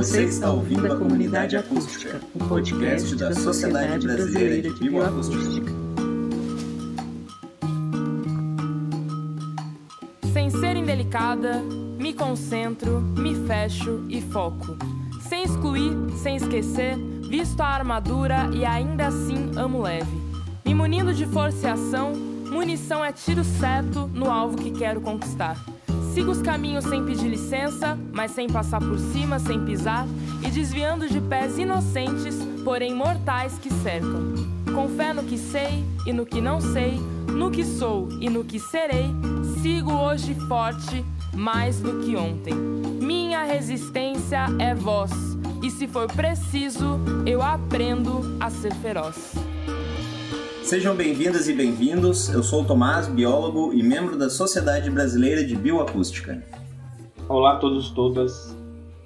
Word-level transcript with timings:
Você 0.00 0.24
está 0.24 0.50
ouvindo 0.50 0.90
a 0.90 0.96
Comunidade 0.96 1.58
Acústica, 1.58 2.22
o 2.34 2.42
um 2.42 2.48
podcast 2.48 3.14
da 3.16 3.34
Sociedade 3.34 4.06
Brasileira 4.06 4.70
de 4.70 4.80
Bioacústica. 4.80 5.70
Sem 10.32 10.48
ser 10.48 10.76
indelicada, 10.76 11.60
me 11.98 12.14
concentro, 12.14 13.02
me 13.02 13.34
fecho 13.46 14.02
e 14.08 14.22
foco. 14.22 14.74
Sem 15.28 15.42
excluir, 15.42 15.92
sem 16.16 16.36
esquecer, 16.36 16.96
visto 17.28 17.60
a 17.60 17.66
armadura 17.66 18.48
e 18.54 18.64
ainda 18.64 19.08
assim 19.08 19.50
amo 19.54 19.82
leve. 19.82 20.18
Me 20.64 20.72
munindo 20.72 21.12
de 21.12 21.26
força 21.26 21.66
e 21.66 21.70
ação, 21.70 22.14
munição 22.50 23.04
é 23.04 23.12
tiro 23.12 23.44
certo 23.44 24.10
no 24.14 24.30
alvo 24.30 24.56
que 24.56 24.70
quero 24.70 25.02
conquistar. 25.02 25.62
Sigo 26.14 26.30
os 26.30 26.40
caminhos 26.40 26.86
sem 26.86 27.04
pedir 27.04 27.28
licença, 27.28 27.98
mas 28.12 28.32
sem 28.32 28.48
passar 28.48 28.80
por 28.80 28.98
cima, 28.98 29.38
sem 29.38 29.64
pisar, 29.64 30.06
e 30.46 30.50
desviando 30.50 31.08
de 31.08 31.20
pés 31.20 31.58
inocentes, 31.58 32.36
porém 32.64 32.94
mortais 32.94 33.58
que 33.58 33.72
cercam. 33.72 34.34
Com 34.74 34.88
fé 34.88 35.12
no 35.12 35.24
que 35.24 35.36
sei 35.36 35.84
e 36.06 36.12
no 36.12 36.24
que 36.24 36.40
não 36.40 36.60
sei, 36.60 37.00
no 37.28 37.50
que 37.50 37.64
sou 37.64 38.08
e 38.20 38.28
no 38.28 38.44
que 38.44 38.58
serei, 38.58 39.06
sigo 39.62 39.92
hoje 39.92 40.34
forte, 40.48 41.04
mais 41.34 41.80
do 41.80 42.00
que 42.00 42.16
ontem. 42.16 42.54
Minha 42.54 43.44
resistência 43.44 44.46
é 44.58 44.74
voz, 44.74 45.10
e 45.62 45.70
se 45.70 45.86
for 45.86 46.06
preciso, 46.06 47.00
eu 47.26 47.42
aprendo 47.42 48.36
a 48.40 48.50
ser 48.50 48.74
feroz. 48.74 49.34
Sejam 50.62 50.94
bem-vindas 50.94 51.48
e 51.48 51.52
bem-vindos. 51.52 52.28
Eu 52.28 52.44
sou 52.44 52.62
o 52.62 52.64
Tomás, 52.64 53.08
biólogo 53.08 53.72
e 53.74 53.82
membro 53.82 54.16
da 54.16 54.30
Sociedade 54.30 54.88
Brasileira 54.88 55.42
de 55.42 55.56
Bioacústica. 55.56 56.44
Olá 57.30 57.52
a 57.52 57.56
todos, 57.58 57.90
todas 57.90 58.56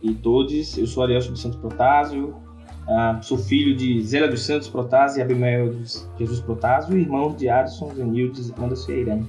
e 0.03 0.14
todos. 0.14 0.78
Eu 0.78 0.86
sou 0.86 1.03
Ariel 1.03 1.20
dos 1.20 1.42
Santos 1.42 1.58
Protásio, 1.58 2.28
uh, 2.28 3.22
sou 3.22 3.36
filho 3.36 3.77
de 3.77 4.03
Zélia 4.03 4.27
dos 4.27 4.41
Santos 4.47 4.67
Protásio 4.67 5.19
e 5.19 5.22
Abimael 5.22 5.75
Jesus 6.19 6.41
Protásio, 6.41 6.97
irmão 6.97 7.34
de 7.34 7.50
Adson 7.50 7.95
Zenildes 7.95 8.50
Anderson 8.58 8.86
Feirane. 8.86 9.27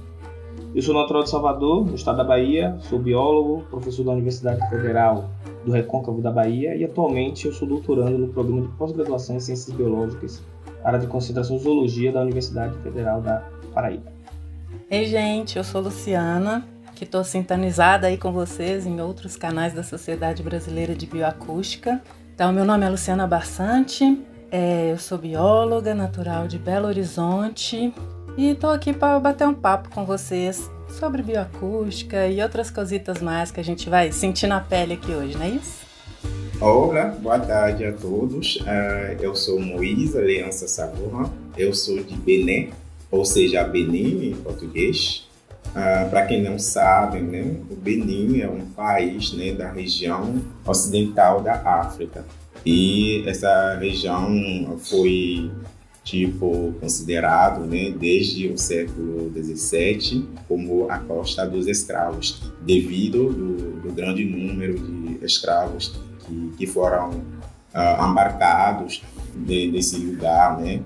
Eu 0.73 0.81
sou 0.81 0.95
natural 0.95 1.23
de 1.23 1.29
Salvador, 1.29 1.85
no 1.85 1.93
estado 1.93 2.19
da 2.19 2.23
Bahia, 2.23 2.77
sou 2.83 2.97
biólogo, 2.97 3.65
professor 3.69 4.05
da 4.05 4.13
Universidade 4.13 4.65
Federal 4.69 5.29
do 5.65 5.73
Recôncavo 5.73 6.21
da 6.21 6.31
Bahia 6.31 6.73
e 6.77 6.85
atualmente 6.85 7.47
eu 7.47 7.51
sou 7.51 7.67
doutorando 7.67 8.17
no 8.17 8.29
programa 8.29 8.61
de 8.61 8.69
pós-graduação 8.77 9.35
em 9.35 9.41
Ciências 9.41 9.75
Biológicas 9.75 10.41
área 10.85 10.99
de 10.99 11.07
concentração 11.07 11.59
Zoologia 11.59 12.13
da 12.13 12.21
Universidade 12.21 12.77
Federal 12.77 13.19
da 13.19 13.43
Paraíba. 13.73 14.09
Ei, 14.89 15.05
gente, 15.05 15.57
eu 15.57 15.65
sou 15.65 15.81
Luciana, 15.81 16.65
que 16.95 17.03
estou 17.03 17.23
sintonizada 17.23 18.07
aí 18.07 18.17
com 18.17 18.31
vocês 18.31 18.85
em 18.85 19.01
outros 19.01 19.35
canais 19.35 19.73
da 19.73 19.83
Sociedade 19.83 20.41
Brasileira 20.41 20.95
de 20.95 21.05
Bioacústica. 21.05 22.01
Então, 22.33 22.53
meu 22.53 22.63
nome 22.63 22.85
é 22.85 22.89
Luciana 22.89 23.27
Barsante, 23.27 24.17
é, 24.49 24.91
eu 24.91 24.97
sou 24.97 25.17
bióloga 25.17 25.93
natural 25.93 26.47
de 26.47 26.57
Belo 26.57 26.87
Horizonte 26.87 27.93
e 28.37 28.49
estou 28.49 28.69
aqui 28.69 28.93
para 28.93 29.19
bater 29.19 29.47
um 29.47 29.53
papo 29.53 29.89
com 29.89 30.05
vocês 30.05 30.69
sobre 30.89 31.21
bioacústica 31.21 32.27
e 32.27 32.41
outras 32.41 32.71
cositas 32.71 33.21
mais 33.21 33.51
que 33.51 33.59
a 33.59 33.63
gente 33.63 33.89
vai 33.89 34.11
sentir 34.11 34.47
na 34.47 34.61
pele 34.61 34.93
aqui 34.93 35.11
hoje, 35.11 35.37
não 35.37 35.45
é 35.45 35.49
isso? 35.49 35.85
Olá, 36.61 37.07
boa 37.07 37.39
tarde 37.39 37.83
a 37.83 37.91
todos. 37.91 38.55
Uh, 38.57 39.21
eu 39.21 39.35
sou 39.35 39.59
Moisa 39.59 40.19
Aliança 40.19 40.67
Saburra, 40.69 41.29
eu 41.57 41.73
sou 41.73 42.01
de 42.01 42.15
Benin, 42.15 42.69
ou 43.11 43.25
seja, 43.25 43.63
Benin 43.65 44.29
em 44.29 44.35
português. 44.35 45.24
Uh, 45.75 46.09
Para 46.09 46.25
quem 46.25 46.41
não 46.41 46.57
sabe, 46.57 47.19
né, 47.19 47.57
o 47.69 47.75
Benin 47.75 48.39
é 48.39 48.49
um 48.49 48.65
país 48.67 49.33
né, 49.33 49.51
da 49.51 49.69
região 49.69 50.41
ocidental 50.65 51.41
da 51.41 51.55
África. 51.55 52.23
E 52.65 53.23
essa 53.27 53.77
região 53.77 54.77
foi 54.79 55.51
tipo 56.05 56.73
considerado 56.79 57.65
né, 57.65 57.91
desde 57.91 58.47
o 58.47 58.57
século 58.57 59.31
XVII 59.33 60.29
como 60.47 60.89
a 60.89 60.99
costa 60.99 61.45
dos 61.45 61.67
escravos, 61.67 62.41
devido 62.61 63.33
do, 63.33 63.81
do 63.81 63.91
grande 63.91 64.23
número 64.23 64.79
de 64.79 65.25
escravos 65.25 65.99
que, 66.25 66.53
que 66.57 66.67
foram 66.67 67.09
uh, 67.09 68.09
embarcados 68.09 69.03
de, 69.35 69.71
desse 69.71 69.97
lugar, 69.97 70.59
né? 70.59 70.79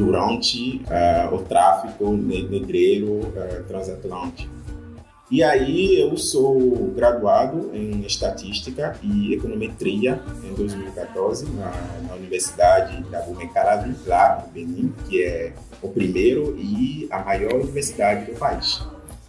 Uh, 0.00 0.10
durante 0.10 0.82
uh, 0.86 1.34
o 1.34 1.42
tráfico 1.42 2.12
negreiro 2.12 3.20
transatlântico. 3.68 4.50
E 5.30 5.44
aí 5.44 6.00
eu 6.00 6.16
sou 6.16 6.92
graduado 6.96 7.70
em 7.72 8.00
Estatística 8.04 8.96
e 9.00 9.34
Econometria 9.34 10.20
em 10.42 10.52
2014 10.54 11.46
na, 11.52 11.70
na 12.08 12.14
Universidade 12.14 13.00
da 13.04 13.20
Bumecaravi, 13.20 13.94
lá 14.06 14.44
no 14.44 14.52
Benin, 14.52 14.92
que 15.08 15.22
é 15.22 15.52
o 15.80 15.88
primeiro 15.88 16.56
e 16.58 17.06
a 17.12 17.20
maior 17.20 17.54
universidade 17.54 18.32
do 18.32 18.36
país. 18.36 18.82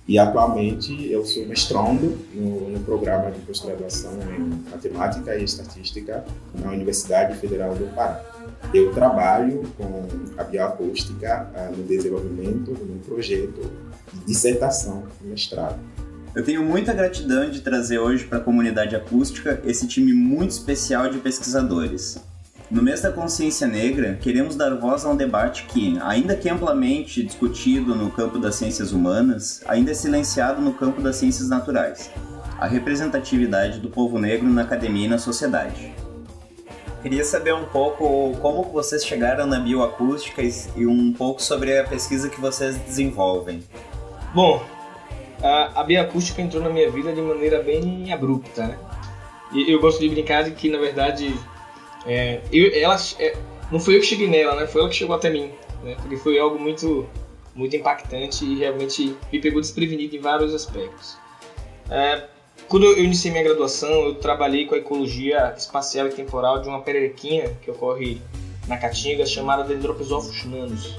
E 0.08 0.18
atualmente 0.18 1.12
eu 1.12 1.24
sou 1.24 1.46
mestrando 1.46 2.18
no, 2.34 2.70
no 2.70 2.80
programa 2.80 3.30
de 3.30 3.40
pós-graduação 3.42 4.14
em 4.36 4.72
Matemática 4.72 5.36
e 5.36 5.44
Estatística 5.44 6.26
na 6.56 6.72
Universidade 6.72 7.38
Federal 7.38 7.76
do 7.76 7.86
Pará. 7.94 8.31
Eu 8.74 8.91
trabalho 8.94 9.63
com 9.78 10.06
a 10.38 10.44
bioacústica 10.44 11.50
uh, 11.53 11.75
no 11.75 11.84
desenvolvimento 11.84 12.74
de 12.74 12.91
um 12.91 13.00
projeto 13.00 13.72
de 14.13 14.25
dissertação 14.25 15.03
de 15.19 15.28
mestrado. 15.28 15.79
Eu 16.34 16.44
tenho 16.44 16.63
muita 16.63 16.94
gratidão 16.94 17.50
de 17.50 17.59
trazer 17.59 18.00
hoje 18.00 18.24
para 18.24 18.38
a 18.38 18.41
comunidade 18.41 18.96
acústica 18.96 19.62
esse 19.66 19.85
time 19.85 20.13
muito 20.13 20.52
especial 20.52 21.09
de 21.09 21.19
pesquisadores. 21.19 22.18
No 22.72 22.81
mês 22.81 23.02
da 23.02 23.12
consciência 23.12 23.68
negra, 23.68 24.18
queremos 24.22 24.56
dar 24.56 24.73
voz 24.75 25.03
a 25.03 25.09
um 25.09 25.18
debate 25.18 25.66
que, 25.66 26.00
ainda 26.02 26.34
que 26.38 26.47
amplamente 26.47 27.22
discutido 27.22 27.94
no 27.94 28.09
campo 28.09 28.40
das 28.40 28.56
ciências 28.56 28.94
humanas, 28.94 29.62
ainda 29.68 29.91
é 29.91 29.94
silenciado 29.94 30.62
no 30.62 30.73
campo 30.73 31.02
das 31.02 31.18
ciências 31.18 31.50
naturais: 31.50 32.09
a 32.58 32.66
representatividade 32.66 33.79
do 33.79 33.90
povo 33.90 34.18
negro 34.18 34.47
na 34.47 34.62
academia 34.62 35.08
e 35.08 35.09
na 35.09 35.18
sociedade. 35.18 35.94
Queria 37.02 37.24
saber 37.24 37.54
um 37.56 37.66
pouco 37.66 38.38
como 38.42 38.64
vocês 38.64 39.04
chegaram 39.04 39.48
na 39.48 39.60
bioacústica 39.60 40.42
e 40.76 40.86
um 40.86 41.12
pouco 41.12 41.42
sobre 41.42 41.78
a 41.80 41.84
pesquisa 41.84 42.30
que 42.30 42.40
vocês 42.40 42.78
desenvolvem. 42.78 43.64
Bom, 44.36 44.64
a, 45.42 45.82
a 45.82 45.84
bioacústica 45.84 46.42
entrou 46.42 46.62
na 46.62 46.70
minha 46.70 46.92
vida 46.92 47.12
de 47.12 47.20
maneira 47.20 47.62
bem 47.64 48.14
abrupta, 48.14 48.68
né? 48.68 48.78
E 49.52 49.72
eu 49.72 49.82
gosto 49.82 50.00
de 50.00 50.10
brincar 50.10 50.44
de 50.44 50.52
que, 50.52 50.70
na 50.70 50.78
verdade, 50.78 51.34
é, 52.06 52.40
eu, 52.52 52.72
ela, 52.80 52.96
é, 53.20 53.36
não 53.72 53.80
foi 53.80 53.96
eu 53.96 54.00
que 54.00 54.06
cheguei 54.06 54.28
nela, 54.28 54.56
né? 54.56 54.68
Foi 54.68 54.82
ela 54.82 54.90
que 54.90 54.96
chegou 54.96 55.16
até 55.16 55.30
mim, 55.30 55.52
né? 55.84 55.96
Porque 56.00 56.18
foi 56.18 56.38
algo 56.38 56.60
muito, 56.60 57.10
muito 57.56 57.76
impactante 57.76 58.46
e 58.46 58.60
realmente 58.60 59.18
me 59.34 59.42
pegou 59.42 59.60
desprevenido 59.60 60.16
em 60.16 60.20
vários 60.20 60.54
aspectos. 60.54 61.18
É, 61.90 62.28
quando 62.72 62.86
eu 62.86 63.04
iniciei 63.04 63.34
minha 63.34 63.44
graduação, 63.44 63.90
eu 64.06 64.16
trabalhei 64.16 64.66
com 64.66 64.74
a 64.74 64.78
ecologia 64.78 65.54
espacial 65.58 66.08
e 66.08 66.12
temporal 66.12 66.62
de 66.62 66.70
uma 66.70 66.80
pererequinha 66.80 67.50
que 67.62 67.70
ocorre 67.70 68.22
na 68.66 68.78
Caatinga 68.78 69.26
chamada 69.26 69.62
Dendropisófilos 69.66 70.46
nanos. 70.46 70.98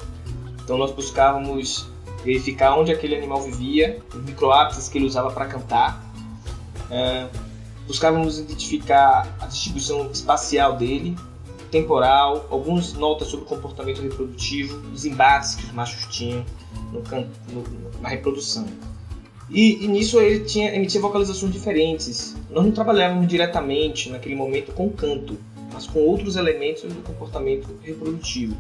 Então 0.63 0.77
nós 0.77 0.91
buscávamos 0.91 1.89
verificar 2.23 2.79
onde 2.79 2.93
aquele 2.93 3.17
animal 3.17 3.41
vivia, 3.41 4.03
os 4.15 4.23
microhábitats 4.23 4.91
que 4.91 4.99
ele 4.99 5.07
usava 5.07 5.31
para 5.31 5.47
cantar. 5.47 6.05
É, 6.91 7.27
buscávamos 7.87 8.39
identificar 8.39 9.35
a 9.41 9.47
distribuição 9.47 10.11
espacial 10.11 10.77
dele, 10.77 11.17
temporal, 11.71 12.47
algumas 12.51 12.93
notas 12.93 13.29
sobre 13.29 13.47
o 13.47 13.49
comportamento 13.49 14.03
reprodutivo, 14.03 14.77
os 14.93 15.07
embates 15.07 15.55
que 15.55 15.65
os 15.65 15.73
machos 15.73 16.05
tinham 16.15 16.45
no, 16.93 17.01
no, 17.01 18.03
na 18.03 18.11
reprodução. 18.11 18.67
E, 19.53 19.85
e, 19.85 19.87
nisso 19.87 20.19
ele 20.19 20.41
tinha, 20.41 20.75
emitia 20.75 20.99
vocalizações 20.99 21.53
diferentes. 21.53 22.35
Nós 22.51 22.65
não 22.65 22.73
trabalhávamos 22.73 23.29
diretamente 23.29 24.09
naquele 24.09 24.35
momento 24.35 24.73
com 24.73 24.89
canto, 24.89 25.37
mas 25.71 25.87
com 25.87 26.01
outros 26.01 26.37
elementos 26.37 26.83
do 26.83 27.03
comportamento 27.03 27.69
reprodutivo. 27.83 28.57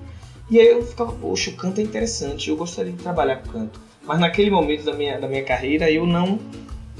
E 0.50 0.60
aí 0.60 0.68
eu 0.68 0.84
ficava, 0.84 1.12
poxa, 1.12 1.50
o 1.50 1.54
canto 1.54 1.80
é 1.80 1.82
interessante, 1.82 2.50
eu 2.50 2.56
gostaria 2.56 2.92
de 2.92 3.02
trabalhar 3.02 3.36
com 3.36 3.50
canto. 3.50 3.80
Mas 4.04 4.20
naquele 4.20 4.50
momento 4.50 4.84
da 4.84 4.92
minha, 4.92 5.18
da 5.18 5.26
minha 5.26 5.42
carreira 5.42 5.90
eu 5.90 6.04
não, 6.04 6.38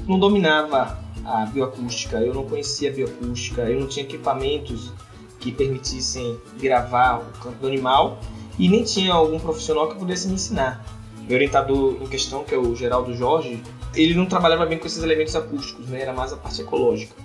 não 0.07 0.17
dominava 0.17 0.99
a 1.23 1.45
bioacústica, 1.45 2.17
eu 2.17 2.33
não 2.33 2.45
conhecia 2.45 2.89
a 2.89 2.93
bioacústica, 2.93 3.61
eu 3.61 3.79
não 3.79 3.87
tinha 3.87 4.05
equipamentos 4.05 4.91
que 5.39 5.51
permitissem 5.51 6.35
gravar 6.59 7.19
o 7.19 7.43
canto 7.43 7.57
do 7.57 7.67
animal 7.67 8.19
e 8.57 8.67
nem 8.67 8.83
tinha 8.83 9.13
algum 9.13 9.39
profissional 9.39 9.87
que 9.89 9.99
pudesse 9.99 10.27
me 10.27 10.33
ensinar. 10.33 10.83
Meu 11.27 11.35
orientador 11.35 11.97
em 12.01 12.07
questão, 12.07 12.43
que 12.43 12.55
é 12.55 12.57
o 12.57 12.75
Geraldo 12.75 13.13
Jorge, 13.13 13.61
ele 13.95 14.13
não 14.13 14.25
trabalhava 14.25 14.65
bem 14.65 14.77
com 14.77 14.87
esses 14.87 15.03
elementos 15.03 15.35
acústicos, 15.35 15.87
né? 15.87 16.01
era 16.01 16.13
mais 16.13 16.33
a 16.33 16.37
parte 16.37 16.61
ecológica. 16.61 17.15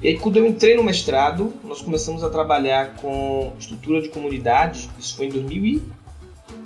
E 0.00 0.08
aí, 0.08 0.18
quando 0.18 0.36
eu 0.36 0.46
entrei 0.46 0.76
no 0.76 0.84
mestrado, 0.84 1.52
nós 1.64 1.82
começamos 1.82 2.22
a 2.22 2.30
trabalhar 2.30 2.94
com 2.96 3.52
estrutura 3.58 4.00
de 4.00 4.08
comunidade, 4.08 4.88
isso 4.98 5.16
foi 5.16 5.26
em 5.26 5.30
2000 5.30 5.64
e 5.64 5.82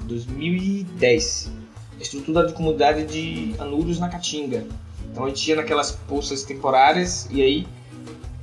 2010. 0.05 1.51
Estrutura 1.99 2.47
de 2.47 2.53
comunidade 2.53 3.07
de 3.07 3.55
anuros 3.59 3.99
na 3.99 4.09
Caatinga, 4.09 4.67
então 5.11 5.25
a 5.25 5.29
gente 5.29 5.49
ia 5.49 5.57
naquelas 5.57 5.93
poças 5.93 6.43
temporárias 6.43 7.29
e 7.31 7.41
aí 7.41 7.67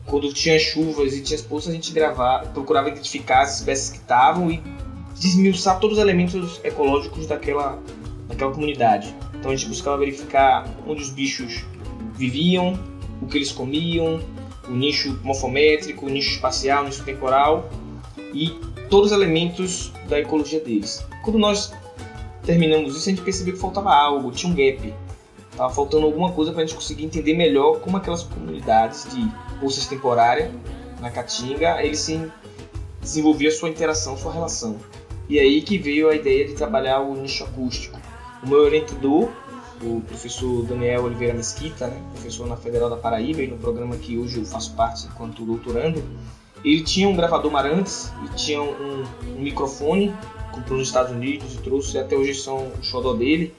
quando 0.10 0.34
tinha 0.34 0.58
chuvas 0.60 1.14
e 1.14 1.22
tinha 1.22 1.38
as 1.38 1.46
poças, 1.46 1.70
a 1.70 1.74
gente 1.74 1.94
gravava, 1.94 2.48
procurava 2.48 2.90
identificar 2.90 3.42
as 3.42 3.60
espécies 3.60 3.92
que 3.92 3.98
estavam 3.98 4.50
e 4.50 4.62
desmiuçar 5.16 5.80
todos 5.80 5.98
os 5.98 6.04
elementos 6.04 6.60
ecológicos 6.64 7.28
daquela, 7.28 7.80
daquela 8.28 8.52
comunidade. 8.52 9.16
Então 9.40 9.52
a 9.52 9.56
gente 9.56 9.70
buscava 9.70 9.98
verificar 9.98 10.70
onde 10.86 11.02
os 11.02 11.10
bichos 11.10 11.64
viviam, 12.14 12.78
o 13.22 13.28
que 13.28 13.38
eles 13.38 13.52
comiam, 13.52 14.20
o 14.68 14.72
nicho 14.72 15.18
morfométrico, 15.24 16.06
o 16.06 16.10
nicho 16.10 16.32
espacial, 16.32 16.84
o 16.84 16.88
nicho 16.88 17.04
temporal 17.04 17.70
e 18.34 18.50
todos 18.90 19.12
os 19.12 19.18
elementos 19.18 19.92
da 20.08 20.20
ecologia 20.20 20.60
deles. 20.60 21.06
Quando 21.24 21.40
nós 21.40 21.74
terminamos 22.44 22.96
isso, 22.96 23.10
a 23.10 23.12
gente 23.12 23.22
percebeu 23.22 23.54
que 23.54 23.60
faltava 23.60 23.94
algo, 23.94 24.32
tinha 24.32 24.52
um 24.52 24.56
gap. 24.56 24.94
Estava 25.52 25.74
faltando 25.74 26.06
alguma 26.06 26.32
coisa 26.32 26.52
para 26.52 26.64
a 26.64 26.66
gente 26.66 26.76
conseguir 26.76 27.06
entender 27.06 27.34
melhor 27.34 27.80
como 27.80 27.98
aquelas 27.98 28.24
comunidades 28.24 29.08
de 29.14 29.30
bolsas 29.60 29.88
temporárias 29.88 30.52
na 31.02 31.10
Caatinga, 31.10 31.84
eles 31.84 32.00
se 32.00 32.32
desenvolviam 33.02 33.52
sua 33.52 33.70
interação, 33.70 34.18
sua 34.18 34.34
relação. 34.34 34.78
E 35.28 35.40
aí 35.40 35.62
que 35.62 35.78
veio 35.78 36.10
a 36.10 36.16
ideia 36.16 36.48
de 36.48 36.54
trabalhar 36.54 37.02
o 37.02 37.14
nicho 37.16 37.44
acústico. 37.44 37.99
O 38.44 38.48
meu 38.48 38.60
orientador, 38.60 39.30
o 39.82 40.02
professor 40.02 40.64
Daniel 40.64 41.04
Oliveira 41.04 41.34
Mesquita, 41.34 41.88
né, 41.88 42.02
professor 42.14 42.48
na 42.48 42.56
Federal 42.56 42.90
da 42.90 42.96
Paraíba 42.96 43.42
e 43.42 43.48
no 43.48 43.58
programa 43.58 43.96
que 43.98 44.18
hoje 44.18 44.40
eu 44.40 44.46
faço 44.46 44.74
parte 44.76 45.08
enquanto 45.08 45.44
doutorando, 45.44 46.04
ele 46.64 46.84
tinha 46.84 47.08
um 47.08 47.16
gravador 47.16 47.52
Marantes 47.52 48.12
e 48.26 48.36
tinha 48.36 48.62
um, 48.62 49.04
um 49.36 49.40
microfone, 49.40 50.14
comprou 50.52 50.78
nos 50.78 50.88
Estados 50.88 51.12
Unidos 51.12 51.56
e 51.56 51.58
trouxe, 51.60 51.98
até 51.98 52.16
hoje 52.16 52.34
são 52.34 52.68
o 52.80 52.84
xodó 52.84 53.14
dele. 53.14 53.54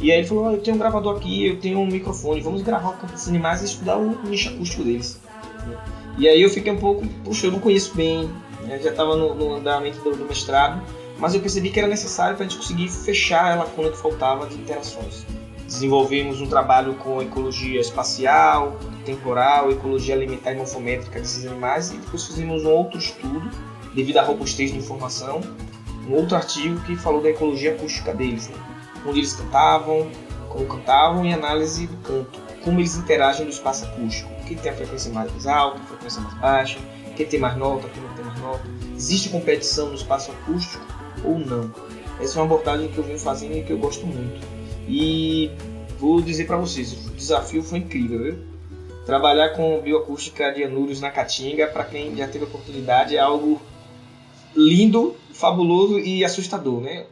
E 0.00 0.12
aí 0.12 0.18
ele 0.18 0.28
falou, 0.28 0.46
oh, 0.46 0.50
eu 0.52 0.60
tenho 0.60 0.76
um 0.76 0.78
gravador 0.78 1.16
aqui, 1.16 1.46
eu 1.46 1.58
tenho 1.58 1.80
um 1.80 1.86
microfone, 1.86 2.40
vamos 2.40 2.62
gravar 2.62 2.92
campo 2.92 3.12
dos 3.12 3.26
animais 3.26 3.62
e 3.62 3.64
estudar 3.64 3.96
o 3.98 4.24
nicho 4.24 4.50
acústico 4.50 4.84
deles. 4.84 5.20
E 6.16 6.28
aí 6.28 6.40
eu 6.40 6.48
fiquei 6.48 6.72
um 6.72 6.78
pouco, 6.78 7.06
puxa, 7.24 7.46
eu 7.46 7.52
não 7.52 7.58
conheço 7.58 7.94
bem, 7.96 8.30
né? 8.62 8.78
já 8.80 8.90
estava 8.90 9.16
no, 9.16 9.34
no, 9.34 9.54
andamento 9.54 9.98
do, 10.00 10.16
do, 10.16 10.24
mestrado, 10.24 10.80
mas 11.18 11.34
eu 11.34 11.40
percebi 11.40 11.70
que 11.70 11.78
era 11.78 11.88
necessário 11.88 12.36
para 12.36 12.46
a 12.46 12.48
gente 12.48 12.58
conseguir 12.58 12.88
fechar 12.88 13.52
a 13.52 13.56
lacuna 13.56 13.90
que 13.90 13.98
faltava 13.98 14.46
de 14.46 14.54
interações. 14.54 15.26
Desenvolvemos 15.66 16.40
um 16.40 16.46
trabalho 16.46 16.94
com 16.94 17.20
ecologia 17.20 17.80
espacial, 17.80 18.78
temporal, 19.04 19.70
ecologia 19.70 20.14
alimentar 20.14 20.52
e 20.52 20.56
morfométrica 20.56 21.20
desses 21.20 21.44
animais 21.44 21.90
e 21.90 21.96
depois 21.96 22.24
fizemos 22.24 22.64
um 22.64 22.70
outro 22.70 22.98
estudo, 22.98 23.50
devido 23.94 24.18
à 24.18 24.22
robustez 24.22 24.70
de 24.70 24.78
informação, 24.78 25.40
um 26.08 26.14
outro 26.14 26.36
artigo 26.36 26.80
que 26.82 26.96
falou 26.96 27.20
da 27.20 27.30
ecologia 27.30 27.74
acústica 27.74 28.14
deles, 28.14 28.48
né? 28.48 28.56
onde 29.04 29.18
eles 29.18 29.34
cantavam, 29.34 30.10
como 30.48 30.64
cantavam 30.66 31.26
e 31.26 31.34
análise 31.34 31.86
do 31.86 31.96
canto, 31.98 32.40
como 32.64 32.80
eles 32.80 32.96
interagem 32.96 33.44
no 33.44 33.50
espaço 33.50 33.84
acústico, 33.84 34.30
quem 34.46 34.56
tem 34.56 34.72
a 34.72 34.74
frequência 34.74 35.12
mais 35.12 35.46
alta, 35.46 35.78
a 35.80 35.86
frequência 35.86 36.20
mais 36.22 36.34
baixa, 36.38 36.78
quem 37.14 37.26
tem 37.26 37.40
mais 37.40 37.56
nota, 37.56 37.88
quem 37.88 38.02
não 38.02 38.14
tem 38.14 38.24
mais 38.24 38.40
nota, 38.40 38.62
existe 38.96 39.28
competição 39.28 39.88
no 39.88 39.94
espaço 39.94 40.30
acústico 40.30 40.97
ou 41.24 41.38
não. 41.38 41.72
Essa 42.20 42.38
é 42.38 42.42
uma 42.42 42.46
abordagem 42.46 42.88
que 42.88 42.98
eu 42.98 43.04
venho 43.04 43.18
fazendo 43.18 43.56
e 43.56 43.62
que 43.62 43.72
eu 43.72 43.78
gosto 43.78 44.06
muito. 44.06 44.46
E 44.88 45.50
vou 45.98 46.20
dizer 46.20 46.46
para 46.46 46.56
vocês, 46.56 46.92
o 46.92 47.10
desafio 47.10 47.62
foi 47.62 47.78
incrível, 47.78 48.22
viu? 48.22 48.38
Trabalhar 49.06 49.50
com 49.50 49.80
bioacústica 49.80 50.52
de 50.52 50.64
anúrios 50.64 51.00
na 51.00 51.10
Caatinga, 51.10 51.66
para 51.66 51.84
quem 51.84 52.14
já 52.16 52.26
teve 52.26 52.44
a 52.44 52.48
oportunidade, 52.48 53.16
é 53.16 53.20
algo 53.20 53.60
lindo, 54.54 55.14
fabuloso 55.32 55.98
e 55.98 56.24
assustador, 56.24 56.80
né? 56.80 57.06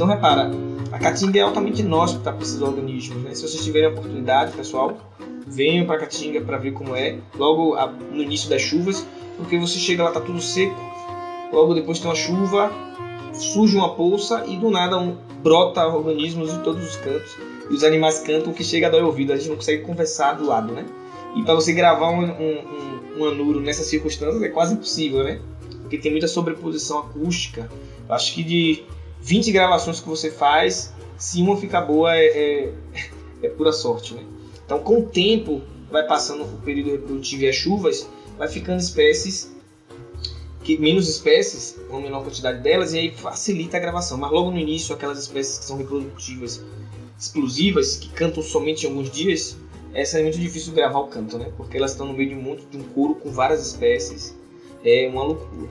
Então 0.00 0.08
repara, 0.08 0.50
a 0.90 0.98
Caatinga 0.98 1.38
é 1.38 1.42
altamente 1.42 1.82
inóspita 1.82 2.32
para 2.32 2.42
esses 2.42 2.62
organismos. 2.62 3.22
Né? 3.22 3.34
Se 3.34 3.46
vocês 3.46 3.62
tiverem 3.62 3.88
a 3.88 3.92
oportunidade, 3.92 4.56
pessoal, 4.56 4.96
venham 5.50 5.86
para 5.86 5.98
Caatinga 5.98 6.40
para 6.40 6.56
ver 6.56 6.72
como 6.72 6.96
é, 6.96 7.18
logo 7.36 7.76
no 8.12 8.22
início 8.22 8.48
das 8.48 8.62
chuvas 8.62 9.06
porque 9.40 9.58
você 9.58 9.78
chega 9.78 10.04
lá 10.04 10.12
tá 10.12 10.20
tudo 10.20 10.40
seco, 10.40 10.76
logo 11.52 11.74
depois 11.74 11.98
tem 11.98 12.08
uma 12.08 12.14
chuva, 12.14 12.70
surge 13.32 13.76
uma 13.76 13.94
poça 13.94 14.44
e 14.46 14.56
do 14.56 14.70
nada 14.70 14.98
um, 14.98 15.16
brota 15.42 15.86
organismos 15.86 16.52
em 16.52 16.60
todos 16.60 16.86
os 16.86 16.96
cantos 16.96 17.36
e 17.70 17.74
os 17.74 17.82
animais 17.82 18.20
cantam 18.20 18.52
que 18.52 18.62
chega 18.62 18.88
a 18.88 18.90
dar 18.90 19.02
ouvido, 19.02 19.32
a 19.32 19.36
gente 19.36 19.48
não 19.48 19.56
consegue 19.56 19.82
conversar 19.82 20.34
do 20.34 20.46
lado, 20.46 20.72
né? 20.72 20.84
E 21.36 21.42
para 21.42 21.54
você 21.54 21.72
gravar 21.72 22.10
um, 22.10 22.24
um, 22.24 23.00
um, 23.18 23.24
anuro 23.24 23.60
nessas 23.60 23.86
circunstâncias 23.86 24.42
é 24.42 24.48
quase 24.48 24.74
impossível, 24.74 25.22
né? 25.24 25.40
Porque 25.82 25.96
tem 25.96 26.10
muita 26.10 26.28
sobreposição 26.28 26.98
acústica. 26.98 27.70
Eu 28.08 28.14
acho 28.14 28.34
que 28.34 28.42
de 28.42 28.84
20 29.22 29.52
gravações 29.52 30.00
que 30.00 30.08
você 30.08 30.30
faz, 30.30 30.92
se 31.16 31.40
uma 31.40 31.56
ficar 31.56 31.82
boa 31.82 32.14
é, 32.14 32.26
é, 32.26 32.72
é 33.46 33.48
pura 33.48 33.72
sorte, 33.72 34.14
né? 34.14 34.22
Então, 34.70 34.78
com 34.84 35.00
o 35.00 35.02
tempo, 35.02 35.62
vai 35.90 36.06
passando 36.06 36.44
o 36.44 36.58
período 36.58 36.92
reprodutivo 36.92 37.42
e 37.42 37.48
as 37.48 37.56
chuvas, 37.56 38.08
vai 38.38 38.46
ficando 38.46 38.78
espécies 38.78 39.52
que 40.62 40.78
menos 40.78 41.08
espécies, 41.08 41.76
uma 41.88 42.00
menor 42.00 42.22
quantidade 42.22 42.62
delas, 42.62 42.94
e 42.94 42.98
aí 43.00 43.10
facilita 43.10 43.78
a 43.78 43.80
gravação. 43.80 44.16
Mas 44.16 44.30
logo 44.30 44.52
no 44.52 44.58
início, 44.58 44.94
aquelas 44.94 45.18
espécies 45.18 45.58
que 45.58 45.64
são 45.64 45.76
reprodutivas 45.76 46.62
explosivas, 47.18 47.96
que 47.96 48.10
cantam 48.10 48.44
somente 48.44 48.86
em 48.86 48.90
alguns 48.90 49.10
dias, 49.10 49.56
essa 49.92 50.20
é 50.20 50.22
muito 50.22 50.38
difícil 50.38 50.72
gravar 50.72 51.00
o 51.00 51.08
canto, 51.08 51.36
né? 51.36 51.50
Porque 51.56 51.76
elas 51.76 51.90
estão 51.90 52.06
no 52.06 52.12
meio 52.12 52.28
de 52.28 52.36
um 52.36 52.42
monte 52.42 52.64
de 52.66 52.76
um 52.76 52.84
couro 52.84 53.16
com 53.16 53.32
várias 53.32 53.66
espécies. 53.66 54.38
É 54.84 55.08
uma 55.08 55.24
loucura. 55.24 55.68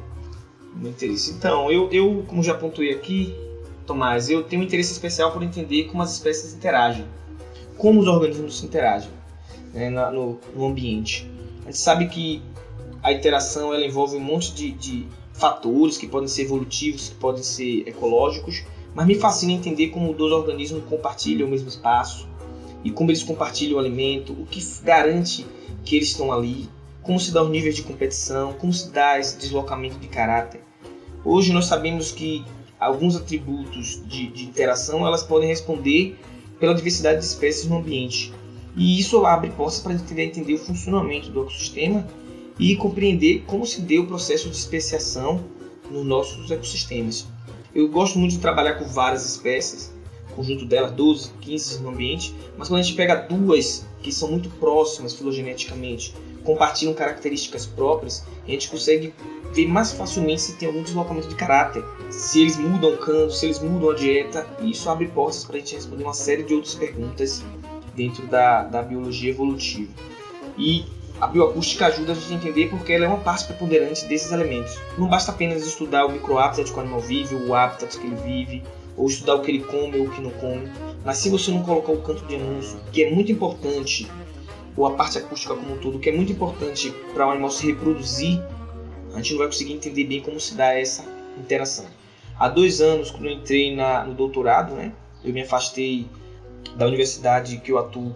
Muito 0.73 1.05
interesse. 1.05 1.31
Então, 1.31 1.71
eu, 1.71 1.89
eu, 1.89 2.25
como 2.27 2.43
já 2.43 2.53
pontuei 2.53 2.91
aqui, 2.91 3.33
Tomás, 3.87 4.29
eu 4.29 4.43
tenho 4.43 4.61
um 4.61 4.65
interesse 4.65 4.91
especial 4.91 5.31
por 5.31 5.41
entender 5.41 5.85
como 5.85 6.03
as 6.03 6.11
espécies 6.11 6.53
interagem. 6.53 7.07
Como 7.79 8.01
os 8.01 8.07
organismos 8.07 8.63
interagem 8.63 9.09
né, 9.73 9.89
no, 9.89 10.37
no 10.55 10.67
ambiente. 10.67 11.29
A 11.61 11.65
gente 11.65 11.77
sabe 11.77 12.07
que 12.07 12.41
a 13.01 13.11
interação 13.11 13.73
ela 13.73 13.85
envolve 13.85 14.17
um 14.17 14.19
monte 14.19 14.53
de, 14.53 14.71
de 14.71 15.07
fatores 15.33 15.97
que 15.97 16.07
podem 16.07 16.27
ser 16.27 16.43
evolutivos, 16.43 17.09
que 17.09 17.15
podem 17.15 17.41
ser 17.41 17.87
ecológicos, 17.87 18.63
mas 18.93 19.07
me 19.07 19.15
fascina 19.15 19.53
entender 19.53 19.87
como 19.87 20.13
dois 20.13 20.33
organismos 20.33 20.83
compartilham 20.89 21.47
o 21.47 21.51
mesmo 21.51 21.69
espaço 21.69 22.27
e 22.83 22.91
como 22.91 23.11
eles 23.11 23.23
compartilham 23.23 23.77
o 23.77 23.79
alimento, 23.79 24.33
o 24.33 24.45
que 24.45 24.61
garante 24.83 25.45
que 25.83 25.95
eles 25.95 26.09
estão 26.09 26.31
ali, 26.31 26.67
como 27.01 27.19
se 27.19 27.31
dá 27.31 27.41
os 27.41 27.49
níveis 27.49 27.75
de 27.75 27.83
competição, 27.83 28.53
como 28.53 28.73
se 28.73 28.89
dá 28.91 29.17
esse 29.19 29.37
deslocamento 29.37 29.97
de 29.99 30.07
caráter. 30.07 30.61
Hoje 31.23 31.53
nós 31.53 31.65
sabemos 31.65 32.11
que 32.11 32.43
alguns 32.79 33.15
atributos 33.15 34.01
de, 34.05 34.27
de 34.27 34.43
interação 34.43 35.05
elas 35.05 35.23
podem 35.23 35.47
responder 35.47 36.17
pela 36.59 36.73
diversidade 36.73 37.19
de 37.19 37.25
espécies 37.25 37.65
no 37.65 37.77
ambiente. 37.77 38.33
E 38.75 38.99
isso 38.99 39.25
abre 39.25 39.49
portas 39.51 39.79
para 39.79 39.95
gente 39.95 40.13
entender 40.13 40.53
o 40.53 40.57
funcionamento 40.57 41.29
do 41.29 41.41
ecossistema 41.41 42.05
e 42.57 42.75
compreender 42.75 43.43
como 43.47 43.65
se 43.65 43.81
deu 43.81 44.03
o 44.03 44.07
processo 44.07 44.49
de 44.49 44.55
especiação 44.55 45.43
nos 45.89 46.05
nossos 46.05 46.51
ecossistemas. 46.51 47.25
Eu 47.73 47.87
gosto 47.87 48.19
muito 48.19 48.33
de 48.33 48.39
trabalhar 48.39 48.75
com 48.75 48.85
várias 48.85 49.25
espécies, 49.25 49.91
conjunto 50.35 50.65
delas 50.65 50.91
12, 50.91 51.31
15 51.41 51.81
no 51.81 51.89
ambiente, 51.89 52.33
mas 52.57 52.67
quando 52.67 52.79
a 52.79 52.83
gente 52.83 52.95
pega 52.95 53.15
duas 53.15 53.85
que 54.01 54.11
são 54.11 54.29
muito 54.29 54.49
próximas 54.51 55.13
filogeneticamente, 55.13 56.13
compartilham 56.43 56.93
características 56.93 57.65
próprias, 57.65 58.25
a 58.47 58.49
gente 58.49 58.69
consegue 58.69 59.13
ver 59.53 59.67
mais 59.67 59.91
facilmente 59.91 60.41
se 60.41 60.57
tem 60.57 60.67
algum 60.67 60.81
deslocamento 60.81 61.27
de 61.27 61.35
caráter, 61.35 61.83
se 62.09 62.41
eles 62.41 62.57
mudam 62.57 62.93
o 62.93 62.97
canto, 62.97 63.33
se 63.33 63.45
eles 63.45 63.59
mudam 63.59 63.91
a 63.91 63.95
dieta, 63.95 64.47
e 64.61 64.71
isso 64.71 64.89
abre 64.89 65.07
portas 65.07 65.43
para 65.43 65.57
a 65.57 65.59
gente 65.59 65.75
responder 65.75 66.03
uma 66.03 66.13
série 66.13 66.43
de 66.43 66.53
outras 66.53 66.75
perguntas 66.75 67.43
dentro 67.95 68.25
da, 68.27 68.63
da 68.63 68.81
biologia 68.81 69.29
evolutiva. 69.29 69.91
E 70.57 70.85
a 71.21 71.27
bioacústica 71.27 71.85
ajuda 71.87 72.13
a 72.13 72.15
gente 72.15 72.31
a 72.31 72.35
entender 72.35 72.69
porque 72.69 72.93
ela 72.93 73.05
é 73.05 73.07
uma 73.07 73.19
parte 73.19 73.45
preponderante 73.45 74.05
desses 74.05 74.31
elementos. 74.31 74.77
Não 74.97 75.07
basta 75.07 75.31
apenas 75.31 75.65
estudar 75.65 76.05
o 76.05 76.11
microhábitat 76.11 76.71
que 76.71 76.77
o 76.77 76.81
animal 76.81 77.01
vive, 77.01 77.35
o 77.35 77.53
hábitat 77.53 77.97
que 77.97 78.07
ele 78.07 78.15
vive, 78.15 78.63
ou 78.95 79.07
estudar 79.07 79.35
o 79.35 79.41
que 79.41 79.51
ele 79.51 79.63
come 79.63 79.97
ou 79.97 80.07
o 80.07 80.11
que 80.11 80.21
não 80.21 80.31
come, 80.31 80.69
mas 81.05 81.17
se 81.17 81.29
você 81.29 81.51
não 81.51 81.63
colocar 81.63 81.91
o 81.91 82.01
canto 82.01 82.25
de 82.25 82.35
anúncio, 82.35 82.79
que 82.91 83.03
é 83.03 83.11
muito 83.11 83.31
importante, 83.31 84.09
ou 84.75 84.85
a 84.85 84.91
parte 84.91 85.17
acústica 85.17 85.55
como 85.55 85.73
um 85.73 85.77
todo, 85.77 85.99
que 85.99 86.09
é 86.09 86.15
muito 86.15 86.31
importante 86.31 86.93
para 87.13 87.27
o 87.27 87.31
animal 87.31 87.49
se 87.49 87.65
reproduzir, 87.65 88.41
a 89.13 89.17
gente 89.17 89.31
não 89.31 89.39
vai 89.39 89.47
conseguir 89.47 89.73
entender 89.73 90.03
bem 90.03 90.21
como 90.21 90.39
se 90.39 90.53
dá 90.55 90.77
essa 90.77 91.03
interação. 91.37 91.85
Há 92.39 92.47
dois 92.47 92.79
anos, 92.79 93.11
quando 93.11 93.25
eu 93.25 93.33
entrei 93.33 93.75
na, 93.75 94.05
no 94.05 94.13
doutorado, 94.13 94.73
né, 94.73 94.93
eu 95.25 95.33
me 95.33 95.41
afastei 95.41 96.07
da 96.77 96.87
universidade 96.87 97.57
que 97.57 97.69
eu 97.69 97.77
atuo 97.77 98.15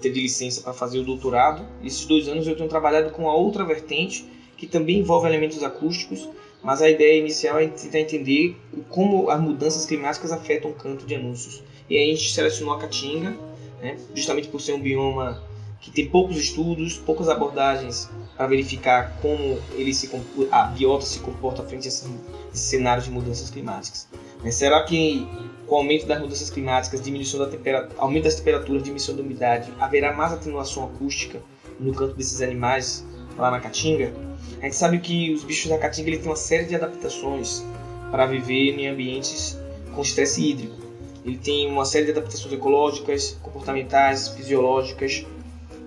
ter 0.00 0.10
de 0.10 0.22
licença 0.22 0.62
para 0.62 0.72
fazer 0.72 0.98
o 0.98 1.04
doutorado. 1.04 1.62
Esses 1.84 2.06
dois 2.06 2.26
anos 2.26 2.46
eu 2.46 2.56
tenho 2.56 2.70
trabalhado 2.70 3.10
com 3.10 3.28
a 3.28 3.34
outra 3.34 3.62
vertente, 3.62 4.24
que 4.56 4.66
também 4.66 5.00
envolve 5.00 5.26
elementos 5.26 5.62
acústicos, 5.62 6.26
mas 6.62 6.80
a 6.80 6.88
ideia 6.88 7.18
inicial 7.18 7.58
é 7.58 7.66
tentar 7.66 8.00
entender 8.00 8.56
como 8.88 9.28
as 9.28 9.38
mudanças 9.38 9.84
climáticas 9.84 10.32
afetam 10.32 10.70
o 10.70 10.74
canto 10.74 11.04
de 11.04 11.14
anúncios. 11.14 11.62
E 11.88 11.98
aí 11.98 12.10
a 12.10 12.14
gente 12.14 12.32
selecionou 12.32 12.74
a 12.74 12.78
Caatinga, 12.78 13.36
né, 13.82 13.98
justamente 14.14 14.48
por 14.48 14.60
ser 14.60 14.72
um 14.72 14.80
bioma 14.80 15.42
que 15.80 15.90
tem 15.90 16.06
poucos 16.08 16.36
estudos, 16.36 16.98
poucas 16.98 17.28
abordagens 17.28 18.10
para 18.36 18.46
verificar 18.46 19.16
como 19.22 19.58
ele 19.72 19.94
se, 19.94 20.10
a 20.50 20.64
biota 20.64 21.06
se 21.06 21.20
comporta 21.20 21.62
frente 21.62 21.86
a 21.86 21.88
esses 21.88 22.08
cenários 22.52 23.06
de 23.06 23.10
mudanças 23.10 23.48
climáticas. 23.48 24.06
É, 24.44 24.50
será 24.50 24.82
que 24.84 25.26
com 25.66 25.76
o 25.76 25.78
aumento 25.78 26.06
das 26.06 26.20
mudanças 26.20 26.50
climáticas, 26.50 27.00
diminuição 27.00 27.40
da 27.40 27.46
temperatura, 27.46 27.94
aumento 27.98 28.24
das 28.24 28.34
temperaturas, 28.34 28.82
diminuição 28.82 29.16
da 29.16 29.22
umidade, 29.22 29.72
haverá 29.78 30.12
mais 30.12 30.32
atenuação 30.32 30.84
acústica 30.84 31.40
no 31.78 31.94
canto 31.94 32.14
desses 32.14 32.42
animais 32.42 33.04
lá 33.38 33.50
na 33.50 33.60
Caatinga? 33.60 34.12
A 34.60 34.64
gente 34.64 34.76
sabe 34.76 34.98
que 34.98 35.32
os 35.32 35.44
bichos 35.44 35.70
da 35.70 35.78
Caatinga 35.78 36.10
têm 36.10 36.26
uma 36.26 36.36
série 36.36 36.64
de 36.64 36.74
adaptações 36.74 37.64
para 38.10 38.26
viver 38.26 38.78
em 38.78 38.88
ambientes 38.88 39.56
com 39.94 40.02
estresse 40.02 40.50
hídrico. 40.50 40.76
Ele 41.24 41.38
tem 41.38 41.70
uma 41.70 41.84
série 41.84 42.06
de 42.06 42.10
adaptações 42.10 42.52
ecológicas, 42.52 43.38
comportamentais, 43.42 44.28
fisiológicas 44.28 45.24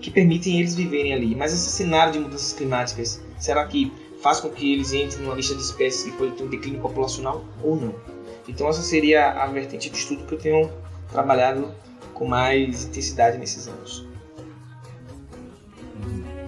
que 0.03 0.11
permitem 0.11 0.59
eles 0.59 0.75
viverem 0.75 1.13
ali. 1.13 1.33
Mas 1.33 1.53
esse 1.53 1.69
cenário 1.69 2.11
de 2.11 2.19
mudanças 2.19 2.51
climáticas, 2.51 3.21
será 3.39 3.65
que 3.65 3.91
faz 4.21 4.41
com 4.41 4.49
que 4.49 4.73
eles 4.73 4.91
entrem 4.91 5.23
numa 5.23 5.33
lista 5.33 5.55
de 5.55 5.61
espécies 5.61 6.03
que 6.03 6.11
pode 6.11 6.33
ter 6.33 6.43
um 6.43 6.49
declínio 6.49 6.81
populacional 6.81 7.43
ou 7.63 7.75
não? 7.77 7.95
Então 8.47 8.67
essa 8.67 8.81
seria 8.81 9.31
a 9.31 9.47
vertente 9.47 9.89
de 9.89 9.97
estudo 9.97 10.25
que 10.25 10.33
eu 10.33 10.37
tenho 10.37 10.71
trabalhado 11.09 11.73
com 12.13 12.27
mais 12.27 12.83
intensidade 12.85 13.37
nesses 13.37 13.67
anos. 13.67 14.05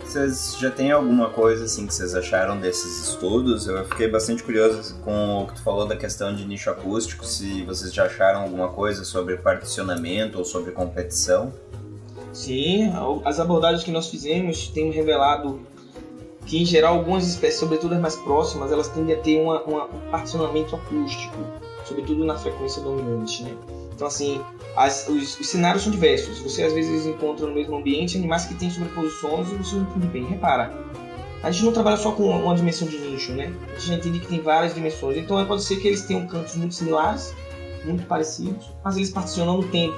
Vocês 0.03 0.57
já 0.59 0.69
têm 0.69 0.91
alguma 0.91 1.29
coisa 1.29 1.65
assim 1.65 1.87
que 1.87 1.93
vocês 1.93 2.13
acharam 2.13 2.59
desses 2.59 3.09
estudos? 3.09 3.67
Eu 3.67 3.85
fiquei 3.85 4.07
bastante 4.07 4.43
curioso 4.43 4.99
com 4.99 5.43
o 5.43 5.47
que 5.47 5.55
tu 5.55 5.63
falou 5.63 5.87
da 5.87 5.95
questão 5.95 6.33
de 6.35 6.45
nicho 6.45 6.69
acústico, 6.69 7.25
se 7.25 7.63
vocês 7.63 7.93
já 7.93 8.05
acharam 8.05 8.41
alguma 8.41 8.69
coisa 8.69 9.03
sobre 9.03 9.37
particionamento 9.37 10.37
ou 10.37 10.45
sobre 10.45 10.71
competição. 10.71 11.53
Sim, 12.35 12.91
as 13.23 13.39
abordagens 13.39 13.81
que 13.81 13.91
nós 13.91 14.09
fizemos 14.09 14.67
têm 14.67 14.91
revelado 14.91 15.61
que 16.45 16.61
em 16.61 16.65
geral 16.65 16.95
algumas 16.97 17.25
espécies, 17.25 17.61
sobretudo 17.61 17.95
as 17.95 18.01
mais 18.01 18.17
próximas, 18.17 18.73
elas 18.73 18.89
tendem 18.89 19.15
a 19.15 19.19
ter 19.19 19.41
uma, 19.41 19.63
uma, 19.63 19.85
um 19.85 20.11
particionamento 20.11 20.75
acústico, 20.75 21.37
sobretudo 21.85 22.25
na 22.25 22.35
frequência 22.35 22.81
dominante, 22.81 23.41
né? 23.41 23.55
Então 23.95 24.05
assim, 24.05 24.41
as, 24.75 25.07
os, 25.07 25.39
os, 25.39 25.47
cenários 25.47 25.83
são 25.83 25.91
diversos. 25.93 26.39
Você 26.39 26.61
às 26.63 26.73
vezes 26.73 27.05
encontra 27.05 27.47
no 27.47 27.53
mesmo 27.53 27.77
ambiente 27.77 28.17
animais 28.17 28.45
que 28.45 28.53
têm 28.53 28.69
sobreposições 28.69 29.49
e 29.53 29.55
você 29.55 29.77
não 29.77 29.83
entende 29.83 30.07
bem. 30.07 30.25
Repara, 30.25 30.73
a 31.41 31.49
gente 31.49 31.63
não 31.63 31.71
trabalha 31.71 31.95
só 31.95 32.11
com 32.11 32.23
uma 32.23 32.53
dimensão 32.53 32.85
de 32.85 32.97
nicho, 32.97 33.31
né? 33.31 33.49
A 33.73 33.79
gente 33.79 33.97
entende 33.97 34.19
que 34.19 34.27
tem 34.27 34.41
várias 34.41 34.75
dimensões. 34.75 35.17
Então 35.17 35.43
pode 35.45 35.63
ser 35.63 35.77
que 35.77 35.87
eles 35.87 36.01
tenham 36.01 36.27
cantos 36.27 36.57
muito 36.57 36.75
similares, 36.75 37.33
muito 37.85 38.05
parecidos, 38.05 38.69
mas 38.83 38.97
eles 38.97 39.09
particionam 39.09 39.55
no 39.55 39.63
tempo. 39.69 39.95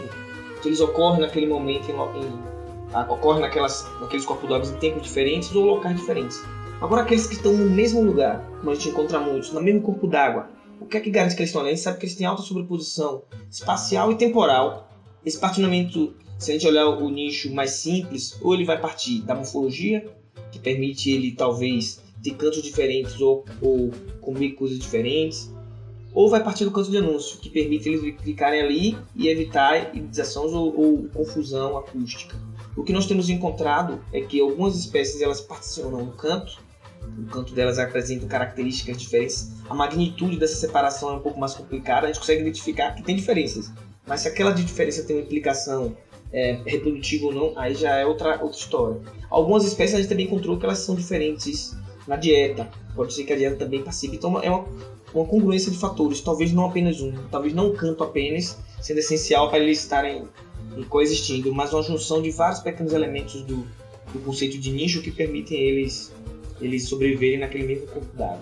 Então, 0.60 0.70
eles 0.70 0.80
ocorrem 0.80 1.22
naquele 1.22 1.46
momento, 1.46 1.90
em, 1.90 1.94
em, 1.94 2.92
tá? 2.92 3.10
ocorrem 3.10 3.42
naquelas, 3.42 3.88
naqueles 4.02 4.26
corpos 4.26 4.50
d'água 4.50 4.68
em 4.68 4.76
tempos 4.78 5.04
diferentes 5.04 5.54
ou 5.56 5.66
locais 5.66 5.96
diferentes. 5.96 6.42
Agora 6.82 7.02
aqueles 7.02 7.26
que 7.26 7.34
estão 7.34 7.54
no 7.54 7.70
mesmo 7.70 8.02
lugar, 8.02 8.44
como 8.60 8.72
a 8.72 8.76
gente 8.76 8.90
encontra 8.90 9.20
muitos, 9.20 9.52
no 9.52 9.62
mesmo 9.62 9.82
corpo 9.82 10.08
d'água, 10.08 10.50
o 10.80 10.86
que 10.86 10.98
é 10.98 11.00
que 11.00 11.10
garante 11.10 11.36
que 11.36 11.42
eles 11.42 11.50
estão 11.50 11.62
ali? 11.62 11.72
A 11.72 11.74
gente 11.74 11.84
sabe 11.84 11.98
que 11.98 12.06
eles 12.06 12.16
têm 12.16 12.28
alta 12.28 12.44
sobreposição 12.44 13.24
espacial 13.50 14.12
e 14.12 14.16
temporal. 14.16 14.88
Esse 15.26 15.40
partimento, 15.40 16.14
se 16.38 16.52
a 16.52 16.54
gente 16.54 16.68
olhar 16.68 16.88
o 16.88 17.10
nicho 17.10 17.52
mais 17.52 17.72
simples, 17.72 18.38
ou 18.42 18.54
ele 18.54 18.64
vai 18.64 18.80
partir 18.80 19.22
da 19.22 19.34
morfologia, 19.34 20.06
que 20.52 20.60
permite 20.60 21.12
ele 21.12 21.32
talvez 21.32 22.00
ter 22.22 22.32
cantos 22.36 22.62
diferentes 22.62 23.20
ou, 23.20 23.44
ou 23.62 23.92
coisas 24.56 24.78
diferentes, 24.78 25.52
ou 26.18 26.32
vai 26.32 26.44
partir 26.44 26.66
do 26.66 26.72
canto 26.72 26.90
de 26.90 26.98
anúncio, 26.98 27.38
que 27.38 27.48
permite 27.48 27.88
eles 27.88 28.16
ficarem 28.24 28.60
ali 28.60 28.98
e 29.16 29.28
evitar 29.28 29.96
hibridizações 29.96 30.52
ou, 30.52 30.76
ou 30.76 31.08
confusão 31.10 31.78
acústica. 31.78 32.36
O 32.76 32.84
que 32.84 32.92
nós 32.92 33.06
temos 33.06 33.30
encontrado 33.30 34.02
é 34.12 34.22
que 34.22 34.42
algumas 34.42 34.76
espécies 34.76 35.22
elas 35.22 35.40
particionam 35.40 36.04
no 36.04 36.14
canto 36.14 36.58
o 37.20 37.26
canto 37.28 37.54
delas 37.54 37.78
apresenta 37.78 38.26
características 38.26 38.98
diferentes. 38.98 39.52
A 39.70 39.76
magnitude 39.76 40.38
dessa 40.38 40.56
separação 40.56 41.12
é 41.12 41.14
um 41.14 41.20
pouco 41.20 41.40
mais 41.40 41.54
complicada, 41.54 42.08
a 42.08 42.12
gente 42.12 42.20
consegue 42.20 42.42
identificar 42.42 42.96
que 42.96 43.04
tem 43.04 43.16
diferenças. 43.16 43.72
Mas 44.08 44.22
se 44.22 44.28
aquela 44.28 44.52
diferença 44.52 45.04
tem 45.04 45.16
uma 45.16 45.22
implicação 45.22 45.96
é, 46.34 46.60
reprodutiva 46.66 47.28
ou 47.28 47.34
não, 47.34 47.60
aí 47.60 47.76
já 47.76 47.96
é 47.96 48.06
outra, 48.06 48.42
outra 48.42 48.58
história. 48.58 49.00
Algumas 49.30 49.66
espécies 49.66 49.94
a 49.94 49.98
gente 50.00 50.10
também 50.10 50.26
encontrou 50.26 50.58
que 50.58 50.66
elas 50.66 50.80
são 50.80 50.96
diferentes 50.96 51.78
na 52.08 52.16
dieta. 52.16 52.68
Pode 52.96 53.14
ser 53.14 53.24
que 53.24 53.34
a 53.34 53.38
dieta 53.38 53.56
também 53.56 53.84
participe. 53.84 54.16
Então 54.16 54.42
é 54.42 54.50
uma, 54.50 54.66
uma 55.14 55.26
congruência 55.26 55.72
de 55.72 55.78
fatores, 55.78 56.22
talvez 56.22 56.52
não 56.52 56.66
apenas 56.66 57.02
um, 57.02 57.12
talvez 57.32 57.54
não 57.54 57.72
um 57.72 57.76
canto 57.76 58.04
apenas, 58.04 58.58
sendo 58.82 59.00
essencial 59.00 59.50
para 59.50 59.60
eles 59.60 59.80
estarem 59.80 60.28
coexistindo, 60.90 61.54
mas 61.54 61.74
uma 61.74 61.82
junção 61.82 62.22
de 62.22 62.30
vários 62.32 62.60
pequenos 62.60 62.94
elementos 62.94 63.42
do, 63.42 63.66
do 64.14 64.20
conceito 64.24 64.58
de 64.58 64.72
nicho 64.72 65.02
que 65.02 65.12
permitem 65.12 65.58
eles 65.58 66.12
eles 66.60 66.88
sobreviverem 66.90 67.40
naquele 67.40 67.68
mesmo 67.68 67.88
corpo 67.88 68.18
d'água. 68.18 68.40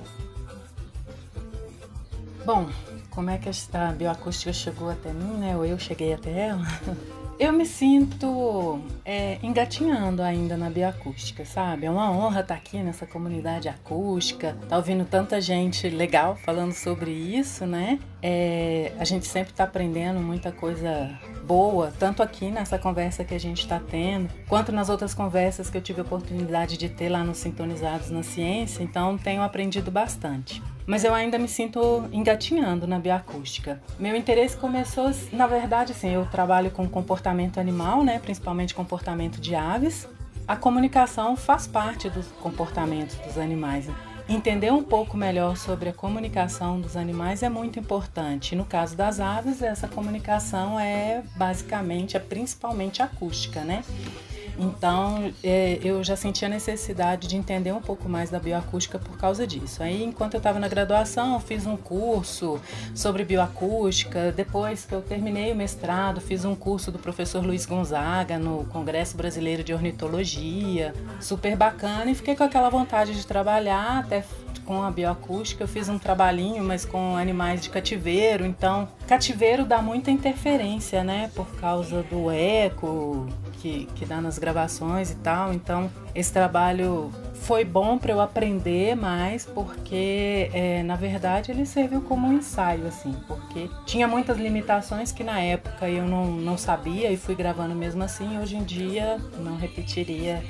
Bom, 2.45 2.69
como 3.09 3.29
é 3.29 3.37
que 3.37 3.49
esta 3.49 3.91
bioacústica 3.91 4.53
chegou 4.53 4.89
até 4.89 5.11
mim, 5.11 5.37
né? 5.37 5.57
Ou 5.57 5.65
eu 5.65 5.77
cheguei 5.77 6.13
até 6.13 6.47
ela? 6.47 6.63
Eu 7.37 7.51
me 7.51 7.65
sinto 7.65 8.79
é, 9.03 9.37
engatinhando 9.43 10.21
ainda 10.21 10.55
na 10.55 10.69
bioacústica, 10.69 11.43
sabe? 11.43 11.85
É 11.85 11.91
uma 11.91 12.09
honra 12.09 12.39
estar 12.39 12.55
aqui 12.55 12.77
nessa 12.77 13.05
comunidade 13.05 13.67
acústica, 13.67 14.55
tá 14.69 14.77
ouvindo 14.77 15.03
tanta 15.03 15.41
gente 15.41 15.89
legal 15.89 16.37
falando 16.37 16.71
sobre 16.71 17.11
isso, 17.11 17.65
né? 17.65 17.99
É, 18.23 18.93
a 18.97 19.03
gente 19.03 19.27
sempre 19.27 19.51
está 19.51 19.65
aprendendo 19.65 20.21
muita 20.21 20.49
coisa 20.49 21.19
boa, 21.45 21.93
tanto 21.99 22.23
aqui 22.23 22.49
nessa 22.49 22.79
conversa 22.79 23.25
que 23.25 23.35
a 23.35 23.39
gente 23.39 23.59
está 23.59 23.81
tendo, 23.81 24.29
quanto 24.47 24.71
nas 24.71 24.87
outras 24.87 25.13
conversas 25.13 25.69
que 25.69 25.77
eu 25.77 25.81
tive 25.81 25.99
a 25.99 26.03
oportunidade 26.03 26.77
de 26.77 26.87
ter 26.87 27.09
lá 27.09 27.21
nos 27.21 27.37
Sintonizados 27.37 28.09
na 28.09 28.23
Ciência, 28.23 28.81
então 28.81 29.17
tenho 29.17 29.41
aprendido 29.41 29.91
bastante. 29.91 30.63
Mas 30.85 31.03
eu 31.03 31.13
ainda 31.13 31.39
me 31.39 31.47
sinto 31.47 32.07
engatinhando 32.11 32.85
na 32.85 32.99
bioacústica. 32.99 33.81
Meu 33.99 34.15
interesse 34.15 34.55
começou, 34.55 35.11
na 35.31 35.47
verdade, 35.47 35.93
assim, 35.93 36.09
eu 36.09 36.25
trabalho 36.27 36.69
com 36.69 36.87
comportamento 36.87 37.59
animal, 37.59 38.03
né, 38.03 38.19
principalmente 38.19 38.75
comportamento 38.75 39.39
de 39.39 39.55
aves. 39.55 40.07
A 40.47 40.55
comunicação 40.55 41.35
faz 41.35 41.65
parte 41.65 42.07
dos 42.09 42.27
comportamentos 42.39 43.15
dos 43.17 43.37
animais. 43.37 43.89
Entender 44.27 44.71
um 44.71 44.83
pouco 44.83 45.15
melhor 45.15 45.55
sobre 45.55 45.89
a 45.89 45.93
comunicação 45.93 46.81
dos 46.81 46.95
animais 46.97 47.43
é 47.43 47.49
muito 47.49 47.79
importante. 47.79 48.55
No 48.55 48.65
caso 48.65 48.95
das 48.95 49.19
aves, 49.19 49.61
essa 49.61 49.87
comunicação 49.87 50.79
é 50.79 51.23
basicamente, 51.35 52.17
é 52.17 52.19
principalmente 52.19 53.03
acústica, 53.03 53.61
né? 53.61 53.83
Então, 54.57 55.31
é, 55.43 55.79
eu 55.83 56.03
já 56.03 56.15
senti 56.15 56.45
a 56.45 56.49
necessidade 56.49 57.27
de 57.27 57.35
entender 57.35 57.71
um 57.71 57.81
pouco 57.81 58.07
mais 58.07 58.29
da 58.29 58.39
bioacústica 58.39 58.97
por 58.97 59.17
causa 59.17 59.45
disso. 59.45 59.83
Aí, 59.83 60.03
enquanto 60.03 60.35
eu 60.35 60.37
estava 60.37 60.59
na 60.59 60.67
graduação, 60.67 61.39
fiz 61.39 61.65
um 61.65 61.75
curso 61.75 62.59
sobre 62.93 63.23
bioacústica. 63.23 64.31
Depois 64.31 64.85
que 64.85 64.93
eu 64.93 65.01
terminei 65.01 65.51
o 65.51 65.55
mestrado, 65.55 66.21
fiz 66.21 66.45
um 66.45 66.55
curso 66.55 66.91
do 66.91 66.99
professor 66.99 67.45
Luiz 67.45 67.65
Gonzaga 67.65 68.37
no 68.37 68.65
Congresso 68.65 69.17
Brasileiro 69.17 69.63
de 69.63 69.73
Ornitologia. 69.73 70.93
Super 71.19 71.55
bacana 71.55 72.11
e 72.11 72.15
fiquei 72.15 72.35
com 72.35 72.43
aquela 72.43 72.69
vontade 72.69 73.13
de 73.13 73.25
trabalhar 73.25 73.99
até 73.99 74.23
com 74.65 74.81
a 74.81 74.89
bioacústica, 74.89 75.63
eu 75.63 75.67
fiz 75.67 75.87
um 75.87 75.99
trabalhinho, 75.99 76.63
mas 76.63 76.83
com 76.83 77.15
animais 77.15 77.61
de 77.61 77.69
cativeiro. 77.69 78.45
Então, 78.45 78.87
cativeiro 79.07 79.63
dá 79.63 79.81
muita 79.81 80.09
interferência, 80.09 81.03
né? 81.03 81.29
Por 81.35 81.47
causa 81.57 82.01
do 82.03 82.31
eco, 82.31 83.27
que, 83.65 83.87
que 83.95 84.05
dá 84.05 84.21
nas 84.21 84.37
gravações 84.37 85.09
e 85.09 85.15
tal. 85.15 85.51
Então, 85.51 85.89
esse 86.13 86.31
trabalho 86.31 87.11
foi 87.33 87.65
bom 87.65 87.97
para 87.97 88.11
eu 88.11 88.21
aprender 88.21 88.95
mais, 88.95 89.43
porque 89.43 90.51
é, 90.53 90.83
na 90.83 90.95
verdade 90.95 91.51
ele 91.51 91.65
serviu 91.65 92.01
como 92.01 92.27
um 92.27 92.33
ensaio, 92.33 92.85
assim, 92.85 93.15
porque 93.27 93.67
tinha 93.87 94.07
muitas 94.07 94.37
limitações 94.37 95.11
que 95.11 95.23
na 95.23 95.39
época 95.39 95.89
eu 95.89 96.05
não, 96.05 96.27
não 96.27 96.57
sabia 96.57 97.11
e 97.11 97.17
fui 97.17 97.33
gravando 97.33 97.73
mesmo 97.73 98.03
assim. 98.03 98.37
Hoje 98.37 98.55
em 98.55 98.63
dia 98.63 99.17
não 99.39 99.57
repetiria 99.57 100.43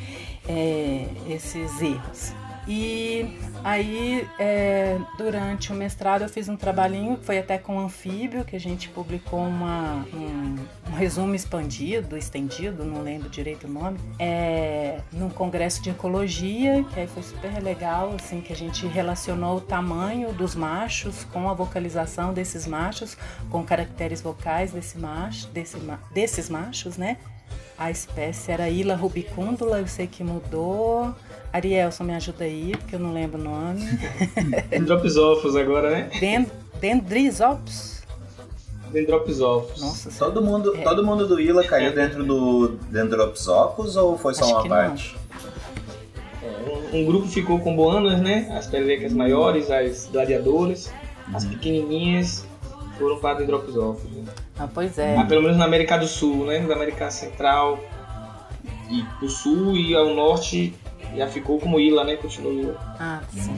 é, 0.47 1.07
esses 1.29 1.81
erros. 1.81 2.33
E 2.67 3.37
aí, 3.63 4.27
é, 4.39 4.97
durante 5.17 5.71
o 5.71 5.75
mestrado, 5.75 6.23
eu 6.23 6.29
fiz 6.29 6.49
um 6.49 6.55
trabalhinho, 6.55 7.19
foi 7.21 7.37
até 7.37 7.57
com 7.57 7.79
anfíbio, 7.79 8.43
que 8.43 8.55
a 8.55 8.59
gente 8.59 8.89
publicou 8.89 9.39
uma, 9.39 10.05
um, 10.13 10.55
um 10.89 10.95
resumo 10.95 11.35
expandido, 11.35 12.17
estendido, 12.17 12.83
não 12.83 13.01
lembro 13.01 13.29
direito 13.29 13.67
o 13.67 13.69
nome, 13.69 13.99
é, 14.17 14.99
num 15.11 15.29
congresso 15.29 15.81
de 15.81 15.91
ecologia, 15.91 16.83
que 16.91 16.99
aí 16.99 17.07
foi 17.07 17.21
super 17.21 17.61
legal, 17.61 18.13
assim, 18.15 18.41
que 18.41 18.51
a 18.51 18.55
gente 18.55 18.87
relacionou 18.87 19.57
o 19.57 19.61
tamanho 19.61 20.33
dos 20.33 20.55
machos 20.55 21.23
com 21.25 21.49
a 21.49 21.53
vocalização 21.53 22.33
desses 22.33 22.65
machos, 22.65 23.15
com 23.49 23.63
caracteres 23.63 24.21
vocais 24.21 24.71
desse 24.71 24.97
macho, 24.97 25.47
desse, 25.49 25.77
desses 26.13 26.49
machos, 26.49 26.97
né? 26.97 27.17
A 27.77 27.91
espécie 27.91 28.51
era 28.51 28.69
Ila 28.69 28.95
rubicundula, 28.95 29.79
eu 29.79 29.87
sei 29.87 30.07
que 30.07 30.23
mudou. 30.23 31.13
Arielson, 31.51 32.05
me 32.05 32.13
ajuda 32.13 32.45
aí, 32.45 32.71
porque 32.77 32.95
eu 32.95 32.99
não 32.99 33.13
lembro 33.13 33.39
o 33.39 33.43
nome. 33.43 33.81
Dendropisófos 34.69 35.55
agora, 35.55 35.89
né? 35.89 36.09
Dend 36.19 36.49
Dendrizopus? 36.79 38.03
Dendropisófos. 38.91 39.81
Nossa, 39.81 40.09
todo 40.17 40.41
mundo, 40.41 40.75
é. 40.75 40.81
todo 40.83 41.05
mundo 41.05 41.27
do 41.27 41.39
Ila 41.39 41.65
caiu 41.65 41.93
dentro 41.93 42.23
do 42.23 42.77
Dendropisófos 42.89 43.95
ou 43.97 44.17
foi 44.17 44.33
só 44.33 44.45
Acho 44.45 44.53
uma 44.53 44.67
parte? 44.67 45.17
Um, 46.93 46.99
um, 46.99 47.05
grupo 47.05 47.27
ficou 47.27 47.59
com 47.59 47.75
boanas, 47.75 48.21
né? 48.21 48.47
As 48.57 48.67
pelecas 48.67 49.11
maiores, 49.11 49.69
as 49.69 50.07
gladiadoras, 50.11 50.91
as 51.33 51.43
uhum. 51.43 51.49
pequenininhas 51.51 52.45
foram 52.97 53.19
para 53.19 53.43
hidropisófilos. 53.43 54.17
Né? 54.17 54.33
Ah, 54.57 54.67
pois 54.73 54.97
é. 54.97 55.17
Ah, 55.17 55.25
pelo 55.25 55.41
menos 55.41 55.57
na 55.57 55.65
América 55.65 55.97
do 55.97 56.07
Sul, 56.07 56.45
né? 56.45 56.59
Na 56.59 56.75
América 56.75 57.11
Central 57.11 57.79
e 58.89 59.03
do 59.19 59.29
Sul 59.29 59.75
e 59.75 59.95
ao 59.95 60.13
Norte 60.13 60.73
já 61.15 61.27
ficou 61.27 61.59
como 61.59 61.79
ilha, 61.79 62.03
né? 62.03 62.15
Continua 62.15 62.51
ilha. 62.51 62.75
Ah, 62.99 63.21
sim. 63.31 63.55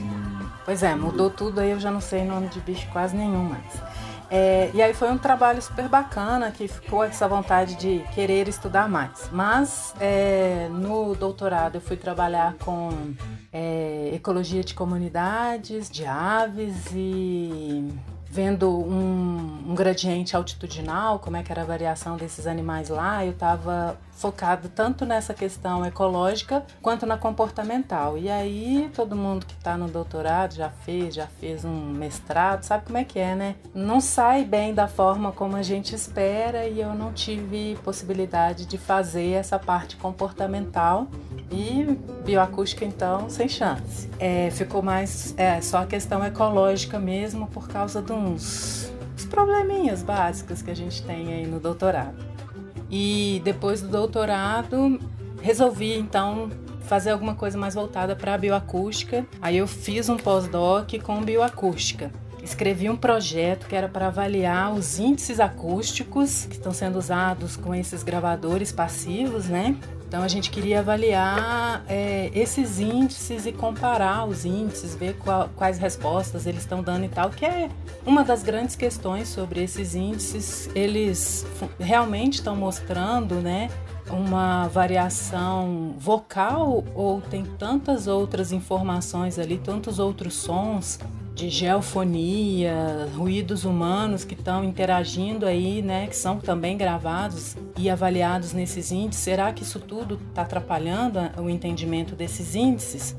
Pois 0.64 0.82
é, 0.82 0.94
mudou 0.94 1.30
tudo 1.30 1.60
aí, 1.60 1.70
eu 1.70 1.80
já 1.80 1.90
não 1.90 2.00
sei 2.00 2.24
nome 2.24 2.48
de 2.48 2.60
bicho 2.60 2.86
quase 2.92 3.16
nenhum 3.16 3.44
mais. 3.44 3.82
É, 4.30 4.70
e 4.74 4.82
aí 4.82 4.92
foi 4.92 5.10
um 5.10 5.16
trabalho 5.16 5.62
super 5.62 5.88
bacana 5.88 6.50
que 6.50 6.68
ficou 6.68 7.02
essa 7.02 7.26
vontade 7.26 7.76
de 7.76 8.04
querer 8.14 8.46
estudar 8.46 8.88
mais. 8.88 9.30
Mas 9.32 9.94
é, 9.98 10.68
no 10.70 11.14
doutorado 11.14 11.76
eu 11.76 11.80
fui 11.80 11.96
trabalhar 11.96 12.54
com 12.62 12.90
é, 13.50 14.10
ecologia 14.12 14.62
de 14.62 14.74
comunidades, 14.74 15.88
de 15.88 16.04
aves 16.04 16.92
e 16.94 17.88
vendo 18.30 18.70
um, 18.70 19.70
um, 19.70 19.74
gradiente 19.74 20.36
altitudinal, 20.36 21.18
como 21.18 21.36
é 21.36 21.42
que 21.42 21.50
era 21.50 21.62
a 21.62 21.64
variação 21.64 22.16
desses 22.16 22.46
animais 22.46 22.88
lá, 22.88 23.24
eu 23.24 23.32
estava 23.32 23.98
focado 24.18 24.68
tanto 24.68 25.06
nessa 25.06 25.32
questão 25.32 25.86
ecológica 25.86 26.64
quanto 26.82 27.06
na 27.06 27.16
comportamental. 27.16 28.18
E 28.18 28.28
aí 28.28 28.90
todo 28.94 29.14
mundo 29.14 29.46
que 29.46 29.54
está 29.54 29.76
no 29.76 29.88
doutorado 29.88 30.54
já 30.54 30.68
fez, 30.68 31.14
já 31.14 31.26
fez 31.26 31.64
um 31.64 31.92
mestrado, 31.92 32.64
sabe 32.64 32.84
como 32.84 32.98
é 32.98 33.04
que 33.04 33.18
é, 33.18 33.34
né? 33.34 33.54
Não 33.72 34.00
sai 34.00 34.44
bem 34.44 34.74
da 34.74 34.88
forma 34.88 35.30
como 35.30 35.56
a 35.56 35.62
gente 35.62 35.94
espera 35.94 36.66
e 36.66 36.80
eu 36.80 36.94
não 36.94 37.12
tive 37.12 37.78
possibilidade 37.84 38.66
de 38.66 38.76
fazer 38.76 39.32
essa 39.32 39.58
parte 39.58 39.96
comportamental 39.96 41.06
e 41.50 41.96
bioacústica 42.24 42.84
então 42.84 43.30
sem 43.30 43.48
chance. 43.48 44.10
É, 44.18 44.50
ficou 44.50 44.82
mais 44.82 45.32
é, 45.36 45.60
só 45.60 45.78
a 45.78 45.86
questão 45.86 46.24
ecológica 46.24 46.98
mesmo 46.98 47.46
por 47.46 47.68
causa 47.68 48.02
de 48.02 48.12
uns, 48.12 48.92
probleminhas 49.28 50.02
básicos 50.02 50.62
que 50.62 50.70
a 50.70 50.74
gente 50.74 51.02
tem 51.02 51.32
aí 51.32 51.46
no 51.46 51.60
doutorado. 51.60 52.27
E 52.90 53.40
depois 53.44 53.82
do 53.82 53.88
doutorado, 53.88 54.98
resolvi 55.40 55.94
então 55.94 56.50
fazer 56.82 57.10
alguma 57.10 57.34
coisa 57.34 57.58
mais 57.58 57.74
voltada 57.74 58.16
para 58.16 58.34
a 58.34 58.38
bioacústica. 58.38 59.26
Aí 59.42 59.58
eu 59.58 59.66
fiz 59.66 60.08
um 60.08 60.16
pós-doc 60.16 60.94
com 61.02 61.22
bioacústica. 61.22 62.10
Escrevi 62.42 62.88
um 62.88 62.96
projeto 62.96 63.66
que 63.66 63.76
era 63.76 63.88
para 63.88 64.06
avaliar 64.06 64.72
os 64.72 64.98
índices 64.98 65.38
acústicos 65.38 66.46
que 66.46 66.54
estão 66.54 66.72
sendo 66.72 66.98
usados 66.98 67.56
com 67.56 67.74
esses 67.74 68.02
gravadores 68.02 68.72
passivos, 68.72 69.46
né? 69.46 69.76
Então 70.08 70.22
a 70.22 70.28
gente 70.28 70.50
queria 70.50 70.80
avaliar 70.80 71.84
é, 71.86 72.30
esses 72.34 72.80
índices 72.80 73.44
e 73.44 73.52
comparar 73.52 74.26
os 74.26 74.46
índices, 74.46 74.94
ver 74.94 75.18
qual, 75.18 75.50
quais 75.54 75.78
respostas 75.78 76.46
eles 76.46 76.62
estão 76.62 76.82
dando 76.82 77.04
e 77.04 77.08
tal, 77.08 77.28
que 77.28 77.44
é 77.44 77.68
uma 78.06 78.24
das 78.24 78.42
grandes 78.42 78.74
questões 78.74 79.28
sobre 79.28 79.62
esses 79.62 79.94
índices. 79.94 80.70
Eles 80.74 81.46
realmente 81.78 82.36
estão 82.36 82.56
mostrando, 82.56 83.34
né, 83.34 83.68
uma 84.08 84.66
variação 84.68 85.94
vocal 85.98 86.82
ou 86.94 87.20
tem 87.20 87.44
tantas 87.44 88.06
outras 88.06 88.50
informações 88.50 89.38
ali, 89.38 89.58
tantos 89.58 89.98
outros 89.98 90.32
sons 90.32 90.98
de 91.38 91.48
geofonia, 91.48 93.08
ruídos 93.16 93.64
humanos 93.64 94.24
que 94.24 94.34
estão 94.34 94.64
interagindo 94.64 95.46
aí, 95.46 95.80
né, 95.80 96.08
que 96.08 96.16
são 96.16 96.40
também 96.40 96.76
gravados 96.76 97.56
e 97.76 97.88
avaliados 97.88 98.52
nesses 98.52 98.90
índices. 98.90 99.22
Será 99.22 99.52
que 99.52 99.62
isso 99.62 99.78
tudo 99.78 100.18
está 100.30 100.42
atrapalhando 100.42 101.20
o 101.40 101.48
entendimento 101.48 102.16
desses 102.16 102.56
índices? 102.56 103.14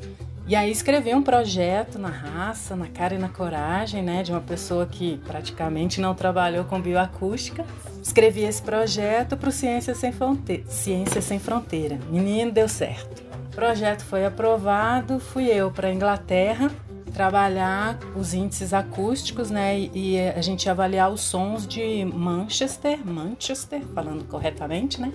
E 0.46 0.54
aí 0.54 0.70
escrevi 0.70 1.16
um 1.16 1.24
projeto 1.24 1.98
na 1.98 2.10
raça, 2.10 2.76
na 2.76 2.88
cara 2.88 3.16
e 3.16 3.18
na 3.18 3.30
coragem, 3.30 4.04
né, 4.04 4.22
de 4.22 4.34
uma 4.34 4.42
pessoa 4.42 4.86
que 4.86 5.18
praticamente 5.26 6.02
não 6.02 6.14
trabalhou 6.14 6.66
com 6.66 6.82
bioacústica. 6.82 7.64
Escrevi 8.04 8.42
esse 8.42 8.62
projeto 8.62 9.38
para 9.38 9.48
o 9.48 9.52
Ciência 9.52 9.96
Sem 9.96 10.12
Fronteira. 10.12 10.64
Ciência 10.66 11.22
Sem 11.22 11.40
Fronteira. 11.40 11.98
Menino, 12.10 12.52
deu 12.52 12.68
certo. 12.68 13.24
O 13.46 13.56
projeto 13.56 14.04
foi 14.04 14.26
aprovado, 14.26 15.20
fui 15.22 15.46
eu 15.46 15.72
para 15.72 15.88
a 15.88 15.94
Inglaterra 15.94 16.70
trabalhar 17.10 18.00
os 18.16 18.34
índices 18.34 18.74
acústicos, 18.74 19.50
né? 19.50 19.80
E, 19.80 20.20
a 20.20 20.42
gente 20.42 20.70
avaliar 20.70 21.12
os 21.12 21.22
sons 21.22 21.68
de 21.68 22.06
Manchester, 22.06 23.00
Manchester, 23.06 23.82
falando 23.94 24.24
corretamente, 24.26 25.00
né? 25.02 25.12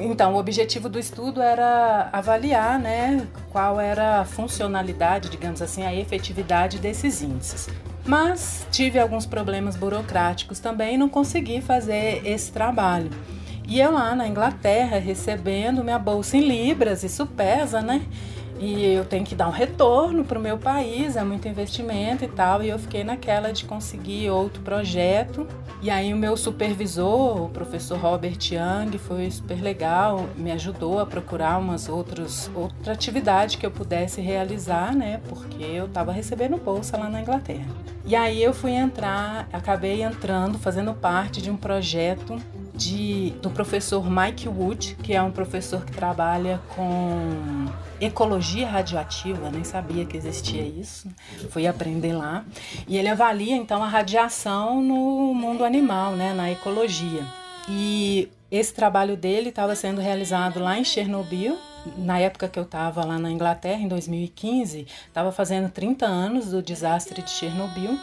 Então, 0.00 0.34
o 0.34 0.38
objetivo 0.38 0.88
do 0.88 0.98
estudo 0.98 1.42
era 1.42 2.08
avaliar, 2.12 2.78
né, 2.78 3.26
qual 3.50 3.80
era 3.80 4.20
a 4.20 4.24
funcionalidade, 4.24 5.28
digamos 5.28 5.60
assim, 5.60 5.82
a 5.82 5.92
efetividade 5.92 6.78
desses 6.78 7.20
índices. 7.20 7.68
Mas 8.04 8.64
tive 8.70 8.98
alguns 9.00 9.26
problemas 9.26 9.74
burocráticos 9.74 10.60
também 10.60 10.94
e 10.94 10.98
não 10.98 11.08
consegui 11.08 11.60
fazer 11.60 12.22
esse 12.24 12.52
trabalho. 12.52 13.10
E 13.66 13.80
eu 13.80 13.92
lá 13.92 14.14
na 14.14 14.26
Inglaterra 14.26 14.98
recebendo 14.98 15.82
minha 15.82 15.98
bolsa 15.98 16.36
em 16.36 16.46
libras, 16.46 17.02
isso 17.02 17.26
pesa, 17.26 17.80
né? 17.80 18.02
E 18.62 18.94
eu 18.94 19.04
tenho 19.04 19.24
que 19.24 19.34
dar 19.34 19.48
um 19.48 19.50
retorno 19.50 20.24
para 20.24 20.38
o 20.38 20.40
meu 20.40 20.56
país, 20.56 21.16
é 21.16 21.24
muito 21.24 21.48
investimento 21.48 22.24
e 22.24 22.28
tal. 22.28 22.62
E 22.62 22.68
eu 22.68 22.78
fiquei 22.78 23.02
naquela 23.02 23.52
de 23.52 23.64
conseguir 23.64 24.30
outro 24.30 24.62
projeto. 24.62 25.48
E 25.82 25.90
aí 25.90 26.14
o 26.14 26.16
meu 26.16 26.36
supervisor, 26.36 27.46
o 27.46 27.48
professor 27.48 27.98
Robert 27.98 28.38
Young, 28.40 28.96
foi 28.98 29.28
super 29.32 29.60
legal, 29.60 30.28
me 30.36 30.52
ajudou 30.52 31.00
a 31.00 31.06
procurar 31.06 31.58
umas 31.58 31.88
outras 31.88 32.48
outra 32.54 32.92
atividade 32.92 33.58
que 33.58 33.66
eu 33.66 33.70
pudesse 33.72 34.20
realizar, 34.20 34.94
né? 34.94 35.20
Porque 35.28 35.64
eu 35.64 35.86
estava 35.86 36.12
recebendo 36.12 36.56
bolsa 36.56 36.96
lá 36.96 37.10
na 37.10 37.20
Inglaterra. 37.20 37.66
E 38.06 38.14
aí 38.14 38.40
eu 38.40 38.54
fui 38.54 38.70
entrar, 38.70 39.48
acabei 39.52 40.04
entrando, 40.04 40.56
fazendo 40.56 40.94
parte 40.94 41.42
de 41.42 41.50
um 41.50 41.56
projeto 41.56 42.36
de, 42.74 43.30
do 43.42 43.50
professor 43.50 44.08
Mike 44.10 44.48
Wood, 44.48 44.96
que 45.02 45.14
é 45.14 45.22
um 45.22 45.30
professor 45.30 45.84
que 45.84 45.92
trabalha 45.92 46.60
com 46.74 47.66
ecologia 48.00 48.68
radioativa, 48.68 49.50
nem 49.50 49.62
sabia 49.62 50.04
que 50.04 50.16
existia 50.16 50.62
isso, 50.62 51.08
fui 51.50 51.66
aprender 51.66 52.12
lá. 52.12 52.44
E 52.88 52.96
ele 52.96 53.08
avalia 53.08 53.56
então 53.56 53.82
a 53.82 53.88
radiação 53.88 54.82
no 54.82 55.34
mundo 55.34 55.64
animal, 55.64 56.12
né, 56.12 56.32
na 56.32 56.50
ecologia. 56.50 57.24
E 57.68 58.28
esse 58.50 58.72
trabalho 58.74 59.16
dele 59.16 59.50
estava 59.50 59.74
sendo 59.76 60.00
realizado 60.00 60.58
lá 60.58 60.78
em 60.78 60.84
Chernobyl, 60.84 61.58
na 61.96 62.18
época 62.18 62.48
que 62.48 62.58
eu 62.58 62.62
estava 62.62 63.04
lá 63.04 63.18
na 63.18 63.30
Inglaterra, 63.30 63.80
em 63.80 63.88
2015, 63.88 64.86
estava 65.08 65.32
fazendo 65.32 65.70
30 65.70 66.06
anos 66.06 66.50
do 66.50 66.62
desastre 66.62 67.22
de 67.22 67.30
Chernobyl. 67.30 67.98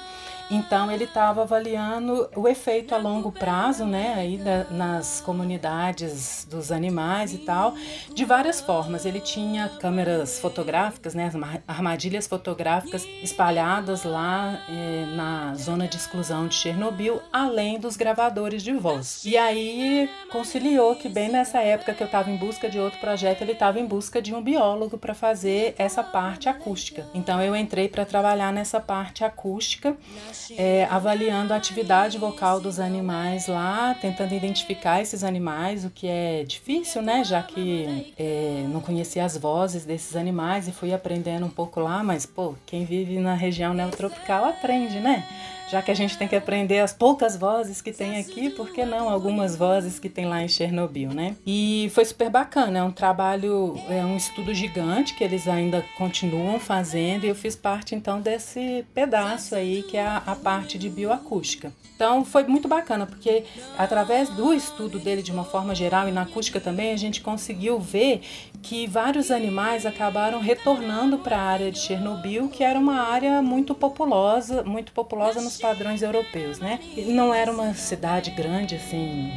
Então 0.50 0.92
ele 0.92 1.04
estava 1.04 1.44
avaliando 1.44 2.28
o 2.36 2.48
efeito 2.48 2.96
a 2.96 2.98
longo 2.98 3.32
prazo, 3.32 3.86
né, 3.86 4.16
aí 4.16 4.38
da, 4.38 4.64
nas 4.72 5.22
comunidades 5.22 6.48
dos 6.50 6.72
animais 6.72 7.34
e 7.34 7.40
tal, 7.40 7.76
de 8.14 8.26
várias 8.26 8.60
formas. 8.60 9.06
Ele 9.06 9.20
tinha 9.20 9.70
câmeras 9.80 10.40
fotográficas, 10.40 11.14
né, 11.14 11.32
armadilhas 11.68 12.26
fotográficas 12.26 13.06
espalhadas 13.22 14.04
lá 14.04 14.60
eh, 14.68 15.06
na 15.16 15.54
zona 15.56 15.88
de 15.88 15.98
exclusão 15.98 16.48
de 16.48 16.56
Chernobyl, 16.56 17.22
além 17.32 17.80
dos 17.80 17.96
gravadores 17.96 18.64
de 18.64 18.74
voz. 18.74 19.24
E 19.26 19.38
aí 19.38 20.10
conciliou 20.32 20.96
que 20.96 21.08
bem 21.08 21.30
nessa 21.30 21.60
época 21.60 21.94
que 21.94 22.02
eu 22.02 22.06
estava 22.06 22.32
em 22.32 22.38
busca 22.38 22.68
de 22.68 22.80
outro 22.80 23.00
projeto, 23.00 23.42
ele 23.42 23.52
estava 23.52 23.80
em 23.80 23.86
busca 23.86 24.20
de 24.22 24.34
um 24.34 24.42
biólogo 24.42 24.98
para 24.98 25.14
fazer 25.14 25.76
essa 25.78 26.04
parte 26.04 26.50
acústica. 26.50 27.06
Então 27.14 27.42
eu 27.42 27.56
entrei 27.56 27.88
para 27.88 28.04
trabalhar 28.04 28.52
nessa 28.52 28.80
parte 28.80 29.24
acústica 29.24 29.96
é, 30.58 30.86
avaliando 30.90 31.54
a 31.54 31.58
atividade 31.58 32.18
vocal 32.18 32.60
dos 32.60 32.80
animais 32.80 33.48
lá, 33.48 33.96
tentando 34.00 34.34
identificar 34.34 35.02
esses 35.02 35.24
animais, 35.24 35.86
o 35.86 35.90
que 35.90 36.08
é 36.08 36.44
difícil, 36.44 37.02
né? 37.02 37.24
Já 37.24 37.42
que 37.44 38.14
é, 38.18 38.66
não 38.70 38.82
conhecia 38.82 39.26
as 39.26 39.38
vozes 39.38 39.86
desses 39.86 40.16
animais 40.16 40.68
e 40.68 40.72
fui 40.72 40.94
aprendendo 40.94 41.46
um 41.46 41.50
pouco 41.50 41.80
lá, 41.80 42.04
mas, 42.04 42.26
pô, 42.26 42.56
quem 42.66 42.86
vive 42.86 43.20
na 43.20 43.34
região 43.34 43.74
neotropical 43.74 44.46
aprende, 44.46 45.00
né? 45.00 45.26
Já 45.72 45.82
que 45.82 45.92
a 45.92 45.94
gente 45.94 46.18
tem 46.18 46.28
que 46.28 46.36
aprender 46.36 46.80
as 46.80 46.94
poucas 46.94 47.38
vozes 47.38 47.82
que 47.82 47.92
tem 47.92 48.20
aqui, 48.20 48.50
por 48.50 48.72
que 48.72 48.86
não 48.86 49.10
algumas 49.10 49.56
vozes 49.56 50.00
que 50.00 50.10
tem 50.10 50.26
lá 50.26 50.42
em 50.42 50.48
Chernobyl, 50.48 51.10
né? 51.12 51.36
E 51.46 51.92
foi 51.94 52.06
super 52.06 52.30
bacana, 52.30 52.80
é 52.80 52.84
um 52.84 52.92
trabalho, 52.92 53.80
é 53.90 54.04
um 54.04 54.18
estudo 54.18 54.54
gigante 54.54 55.14
que 55.16 55.24
eles 55.24 55.48
ainda 55.48 55.86
continuam 55.98 56.60
fazendo 56.60 57.26
e 57.26 57.30
eu 57.30 57.36
fiz 57.36 57.56
parte 57.56 57.96
então 57.96 58.20
desse 58.20 58.86
pedaço 58.94 59.56
aí 59.56 59.84
que 59.84 59.98
é 59.98 60.06
a, 60.06 60.18
a 60.26 60.36
parte 60.36 60.78
de 60.78 60.90
bioacústica. 60.90 61.72
Então 62.00 62.24
foi 62.24 62.46
muito 62.46 62.66
bacana, 62.66 63.06
porque 63.06 63.44
através 63.78 64.30
do 64.30 64.54
estudo 64.54 65.00
dele 65.00 65.22
de 65.22 65.34
uma 65.34 65.44
forma 65.44 65.76
geral 65.76 66.08
e 66.08 66.14
na 66.14 66.22
acústica 66.22 66.58
também, 66.58 66.94
a 66.94 66.98
gente 66.98 67.20
conseguiu 67.20 67.78
ver 67.78 68.22
que 68.62 68.88
vários 68.88 69.32
animais 69.32 69.86
acabaram 69.86 70.40
retornando 70.40 71.18
para 71.20 71.38
a 71.38 71.42
área 71.42 71.72
de 71.72 71.80
Chernobyl, 71.80 72.50
que 72.50 72.64
era 72.64 72.78
uma 72.78 73.02
área 73.02 73.42
muito 73.42 73.74
populosa, 73.74 74.64
muito 74.64 74.92
populosa 74.92 75.42
nos 75.42 75.58
padrões 75.58 76.02
europeus, 76.02 76.60
né? 76.60 76.80
Não 77.08 77.34
era 77.34 77.52
uma 77.52 77.74
cidade 77.74 78.32
grande 78.32 78.76
assim, 78.76 79.32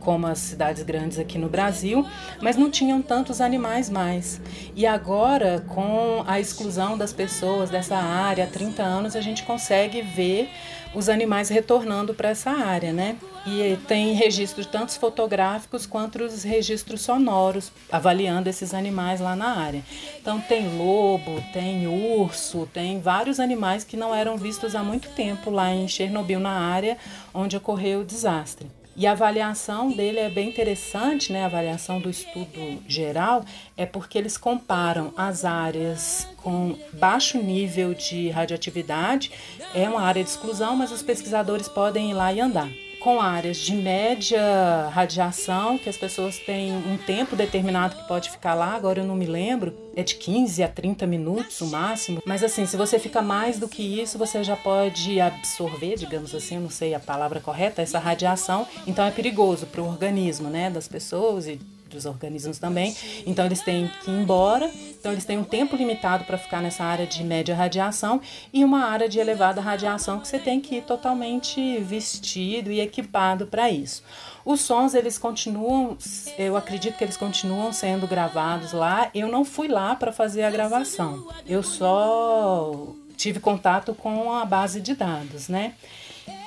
como 0.00 0.26
as 0.26 0.38
cidades 0.38 0.82
grandes 0.82 1.18
aqui 1.18 1.38
no 1.38 1.48
Brasil, 1.48 2.06
mas 2.40 2.56
não 2.56 2.70
tinham 2.70 3.02
tantos 3.02 3.40
animais 3.40 3.90
mais. 3.90 4.40
E 4.74 4.86
agora, 4.86 5.64
com 5.68 6.22
a 6.26 6.38
exclusão 6.38 6.96
das 6.96 7.12
pessoas 7.12 7.70
dessa 7.70 7.96
área 7.96 8.44
há 8.44 8.46
30 8.46 8.82
anos, 8.82 9.16
a 9.16 9.20
gente 9.20 9.42
consegue 9.42 10.02
ver 10.02 10.48
os 10.94 11.08
animais 11.08 11.48
retornando 11.48 12.14
para 12.14 12.30
essa 12.30 12.50
área, 12.50 12.92
né? 12.92 13.16
E 13.46 13.76
tem 13.86 14.12
registros 14.12 14.66
tanto 14.66 14.98
fotográficos 14.98 15.86
quanto 15.86 16.24
os 16.24 16.42
registros 16.42 17.02
sonoros, 17.02 17.70
avaliando 17.92 18.48
esses 18.48 18.74
animais 18.74 19.20
lá 19.20 19.36
na 19.36 19.56
área. 19.56 19.84
Então 20.20 20.40
tem 20.40 20.76
lobo, 20.76 21.40
tem 21.52 21.86
urso, 21.86 22.68
tem 22.72 23.00
vários 23.00 23.38
animais 23.38 23.84
que 23.84 23.96
não 23.96 24.12
eram 24.12 24.36
vistos 24.36 24.74
há 24.74 24.82
muito 24.82 25.08
tempo 25.10 25.48
lá 25.48 25.72
em 25.72 25.86
Chernobyl, 25.86 26.40
na 26.40 26.58
área 26.58 26.98
onde 27.32 27.56
ocorreu 27.56 28.00
o 28.00 28.04
desastre. 28.04 28.66
E 28.96 29.06
a 29.06 29.12
avaliação 29.12 29.92
dele 29.92 30.18
é 30.18 30.30
bem 30.30 30.48
interessante, 30.48 31.32
né? 31.32 31.42
A 31.42 31.46
avaliação 31.46 32.00
do 32.00 32.10
estudo 32.10 32.82
geral 32.88 33.44
é 33.76 33.86
porque 33.86 34.18
eles 34.18 34.36
comparam 34.36 35.12
as 35.16 35.44
áreas 35.44 36.26
com 36.38 36.74
baixo 36.94 37.38
nível 37.38 37.94
de 37.94 38.30
radioatividade, 38.30 39.30
é 39.72 39.88
uma 39.88 40.00
área 40.00 40.24
de 40.24 40.30
exclusão, 40.30 40.74
mas 40.74 40.90
os 40.90 41.02
pesquisadores 41.02 41.68
podem 41.68 42.10
ir 42.10 42.14
lá 42.14 42.32
e 42.32 42.40
andar 42.40 42.85
com 43.00 43.20
áreas 43.20 43.58
de 43.58 43.74
média 43.74 44.88
radiação, 44.90 45.78
que 45.78 45.88
as 45.88 45.96
pessoas 45.96 46.38
têm 46.38 46.72
um 46.72 46.96
tempo 46.96 47.36
determinado 47.36 47.96
que 47.96 48.08
pode 48.08 48.30
ficar 48.30 48.54
lá, 48.54 48.74
agora 48.74 49.00
eu 49.00 49.04
não 49.04 49.16
me 49.16 49.26
lembro, 49.26 49.74
é 49.94 50.02
de 50.02 50.14
15 50.14 50.62
a 50.62 50.68
30 50.68 51.06
minutos 51.06 51.60
o 51.60 51.66
máximo. 51.66 52.22
Mas 52.24 52.42
assim, 52.42 52.66
se 52.66 52.76
você 52.76 52.98
fica 52.98 53.22
mais 53.22 53.58
do 53.58 53.68
que 53.68 53.82
isso, 54.00 54.18
você 54.18 54.42
já 54.42 54.56
pode 54.56 55.20
absorver, 55.20 55.96
digamos 55.96 56.34
assim, 56.34 56.56
eu 56.56 56.60
não 56.62 56.70
sei 56.70 56.94
a 56.94 57.00
palavra 57.00 57.40
correta, 57.40 57.82
essa 57.82 57.98
radiação, 57.98 58.66
então 58.86 59.04
é 59.04 59.10
perigoso 59.10 59.66
para 59.66 59.80
o 59.80 59.86
organismo, 59.86 60.48
né, 60.48 60.70
das 60.70 60.88
pessoas 60.88 61.46
e 61.46 61.60
dos 61.96 62.06
organismos 62.06 62.58
também. 62.58 62.94
Então 63.26 63.44
eles 63.44 63.60
têm 63.62 63.90
que 64.02 64.10
ir 64.10 64.14
embora. 64.14 64.70
Então 64.98 65.10
eles 65.10 65.24
têm 65.24 65.38
um 65.38 65.44
tempo 65.44 65.74
limitado 65.74 66.24
para 66.24 66.38
ficar 66.38 66.60
nessa 66.60 66.84
área 66.84 67.06
de 67.06 67.24
média 67.24 67.54
radiação 67.54 68.20
e 68.52 68.64
uma 68.64 68.84
área 68.84 69.08
de 69.08 69.18
elevada 69.18 69.60
radiação 69.60 70.20
que 70.20 70.28
você 70.28 70.38
tem 70.38 70.60
que 70.60 70.76
ir 70.76 70.82
totalmente 70.82 71.78
vestido 71.78 72.70
e 72.70 72.80
equipado 72.80 73.46
para 73.46 73.70
isso. 73.70 74.02
Os 74.44 74.60
sons 74.60 74.94
eles 74.94 75.18
continuam, 75.18 75.98
eu 76.38 76.56
acredito 76.56 76.96
que 76.96 77.02
eles 77.02 77.16
continuam 77.16 77.72
sendo 77.72 78.06
gravados 78.06 78.72
lá. 78.72 79.10
Eu 79.12 79.26
não 79.26 79.44
fui 79.44 79.66
lá 79.66 79.96
para 79.96 80.12
fazer 80.12 80.44
a 80.44 80.50
gravação. 80.50 81.26
Eu 81.44 81.64
só 81.64 82.94
tive 83.16 83.40
contato 83.40 83.94
com 83.94 84.32
a 84.32 84.44
base 84.44 84.80
de 84.80 84.94
dados, 84.94 85.48
né? 85.48 85.74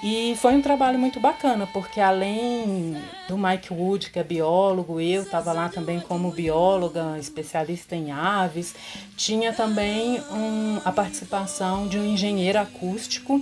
E 0.02 0.34
foi 0.38 0.56
um 0.56 0.62
trabalho 0.62 0.98
muito 0.98 1.20
bacana, 1.20 1.68
porque 1.68 2.00
além 2.00 2.96
do 3.28 3.38
Mike 3.38 3.74
Wood, 3.74 4.12
que 4.12 4.20
é 4.20 4.24
biólogo, 4.24 5.02
eu 5.02 5.24
estava 5.24 5.52
lá 5.52 5.68
também 5.68 6.00
como 6.00 6.32
bióloga, 6.32 7.18
especialista 7.20 7.98
em 7.98 8.10
aves, 8.10 8.74
tinha 9.18 9.52
também 9.52 10.22
um, 10.32 10.80
a 10.86 10.92
participação 10.92 11.86
de 11.88 11.98
um 12.00 12.06
engenheiro 12.06 12.60
acústico 12.60 13.42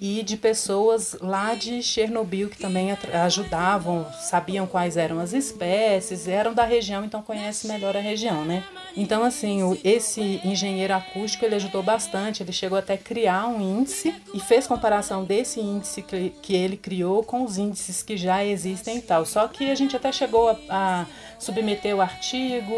e 0.00 0.22
de 0.22 0.36
pessoas 0.36 1.16
lá 1.20 1.54
de 1.54 1.82
Chernobyl 1.82 2.48
que 2.48 2.58
também 2.58 2.96
ajudavam, 3.24 4.06
sabiam 4.20 4.66
quais 4.66 4.96
eram 4.96 5.18
as 5.18 5.32
espécies, 5.32 6.28
eram 6.28 6.54
da 6.54 6.64
região, 6.64 7.04
então 7.04 7.22
conhece 7.22 7.66
melhor 7.66 7.96
a 7.96 8.00
região, 8.00 8.44
né? 8.44 8.64
Então, 8.96 9.22
assim, 9.22 9.78
esse 9.84 10.40
engenheiro 10.42 10.94
acústico 10.94 11.44
ele 11.44 11.54
ajudou 11.56 11.82
bastante, 11.82 12.42
ele 12.42 12.52
chegou 12.52 12.78
até 12.78 12.94
a 12.94 12.98
criar 12.98 13.46
um 13.46 13.60
índice 13.60 14.14
e 14.32 14.40
fez 14.40 14.66
comparação 14.66 15.22
desse 15.22 15.60
índice 15.60 16.00
que, 16.00 16.54
ele 16.54 16.78
criou 16.78 17.22
com 17.22 17.44
os 17.44 17.58
índices 17.58 18.02
que 18.02 18.16
já 18.16 18.42
existem 18.42 18.96
e 18.96 19.02
tal. 19.02 19.26
Só 19.26 19.46
que 19.48 19.70
a 19.70 19.74
gente 19.74 19.94
até 19.94 20.10
chegou 20.10 20.48
a, 20.48 20.56
a 20.70 21.06
submeter 21.38 21.94
o 21.94 22.00
artigo, 22.00 22.74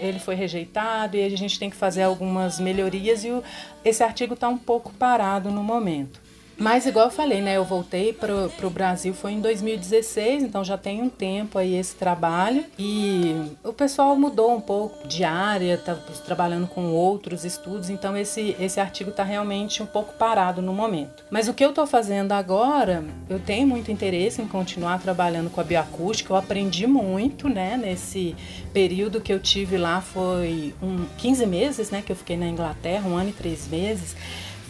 ele 0.00 0.18
foi 0.18 0.34
rejeitado 0.34 1.18
e 1.18 1.22
a 1.22 1.36
gente 1.36 1.58
tem 1.58 1.68
que 1.68 1.76
fazer 1.76 2.02
algumas 2.02 2.58
melhorias 2.58 3.22
e 3.22 3.30
o, 3.30 3.44
esse 3.84 4.02
artigo 4.02 4.32
está 4.32 4.48
um 4.48 4.56
pouco 4.58 4.90
parado 4.94 5.50
no 5.50 5.62
momento. 5.62 6.27
Mas 6.58 6.86
igual 6.86 7.06
eu 7.06 7.10
falei, 7.10 7.40
né? 7.40 7.56
Eu 7.56 7.64
voltei 7.64 8.12
para 8.12 8.34
o 8.34 8.70
Brasil 8.70 9.14
foi 9.14 9.32
em 9.32 9.40
2016, 9.40 10.42
então 10.42 10.64
já 10.64 10.76
tem 10.76 11.00
um 11.00 11.08
tempo 11.08 11.56
aí 11.56 11.76
esse 11.76 11.94
trabalho. 11.94 12.64
E 12.76 13.52
o 13.62 13.72
pessoal 13.72 14.16
mudou 14.16 14.52
um 14.56 14.60
pouco 14.60 15.06
de 15.06 15.22
área, 15.22 15.78
tá 15.78 15.94
trabalhando 16.26 16.66
com 16.66 16.90
outros 16.90 17.44
estudos, 17.44 17.88
então 17.90 18.16
esse, 18.16 18.56
esse 18.58 18.80
artigo 18.80 19.10
está 19.10 19.22
realmente 19.22 19.82
um 19.84 19.86
pouco 19.86 20.12
parado 20.14 20.60
no 20.60 20.74
momento. 20.74 21.22
Mas 21.30 21.46
o 21.46 21.54
que 21.54 21.64
eu 21.64 21.70
estou 21.70 21.86
fazendo 21.86 22.32
agora, 22.32 23.04
eu 23.30 23.38
tenho 23.38 23.66
muito 23.66 23.92
interesse 23.92 24.42
em 24.42 24.48
continuar 24.48 25.00
trabalhando 25.00 25.50
com 25.50 25.60
a 25.60 25.64
bioacústica, 25.64 26.32
eu 26.32 26.36
aprendi 26.36 26.88
muito, 26.88 27.48
né? 27.48 27.76
Nesse 27.76 28.34
período 28.72 29.20
que 29.20 29.32
eu 29.32 29.38
tive 29.38 29.76
lá 29.76 30.00
foi 30.00 30.74
um 30.82 31.04
15 31.18 31.46
meses, 31.46 31.90
né? 31.90 32.02
Que 32.04 32.10
eu 32.10 32.16
fiquei 32.16 32.36
na 32.36 32.48
Inglaterra, 32.48 33.08
um 33.08 33.16
ano 33.16 33.30
e 33.30 33.32
três 33.32 33.68
meses. 33.68 34.16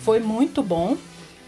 Foi 0.02 0.20
muito 0.20 0.62
bom 0.62 0.98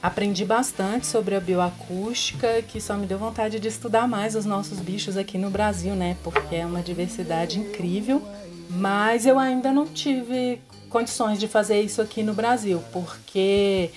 Aprendi 0.02 0.46
bastante 0.46 1.06
sobre 1.06 1.34
a 1.34 1.40
bioacústica, 1.40 2.62
que 2.62 2.80
só 2.80 2.96
me 2.96 3.06
deu 3.06 3.18
vontade 3.18 3.60
de 3.60 3.68
estudar 3.68 4.08
mais 4.08 4.34
os 4.34 4.46
nossos 4.46 4.80
bichos 4.80 5.16
aqui 5.16 5.36
no 5.36 5.50
Brasil, 5.50 5.94
né? 5.94 6.16
Porque 6.24 6.56
é 6.56 6.64
uma 6.64 6.80
diversidade 6.80 7.58
incrível. 7.58 8.22
Mas 8.70 9.26
eu 9.26 9.38
ainda 9.38 9.70
não 9.72 9.86
tive 9.86 10.58
condições 10.88 11.38
de 11.38 11.46
fazer 11.46 11.82
isso 11.82 12.00
aqui 12.00 12.22
no 12.22 12.32
Brasil, 12.32 12.82
porque 12.92 13.90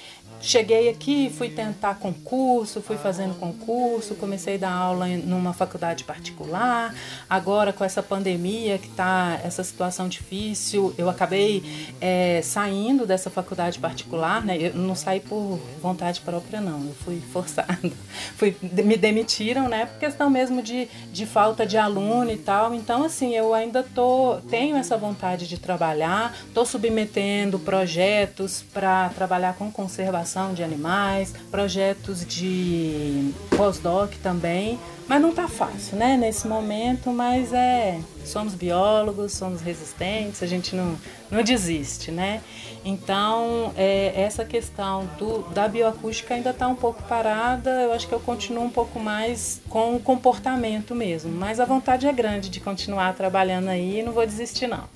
Cheguei 0.44 0.90
aqui, 0.90 1.30
fui 1.30 1.48
tentar 1.48 1.96
concurso, 1.96 2.82
fui 2.82 2.98
fazendo 2.98 3.34
concurso, 3.40 4.14
comecei 4.16 4.56
a 4.56 4.58
dar 4.58 4.72
aula 4.74 5.08
numa 5.08 5.54
faculdade 5.54 6.04
particular. 6.04 6.94
Agora, 7.30 7.72
com 7.72 7.82
essa 7.82 8.04
pandemia 8.04 8.78
que 8.78 8.90
está 8.90 9.40
essa 9.42 9.64
situação 9.64 10.10
difícil, 10.10 10.94
eu 10.98 11.10
acabei 11.10 11.64
é, 12.02 12.42
saindo 12.44 13.06
dessa 13.06 13.30
faculdade 13.30 13.80
particular, 13.80 14.44
né? 14.44 14.58
Eu 14.60 14.74
não 14.74 14.96
saí 14.96 15.22
por 15.22 15.62
vontade 15.82 16.20
própria, 16.20 16.60
não, 16.60 16.88
eu 16.88 16.94
fui 17.06 17.22
forçada. 17.32 17.80
fui, 18.36 18.54
me 18.62 18.98
demitiram, 18.98 19.70
né? 19.70 19.86
Por 19.86 19.98
questão 19.98 20.30
mesmo 20.30 20.62
de, 20.62 20.90
de 21.14 21.26
falta 21.26 21.66
de 21.66 21.78
aluno 21.78 22.30
e 22.30 22.38
tal. 22.38 22.76
Então, 22.76 23.06
assim, 23.06 23.34
eu 23.34 23.54
ainda 23.54 23.82
tô, 23.82 24.40
tenho 24.50 24.76
essa 24.76 24.98
vontade 24.98 25.48
de 25.48 25.58
trabalhar, 25.58 26.36
estou 26.46 26.66
submetendo 26.66 27.58
projetos 27.60 28.62
para 28.74 29.08
trabalhar 29.08 29.54
com 29.54 29.72
conservação 29.72 30.33
de 30.54 30.64
animais, 30.64 31.34
projetos 31.52 32.26
de 32.26 33.32
pós-doc 33.56 34.16
também, 34.24 34.80
mas 35.08 35.22
não 35.22 35.32
tá 35.32 35.48
fácil, 35.48 35.96
né, 35.96 36.18
nesse 36.18 36.48
momento, 36.48 37.12
mas 37.12 37.54
é, 37.54 38.00
somos 38.26 38.56
biólogos, 38.56 39.34
somos 39.34 39.62
resistentes, 39.62 40.42
a 40.42 40.48
gente 40.48 40.76
não, 40.76 40.98
não 41.30 41.44
desiste, 41.44 42.10
né? 42.10 42.42
Então, 42.84 43.72
é, 43.78 44.12
essa 44.20 44.44
questão 44.44 45.08
do, 45.20 45.44
da 45.54 45.68
bioacústica 45.68 46.34
ainda 46.34 46.50
está 46.50 46.68
um 46.68 46.76
pouco 46.76 47.04
parada, 47.04 47.70
eu 47.70 47.94
acho 47.94 48.08
que 48.08 48.14
eu 48.14 48.20
continuo 48.20 48.64
um 48.64 48.72
pouco 48.72 49.00
mais 49.00 49.62
com 49.70 49.96
o 49.96 50.00
comportamento 50.00 50.96
mesmo, 50.96 51.32
mas 51.32 51.60
a 51.60 51.66
vontade 51.66 52.08
é 52.08 52.12
grande 52.12 52.50
de 52.50 52.60
continuar 52.60 53.14
trabalhando 53.14 53.68
aí 53.68 54.02
não 54.02 54.14
vou 54.14 54.26
desistir 54.26 54.66
não. 54.66 54.90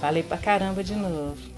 Falei 0.00 0.24
pra 0.24 0.36
caramba 0.36 0.82
de 0.82 0.96
novo. 0.96 1.51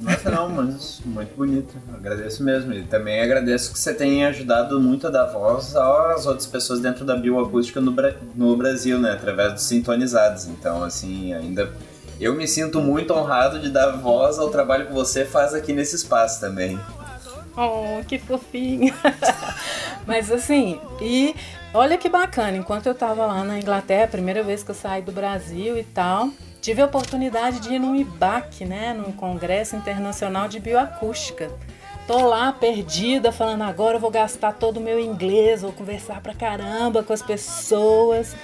Nossa, 0.00 0.30
não, 0.30 0.48
mas 0.48 1.00
muito 1.04 1.36
bonito. 1.36 1.74
Agradeço 1.94 2.42
mesmo. 2.42 2.72
E 2.72 2.82
também 2.84 3.20
agradeço 3.20 3.72
que 3.72 3.78
você 3.78 3.94
tenha 3.94 4.28
ajudado 4.28 4.80
muito 4.80 5.06
a 5.06 5.10
dar 5.10 5.26
voz 5.26 5.74
às 5.74 6.26
outras 6.26 6.46
pessoas 6.46 6.80
dentro 6.80 7.04
da 7.04 7.16
bioacústica 7.16 7.80
no, 7.80 7.94
no 8.34 8.56
Brasil, 8.56 8.98
né? 8.98 9.12
Através 9.12 9.54
dos 9.54 9.62
sintonizados. 9.62 10.46
Então, 10.46 10.82
assim, 10.82 11.32
ainda. 11.32 11.72
Eu 12.18 12.34
me 12.34 12.48
sinto 12.48 12.80
muito 12.80 13.12
honrado 13.12 13.58
de 13.58 13.68
dar 13.68 13.90
voz 13.90 14.38
ao 14.38 14.48
trabalho 14.48 14.86
que 14.86 14.92
você 14.92 15.24
faz 15.24 15.52
aqui 15.52 15.72
nesse 15.72 15.96
espaço 15.96 16.40
também. 16.40 16.78
Oh, 17.56 18.04
que 18.04 18.18
fofinho! 18.18 18.94
Mas 20.06 20.30
assim, 20.30 20.78
e 21.00 21.34
olha 21.72 21.96
que 21.96 22.08
bacana, 22.08 22.56
enquanto 22.56 22.86
eu 22.86 22.94
tava 22.94 23.24
lá 23.24 23.42
na 23.44 23.58
Inglaterra, 23.58 24.06
primeira 24.08 24.42
vez 24.42 24.62
que 24.62 24.70
eu 24.70 24.74
saí 24.74 25.00
do 25.00 25.10
Brasil 25.10 25.76
e 25.78 25.82
tal, 25.82 26.30
Tive 26.66 26.82
a 26.82 26.86
oportunidade 26.86 27.60
de 27.60 27.74
ir 27.74 27.78
num 27.78 27.94
IBAC, 27.94 28.64
né, 28.64 28.92
num 28.92 29.12
Congresso 29.12 29.76
Internacional 29.76 30.48
de 30.48 30.58
Bioacústica. 30.58 31.48
Tô 32.08 32.26
lá 32.26 32.52
perdida, 32.52 33.30
falando 33.30 33.62
agora 33.62 33.98
eu 33.98 34.00
vou 34.00 34.10
gastar 34.10 34.52
todo 34.52 34.78
o 34.78 34.80
meu 34.80 34.98
inglês, 34.98 35.62
vou 35.62 35.70
conversar 35.70 36.20
pra 36.20 36.34
caramba 36.34 37.04
com 37.04 37.12
as 37.12 37.22
pessoas. 37.22 38.34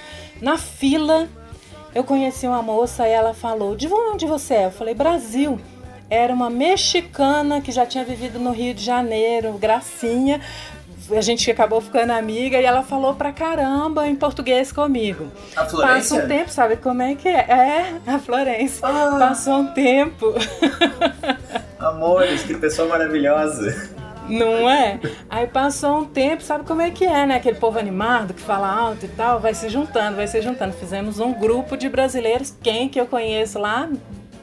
Na 0.41 0.57
fila, 0.57 1.27
eu 1.93 2.05
conheci 2.05 2.47
uma 2.47 2.61
moça 2.61 3.05
e 3.05 3.11
ela 3.11 3.33
falou: 3.33 3.75
De 3.75 3.89
onde 3.89 4.25
você 4.25 4.53
é? 4.53 4.65
Eu 4.67 4.71
falei: 4.71 4.93
Brasil. 4.93 5.59
Era 6.09 6.33
uma 6.33 6.49
mexicana 6.49 7.59
que 7.59 7.71
já 7.71 7.85
tinha 7.87 8.03
vivido 8.03 8.37
no 8.37 8.51
Rio 8.51 8.73
de 8.73 8.83
Janeiro, 8.83 9.53
gracinha 9.53 10.39
a 11.11 11.21
gente 11.21 11.49
acabou 11.49 11.81
ficando 11.81 12.11
amiga 12.11 12.59
e 12.59 12.65
ela 12.65 12.83
falou 12.83 13.13
pra 13.13 13.31
caramba 13.31 14.07
em 14.07 14.15
português 14.15 14.71
comigo. 14.71 15.31
A 15.55 15.65
Florência? 15.65 15.95
Passa 15.95 16.15
um 16.15 16.27
tempo, 16.27 16.49
sabe 16.49 16.77
como 16.77 17.01
é 17.01 17.15
que 17.15 17.27
é? 17.27 17.45
É, 17.49 18.11
a 18.11 18.19
Florência. 18.19 18.87
Ah. 18.87 19.17
Passou 19.19 19.59
um 19.59 19.67
tempo. 19.67 20.33
Amores, 21.79 22.43
que 22.43 22.55
pessoa 22.55 22.87
maravilhosa. 22.87 23.91
Não 24.29 24.69
é? 24.69 24.99
Aí 25.29 25.47
passou 25.47 25.99
um 25.99 26.05
tempo, 26.05 26.41
sabe 26.41 26.63
como 26.65 26.81
é 26.81 26.89
que 26.89 27.03
é, 27.03 27.25
né? 27.25 27.35
Aquele 27.35 27.57
povo 27.57 27.77
animado 27.77 28.33
que 28.33 28.41
fala 28.41 28.71
alto 28.73 29.05
e 29.05 29.09
tal, 29.09 29.39
vai 29.39 29.53
se 29.53 29.67
juntando, 29.67 30.15
vai 30.15 30.27
se 30.27 30.41
juntando. 30.41 30.73
Fizemos 30.73 31.19
um 31.19 31.33
grupo 31.33 31.75
de 31.75 31.89
brasileiros, 31.89 32.55
quem 32.61 32.87
que 32.87 32.99
eu 32.99 33.05
conheço 33.05 33.59
lá 33.59 33.89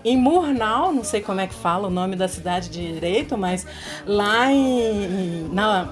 em 0.04 0.16
Murnau, 0.16 0.92
não 0.92 1.04
sei 1.04 1.20
como 1.20 1.40
é 1.40 1.46
que 1.46 1.54
fala 1.54 1.88
o 1.88 1.90
nome 1.90 2.16
da 2.16 2.28
cidade 2.28 2.68
direito, 2.70 3.36
mas 3.36 3.66
lá 4.06 4.50
em, 4.50 5.48
na, 5.52 5.88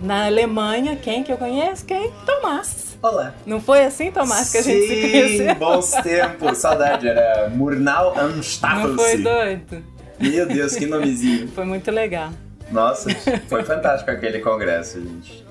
na 0.00 0.26
Alemanha, 0.26 0.96
quem 0.96 1.22
que 1.22 1.32
eu 1.32 1.36
conheço? 1.36 1.84
Quem? 1.84 2.12
Tomás. 2.24 2.96
Olá. 3.02 3.34
Não 3.44 3.60
foi 3.60 3.84
assim, 3.84 4.10
Tomás, 4.10 4.50
que 4.50 4.58
a 4.58 4.62
gente 4.62 4.86
se 4.86 5.10
conheceu? 5.10 5.54
bons 5.56 5.90
tempos. 5.90 6.58
Saudade, 6.58 7.08
era 7.08 7.50
Murnau 7.50 8.18
am 8.18 8.36
Não 8.36 8.96
foi 8.96 9.18
doido? 9.18 9.84
Meu 10.18 10.46
Deus, 10.46 10.74
que 10.74 10.86
nomezinho. 10.86 11.48
Foi 11.48 11.64
muito 11.64 11.90
legal. 11.90 12.30
Nossa, 12.70 13.10
foi 13.48 13.62
fantástico 13.62 14.10
aquele 14.10 14.40
congresso, 14.40 15.00
gente. 15.02 15.43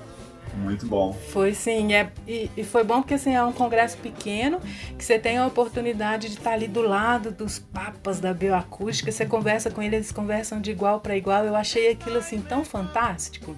Muito 0.64 0.86
bom. 0.86 1.12
Foi 1.12 1.54
sim, 1.54 1.92
é, 1.92 2.10
e, 2.26 2.50
e, 2.56 2.64
foi 2.64 2.82
bom 2.82 3.02
porque 3.02 3.14
assim, 3.14 3.34
é 3.34 3.44
um 3.44 3.52
congresso 3.52 3.98
pequeno 3.98 4.58
que 4.96 5.04
você 5.04 5.18
tem 5.18 5.36
a 5.36 5.46
oportunidade 5.46 6.28
de 6.28 6.38
estar 6.38 6.52
ali 6.52 6.66
do 6.66 6.80
lado 6.80 7.30
dos 7.30 7.58
papas 7.58 8.18
da 8.18 8.32
bioacústica, 8.32 9.12
você 9.12 9.26
conversa 9.26 9.70
com 9.70 9.82
eles, 9.82 9.94
eles 9.94 10.12
conversam 10.12 10.60
de 10.60 10.70
igual 10.70 11.00
para 11.00 11.14
igual. 11.14 11.44
Eu 11.44 11.54
achei 11.54 11.90
aquilo 11.90 12.18
assim 12.18 12.40
tão 12.40 12.64
fantástico. 12.64 13.54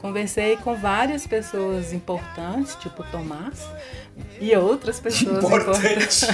Conversei 0.00 0.56
com 0.56 0.74
várias 0.74 1.26
pessoas 1.26 1.92
importantes, 1.92 2.74
tipo 2.76 3.04
Tomás, 3.10 3.64
e 4.40 4.54
outras 4.56 4.98
pessoas 4.98 5.44
importantes. 5.44 6.26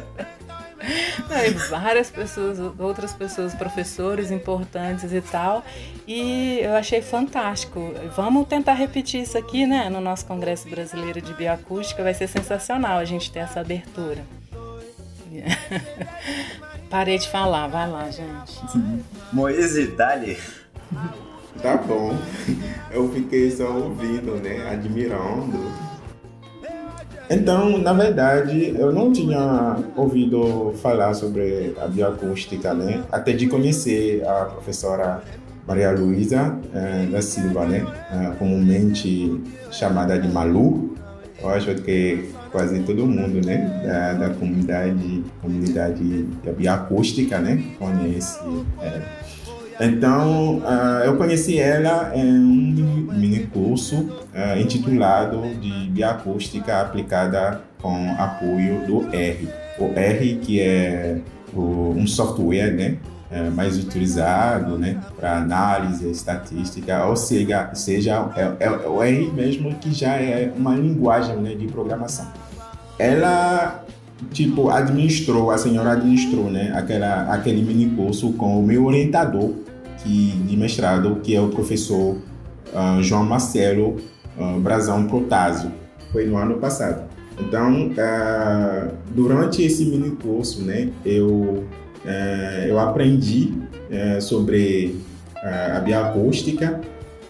E 0.86 1.50
várias 1.68 2.10
pessoas, 2.10 2.58
outras 2.78 3.12
pessoas, 3.12 3.54
professores 3.54 4.30
importantes 4.30 5.12
e 5.12 5.20
tal. 5.20 5.64
E 6.06 6.60
eu 6.60 6.74
achei 6.74 7.02
fantástico. 7.02 7.92
Vamos 8.14 8.46
tentar 8.46 8.74
repetir 8.74 9.22
isso 9.22 9.36
aqui, 9.36 9.66
né, 9.66 9.88
no 9.88 10.00
nosso 10.00 10.26
Congresso 10.26 10.68
Brasileiro 10.68 11.20
de 11.20 11.32
Bioacústica. 11.34 12.02
Vai 12.02 12.14
ser 12.14 12.28
sensacional 12.28 12.98
a 12.98 13.04
gente 13.04 13.30
ter 13.30 13.40
essa 13.40 13.60
abertura. 13.60 14.24
Parei 16.88 17.18
de 17.18 17.28
falar, 17.28 17.66
vai 17.66 17.90
lá, 17.90 18.10
gente. 18.10 18.60
Moise, 19.32 19.88
dali. 19.88 20.38
Tá 21.60 21.76
bom. 21.76 22.16
Eu 22.90 23.12
fiquei 23.12 23.50
só 23.50 23.70
ouvindo, 23.70 24.36
né? 24.36 24.70
Admirando 24.70 25.86
então, 27.28 27.78
na 27.78 27.92
verdade, 27.92 28.74
eu 28.78 28.92
não 28.92 29.12
tinha 29.12 29.76
ouvido 29.96 30.72
falar 30.80 31.14
sobre 31.14 31.74
a 31.80 31.88
bioacústica, 31.88 32.72
né? 32.72 33.02
Até 33.10 33.32
de 33.32 33.48
conhecer 33.48 34.26
a 34.26 34.44
professora 34.44 35.22
Maria 35.66 35.90
Luísa 35.90 36.56
eh, 36.72 37.08
da 37.10 37.20
Silva, 37.20 37.66
né? 37.66 37.84
Eh, 38.12 38.32
comumente 38.38 39.42
chamada 39.70 40.18
de 40.18 40.28
Malu. 40.28 40.94
Eu 41.42 41.48
acho 41.50 41.74
que 41.74 42.30
quase 42.52 42.80
todo 42.80 43.04
mundo, 43.06 43.44
né? 43.44 43.82
Da, 43.84 44.28
da 44.28 44.34
comunidade, 44.34 45.24
comunidade 45.42 46.22
da 46.44 46.52
bioacústica, 46.52 47.38
né? 47.40 47.62
Conhece 47.78 48.38
eh, 48.80 49.02
então, 49.80 50.58
uh, 50.58 51.04
eu 51.04 51.16
conheci 51.16 51.58
ela 51.58 52.12
em 52.14 52.26
um 52.26 53.12
mini 53.12 53.46
curso 53.46 53.96
uh, 53.96 54.58
intitulado 54.58 55.42
de 55.60 55.90
Bioacústica 55.90 56.80
Aplicada 56.80 57.60
com 57.80 58.14
Apoio 58.18 58.86
do 58.86 59.14
R. 59.14 59.48
O 59.78 59.92
R, 59.94 60.36
que 60.36 60.60
é 60.60 61.18
o, 61.54 61.94
um 61.96 62.06
software 62.06 62.72
né, 62.72 62.96
é, 63.30 63.50
mais 63.50 63.78
utilizado 63.78 64.78
né, 64.78 65.00
para 65.16 65.38
análise 65.38 66.08
estatística, 66.10 67.04
ou 67.04 67.16
seja, 67.16 67.70
seja 67.74 68.30
é, 68.36 68.66
é, 68.66 68.70
o 68.70 69.02
R 69.02 69.30
mesmo 69.32 69.74
que 69.74 69.92
já 69.92 70.14
é 70.14 70.52
uma 70.56 70.74
linguagem 70.74 71.36
né, 71.36 71.54
de 71.54 71.66
programação. 71.66 72.26
Ela 72.98 73.84
tipo, 74.32 74.70
administrou, 74.70 75.50
a 75.50 75.58
senhora 75.58 75.92
administrou, 75.92 76.50
né, 76.50 76.72
aquela, 76.74 77.32
aquele 77.32 77.62
mini 77.62 77.90
curso 77.94 78.32
com 78.32 78.58
o 78.60 78.62
meu 78.62 78.86
orientador, 78.86 79.52
que, 80.06 80.30
de 80.46 80.56
mestrado, 80.56 81.16
que 81.22 81.34
é 81.34 81.40
o 81.40 81.48
professor 81.48 82.16
uh, 82.72 83.02
João 83.02 83.24
Marcelo 83.24 83.96
uh, 84.38 84.60
Brazão 84.60 85.06
Protásio. 85.06 85.72
Foi 86.12 86.24
no 86.24 86.36
ano 86.36 86.58
passado. 86.58 87.04
Então, 87.38 87.88
uh, 87.88 88.94
durante 89.10 89.62
esse 89.62 89.84
mini 89.84 90.10
curso, 90.16 90.62
né, 90.62 90.90
eu, 91.04 91.64
eu 92.68 92.78
aprendi 92.78 93.52
sobre 94.20 94.96
a 95.74 95.80
bioacústica 95.80 96.80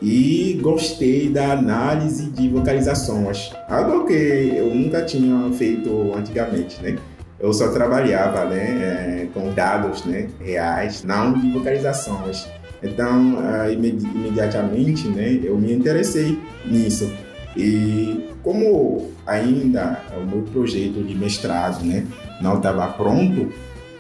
e 0.00 0.58
gostei 0.62 1.30
da 1.30 1.52
análise 1.52 2.30
de 2.30 2.48
vocalizações, 2.48 3.52
algo 3.68 4.06
que 4.06 4.52
eu 4.54 4.74
nunca 4.74 5.02
tinha 5.02 5.50
feito 5.52 6.12
antigamente, 6.14 6.80
né? 6.82 6.96
Eu 7.38 7.52
só 7.52 7.68
trabalhava 7.68 8.46
né, 8.46 9.28
com 9.34 9.52
dados 9.52 10.04
né, 10.06 10.28
reais, 10.40 11.04
não 11.04 11.34
de 11.34 11.50
vocalizações. 11.52 12.48
Então, 12.82 13.36
uh, 13.36 13.72
imedi 13.72 14.06
imediatamente, 14.06 15.08
né, 15.08 15.40
eu 15.42 15.56
me 15.58 15.72
interessei 15.72 16.38
nisso. 16.64 17.10
E 17.56 18.28
como 18.42 19.10
ainda 19.26 20.02
o 20.16 20.26
meu 20.26 20.42
projeto 20.42 21.02
de 21.02 21.14
mestrado, 21.14 21.84
né, 21.84 22.06
não 22.40 22.56
estava 22.58 22.86
pronto, 22.88 23.50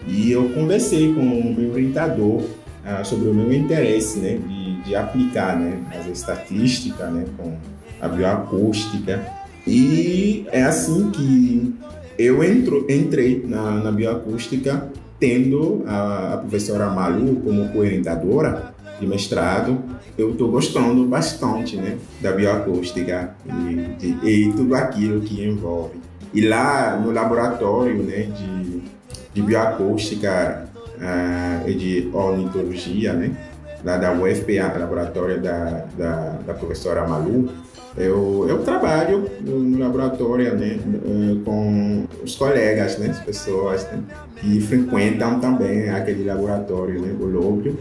e 0.06 0.30
eu 0.30 0.48
conversei 0.50 1.12
com 1.14 1.20
o 1.20 1.54
meu 1.54 1.72
orientador 1.72 2.42
uh, 2.42 3.04
sobre 3.04 3.28
o 3.28 3.34
meu 3.34 3.52
interesse, 3.52 4.18
né, 4.18 4.38
de, 4.46 4.82
de 4.82 4.94
aplicar, 4.94 5.58
né, 5.58 5.78
as 5.98 6.06
estatísticas, 6.06 7.10
né, 7.12 7.24
com 7.36 7.56
a 8.00 8.08
bioacústica. 8.08 9.24
E 9.66 10.46
é 10.52 10.62
assim 10.62 11.10
que 11.10 11.74
eu 12.18 12.44
entro, 12.44 12.86
entrei 12.88 13.44
na, 13.44 13.72
na 13.82 13.90
bioacústica 13.90 14.88
tendo 15.18 15.84
a, 15.86 16.34
a 16.34 16.36
professora 16.38 16.90
Malu 16.90 17.36
como 17.36 17.68
co-orientadora 17.70 18.74
de 19.00 19.06
mestrado, 19.06 19.78
eu 20.16 20.32
estou 20.32 20.50
gostando 20.50 21.04
bastante 21.04 21.76
né, 21.76 21.98
da 22.20 22.32
bioacústica 22.32 23.34
e, 23.44 23.74
de, 23.98 24.28
e 24.28 24.52
tudo 24.52 24.74
aquilo 24.74 25.20
que 25.20 25.44
envolve. 25.44 26.00
E 26.32 26.40
lá 26.46 26.96
no 26.96 27.10
laboratório 27.12 28.02
né, 28.02 28.22
de, 28.22 28.82
de 29.34 29.42
bioacústica 29.42 30.68
uh, 30.96 31.68
e 31.68 31.74
de 31.74 32.10
ornitologia, 32.12 33.12
né, 33.12 33.36
lá 33.84 33.98
da 33.98 34.12
UFPA, 34.12 34.78
laboratório 34.78 35.40
da, 35.40 35.84
da, 35.96 36.38
da 36.46 36.54
professora 36.54 37.06
Malu, 37.06 37.50
eu, 37.96 38.46
eu 38.48 38.58
trabalho 38.58 39.28
no 39.40 39.78
laboratório 39.78 40.54
né, 40.54 40.78
eh, 40.78 41.36
com 41.44 42.04
os 42.22 42.34
colegas, 42.36 42.98
né, 42.98 43.08
as 43.10 43.20
pessoas 43.20 43.84
né, 43.84 44.02
que 44.36 44.60
frequentam 44.60 45.40
também 45.40 45.88
aquele 45.88 46.24
laboratório, 46.24 47.00
né, 47.00 47.14
o 47.18 47.24
Lóbrio, 47.24 47.78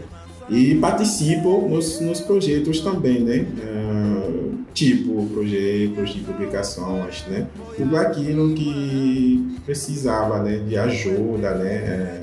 e 0.48 0.76
participo 0.76 1.68
nos, 1.68 2.00
nos 2.00 2.20
projetos 2.20 2.80
também, 2.80 3.20
né? 3.20 3.46
Uh, 3.58 4.54
tipo 4.72 5.26
projetos 5.26 6.14
de 6.14 6.20
publicações, 6.20 7.24
né? 7.28 7.48
Tudo 7.76 7.96
aquilo 7.96 8.54
que 8.54 9.56
precisava, 9.64 10.40
né? 10.42 10.58
De 10.58 10.76
ajuda, 10.76 11.54
né? 11.54 12.20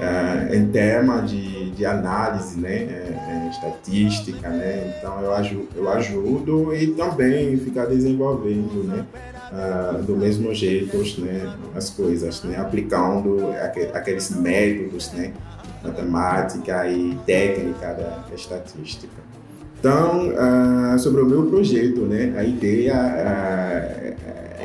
Uh, 0.00 0.54
em 0.54 0.66
tema 0.68 1.20
de, 1.20 1.70
de 1.72 1.84
análise, 1.84 2.58
né? 2.58 2.88
Uh, 3.10 3.50
estatística, 3.50 4.48
né? 4.48 4.94
Então 4.96 5.20
eu 5.20 5.34
ajudo, 5.34 5.68
eu 5.76 5.90
ajudo 5.90 6.74
e 6.74 6.86
também 6.88 7.56
ficar 7.58 7.84
desenvolvendo, 7.86 8.82
né? 8.84 9.04
Uh, 9.52 10.02
do 10.02 10.16
mesmo 10.16 10.54
jeito, 10.54 10.96
né? 11.20 11.52
As 11.74 11.90
coisas, 11.90 12.42
né? 12.44 12.58
Aplicando 12.58 13.52
aqueles 13.92 14.30
métodos, 14.30 15.12
né? 15.12 15.32
matemática 15.82 16.86
e 16.88 17.18
técnica 17.26 17.94
da, 17.94 18.34
estatística. 18.34 19.30
Então, 19.78 20.28
uh, 20.28 20.98
sobre 20.98 21.22
o 21.22 21.26
meu 21.26 21.46
projeto, 21.46 22.00
né, 22.02 22.34
a 22.36 22.44
ideia 22.44 22.94
uh, 22.94 24.16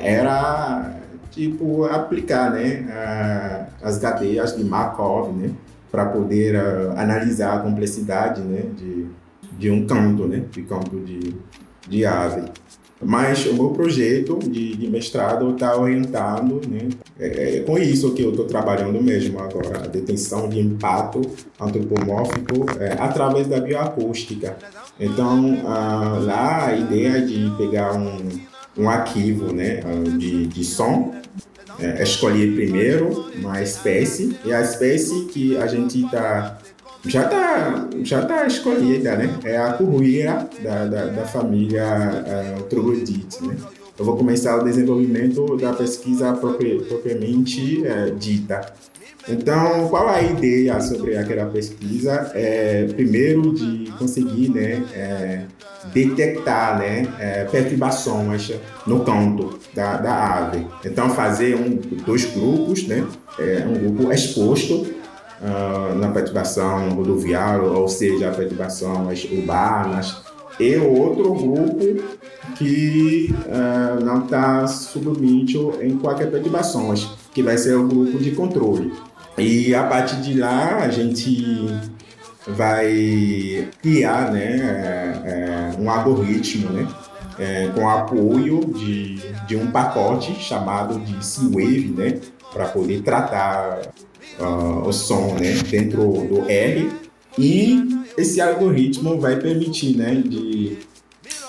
era 0.04 0.94
tipo 1.36 1.84
aplicar, 1.84 2.52
né, 2.52 3.68
as 3.84 4.00
cadeias 4.00 4.56
de 4.56 4.64
Markov, 4.64 5.34
né, 5.34 5.52
para 5.92 6.06
poder 6.06 6.56
analisar 6.96 7.58
a 7.58 7.60
complexidade, 7.60 8.42
né, 8.42 8.64
de, 8.76 9.06
de 9.58 9.70
um 9.70 9.86
canto, 9.86 10.28
né, 10.28 10.44
de 10.50 10.62
canto 10.64 10.98
de, 11.02 11.36
de 11.88 12.06
ave. 12.06 12.50
Mas 13.04 13.46
o 13.46 13.54
meu 13.54 13.72
projeto 13.72 14.40
de, 14.40 14.76
de 14.76 14.88
mestrado 14.88 15.52
está 15.52 15.78
orientado 15.78 16.62
né, 16.68 16.88
é, 17.20 17.58
é, 17.58 17.60
com 17.62 17.78
isso 17.78 18.14
que 18.14 18.24
eu 18.24 18.30
estou 18.30 18.46
trabalhando 18.46 19.02
mesmo 19.04 19.38
agora, 19.40 19.84
a 19.84 19.88
detenção 19.88 20.48
de 20.48 20.62
impacto 20.62 21.22
antropomórfico 21.60 22.66
é, 22.80 22.94
através 22.94 23.48
da 23.48 23.60
bioacústica. 23.60 24.56
Então, 24.98 25.62
ah, 25.68 26.20
lá 26.22 26.68
a 26.68 26.76
ideia 26.76 27.22
de 27.22 27.52
pegar 27.58 27.94
um, 27.94 28.18
um 28.78 28.90
arquivo 28.90 29.54
né, 29.54 29.82
de, 30.18 30.48
de 30.48 30.64
som, 30.64 31.16
é, 31.80 32.04
escolher 32.04 32.54
primeiro 32.56 33.30
uma 33.38 33.62
espécie, 33.62 34.38
e 34.46 34.54
a 34.54 34.62
espécie 34.62 35.26
que 35.26 35.58
a 35.58 35.68
gente 35.68 36.04
está 36.04 36.58
já 37.08 37.24
está 37.24 37.88
já 38.02 38.26
tá 38.26 38.48
escolhida, 38.48 39.16
né? 39.16 39.38
É 39.44 39.58
a 39.58 39.74
curruíra 39.74 40.50
da, 40.64 40.86
da, 40.86 41.06
da 41.06 41.26
família 41.26 41.86
uh, 41.86 42.64
troglodite, 42.64 43.46
né? 43.46 43.56
Eu 43.98 44.04
vou 44.04 44.18
começar 44.18 44.58
o 44.58 44.64
desenvolvimento 44.64 45.56
da 45.58 45.72
pesquisa 45.74 46.34
propriamente 46.34 47.84
uh, 47.84 48.16
dita. 48.16 48.74
Então, 49.28 49.88
qual 49.90 50.08
a 50.08 50.22
ideia 50.22 50.80
sobre 50.82 51.18
aquela 51.18 51.46
pesquisa? 51.46 52.32
É, 52.36 52.86
primeiro, 52.94 53.54
de 53.54 53.92
conseguir 53.98 54.50
né, 54.50 54.84
é, 54.94 55.42
detectar 55.94 56.78
né, 56.78 57.08
é, 57.20 57.44
perturbações 57.46 58.52
no 58.86 59.02
canto 59.02 59.60
da, 59.74 59.98
da 59.98 60.38
ave. 60.38 60.68
Então, 60.84 61.10
fazer 61.10 61.56
um, 61.56 61.80
dois 62.06 62.26
grupos, 62.26 62.88
né, 62.88 63.06
é, 63.40 63.66
um 63.66 63.94
grupo 63.94 64.12
exposto 64.12 64.86
uh, 65.42 65.96
na 65.96 66.10
perturbação 66.10 66.90
rodoviária, 66.90 67.64
ou 67.64 67.88
seja, 67.88 68.32
perturbações 68.32 69.26
urbanas, 69.26 70.24
e 70.60 70.78
outro 70.78 71.34
grupo 71.34 72.04
que 72.58 73.34
uh, 73.46 74.04
não 74.04 74.24
está 74.24 74.66
submetido 74.68 75.74
em 75.82 75.98
qualquer 75.98 76.32
perturbações, 76.32 77.10
que 77.34 77.44
vai 77.44 77.58
ser 77.58 77.76
o 77.76 77.88
grupo 77.88 78.18
de 78.18 78.32
controle. 78.32 78.94
E 79.38 79.76
a 79.76 79.84
partir 79.84 80.22
de 80.22 80.40
lá 80.40 80.78
a 80.78 80.90
gente 80.90 81.68
vai 82.48 83.68
criar 83.82 84.32
né, 84.32 84.56
é, 85.26 85.30
é, 85.30 85.82
um 85.82 85.90
algoritmo 85.90 86.70
né, 86.70 86.88
é, 87.40 87.70
com 87.74 87.90
apoio 87.90 88.62
de, 88.66 89.16
de 89.48 89.56
um 89.56 89.72
pacote 89.72 90.34
chamado 90.36 91.00
de 91.00 91.26
C-Wave 91.26 91.94
né, 91.98 92.20
para 92.54 92.66
poder 92.68 93.02
tratar 93.02 93.82
uh, 94.40 94.88
o 94.88 94.94
som 94.94 95.36
né, 95.36 95.54
dentro 95.70 96.02
do 96.02 96.50
R. 96.50 96.90
E 97.38 98.06
esse 98.18 98.40
algoritmo 98.40 99.20
vai 99.20 99.36
permitir 99.36 99.98
né, 99.98 100.16
de 100.16 100.78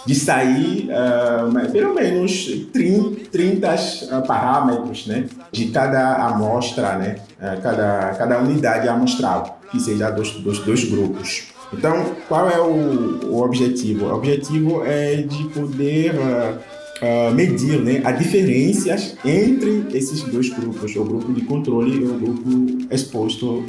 de 0.07 0.15
sair 0.15 0.89
uh, 0.89 1.73
pelo 1.73 1.93
menos 1.93 2.47
30, 2.73 3.29
30 3.31 3.75
uh, 3.75 4.27
parâmetros 4.27 5.07
né, 5.09 5.25
de 5.51 5.67
cada 5.67 6.29
amostra, 6.29 6.97
né, 6.97 7.17
cada, 7.61 8.15
cada 8.17 8.39
unidade 8.39 8.89
amostral, 8.89 9.56
que 9.71 9.81
seja 9.81 10.11
dos, 10.11 10.33
dos 10.33 10.59
dois 10.61 10.85
grupos. 10.85 11.45
Então, 11.73 12.15
qual 12.29 12.49
é 12.49 12.61
o, 12.61 13.27
o 13.27 13.43
objetivo? 13.43 14.07
O 14.07 14.15
objetivo 14.15 14.85
é 14.85 15.17
de 15.17 15.45
poder 15.49 16.13
uh, 16.15 17.35
medir 17.35 17.81
né, 17.83 18.01
as 18.05 18.19
diferenças 18.19 19.17
entre 19.25 19.87
esses 19.93 20.23
dois 20.23 20.49
grupos, 20.49 20.95
o 20.95 21.05
grupo 21.05 21.33
de 21.33 21.41
controle 21.43 21.97
e 21.97 22.05
o 22.05 22.15
grupo 22.15 22.87
exposto 22.91 23.65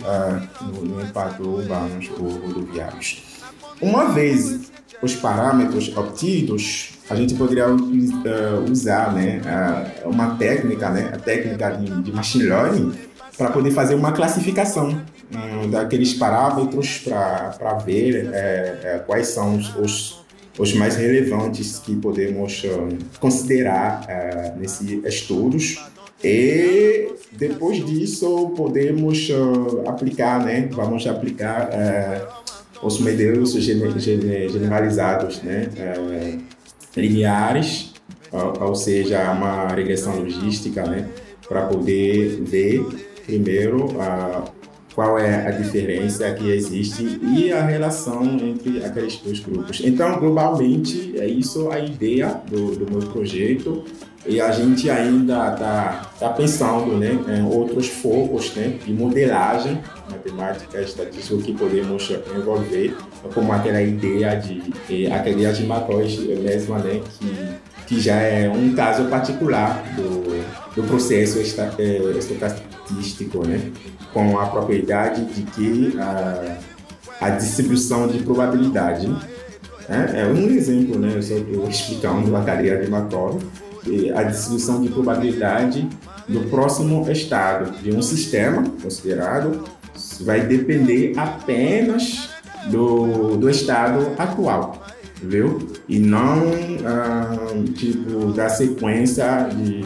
no, 0.61 0.85
no 0.85 1.01
impacto 1.01 1.43
urbanos 1.43 2.09
ou 2.19 2.29
rodoviários. 2.29 3.23
Uma 3.81 4.05
vez 4.05 4.71
os 5.01 5.15
parâmetros 5.15 5.95
obtidos, 5.95 6.89
a 7.09 7.15
gente 7.15 7.35
poderia 7.35 7.67
uh, 7.69 8.71
usar 8.71 9.13
né, 9.13 9.41
uh, 10.03 10.09
uma 10.09 10.35
técnica, 10.35 10.89
né, 10.89 11.11
a 11.13 11.17
técnica 11.17 11.71
de, 11.71 12.01
de 12.01 12.11
machine 12.11 12.45
learning, 12.45 12.93
para 13.37 13.51
poder 13.51 13.71
fazer 13.71 13.93
uma 13.93 14.11
classificação 14.11 14.99
daqueles 15.69 16.13
parâmetros 16.13 16.99
para 16.99 17.73
ver 17.85 18.29
é, 18.33 18.79
é, 18.83 19.03
quais 19.05 19.27
são 19.27 19.57
os, 19.57 19.75
os, 19.75 20.25
os, 20.57 20.73
mais 20.73 20.95
relevantes 20.95 21.79
que 21.79 21.95
podemos 21.95 22.63
uh, 22.63 22.97
considerar 23.19 24.05
uh, 24.05 24.59
nesses 24.59 24.89
estudos. 25.05 25.83
E 26.23 27.11
depois 27.33 27.85
disso 27.85 28.53
podemos 28.55 29.29
uh, 29.29 29.83
aplicar, 29.87 30.43
né? 30.43 30.67
Vamos 30.71 31.05
aplicar 31.05 31.69
os 32.81 32.99
modelos 32.99 33.53
generalizados, 33.53 35.41
né, 35.41 35.69
é, 35.77 36.37
lineares, 36.95 37.93
ou, 38.31 38.75
seja, 38.75 39.31
uma 39.31 39.67
regressão 39.67 40.19
logística, 40.19 40.83
né, 40.83 41.07
para 41.47 41.65
poder 41.65 42.41
ver 42.41 42.85
primeiro 43.25 43.99
a, 43.99 44.45
qual 44.97 45.19
é 45.19 45.45
a 45.47 45.51
diferença 45.51 46.31
que 46.31 46.49
existe 46.49 47.19
e 47.21 47.53
a 47.53 47.63
relação 47.63 48.23
entre 48.23 48.83
aqueles 48.83 49.17
dois 49.17 49.39
grupos. 49.39 49.79
Então, 49.83 50.19
globalmente, 50.19 51.13
é 51.19 51.27
isso 51.27 51.69
a 51.69 51.79
ideia 51.79 52.41
do, 52.49 52.75
do 52.75 52.91
meu 52.91 53.07
projeto 53.07 53.83
e 54.25 54.41
a 54.41 54.49
gente 54.49 54.89
ainda 54.89 55.53
está 55.53 56.09
tá 56.19 56.29
pensando 56.29 56.97
né, 56.97 57.11
em 57.29 57.45
outros 57.45 57.87
focos 57.89 58.55
né, 58.55 58.73
de 58.83 58.91
modelagem 58.91 59.77
matemática, 60.09 60.81
estatística 60.81 61.43
que 61.43 61.53
podemos 61.53 62.11
envolver, 62.35 62.97
como 63.35 63.53
aquela 63.53 63.83
ideia 63.83 64.33
de, 64.35 64.63
de 64.87 65.05
aquela 65.05 65.29
ideia 65.29 65.53
de 65.53 65.63
Matos 65.63 66.17
mesmo, 66.17 66.75
né, 66.79 67.01
que, 67.19 67.27
que 67.87 67.99
já 67.99 68.15
é 68.15 68.49
um 68.49 68.75
caso 68.75 69.05
particular 69.05 69.81
do, 69.95 70.43
do 70.75 70.83
processo 70.83 71.39
é, 71.39 72.17
estocastístico, 72.17 73.47
né, 73.47 73.71
com 74.13 74.37
a 74.37 74.45
propriedade 74.47 75.25
de 75.25 75.41
que 75.43 75.97
a, 75.99 76.57
a 77.21 77.29
distribuição 77.31 78.07
de 78.07 78.19
probabilidade 78.19 79.09
é, 79.89 80.21
é 80.21 80.25
um 80.27 80.49
exemplo, 80.49 80.99
né, 80.99 81.13
eu 81.15 81.23
só 81.23 81.35
estou 81.35 81.69
explicando 81.69 82.35
a 82.35 82.43
cadeia 82.43 82.77
de 82.77 82.91
Markov, 82.91 83.41
a 84.15 84.23
distribuição 84.23 84.81
de 84.81 84.89
probabilidade 84.89 85.87
do 86.27 86.41
próximo 86.49 87.09
estado 87.09 87.71
de 87.81 87.95
um 87.95 88.01
sistema 88.01 88.63
considerado 88.81 89.63
vai 90.21 90.41
depender 90.41 91.13
apenas 91.17 92.29
do, 92.65 93.37
do 93.37 93.49
estado 93.49 94.11
atual, 94.17 94.76
viu? 95.21 95.59
E 95.87 95.99
não 95.99 96.43
ah, 96.85 97.35
tipo 97.75 98.31
da 98.33 98.49
sequência 98.49 99.49
de, 99.49 99.81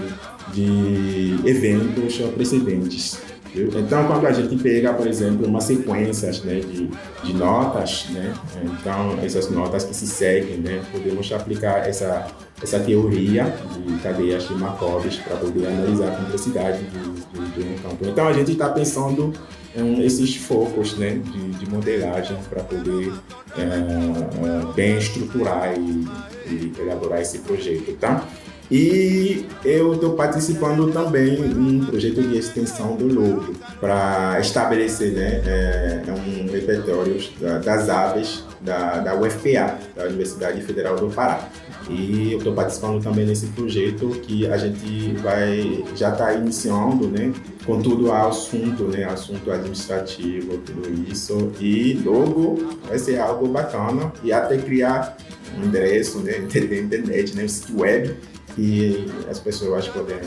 de 0.53 1.49
eventos 1.49 2.17
precedentes. 2.35 3.19
Viu? 3.53 3.69
Então, 3.75 4.07
quando 4.07 4.25
a 4.27 4.31
gente 4.31 4.55
pega, 4.63 4.93
por 4.93 5.05
exemplo, 5.05 5.45
uma 5.45 5.59
sequência 5.59 6.31
né, 6.45 6.61
de, 6.61 6.89
de 7.23 7.33
notas, 7.33 8.05
né, 8.11 8.33
então 8.63 9.19
essas 9.21 9.49
notas 9.49 9.83
que 9.83 9.93
se 9.93 10.07
seguem, 10.07 10.57
né, 10.57 10.81
podemos 10.89 11.29
aplicar 11.33 11.85
essa, 11.85 12.27
essa 12.63 12.79
teoria 12.79 13.53
de 13.85 13.97
cadeias 13.99 14.47
de 14.47 14.53
Markov 14.55 15.05
para 15.27 15.35
poder 15.35 15.67
analisar 15.67 16.13
a 16.13 16.15
complexidade 16.15 16.81
de, 16.83 17.39
de, 17.39 17.51
de 17.51 17.69
um 17.69 17.77
campo. 17.79 18.05
Então, 18.07 18.25
a 18.25 18.33
gente 18.33 18.53
está 18.53 18.69
pensando 18.69 19.33
em 19.75 20.03
esses 20.03 20.35
focos 20.35 20.97
né, 20.97 21.19
de, 21.23 21.51
de 21.51 21.69
modelagem 21.69 22.37
para 22.49 22.63
poder 22.63 23.11
é, 23.57 23.61
é, 23.61 24.73
bem 24.73 24.97
estruturar 24.97 25.73
e, 25.77 26.07
e 26.47 26.73
elaborar 26.79 27.21
esse 27.21 27.39
projeto, 27.39 27.93
tá? 27.99 28.27
E 28.71 29.45
eu 29.65 29.95
estou 29.95 30.13
participando 30.13 30.93
também 30.93 31.35
em 31.35 31.57
um 31.57 31.85
projeto 31.85 32.21
de 32.21 32.37
extensão 32.37 32.95
do 32.95 33.05
lobo 33.05 33.53
para 33.81 34.39
estabelecer 34.39 35.11
né, 35.11 35.41
é, 35.45 36.03
é, 36.07 36.11
um 36.13 36.49
repertório 36.49 37.17
das 37.65 37.89
aves 37.89 38.45
da, 38.61 38.99
da 38.99 39.13
UFPA, 39.13 39.77
da 39.93 40.05
Universidade 40.05 40.61
Federal 40.61 40.95
do 40.95 41.09
Pará. 41.09 41.49
E 41.89 42.31
eu 42.31 42.37
estou 42.37 42.53
participando 42.53 43.03
também 43.03 43.25
nesse 43.25 43.47
projeto 43.47 44.07
que 44.21 44.47
a 44.47 44.55
gente 44.55 45.15
vai 45.15 45.83
já 45.93 46.11
está 46.11 46.33
iniciando, 46.33 47.09
né, 47.09 47.33
com 47.65 47.81
tudo 47.81 48.07
o 48.07 48.13
assunto, 48.13 48.85
né, 48.85 49.03
assunto 49.03 49.51
administrativo, 49.51 50.57
tudo 50.59 50.91
isso. 51.09 51.51
E 51.59 51.93
logo 52.03 52.77
vai 52.87 52.97
ser 52.97 53.19
algo 53.19 53.47
bacana 53.47 54.11
e 54.23 54.33
até 54.33 54.57
criar 54.57 55.17
um 55.57 55.65
endereço, 55.65 56.19
né, 56.19 56.37
internet, 56.49 57.35
né, 57.35 57.43
um 57.43 57.49
sítio 57.49 57.79
web 57.79 58.17
e 58.57 59.05
as 59.29 59.39
pessoas 59.39 59.87
podem 59.87 60.17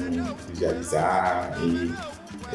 visualizar 0.48 1.58
e 1.62 1.92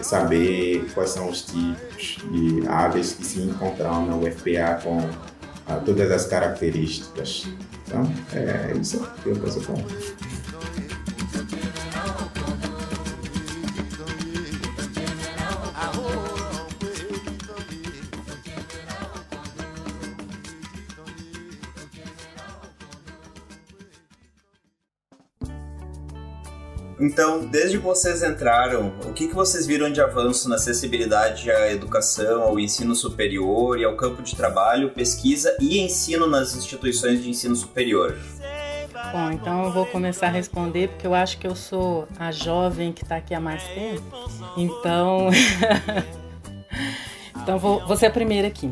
saber 0.03 0.85
quais 0.93 1.11
são 1.11 1.29
os 1.29 1.41
tipos 1.43 2.17
de 2.31 2.67
aves 2.67 3.13
que 3.13 3.25
se 3.25 3.41
encontram 3.41 4.05
na 4.05 4.15
UFPA 4.15 4.79
com 4.83 4.97
uh, 4.99 5.81
todas 5.85 6.11
as 6.11 6.25
características. 6.25 7.47
Então, 7.85 8.03
é 8.33 8.73
isso 8.79 9.05
que 9.23 9.29
eu 9.29 9.35
posso 9.35 9.59
falar. 9.61 9.83
Então, 26.99 27.45
desde 27.45 27.77
que 27.77 27.83
vocês 27.83 28.21
entraram, 28.21 28.93
o 29.05 29.13
que, 29.13 29.27
que 29.27 29.33
vocês 29.33 29.65
viram 29.65 29.89
de 29.89 30.01
avanço 30.01 30.49
na 30.49 30.55
acessibilidade 30.55 31.49
à 31.49 31.71
educação, 31.71 32.43
ao 32.43 32.59
ensino 32.59 32.93
superior 32.93 33.79
e 33.79 33.85
ao 33.85 33.95
campo 33.95 34.21
de 34.21 34.35
trabalho, 34.35 34.89
pesquisa 34.89 35.55
e 35.61 35.79
ensino 35.79 36.27
nas 36.27 36.55
instituições 36.55 37.23
de 37.23 37.29
ensino 37.29 37.55
superior? 37.55 38.17
Bom, 39.13 39.31
então 39.31 39.63
eu 39.63 39.71
vou 39.71 39.85
começar 39.85 40.27
a 40.27 40.29
responder 40.29 40.89
porque 40.89 41.07
eu 41.07 41.15
acho 41.15 41.39
que 41.39 41.47
eu 41.47 41.55
sou 41.55 42.05
a 42.19 42.31
jovem 42.31 42.91
que 42.91 43.03
está 43.03 43.15
aqui 43.15 43.33
há 43.33 43.39
mais 43.39 43.63
tempo. 43.63 44.03
Então, 44.57 45.29
então 47.41 47.57
vou, 47.57 47.85
vou 47.85 47.95
ser 47.95 48.07
a 48.07 48.11
primeira 48.11 48.47
aqui. 48.47 48.71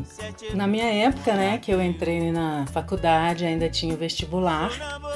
Na 0.54 0.66
minha 0.66 0.86
época, 0.86 1.34
né, 1.34 1.58
que 1.58 1.70
eu 1.70 1.82
entrei 1.82 2.30
na 2.30 2.66
faculdade, 2.66 3.44
ainda 3.44 3.68
tinha 3.68 3.94
o 3.94 3.96
vestibular 3.96 4.70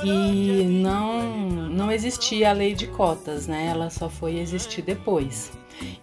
e 0.05 0.65
não, 0.65 1.23
não 1.71 1.93
existia 1.93 2.51
a 2.51 2.53
lei 2.53 2.75
de 2.75 2.87
cotas, 2.87 3.47
né? 3.47 3.69
Ela 3.71 3.91
só 3.91 4.09
foi 4.09 4.39
existir 4.39 4.83
depois. 4.83 5.53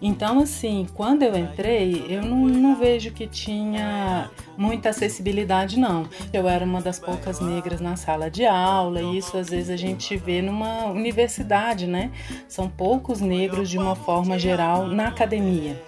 Então, 0.00 0.40
assim, 0.40 0.86
quando 0.94 1.22
eu 1.22 1.36
entrei, 1.36 2.04
eu 2.08 2.22
não, 2.22 2.46
não, 2.46 2.76
vejo 2.76 3.12
que 3.12 3.26
tinha 3.26 4.30
muita 4.56 4.90
acessibilidade, 4.90 5.78
não. 5.78 6.08
Eu 6.32 6.48
era 6.48 6.64
uma 6.64 6.80
das 6.80 6.98
poucas 6.98 7.40
negras 7.40 7.80
na 7.80 7.96
sala 7.96 8.30
de 8.30 8.44
aula, 8.44 9.00
e 9.00 9.18
isso 9.18 9.36
às 9.36 9.48
vezes 9.48 9.70
a 9.70 9.76
gente 9.76 10.16
vê 10.16 10.42
numa 10.42 10.86
universidade, 10.86 11.86
né? 11.86 12.10
São 12.48 12.68
poucos 12.68 13.20
negros 13.20 13.68
de 13.68 13.78
uma 13.78 13.94
forma 13.94 14.38
geral 14.38 14.86
na 14.86 15.08
academia. 15.08 15.80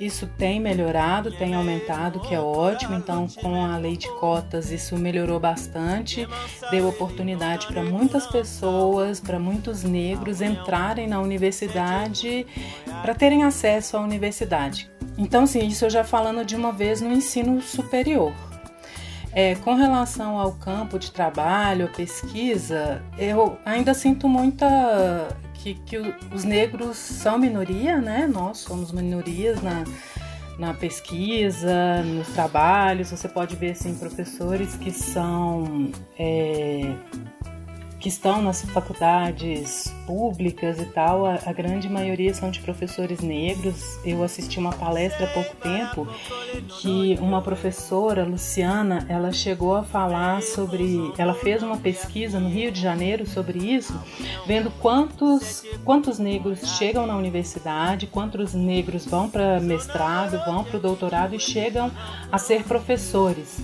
Isso 0.00 0.26
tem 0.38 0.58
melhorado, 0.58 1.30
tem 1.30 1.54
aumentado, 1.54 2.20
que 2.20 2.34
é 2.34 2.40
ótimo. 2.40 2.94
Então, 2.94 3.28
com 3.28 3.62
a 3.62 3.76
lei 3.76 3.98
de 3.98 4.08
cotas, 4.18 4.70
isso 4.70 4.96
melhorou 4.96 5.38
bastante, 5.38 6.26
deu 6.70 6.88
oportunidade 6.88 7.66
para 7.66 7.82
muitas 7.82 8.26
pessoas, 8.26 9.20
para 9.20 9.38
muitos 9.38 9.82
negros 9.82 10.40
entrarem 10.40 11.06
na 11.06 11.20
universidade, 11.20 12.46
para 13.02 13.14
terem 13.14 13.44
acesso 13.44 13.98
à 13.98 14.00
universidade. 14.00 14.90
Então, 15.18 15.46
sim, 15.46 15.66
isso 15.66 15.84
eu 15.84 15.90
já 15.90 16.02
falando 16.02 16.46
de 16.46 16.56
uma 16.56 16.72
vez 16.72 17.02
no 17.02 17.12
ensino 17.12 17.60
superior. 17.60 18.32
É, 19.32 19.54
com 19.56 19.74
relação 19.74 20.38
ao 20.38 20.52
campo 20.52 20.98
de 20.98 21.10
trabalho, 21.12 21.90
pesquisa, 21.94 23.02
eu 23.18 23.58
ainda 23.66 23.92
sinto 23.92 24.26
muita 24.26 25.28
que, 25.62 25.74
que 25.74 25.98
os 26.34 26.44
negros 26.44 26.96
são 26.96 27.38
minoria, 27.38 28.00
né? 28.00 28.26
Nós 28.26 28.58
somos 28.58 28.90
minorias 28.92 29.62
na, 29.62 29.84
na 30.58 30.74
pesquisa, 30.74 32.02
nos 32.02 32.28
trabalhos. 32.28 33.10
Você 33.10 33.28
pode 33.28 33.56
ver 33.56 33.72
assim 33.72 33.94
professores 33.94 34.74
que 34.76 34.90
são 34.90 35.90
é, 36.18 36.94
que 38.00 38.08
estão 38.08 38.40
nas 38.40 38.62
faculdades 38.62 39.94
públicas 40.06 40.80
e 40.80 40.86
tal, 40.86 41.26
a, 41.26 41.38
a, 41.44 41.52
grande 41.52 41.86
maioria 41.86 42.32
são 42.32 42.50
de 42.50 42.58
professores 42.60 43.20
negros. 43.20 43.98
Eu 44.02 44.24
assisti 44.24 44.58
uma 44.58 44.72
palestra 44.72 45.26
há 45.26 45.28
pouco 45.28 45.54
tempo 45.56 46.08
que 46.80 47.18
uma 47.20 47.42
professora, 47.42 48.24
Luciana, 48.24 49.04
ela 49.06 49.30
chegou 49.32 49.76
a 49.76 49.82
falar 49.82 50.42
sobre, 50.42 51.12
ela 51.18 51.34
fez 51.34 51.62
uma 51.62 51.76
pesquisa 51.76 52.40
no 52.40 52.48
Rio 52.48 52.72
de 52.72 52.80
Janeiro 52.80 53.26
sobre 53.26 53.58
isso, 53.58 53.94
vendo 54.46 54.70
quantos 54.80 55.62
quantos 55.84 56.18
negros 56.18 56.78
chegam 56.78 57.06
na 57.06 57.16
universidade, 57.16 58.06
quantos 58.06 58.54
negros 58.54 59.04
vão 59.04 59.28
para 59.28 59.60
mestrado, 59.60 60.42
vão 60.46 60.64
para 60.64 60.78
o 60.78 60.80
doutorado 60.80 61.34
e 61.34 61.40
chegam 61.40 61.90
a 62.32 62.38
ser 62.38 62.64
professores. 62.64 63.60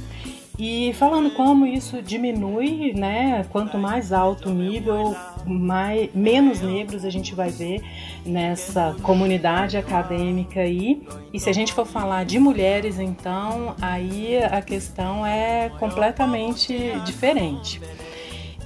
E 0.58 0.94
falando 0.94 1.30
como 1.32 1.66
isso 1.66 2.00
diminui, 2.00 2.94
né? 2.94 3.44
Quanto 3.50 3.76
mais 3.76 4.10
alto 4.10 4.48
o 4.48 4.54
nível, 4.54 5.14
mais, 5.44 6.08
menos 6.14 6.62
negros 6.62 7.04
a 7.04 7.10
gente 7.10 7.34
vai 7.34 7.50
ver 7.50 7.82
nessa 8.24 8.96
comunidade 9.02 9.76
acadêmica 9.76 10.60
aí. 10.60 11.06
E 11.32 11.38
se 11.38 11.50
a 11.50 11.52
gente 11.52 11.74
for 11.74 11.86
falar 11.86 12.24
de 12.24 12.38
mulheres, 12.38 12.98
então 12.98 13.74
aí 13.82 14.38
a 14.38 14.62
questão 14.62 15.26
é 15.26 15.70
completamente 15.78 16.74
diferente. 17.04 17.80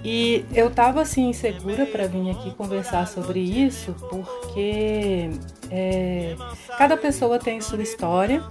E 0.05 0.45
eu 0.55 0.69
estava 0.69 1.03
assim 1.03 1.29
insegura 1.29 1.85
para 1.85 2.07
vir 2.07 2.31
aqui 2.31 2.53
conversar 2.53 3.07
sobre 3.07 3.41
isso, 3.41 3.95
porque 4.09 5.29
é, 5.71 6.37
cada 6.77 6.97
pessoa 6.97 7.39
tem 7.39 7.61
sua 7.61 7.83
história 7.83 8.43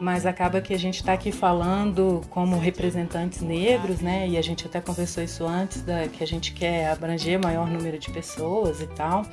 mas 0.00 0.26
acaba 0.26 0.60
que 0.60 0.74
a 0.74 0.78
gente 0.78 0.96
está 0.96 1.12
aqui 1.12 1.32
falando 1.32 2.22
como 2.30 2.58
representantes 2.58 3.40
negros, 3.40 4.00
né? 4.00 4.28
E 4.28 4.36
a 4.36 4.42
gente 4.42 4.66
até 4.66 4.80
conversou 4.80 5.22
isso 5.22 5.46
antes, 5.46 5.82
da, 5.82 6.06
que 6.08 6.22
a 6.22 6.26
gente 6.26 6.52
quer 6.52 6.90
abranger 6.90 7.40
maior 7.42 7.68
número 7.68 7.98
de 7.98 8.10
pessoas 8.10 8.80
e 8.80 8.86
tal. 8.88 9.24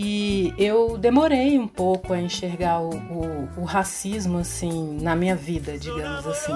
E 0.00 0.54
eu 0.56 0.96
demorei 0.96 1.58
um 1.58 1.66
pouco 1.66 2.12
a 2.12 2.20
enxergar 2.20 2.80
o, 2.80 2.90
o, 2.90 3.48
o, 3.62 3.64
racismo 3.64 4.38
assim 4.38 4.96
na 5.02 5.16
minha 5.16 5.34
vida, 5.34 5.76
digamos 5.76 6.24
assim, 6.24 6.52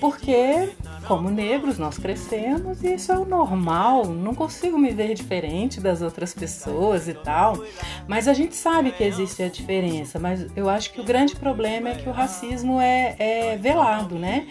porque 0.00 0.70
como 1.06 1.28
negros 1.28 1.76
nós 1.76 1.98
crescemos 1.98 2.82
e 2.82 2.94
isso 2.94 3.12
é 3.12 3.18
o 3.18 3.26
normal. 3.26 4.06
Não 4.06 4.34
consigo 4.34 4.78
me 4.78 4.90
ver 4.90 5.12
diferente 5.12 5.82
das 5.82 6.00
outras 6.00 6.32
pessoas 6.32 7.08
e 7.08 7.12
tal. 7.12 7.62
Mas 8.06 8.26
a 8.26 8.32
gente 8.32 8.56
sabe 8.56 8.90
que 8.92 9.04
existe 9.04 9.37
a 9.46 9.48
diferença. 9.48 10.18
Mas 10.18 10.46
eu 10.56 10.68
acho 10.68 10.92
que 10.92 11.00
o 11.00 11.04
grande 11.04 11.36
problema 11.36 11.90
é 11.90 11.94
que 11.94 12.08
o 12.08 12.12
racismo 12.12 12.80
é, 12.80 13.16
é 13.18 13.56
velado, 13.56 14.16
né? 14.16 14.46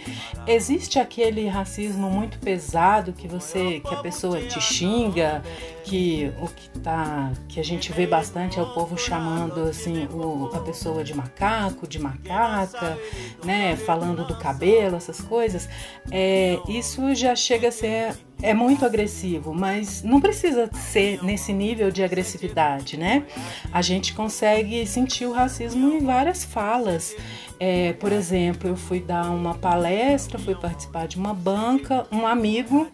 Existe 0.45 0.99
aquele 0.99 1.47
racismo 1.47 2.09
muito 2.09 2.39
pesado 2.39 3.13
que 3.13 3.27
você, 3.27 3.79
que 3.79 3.93
a 3.93 3.97
pessoa 3.97 4.41
te 4.41 4.59
xinga, 4.61 5.43
que 5.87 6.31
o 6.41 6.47
que 6.47 6.69
tá, 6.79 7.31
que 7.47 7.59
a 7.59 7.63
gente 7.63 7.91
vê 7.93 8.05
bastante 8.05 8.59
é 8.59 8.61
o 8.61 8.73
povo 8.73 8.97
chamando 8.97 9.61
assim 9.61 10.05
o, 10.11 10.51
a 10.53 10.59
pessoa 10.59 11.03
de 11.03 11.13
macaco, 11.13 11.87
de 11.87 11.97
macaca, 11.97 12.97
né, 13.43 13.75
falando 13.77 14.25
do 14.25 14.35
cabelo, 14.35 14.97
essas 14.97 15.21
coisas. 15.21 15.69
É, 16.11 16.59
isso 16.67 17.15
já 17.15 17.35
chega 17.35 17.69
a 17.69 17.71
ser 17.71 18.15
é 18.39 18.53
muito 18.53 18.85
agressivo, 18.85 19.51
mas 19.51 20.03
não 20.03 20.21
precisa 20.21 20.69
ser 20.73 21.23
nesse 21.23 21.51
nível 21.51 21.89
de 21.89 22.03
agressividade, 22.03 22.95
né? 22.95 23.25
A 23.73 23.81
gente 23.81 24.13
consegue 24.13 24.85
sentir 24.85 25.25
o 25.25 25.31
racismo 25.31 25.91
em 25.93 26.05
várias 26.05 26.43
falas. 26.43 27.15
É, 27.59 27.93
por 27.93 28.11
exemplo, 28.11 28.69
eu 28.69 28.75
fui 28.75 28.99
dar 28.99 29.31
uma 29.31 29.55
palestra, 29.55 30.37
fui 30.37 30.53
participar 30.53 31.07
de 31.07 31.17
uma 31.17 31.33
banca, 31.33 32.05
um 32.11 32.27
amigo 32.27 32.87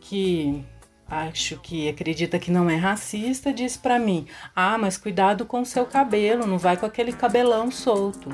que 0.00 0.64
acho 1.08 1.58
que 1.58 1.88
acredita 1.88 2.38
que 2.38 2.50
não 2.50 2.68
é 2.68 2.76
racista, 2.76 3.52
diz 3.52 3.76
para 3.76 3.98
mim: 3.98 4.26
"Ah, 4.54 4.76
mas 4.78 4.96
cuidado 4.98 5.46
com 5.46 5.62
o 5.62 5.66
seu 5.66 5.86
cabelo, 5.86 6.46
não 6.46 6.58
vai 6.58 6.76
com 6.76 6.86
aquele 6.86 7.12
cabelão 7.12 7.70
solto". 7.70 8.30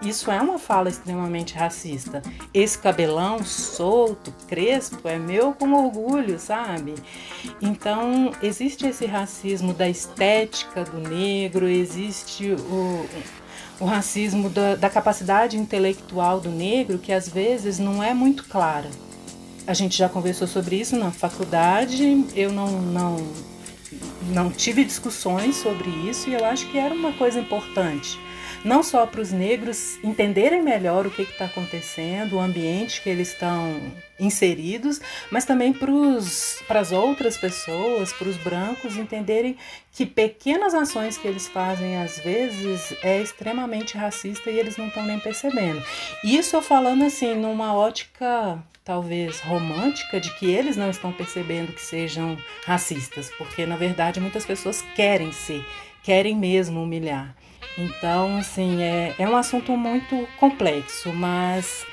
Isso 0.00 0.30
é 0.30 0.40
uma 0.40 0.60
fala 0.60 0.88
extremamente 0.88 1.54
racista. 1.54 2.22
Esse 2.54 2.78
cabelão 2.78 3.42
solto, 3.42 4.32
crespo, 4.46 5.08
é 5.08 5.18
meu 5.18 5.52
com 5.52 5.72
orgulho, 5.72 6.38
sabe? 6.38 6.94
Então, 7.60 8.30
existe 8.40 8.86
esse 8.86 9.06
racismo 9.06 9.74
da 9.74 9.88
estética 9.88 10.84
do 10.84 11.00
negro, 11.00 11.66
existe 11.66 12.52
o, 12.52 13.06
o 13.80 13.84
racismo 13.86 14.48
da, 14.48 14.76
da 14.76 14.88
capacidade 14.88 15.56
intelectual 15.56 16.38
do 16.40 16.50
negro, 16.50 16.98
que 16.98 17.12
às 17.12 17.28
vezes 17.28 17.80
não 17.80 18.00
é 18.00 18.14
muito 18.14 18.44
clara. 18.44 18.88
A 19.68 19.74
gente 19.74 19.98
já 19.98 20.08
conversou 20.08 20.48
sobre 20.48 20.76
isso 20.76 20.96
na 20.96 21.10
faculdade, 21.10 22.24
eu 22.34 22.50
não, 22.50 22.80
não, 22.80 23.16
não 24.32 24.50
tive 24.50 24.82
discussões 24.82 25.56
sobre 25.56 25.90
isso 26.08 26.30
e 26.30 26.32
eu 26.32 26.42
acho 26.42 26.66
que 26.70 26.78
era 26.78 26.94
uma 26.94 27.12
coisa 27.12 27.38
importante. 27.38 28.18
Não 28.64 28.82
só 28.82 29.06
para 29.06 29.20
os 29.20 29.30
negros 29.30 30.02
entenderem 30.02 30.62
melhor 30.62 31.06
o 31.06 31.10
que 31.10 31.20
está 31.20 31.44
acontecendo, 31.44 32.36
o 32.36 32.40
ambiente 32.40 33.02
que 33.02 33.10
eles 33.10 33.28
estão 33.28 33.78
inseridos, 34.18 35.02
mas 35.30 35.44
também 35.44 35.70
para 35.74 36.80
as 36.80 36.90
outras 36.90 37.36
pessoas, 37.36 38.10
para 38.10 38.28
os 38.28 38.38
brancos 38.38 38.96
entenderem 38.96 39.54
que 39.92 40.06
pequenas 40.06 40.72
ações 40.72 41.18
que 41.18 41.28
eles 41.28 41.46
fazem 41.46 41.98
às 41.98 42.18
vezes 42.18 42.94
é 43.02 43.20
extremamente 43.20 43.98
racista 43.98 44.50
e 44.50 44.58
eles 44.58 44.78
não 44.78 44.88
estão 44.88 45.04
nem 45.04 45.20
percebendo. 45.20 45.82
Isso 46.24 46.56
eu 46.56 46.62
falando 46.62 47.04
assim 47.04 47.34
numa 47.34 47.74
ótica 47.74 48.58
talvez 48.88 49.40
romântica 49.40 50.18
de 50.18 50.34
que 50.38 50.50
eles 50.50 50.74
não 50.74 50.88
estão 50.88 51.12
percebendo 51.12 51.74
que 51.74 51.80
sejam 51.82 52.38
racistas, 52.64 53.30
porque 53.36 53.66
na 53.66 53.76
verdade 53.76 54.18
muitas 54.18 54.46
pessoas 54.46 54.82
querem 54.96 55.30
ser, 55.30 55.62
querem 56.02 56.34
mesmo 56.34 56.82
humilhar. 56.82 57.36
Então, 57.76 58.38
assim, 58.38 58.82
é, 58.82 59.14
é 59.18 59.28
um 59.28 59.36
assunto 59.36 59.76
muito 59.76 60.26
complexo, 60.40 61.12
mas 61.12 61.86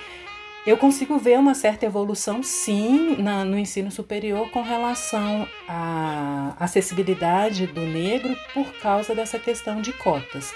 eu 0.65 0.77
consigo 0.77 1.19
ver 1.19 1.37
uma 1.37 1.53
certa 1.53 1.85
evolução, 1.85 2.41
sim, 2.41 3.17
na, 3.17 3.43
no 3.43 3.59
ensino 3.59 3.91
superior 3.91 4.49
com 4.49 4.61
relação 4.61 5.45
à 5.67 6.55
acessibilidade 6.57 7.67
do 7.67 7.81
negro 7.81 8.33
por 8.53 8.73
causa 8.79 9.13
dessa 9.13 9.37
questão 9.37 9.81
de 9.81 9.91
cotas. 9.91 10.53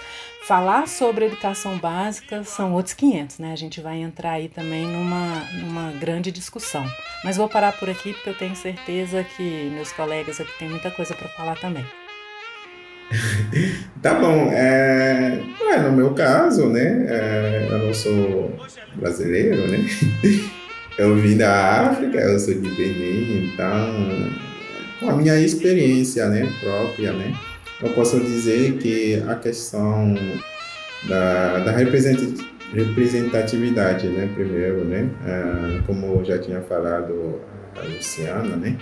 Falar 0.47 0.87
sobre 0.87 1.25
educação 1.25 1.77
básica 1.77 2.43
são 2.43 2.73
outros 2.73 2.93
500, 2.95 3.39
né? 3.39 3.53
A 3.53 3.55
gente 3.55 3.81
vai 3.81 3.97
entrar 3.97 4.31
aí 4.31 4.49
também 4.49 4.85
numa, 4.85 5.43
numa 5.61 5.91
grande 5.91 6.31
discussão. 6.31 6.85
Mas 7.23 7.37
vou 7.37 7.47
parar 7.47 7.77
por 7.77 7.89
aqui 7.89 8.13
porque 8.13 8.29
eu 8.29 8.37
tenho 8.37 8.55
certeza 8.55 9.23
que 9.23 9.69
meus 9.73 9.91
colegas 9.91 10.39
aqui 10.39 10.51
têm 10.57 10.69
muita 10.69 10.89
coisa 10.89 11.13
para 11.13 11.27
falar 11.29 11.59
também. 11.59 11.85
tá 14.01 14.15
bom. 14.15 14.49
É, 14.51 15.39
é, 15.71 15.79
no 15.79 15.91
meu 15.91 16.13
caso, 16.13 16.67
né? 16.67 17.05
É, 17.07 17.67
eu 17.69 17.77
não 17.79 17.93
sou 17.93 18.51
brasileiro, 18.95 19.67
né? 19.67 19.79
Eu 20.99 21.15
vim 21.15 21.37
da 21.37 21.91
África, 21.91 22.17
eu 22.17 22.37
sou 22.37 22.53
de 22.53 22.69
Benin, 22.71 23.53
então, 23.53 24.33
com 24.99 25.11
a 25.11 25.15
minha 25.15 25.39
experiência, 25.39 26.27
né, 26.27 26.45
própria, 26.59 27.13
né, 27.13 27.33
eu 27.81 27.89
posso 27.91 28.19
dizer 28.19 28.77
que 28.77 29.23
a 29.27 29.35
questão 29.35 30.15
da, 31.07 31.59
da 31.59 31.71
representatividade, 31.71 34.07
né? 34.07 34.29
Primeiro, 34.33 34.83
né? 34.83 35.09
Ah, 35.25 35.81
como 35.85 36.23
já 36.25 36.37
tinha 36.37 36.61
falado 36.61 37.39
a 37.77 37.81
Luciana, 37.83 38.55
né? 38.55 38.77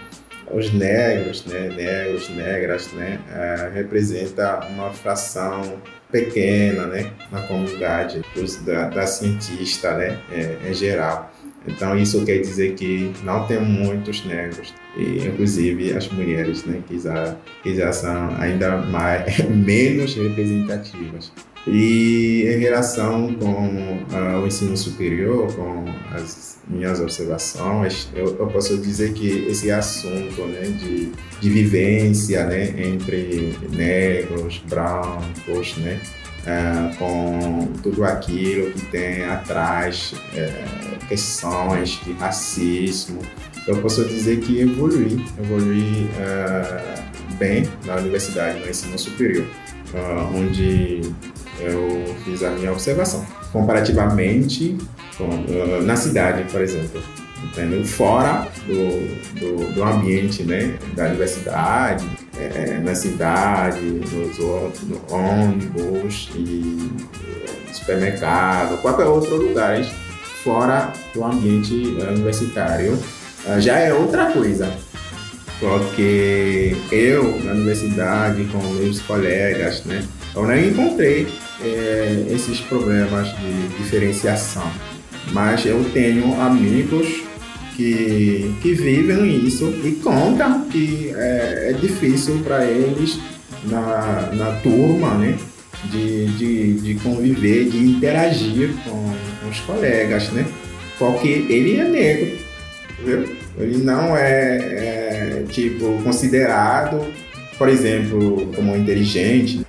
Os 0.52 0.74
negros, 0.74 1.46
né? 1.46 1.70
Negros, 1.70 2.30
negras, 2.30 2.92
né? 2.94 3.20
Ah, 3.32 3.70
representa 3.74 4.66
uma 4.68 4.92
fração 4.92 5.82
pequena, 6.12 6.88
né? 6.88 7.12
Na 7.32 7.42
comunidade 7.44 8.22
dos, 8.34 8.56
da, 8.58 8.90
da 8.90 9.06
cientista, 9.06 9.96
né? 9.96 10.18
É, 10.32 10.70
em 10.70 10.74
geral. 10.74 11.32
Então 11.68 11.98
isso 11.98 12.24
quer 12.26 12.40
dizer 12.40 12.74
que 12.76 13.14
não 13.24 13.46
tem 13.46 13.60
muitos 13.60 14.26
negros 14.26 14.74
e 14.98 15.28
inclusive 15.28 15.94
as 15.94 16.10
mulheres, 16.10 16.66
né, 16.66 16.82
que 16.88 17.00
já, 17.00 17.36
que 17.62 17.76
já 17.76 17.94
são 17.94 18.36
ainda 18.40 18.78
mais 18.78 19.38
menos 19.48 20.16
representativas. 20.16 21.32
E 21.68 22.46
em 22.48 22.60
relação 22.60 23.34
com 23.34 23.68
uh, 24.10 24.42
o 24.42 24.48
ensino 24.48 24.76
superior, 24.78 25.54
com 25.54 25.84
as 26.16 26.58
minhas 26.66 27.02
observações, 27.02 28.10
eu, 28.16 28.38
eu 28.40 28.48
posso 28.48 28.78
dizer 28.78 29.14
que 29.14 29.46
esse 29.50 29.70
assunto 29.70 30.42
né, 30.46 30.62
de, 30.62 31.12
de 31.42 31.50
vivência 31.50 32.46
né, 32.46 32.74
entre 32.78 33.54
negros, 33.70 34.64
brancos, 34.70 35.78
né, 35.78 36.00
uh, 36.44 36.96
com 36.98 37.68
tudo 37.84 38.06
aquilo 38.06 38.72
que 38.72 38.86
tem 38.86 39.26
atrás, 39.26 40.14
uh, 40.14 41.06
questões 41.08 42.00
de 42.06 42.14
racismo, 42.14 43.20
eu 43.68 43.78
posso 43.82 44.06
dizer 44.06 44.40
que 44.40 44.62
evolui, 44.62 45.24
evolui 45.40 46.10
bem 47.38 47.68
na 47.86 47.96
universidade, 47.96 48.60
no 48.60 48.70
ensino 48.70 48.98
superior, 48.98 49.46
onde 50.34 51.02
eu 51.60 52.16
fiz 52.24 52.44
a 52.44 52.52
minha 52.52 52.72
observação. 52.72 53.26
Comparativamente 53.52 54.78
com, 55.18 55.26
uh, 55.26 55.82
na 55.84 55.96
cidade, 55.96 56.44
por 56.52 56.62
exemplo, 56.62 57.02
entendeu? 57.44 57.84
fora 57.86 58.48
do, 58.68 59.40
do, 59.40 59.74
do, 59.74 59.84
ambiente 59.84 60.44
né, 60.44 60.78
da 60.96 61.08
universidade, 61.08 62.08
é, 62.38 62.80
na 62.84 62.94
cidade, 62.94 63.82
nos 63.82 64.38
no 64.38 65.02
ônibus 65.10 66.30
e 66.36 66.92
supermercado, 67.74 68.80
qualquer 68.82 69.06
outro 69.06 69.36
lugar 69.38 69.84
fora 70.44 70.94
do 71.14 71.24
ambiente 71.24 71.74
universitário, 71.74 72.94
uh, 72.94 73.17
já 73.60 73.80
é 73.80 73.94
outra 73.94 74.28
coisa. 74.28 74.72
Porque 75.60 76.76
eu, 76.92 77.44
na 77.44 77.54
universidade, 77.54 78.44
com 78.46 78.60
meus 78.74 79.02
colegas, 79.02 79.84
né, 79.86 80.04
eu 80.36 80.44
não 80.46 80.58
encontrei 80.58 81.28
é, 81.64 82.26
esses 82.30 82.60
problemas 82.62 83.28
de 83.38 83.68
diferenciação. 83.80 84.70
Mas 85.32 85.66
eu 85.66 85.84
tenho 85.94 86.40
amigos 86.40 87.24
que, 87.76 88.54
que 88.62 88.74
vivem 88.74 89.46
isso 89.46 89.74
e 89.84 89.92
contam 90.04 90.66
que 90.70 91.12
é, 91.16 91.70
é 91.72 91.74
difícil 91.74 92.40
para 92.44 92.66
eles 92.66 93.20
na, 93.64 94.30
na 94.34 94.52
turma, 94.62 95.14
né? 95.16 95.38
De, 95.92 96.26
de, 96.38 96.74
de 96.74 96.96
conviver, 96.96 97.66
de 97.66 97.78
interagir 97.78 98.72
com, 98.84 99.14
com 99.42 99.50
os 99.50 99.60
colegas, 99.62 100.32
né? 100.32 100.46
Porque 100.98 101.28
ele 101.28 101.78
é 101.78 101.84
negro, 101.84 102.38
viu? 103.06 103.37
Ele 103.58 103.78
não 103.78 104.16
é, 104.16 104.58
é 104.58 105.44
tipo 105.50 106.02
considerado, 106.04 107.06
por 107.58 107.70
exemplo, 107.70 108.52
como 108.56 108.76
inteligente, 108.76 109.66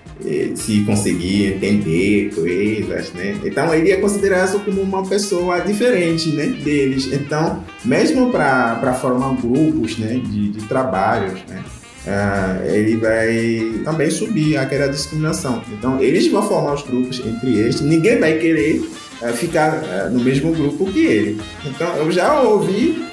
se 0.55 0.81
conseguir 0.85 1.55
entender 1.55 2.31
coisas, 2.35 3.13
né? 3.13 3.37
Então 3.45 3.73
ele 3.73 3.93
é 3.93 3.97
considerado 3.97 4.63
como 4.65 4.83
uma 4.83 5.07
pessoa 5.07 5.61
diferente, 5.61 6.31
né, 6.31 6.47
deles. 6.47 7.09
Então, 7.13 7.65
mesmo 7.85 8.31
para 8.31 8.95
formar 9.01 9.35
grupos, 9.41 9.97
né, 9.97 10.21
de, 10.25 10.49
de 10.49 10.67
trabalhos, 10.67 11.41
né, 11.49 11.63
uh, 12.07 12.75
ele 12.75 12.97
vai 12.97 13.83
também 13.85 14.11
subir 14.11 14.57
aquela 14.57 14.89
discriminação. 14.89 15.63
Então, 15.73 16.01
eles 16.01 16.27
vão 16.29 16.43
formar 16.43 16.75
os 16.75 16.83
grupos 16.83 17.21
entre 17.25 17.57
eles. 17.57 17.81
Ninguém 17.81 18.19
vai 18.19 18.35
querer 18.35 18.83
uh, 19.23 19.33
ficar 19.35 19.83
uh, 19.83 20.11
no 20.11 20.23
mesmo 20.23 20.53
grupo 20.53 20.91
que 20.93 21.07
ele. 21.07 21.41
Então, 21.65 21.97
eu 21.97 22.11
já 22.11 22.43
ouvi 22.43 23.07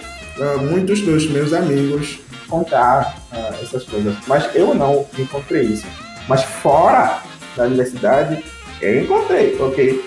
muitos 0.70 1.02
dos 1.02 1.30
meus 1.30 1.54
amigos 1.54 2.20
contar 2.48 3.16
essas 3.62 3.84
coisas, 3.86 4.16
mas 4.28 4.54
eu 4.56 4.74
não 4.74 5.06
encontrei 5.18 5.64
isso. 5.64 5.88
Mas 6.28 6.44
fora 6.44 7.22
da 7.56 7.66
universidade, 7.66 8.44
eu 8.82 9.04
encontrei, 9.04 9.56
porque 9.56 10.04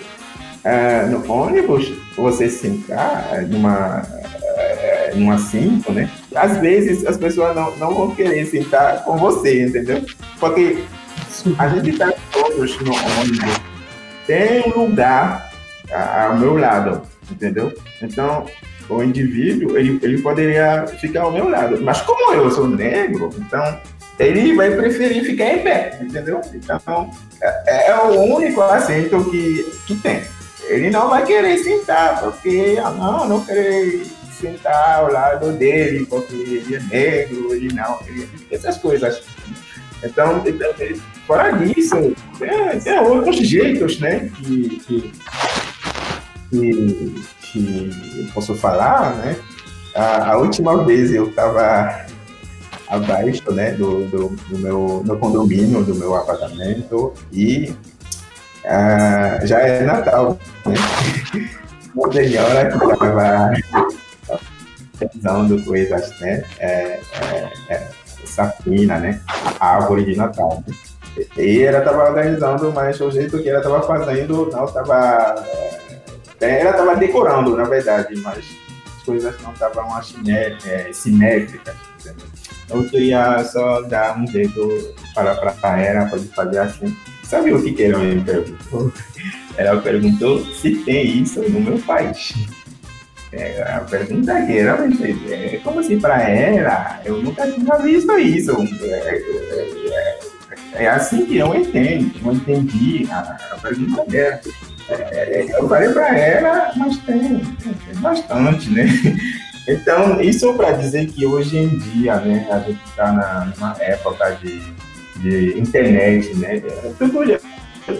é, 0.63 1.05
no 1.05 1.31
ônibus, 1.31 1.91
você 2.15 2.49
sentar 2.49 3.43
numa, 3.47 4.03
é, 4.57 5.13
numa 5.15 5.37
cinco, 5.37 5.91
né? 5.91 6.09
Às 6.35 6.57
vezes 6.57 7.05
as 7.05 7.17
pessoas 7.17 7.55
não, 7.55 7.75
não 7.77 7.93
vão 7.93 8.15
querer 8.15 8.45
sentar 8.45 9.03
com 9.03 9.17
você, 9.17 9.65
entendeu? 9.65 10.05
Porque 10.39 10.83
a 11.57 11.69
gente 11.69 11.91
está 11.91 12.11
todos 12.31 12.79
no 12.81 12.91
ônibus. 12.91 13.61
Tem 14.27 14.61
um 14.67 14.83
lugar 14.83 15.49
ao 15.91 16.37
meu 16.37 16.57
lado, 16.57 17.01
entendeu? 17.31 17.73
Então, 18.01 18.45
o 18.89 19.03
indivíduo, 19.03 19.77
ele, 19.77 19.99
ele 20.01 20.21
poderia 20.21 20.85
ficar 20.99 21.21
ao 21.21 21.31
meu 21.31 21.47
lado. 21.47 21.79
Mas 21.81 22.01
como 22.01 22.33
eu 22.33 22.49
sou 22.49 22.67
negro, 22.67 23.29
então 23.37 23.79
ele 24.19 24.55
vai 24.55 24.71
preferir 24.71 25.23
ficar 25.23 25.53
em 25.53 25.59
pé, 25.59 25.97
entendeu? 26.01 26.41
Então, 26.53 27.11
é, 27.41 27.89
é 27.89 27.95
o 27.95 28.19
único 28.35 28.61
assento 28.61 29.23
que, 29.29 29.71
que 29.85 29.95
tem. 29.95 30.21
Ele 30.67 30.89
não 30.89 31.09
vai 31.09 31.25
querer 31.25 31.57
sentar, 31.57 32.21
porque, 32.21 32.77
ah, 32.83 32.91
não, 32.91 33.27
não 33.27 33.45
querer 33.45 34.05
sentar 34.39 34.99
ao 34.99 35.11
lado 35.11 35.51
dele, 35.53 36.05
porque 36.05 36.35
ele 36.35 36.75
é 36.75 36.79
negro, 36.79 37.55
ele 37.55 37.73
não, 37.73 37.99
ele, 38.07 38.27
essas 38.51 38.77
coisas. 38.77 39.23
Então, 40.03 40.43
então 40.45 40.73
fora 41.25 41.51
disso, 41.51 42.13
tem, 42.37 42.79
tem 42.79 42.99
outros 42.99 43.37
jeitos, 43.37 43.99
né, 43.99 44.29
que, 44.35 44.79
que, 44.79 45.13
que, 46.49 47.15
que 47.51 47.91
eu 48.17 48.33
posso 48.33 48.55
falar, 48.55 49.15
né? 49.15 49.35
A, 49.95 50.31
a 50.31 50.37
última 50.37 50.83
vez 50.85 51.11
eu 51.11 51.29
estava 51.29 52.05
abaixo 52.87 53.51
né, 53.51 53.71
do, 53.71 54.05
do, 54.05 54.29
do, 54.29 54.57
meu 54.57 55.03
no 55.05 55.17
condomínio, 55.17 55.83
do 55.83 55.93
meu 55.95 56.15
apartamento 56.15 57.13
e 57.31 57.73
uh, 58.65 59.45
já 59.45 59.59
é 59.59 59.83
Natal. 59.83 60.37
Né? 60.65 60.75
Uma 61.95 62.11
senhora 62.11 62.69
que 62.69 62.85
estava 62.85 63.57
usando 65.15 65.65
coisas, 65.65 66.19
né? 66.19 66.43
É, 66.59 66.99
é, 67.21 67.51
é, 67.69 67.87
safina, 68.25 68.99
né? 68.99 69.19
A 69.59 69.75
árvore 69.75 70.05
de 70.05 70.15
Natal. 70.15 70.63
Né? 70.67 70.73
E 71.37 71.63
ela 71.63 71.79
estava 71.79 72.09
organizando, 72.09 72.71
mas 72.71 73.01
o 73.01 73.11
jeito 73.11 73.41
que 73.41 73.49
ela 73.49 73.59
estava 73.59 73.81
fazendo 73.81 74.49
não 74.51 74.65
estava. 74.65 75.35
É, 76.41 76.61
ela 76.61 76.71
estava 76.71 76.95
decorando, 76.95 77.55
na 77.55 77.63
verdade, 77.63 78.15
mas 78.21 78.37
as 78.37 79.03
coisas 79.03 79.41
não 79.41 79.51
estavam 79.51 79.93
assim, 79.95 80.17
é, 80.31 80.91
simétricas. 80.93 81.75
Entendeu? 81.99 82.27
Eu 82.69 82.89
queria 82.89 83.43
só 83.45 83.81
dar 83.81 84.17
um 84.17 84.27
jeito 84.27 84.93
para, 85.15 85.35
para 85.35 85.55
a 85.63 85.79
Era, 85.79 86.09
fazer 86.35 86.59
assim. 86.59 86.95
Sabe 87.23 87.51
o 87.53 87.61
que, 87.61 87.73
que 87.73 87.83
ela 87.83 87.99
me 87.99 88.21
perguntou? 88.21 88.91
Ela 89.57 89.81
perguntou 89.81 90.39
se 90.55 90.73
tem 90.85 91.21
isso 91.21 91.41
no 91.41 91.59
meu 91.59 91.77
país. 91.79 92.33
É, 93.31 93.61
a 93.61 93.81
pergunta 93.81 94.41
que 94.45 94.57
era, 94.57 94.79
é, 95.29 95.59
como 95.63 95.81
assim 95.81 95.99
para 95.99 96.21
ela? 96.21 97.01
Eu 97.03 97.21
nunca 97.21 97.45
tinha 97.51 97.75
visto 97.75 98.17
isso. 98.17 98.55
É, 98.81 98.87
é, 98.87 100.19
é, 100.75 100.83
é 100.85 100.87
assim 100.87 101.25
que 101.25 101.37
eu 101.37 101.53
entendo, 101.53 102.11
eu 102.25 102.31
entendi 102.31 103.07
a, 103.11 103.37
a 103.51 103.57
pergunta 103.57 104.05
dela. 104.05 104.39
Eu 105.57 105.67
falei 105.69 105.89
para 105.89 106.17
ela, 106.17 106.71
mas 106.75 106.97
tem, 106.99 107.39
tem 107.39 107.95
bastante, 108.01 108.69
né? 108.71 108.87
Então, 109.67 110.19
isso 110.19 110.51
para 110.55 110.71
dizer 110.71 111.07
que 111.07 111.25
hoje 111.27 111.57
em 111.57 111.77
dia, 111.77 112.15
né, 112.21 112.47
a 112.49 112.59
gente 112.59 112.83
está 112.85 113.11
numa 113.55 113.75
época 113.79 114.31
de, 114.41 114.59
de 115.17 115.59
internet, 115.59 116.33
né, 116.35 116.59
tudo 116.97 117.25
já 117.25 117.39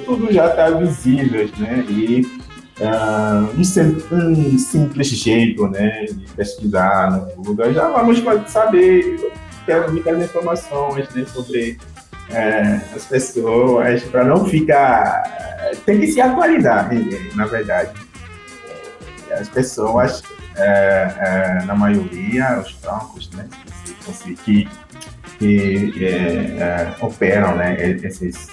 tudo 0.05 0.31
já 0.31 0.47
está 0.47 0.69
visível, 0.71 1.47
né, 1.57 1.85
e 1.87 2.21
uh, 2.79 3.59
um, 3.59 4.57
simples 4.57 5.07
jeito, 5.07 5.67
né, 5.67 6.05
de 6.05 6.25
pesquisar 6.33 7.11
no 7.11 7.43
Google, 7.43 7.73
já 7.73 7.87
vamos 7.89 8.23
saber 8.47 9.31
ter 9.65 9.91
muitas 9.91 10.23
informações, 10.23 11.07
né, 11.13 11.25
sobre 11.27 11.77
é, 12.31 12.79
as 12.95 13.05
pessoas, 13.05 14.03
para 14.03 14.23
não 14.23 14.45
ficar, 14.45 15.23
tem 15.85 15.99
que 15.99 16.07
se 16.07 16.21
atualizar, 16.21 16.93
né, 16.93 17.29
na 17.35 17.45
verdade. 17.45 17.91
As 19.31 19.47
pessoas 19.49 20.23
é, 20.55 21.59
é, 21.61 21.65
na 21.65 21.75
maioria, 21.75 22.59
os 22.59 22.73
bancos 22.73 23.29
né, 23.31 23.47
que, 24.43 24.67
que, 25.37 26.05
é, 26.05 26.09
é, 26.09 26.95
operam 27.01 27.55
né, 27.55 27.75
esses, 28.03 28.49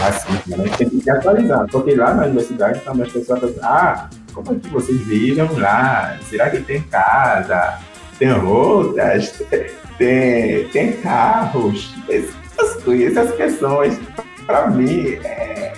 racismo, 0.00 0.56
né? 0.56 0.70
Tem 0.76 0.88
que 0.88 1.10
atualizar, 1.10 1.66
porque 1.70 1.94
lá 1.94 2.14
na 2.14 2.24
universidade 2.24 2.80
também 2.80 3.06
as 3.06 3.12
pessoas 3.12 3.54
ah, 3.62 4.08
como 4.32 4.52
é 4.52 4.54
que 4.58 4.68
vocês 4.68 5.00
vejam 5.06 5.52
lá? 5.58 6.16
Será 6.28 6.50
que 6.50 6.60
tem 6.60 6.82
casa? 6.82 7.78
Tem 8.20 8.30
roupas? 8.32 9.42
Tem, 9.96 10.68
tem 10.68 10.92
carros? 11.00 11.94
Essas, 12.06 12.86
essas 12.86 13.34
questões, 13.34 13.98
para 14.46 14.70
mim, 14.70 15.14
é, 15.24 15.72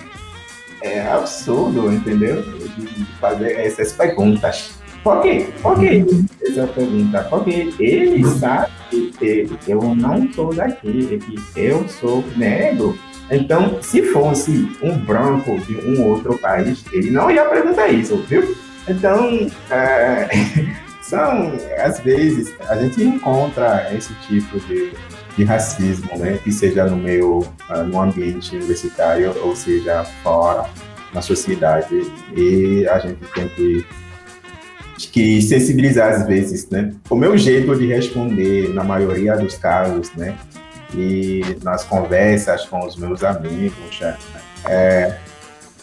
é 0.81 1.07
absurdo, 1.07 1.89
entendeu? 1.89 2.41
De 2.41 3.05
fazer 3.21 3.53
essas 3.53 3.93
perguntas. 3.93 4.73
Por 5.01 5.21
quê? 5.21 5.47
Por 5.61 5.79
quê? 5.79 6.05
Essa 6.41 6.67
pergunta. 6.67 7.23
Porque 7.29 7.73
ele 7.79 8.25
sabe 8.25 8.71
que 8.91 9.47
eu 9.65 9.95
não 9.95 10.31
sou 10.33 10.53
daqui, 10.53 11.19
que 11.19 11.59
eu 11.59 11.87
sou 11.87 12.25
negro. 12.35 12.99
Então, 13.31 13.81
se 13.81 14.03
fosse 14.03 14.69
um 14.81 14.97
branco 14.97 15.57
de 15.59 15.77
um 15.77 16.05
outro 16.05 16.37
país, 16.37 16.83
ele 16.91 17.09
não 17.09 17.31
ia 17.31 17.45
perguntar 17.45 17.87
isso, 17.87 18.17
viu? 18.27 18.53
Então, 18.85 19.49
é, 19.71 20.27
são, 21.03 21.51
às 21.77 21.99
vezes, 21.99 22.53
a 22.67 22.75
gente 22.75 23.03
encontra 23.03 23.93
esse 23.93 24.13
tipo 24.27 24.59
de, 24.61 24.93
de 25.37 25.43
racismo, 25.43 26.17
né? 26.17 26.39
Que 26.43 26.51
seja 26.51 26.85
no 26.85 26.97
meio, 26.97 27.39
uh, 27.39 27.83
no 27.85 28.01
ambiente 28.01 28.55
universitário, 28.55 29.35
ou 29.43 29.55
seja, 29.55 30.03
fora, 30.23 30.65
na 31.13 31.21
sociedade. 31.21 32.11
E 32.35 32.87
a 32.87 32.99
gente 32.99 33.19
tem 33.35 33.47
que, 33.49 33.85
que 35.11 35.41
sensibilizar, 35.41 36.13
às 36.13 36.25
vezes, 36.25 36.69
né? 36.69 36.93
O 37.09 37.15
meu 37.15 37.37
jeito 37.37 37.75
de 37.75 37.85
responder, 37.87 38.73
na 38.73 38.83
maioria 38.83 39.35
dos 39.35 39.57
casos, 39.57 40.11
né? 40.13 40.37
e 40.95 41.41
nas 41.63 41.83
conversas 41.83 42.65
com 42.65 42.85
os 42.85 42.95
meus 42.95 43.23
amigos, 43.23 43.99
é, 44.67 45.17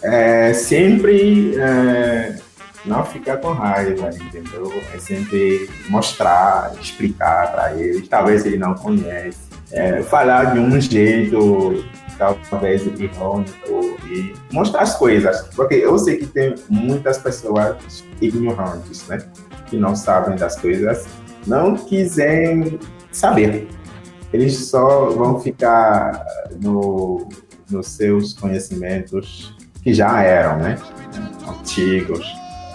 é 0.03 0.55
sempre 0.55 1.57
é, 1.59 2.37
não 2.85 3.05
ficar 3.05 3.39
com 3.39 3.53
raiva, 3.53 4.11
entendeu? 4.11 4.73
É 4.95 4.99
sempre 4.99 5.69
mostrar, 5.89 6.73
explicar 6.81 7.53
para 7.53 7.75
eles, 7.75 8.09
talvez 8.09 8.45
ele 8.47 8.57
não 8.59 8.75
conhece, 8.75 9.39
é, 9.73 10.03
falar 10.03 10.55
de 10.55 10.59
um 10.59 10.81
jeito 10.81 11.85
talvez 12.51 12.85
irônico 12.85 13.97
e 14.07 14.35
mostrar 14.53 14.83
as 14.83 14.95
coisas, 14.97 15.41
porque 15.57 15.77
eu 15.77 15.99
sei 15.99 16.19
que 16.19 16.27
tem 16.27 16.55
muitas 16.69 17.17
pessoas 17.17 18.05
ignorantes, 18.21 19.07
né? 19.09 19.19
Que 19.67 19.79
não 19.79 19.97
sabem 19.97 20.37
das 20.37 20.57
coisas, 20.57 21.07
não 21.47 21.77
quiserem 21.77 22.79
saber 23.11 23.67
eles 24.33 24.69
só 24.69 25.11
vão 25.11 25.41
ficar 25.41 26.25
no, 26.61 27.29
nos 27.69 27.89
seus 27.89 28.33
conhecimentos 28.33 29.55
que 29.83 29.93
já 29.93 30.23
eram, 30.23 30.59
né? 30.59 30.77
Antigos. 31.49 32.25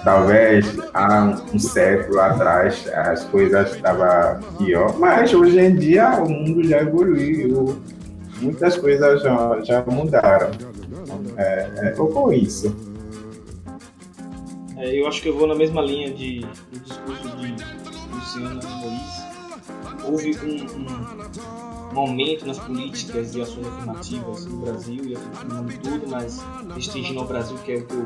Talvez 0.05 0.77
há 0.93 1.41
um 1.51 1.57
século 1.57 2.21
atrás 2.21 2.87
as 2.93 3.23
coisas 3.23 3.75
estavam 3.75 4.39
pior, 4.59 4.99
mas 4.99 5.33
hoje 5.33 5.59
em 5.59 5.75
dia 5.75 6.21
o 6.21 6.29
mundo 6.29 6.63
já 6.63 6.81
evoluiu, 6.81 7.81
muitas 8.39 8.77
coisas 8.77 9.23
já, 9.23 9.59
já 9.63 9.83
mudaram. 9.87 10.51
É, 11.37 11.69
é, 11.77 12.35
isso. 12.35 12.75
É, 14.77 15.01
eu 15.01 15.07
acho 15.07 15.23
que 15.23 15.29
eu 15.29 15.35
vou 15.35 15.47
na 15.47 15.55
mesma 15.55 15.81
linha 15.81 16.13
de, 16.13 16.41
do 16.71 16.79
discurso 16.81 17.37
de 17.37 17.55
Luciano 18.13 18.61
Moisés 18.63 19.25
houve 20.07 20.37
um, 20.37 21.95
um, 21.95 21.99
aumento 21.99 22.45
nas 22.45 22.59
políticas 22.59 23.31
de 23.31 23.41
ações 23.41 23.65
afirmativas 23.65 24.45
no 24.45 24.57
Brasil 24.57 25.03
e 25.03 25.45
no 25.47 25.55
mundo 25.55 25.79
todo, 25.81 26.07
mas 26.07 26.39
restringindo 26.75 27.19
ao 27.21 27.25
Brasil, 27.25 27.57
que 27.65 27.71
é 27.71 27.75
o 27.77 27.85
que 27.87 27.93
eu, 27.93 28.05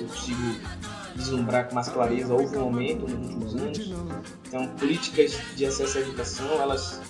eu 0.00 0.06
consigo 0.08 0.60
vislumbrar 1.14 1.68
com 1.68 1.74
mais 1.74 1.88
clareza, 1.88 2.32
houve 2.32 2.56
um 2.56 2.62
aumento 2.62 3.08
nos 3.08 3.54
últimos 3.54 3.56
anos. 3.56 3.92
Então, 4.46 4.66
políticas 4.78 5.38
de 5.56 5.66
acesso 5.66 5.98
à 5.98 6.00
educação, 6.00 6.48
elas 6.60 7.00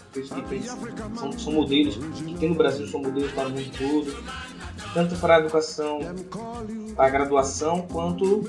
são, 1.17 1.33
são 1.33 1.53
modelos 1.53 1.97
que 1.97 2.35
tem 2.35 2.51
no 2.51 2.55
Brasil, 2.55 2.87
são 2.87 3.01
modelos 3.01 3.33
para 3.33 3.49
o 3.49 3.51
mundo 3.51 3.71
todo 3.77 4.62
tanto 4.95 5.17
para 5.17 5.37
a 5.37 5.39
educação, 5.41 6.01
para 6.95 7.07
a 7.07 7.11
graduação, 7.11 7.87
quanto 7.91 8.45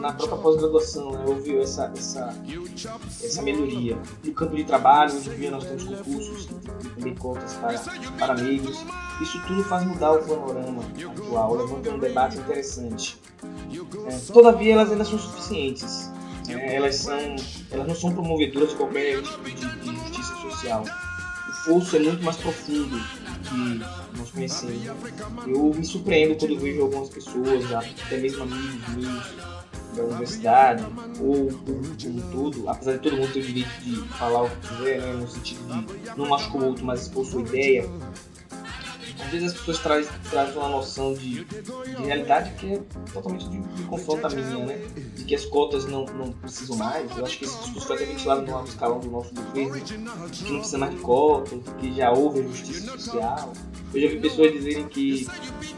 na 0.00 0.12
própria 0.12 0.38
pós-graduação. 0.38 1.12
Né? 1.12 1.24
Houve 1.26 1.58
essa, 1.58 1.92
essa, 1.96 2.34
essa 3.22 3.42
melhoria. 3.42 3.98
No 4.24 4.32
campo 4.32 4.56
de 4.56 4.64
trabalho, 4.64 5.14
hoje 5.14 5.30
em 5.30 5.34
dia 5.36 5.50
nós 5.50 5.64
temos 5.64 5.84
concursos 5.84 6.48
também 6.94 7.14
cotas 7.14 7.54
para, 7.54 7.78
para 8.18 8.34
amigos. 8.34 8.84
Isso 9.20 9.40
tudo 9.46 9.64
faz 9.64 9.84
mudar 9.84 10.12
o 10.12 10.22
panorama 10.22 10.82
atual, 11.10 11.56
levanta 11.56 11.90
um 11.90 11.98
debate 11.98 12.38
interessante. 12.38 13.20
É, 14.06 14.32
todavia, 14.32 14.74
elas 14.74 14.90
ainda 14.90 15.04
são 15.04 15.18
suficientes. 15.18 16.10
É, 16.48 16.76
elas, 16.76 16.96
são, 16.96 17.18
elas 17.70 17.86
não 17.86 17.94
são 17.94 18.12
promovedoras 18.12 18.70
de 18.70 18.76
qualquer 18.76 19.22
tipo 19.22 19.44
de, 19.44 19.54
de 19.54 19.96
justiça 19.96 20.34
social. 20.36 20.84
O 21.48 21.52
fosso 21.64 21.96
é 21.96 21.98
muito 21.98 22.24
mais 22.24 22.36
profundo 22.38 22.98
que 23.48 24.18
nós 24.18 24.30
conhecemos. 24.30 24.86
Eu 25.46 25.74
me 25.74 25.84
surpreendo 25.84 26.36
quando 26.36 26.58
vejo 26.58 26.82
algumas 26.82 27.08
pessoas, 27.08 27.72
até 27.72 28.18
mesmo 28.18 28.42
amigos 28.44 28.88
meus 28.96 29.58
da 29.96 30.04
universidade, 30.04 30.84
ou 31.20 31.50
como 31.52 32.30
tudo, 32.30 32.68
apesar 32.68 32.92
de 32.92 32.98
todo 33.00 33.16
mundo 33.16 33.32
ter 33.32 33.40
o 33.40 33.42
direito 33.42 33.80
de 33.82 33.96
falar 34.08 34.44
o 34.44 34.50
que 34.50 34.68
quiser, 34.68 35.00
né, 35.00 35.12
no 35.14 35.28
sentido 35.28 35.60
de 35.66 36.16
não 36.16 36.28
machucar 36.28 36.62
o 36.62 36.66
outro, 36.66 36.84
mas 36.84 37.02
expor 37.02 37.24
sua 37.24 37.40
ideia, 37.42 37.88
às 39.20 39.30
vezes 39.30 39.52
as 39.52 39.58
pessoas 39.58 39.78
trazem, 39.78 40.12
trazem 40.30 40.56
uma 40.56 40.68
noção 40.68 41.14
de, 41.14 41.44
de 41.44 42.02
realidade 42.02 42.52
que 42.52 42.74
é 42.74 42.82
totalmente 43.12 43.48
de, 43.48 43.60
de 43.60 43.82
confronto 43.84 44.26
à 44.26 44.30
minha, 44.30 44.66
né? 44.66 44.76
De 45.14 45.24
que 45.24 45.34
as 45.34 45.44
cotas 45.44 45.86
não, 45.86 46.04
não 46.06 46.32
precisam 46.32 46.76
mais. 46.76 47.16
Eu 47.16 47.24
acho 47.24 47.38
que 47.38 47.44
esse 47.44 47.58
discurso 47.58 47.86
foi 47.86 47.96
até 47.96 48.04
ventilado 48.06 48.42
no 48.42 48.54
alto 48.54 48.68
escalão 48.68 49.00
do 49.00 49.10
nosso 49.10 49.34
governo, 49.34 49.80
que 50.30 50.52
não 50.52 50.58
precisa 50.58 50.78
mais 50.78 50.94
de 50.94 51.00
cotas, 51.00 51.60
que 51.80 51.94
já 51.94 52.10
houve 52.12 52.42
justiça 52.42 52.92
social. 52.92 53.52
Eu 53.92 54.02
já 54.02 54.08
vi 54.08 54.20
pessoas 54.20 54.52
dizerem 54.52 54.86
que 54.88 55.26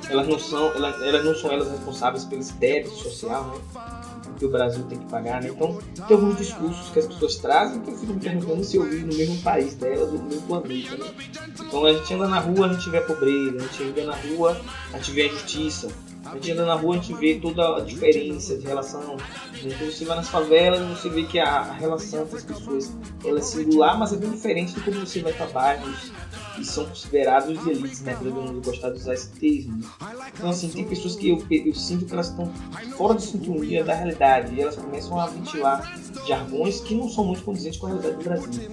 elas 0.09 0.27
não 0.27 0.39
são 0.39 0.67
elas, 0.73 1.01
elas 1.01 1.25
não 1.25 1.35
são 1.35 1.53
elas 1.53 1.71
responsáveis 1.71 2.25
pelo 2.25 2.43
débito 2.43 2.95
social, 2.97 3.45
né? 3.47 4.10
Que 4.41 4.47
o 4.47 4.49
Brasil 4.49 4.83
tem 4.85 4.99
que 4.99 5.05
pagar, 5.05 5.43
né? 5.43 5.51
Então, 5.51 5.79
tem 6.09 6.17
alguns 6.17 6.39
discursos 6.39 6.89
que 6.89 6.99
as 6.99 7.07
pessoas 7.07 7.37
trazem 7.37 7.83
que 7.83 7.91
eu 7.91 7.99
fico 7.99 8.15
me 8.15 8.21
perguntando 8.21 8.65
se 8.65 8.79
eu 8.79 8.85
vivo 8.85 9.07
no 9.07 9.15
mesmo 9.15 9.37
país 9.43 9.75
delas 9.75 10.11
no 10.11 10.23
mesmo 10.23 10.47
planeta, 10.47 10.97
né? 10.97 11.11
Então, 11.61 11.85
a 11.85 11.93
gente 11.93 12.15
anda 12.15 12.27
na 12.27 12.41
rua, 12.41 12.67
a 12.67 12.73
gente 12.73 12.89
vê 12.89 12.99
a 12.99 13.03
pobreza, 13.03 13.57
a 13.59 13.61
gente 13.61 13.83
anda 13.83 14.05
na 14.07 14.17
rua, 14.17 14.61
a 14.95 14.97
gente 14.97 15.11
vê 15.11 15.23
a 15.23 15.27
injustiça, 15.27 15.89
a 16.25 16.35
gente 16.37 16.53
anda 16.53 16.65
na 16.65 16.75
rua, 16.75 16.95
a 16.95 16.99
gente 16.99 17.13
vê 17.15 17.35
toda 17.39 17.77
a 17.77 17.81
diferença 17.81 18.57
de 18.57 18.67
relação. 18.67 19.19
Então 19.63 19.91
você 19.91 20.07
vai 20.07 20.17
nas 20.17 20.29
favelas, 20.29 20.81
você 20.89 21.11
vê 21.11 21.25
que 21.25 21.39
a, 21.39 21.73
relação 21.73 22.23
entre 22.23 22.37
as 22.39 22.45
pessoas 22.45 22.97
ela 23.23 23.41
é 23.41 23.43
singular, 23.43 23.99
mas 23.99 24.15
é 24.15 24.17
bem 24.17 24.31
diferente 24.31 24.73
de 24.73 24.81
como 24.81 25.01
você 25.01 25.21
vai 25.21 25.35
para 25.35 25.47
bairros 25.47 26.11
que 26.55 26.65
são 26.65 26.87
considerados 26.87 27.63
de 27.63 27.71
elites, 27.71 28.01
né? 28.03 28.15
Todo 28.15 28.33
mundo 28.33 28.63
gostar 28.65 28.91
de 28.91 28.97
usar 28.99 29.15
esse 29.15 29.29
termo. 29.31 29.81
Então, 30.35 30.51
assim, 30.51 30.69
tem 30.69 30.85
pessoas 30.85 31.17
que 31.17 31.29
eu, 31.29 31.45
eu 31.51 31.75
sinto 31.75 32.05
que 32.05 32.13
elas 32.13 32.29
estão 32.29 32.51
fora 32.97 33.15
de 33.15 33.23
sintonia 33.23 33.85
da 33.85 33.95
realidade 33.95 34.55
e 34.55 34.61
elas 34.61 34.77
começam 34.77 35.19
a 35.21 35.27
ventilar 35.27 35.99
jargões 36.27 36.81
que 36.81 36.95
não 36.95 37.09
são 37.09 37.25
muito 37.25 37.43
condizentes 37.43 37.79
com 37.79 37.87
a 37.87 37.91
realidade 37.91 38.17
do 38.17 38.25
Brasil. 38.25 38.71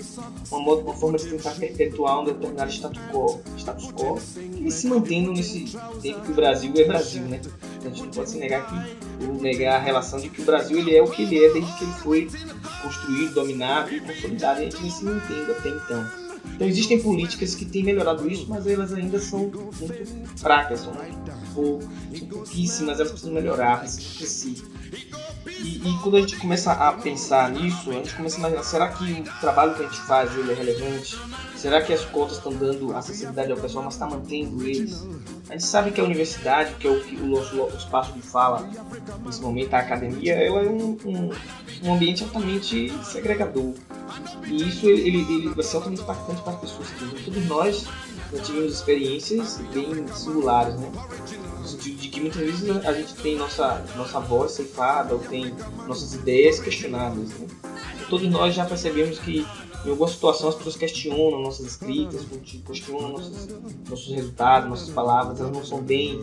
Uma, 0.51 0.73
uma 0.75 0.93
forma 0.93 1.17
de 1.17 1.29
tentar 1.29 1.51
perpetuar 1.51 2.21
um 2.21 2.25
determinado 2.25 2.71
status 2.71 3.01
quo, 3.11 3.41
status 3.57 3.91
quo 3.91 4.19
que 4.51 4.71
se 4.71 4.87
mantendo 4.87 5.31
nesse 5.31 5.77
tempo 6.01 6.21
que 6.21 6.31
o 6.31 6.35
Brasil 6.35 6.73
é 6.75 6.83
Brasil, 6.83 7.23
né? 7.23 7.41
A 7.81 7.89
gente 7.89 8.03
não 8.03 8.11
pode 8.11 8.29
se 8.29 8.37
negar 8.37 8.67
que, 8.67 9.25
ou 9.25 9.35
negar 9.35 9.75
a 9.75 9.79
relação 9.79 10.19
de 10.19 10.29
que 10.29 10.41
o 10.41 10.45
Brasil 10.45 10.77
ele 10.77 10.95
é 10.95 11.01
o 11.01 11.09
que 11.09 11.23
ele 11.23 11.43
é 11.43 11.53
desde 11.53 11.77
que 11.77 11.83
ele 11.83 11.93
foi 11.93 12.29
construído, 12.81 13.33
dominado 13.33 13.93
e 13.93 13.99
consolidado 13.99 14.61
e 14.61 14.65
a 14.65 14.69
gente 14.69 14.81
nem 14.81 14.91
se 14.91 15.05
mantém 15.05 15.43
até 15.43 15.69
então. 15.69 16.26
Então 16.55 16.67
existem 16.67 16.99
políticas 16.99 17.53
que 17.55 17.65
têm 17.65 17.83
melhorado 17.83 18.29
isso, 18.29 18.45
mas 18.49 18.65
elas 18.65 18.93
ainda 18.93 19.19
são 19.19 19.39
muito 19.39 20.39
fracas, 20.39 20.81
são, 20.81 20.93
ou, 21.55 21.81
são 21.81 22.27
pouquíssimas, 22.27 22.99
elas 22.99 23.11
precisam 23.11 23.33
melhorar, 23.33 23.79
precisam 23.79 24.27
si. 24.27 24.63
E, 25.47 25.77
e, 25.77 25.97
quando 26.01 26.17
a 26.17 26.21
gente 26.21 26.37
começa 26.37 26.71
a 26.71 26.93
pensar 26.93 27.51
nisso, 27.51 27.89
a 27.89 27.93
gente 27.93 28.13
começa 28.15 28.37
a 28.37 28.39
imaginar, 28.39 28.63
será 28.63 28.89
que 28.89 29.03
o 29.21 29.39
trabalho 29.39 29.75
que 29.75 29.83
a 29.83 29.87
gente 29.87 30.01
faz 30.01 30.35
ele 30.35 30.51
é 30.51 30.55
relevante? 30.55 31.17
Será 31.67 31.81
que 31.81 31.91
as 31.91 32.05
cotas 32.05 32.37
estão 32.37 32.53
dando 32.53 32.95
acessibilidade 32.95 33.51
ao 33.51 33.57
pessoal, 33.57 33.83
mas 33.83 33.95
está 33.95 34.07
mantendo 34.07 34.65
eles? 34.65 35.05
A 35.49 35.51
gente 35.51 35.65
sabe 35.65 35.91
que 35.91 35.99
a 35.99 36.03
universidade, 36.05 36.73
que 36.75 36.87
é 36.87 36.89
o, 36.89 37.03
que 37.03 37.17
o 37.17 37.25
nosso 37.25 37.57
espaço 37.77 38.13
de 38.13 38.21
fala 38.21 38.69
nesse 39.25 39.41
momento, 39.41 39.73
a 39.73 39.79
academia, 39.79 40.35
ela 40.35 40.61
é 40.61 40.69
um, 40.69 40.97
um, 41.03 41.29
um 41.83 41.93
ambiente 41.93 42.23
altamente 42.23 42.89
segregador. 43.03 43.73
E 44.45 44.65
isso 44.65 44.87
ele, 44.87 45.19
ele 45.29 45.49
vai 45.49 45.61
ser 45.61 45.75
altamente 45.75 46.03
impactante 46.03 46.41
para 46.41 46.53
as 46.53 46.59
pessoas. 46.61 46.87
Todos 47.25 47.45
nós 47.47 47.85
já 48.31 48.39
tivemos 48.43 48.73
experiências 48.73 49.59
bem 49.73 50.07
singulares, 50.07 50.79
né? 50.79 50.89
No 51.59 51.67
sentido 51.67 51.97
de 51.97 52.07
que 52.07 52.21
muitas 52.21 52.41
vezes 52.43 52.85
a 52.85 52.93
gente 52.93 53.13
tem 53.15 53.35
nossa, 53.35 53.83
nossa 53.97 54.21
voz 54.21 54.53
ceifada 54.53 55.13
ou 55.13 55.19
tem 55.19 55.53
nossas 55.85 56.13
ideias 56.13 56.61
questionadas, 56.61 57.27
né? 57.27 57.47
Todos 58.09 58.29
nós 58.29 58.55
já 58.55 58.63
percebemos 58.63 59.19
que 59.19 59.45
em 59.85 59.89
alguma 59.89 60.07
situação 60.07 60.49
as 60.49 60.55
pessoas 60.55 60.75
questionam 60.75 61.41
nossas 61.41 61.65
escritas, 61.65 62.25
questionam 62.65 63.09
nossos, 63.09 63.47
nossos 63.89 64.13
resultados, 64.13 64.69
nossas 64.69 64.89
palavras, 64.89 65.39
elas 65.39 65.51
não 65.51 65.63
são 65.63 65.81
bem, 65.81 66.19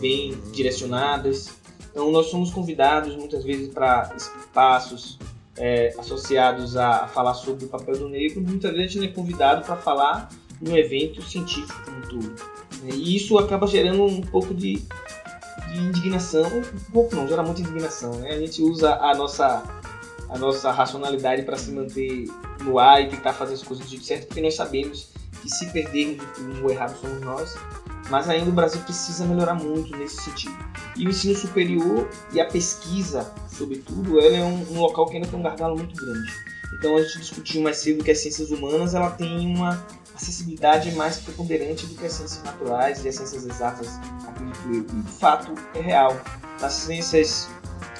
bem 0.00 0.38
direcionadas. 0.52 1.50
Então 1.90 2.10
nós 2.10 2.26
somos 2.26 2.50
convidados 2.50 3.16
muitas 3.16 3.44
vezes 3.44 3.72
para 3.72 4.14
espaços 4.16 5.18
é, 5.56 5.94
associados 5.98 6.76
a 6.76 7.08
falar 7.08 7.34
sobre 7.34 7.64
o 7.64 7.68
papel 7.68 7.98
do 7.98 8.08
negro, 8.08 8.40
muitas 8.40 8.72
vezes 8.72 8.96
a 8.96 9.00
gente 9.00 9.10
é 9.10 9.14
convidado 9.14 9.64
para 9.64 9.76
falar 9.76 10.28
num 10.60 10.76
evento 10.76 11.22
científico 11.22 11.80
como 11.84 12.00
todo. 12.08 12.34
E 12.84 13.16
isso 13.16 13.38
acaba 13.38 13.66
gerando 13.66 14.04
um 14.04 14.20
pouco 14.20 14.54
de, 14.54 14.74
de 15.72 15.78
indignação, 15.78 16.46
um 16.46 16.92
pouco 16.92 17.16
não, 17.16 17.26
gera 17.26 17.42
muita 17.42 17.60
indignação. 17.60 18.12
Né? 18.16 18.30
A 18.30 18.38
gente 18.38 18.62
usa 18.62 18.94
a 18.94 19.14
nossa, 19.14 19.64
a 20.28 20.38
nossa 20.38 20.70
racionalidade 20.70 21.42
para 21.42 21.56
se 21.56 21.72
manter 21.72 22.26
no 22.60 22.78
ar 22.78 23.02
e 23.02 23.08
tentar 23.08 23.32
fazer 23.32 23.54
as 23.54 23.62
coisas 23.62 23.88
do 23.88 24.00
certo, 24.02 24.26
porque 24.26 24.40
nós 24.40 24.54
sabemos 24.54 25.10
que 25.40 25.48
se 25.48 25.66
perdermos 25.66 26.24
o 26.62 26.70
errado 26.70 26.98
somos 27.00 27.20
nós, 27.20 27.54
mas 28.10 28.28
ainda 28.28 28.50
o 28.50 28.52
Brasil 28.52 28.80
precisa 28.82 29.24
melhorar 29.24 29.54
muito 29.54 29.96
nesse 29.96 30.22
sentido. 30.22 30.56
E 30.96 31.06
o 31.06 31.10
ensino 31.10 31.34
superior 31.34 32.08
e 32.32 32.40
a 32.40 32.46
pesquisa, 32.46 33.32
sobretudo, 33.48 34.18
ela 34.18 34.36
é 34.36 34.44
um, 34.44 34.72
um 34.72 34.80
local 34.80 35.06
que 35.06 35.16
ainda 35.16 35.28
tem 35.28 35.38
um 35.38 35.42
gargalo 35.42 35.76
muito 35.76 35.94
grande. 35.94 36.32
Então 36.74 36.96
a 36.96 37.02
gente 37.02 37.18
discutiu 37.18 37.62
mais 37.62 37.78
cedo 37.78 38.04
que 38.04 38.10
as 38.10 38.18
ciências 38.18 38.50
humanas 38.50 38.94
ela 38.94 39.10
tem 39.10 39.54
uma 39.54 39.84
acessibilidade 40.14 40.90
mais 40.92 41.18
preponderante 41.18 41.86
do 41.86 41.94
que 41.94 42.06
as 42.06 42.12
ciências 42.12 42.42
naturais 42.42 43.04
e 43.04 43.08
as 43.08 43.14
ciências 43.14 43.46
exatas, 43.46 43.98
acredito 44.26 44.58
eu. 44.66 44.98
E 44.98 45.02
de 45.02 45.12
fato 45.12 45.54
é 45.74 45.80
real. 45.80 46.20
Nas 46.60 46.72
ciências 46.72 47.48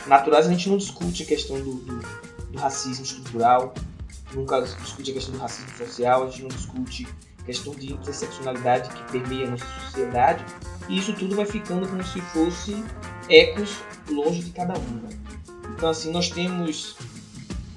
naturais 0.06 0.46
a 0.46 0.50
gente 0.50 0.68
não 0.68 0.76
discute 0.76 1.22
a 1.22 1.26
questão 1.26 1.60
do, 1.60 1.74
do, 1.74 1.98
do 2.50 2.58
racismo 2.58 3.04
estrutural, 3.04 3.72
nunca 4.32 4.60
discute 4.60 5.10
a 5.10 5.14
questão 5.14 5.34
do 5.34 5.40
racismo 5.40 5.70
social, 5.76 6.24
a 6.24 6.30
gente 6.30 6.42
não 6.42 6.48
discute 6.48 7.06
a 7.40 7.42
questão 7.44 7.74
de 7.74 7.92
interseccionalidade 7.92 8.90
que 8.90 9.12
permeia 9.12 9.48
a 9.48 9.50
nossa 9.52 9.66
sociedade, 9.84 10.44
e 10.88 10.98
isso 10.98 11.12
tudo 11.14 11.36
vai 11.36 11.46
ficando 11.46 11.88
como 11.88 12.04
se 12.04 12.20
fosse 12.20 12.84
ecos 13.28 13.78
longe 14.10 14.42
de 14.42 14.50
cada 14.50 14.74
um. 14.74 15.00
Né? 15.02 15.10
Então, 15.74 15.88
assim, 15.90 16.10
nós 16.10 16.30
temos 16.30 16.96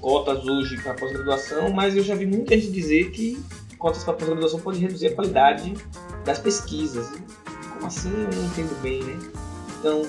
cotas 0.00 0.44
hoje 0.44 0.80
para 0.82 0.94
pós-graduação, 0.94 1.70
mas 1.70 1.96
eu 1.96 2.02
já 2.02 2.14
vi 2.14 2.26
muita 2.26 2.58
gente 2.58 2.72
dizer 2.72 3.10
que 3.12 3.42
cotas 3.78 4.02
para 4.04 4.14
pós-graduação 4.14 4.60
podem 4.60 4.80
reduzir 4.80 5.08
a 5.08 5.14
qualidade 5.14 5.74
das 6.24 6.38
pesquisas. 6.38 7.08
Como 7.72 7.86
assim? 7.86 8.10
Eu 8.10 8.36
não 8.36 8.44
entendo 8.46 8.80
bem, 8.82 9.02
né? 9.02 9.18
Então, 9.78 10.06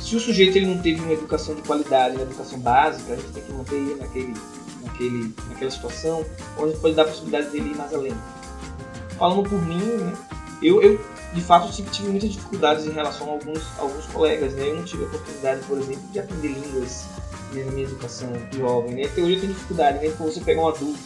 se 0.00 0.14
o 0.14 0.20
sujeito 0.20 0.56
ele 0.56 0.66
não 0.66 0.80
teve 0.80 1.00
uma 1.00 1.12
educação 1.12 1.54
de 1.54 1.62
qualidade, 1.62 2.14
uma 2.14 2.22
educação 2.22 2.58
básica, 2.60 3.12
a 3.12 3.16
gente 3.16 3.32
tem 3.32 3.42
que 3.42 3.52
manter 3.52 3.74
ele 3.74 3.94
naquele, 3.96 4.34
naquele, 4.86 5.34
naquela 5.48 5.70
situação 5.70 6.24
onde 6.58 6.76
pode 6.78 6.94
dar 6.94 7.02
a 7.02 7.06
possibilidade 7.06 7.50
dele 7.50 7.70
ir 7.70 7.76
mais 7.76 7.92
além. 7.92 8.14
Falando 9.18 9.48
por 9.48 9.60
mim, 9.62 9.78
né? 9.78 10.12
Eu, 10.62 10.82
eu 10.82 11.00
de 11.32 11.40
fato 11.42 11.72
sempre 11.72 11.92
tive 11.92 12.08
muitas 12.08 12.30
dificuldades 12.30 12.86
em 12.86 12.90
relação 12.90 13.28
a 13.28 13.32
alguns, 13.32 13.62
alguns 13.78 14.06
colegas, 14.06 14.54
né? 14.54 14.70
Eu 14.70 14.76
não 14.76 14.84
tive 14.84 15.04
a 15.04 15.06
oportunidade, 15.06 15.60
por 15.66 15.78
exemplo, 15.78 16.02
de 16.12 16.18
aprender 16.18 16.48
línguas 16.48 17.04
na 17.52 17.70
minha 17.72 17.86
educação 17.86 18.28
jovem, 18.56 18.94
né? 18.94 19.04
Até 19.04 19.22
hoje 19.22 19.34
eu 19.34 19.40
tenho 19.40 19.52
dificuldade, 19.52 20.06
né? 20.06 20.14
Quando 20.16 20.32
você 20.32 20.40
pega 20.40 20.60
um 20.60 20.68
adulto 20.68 20.98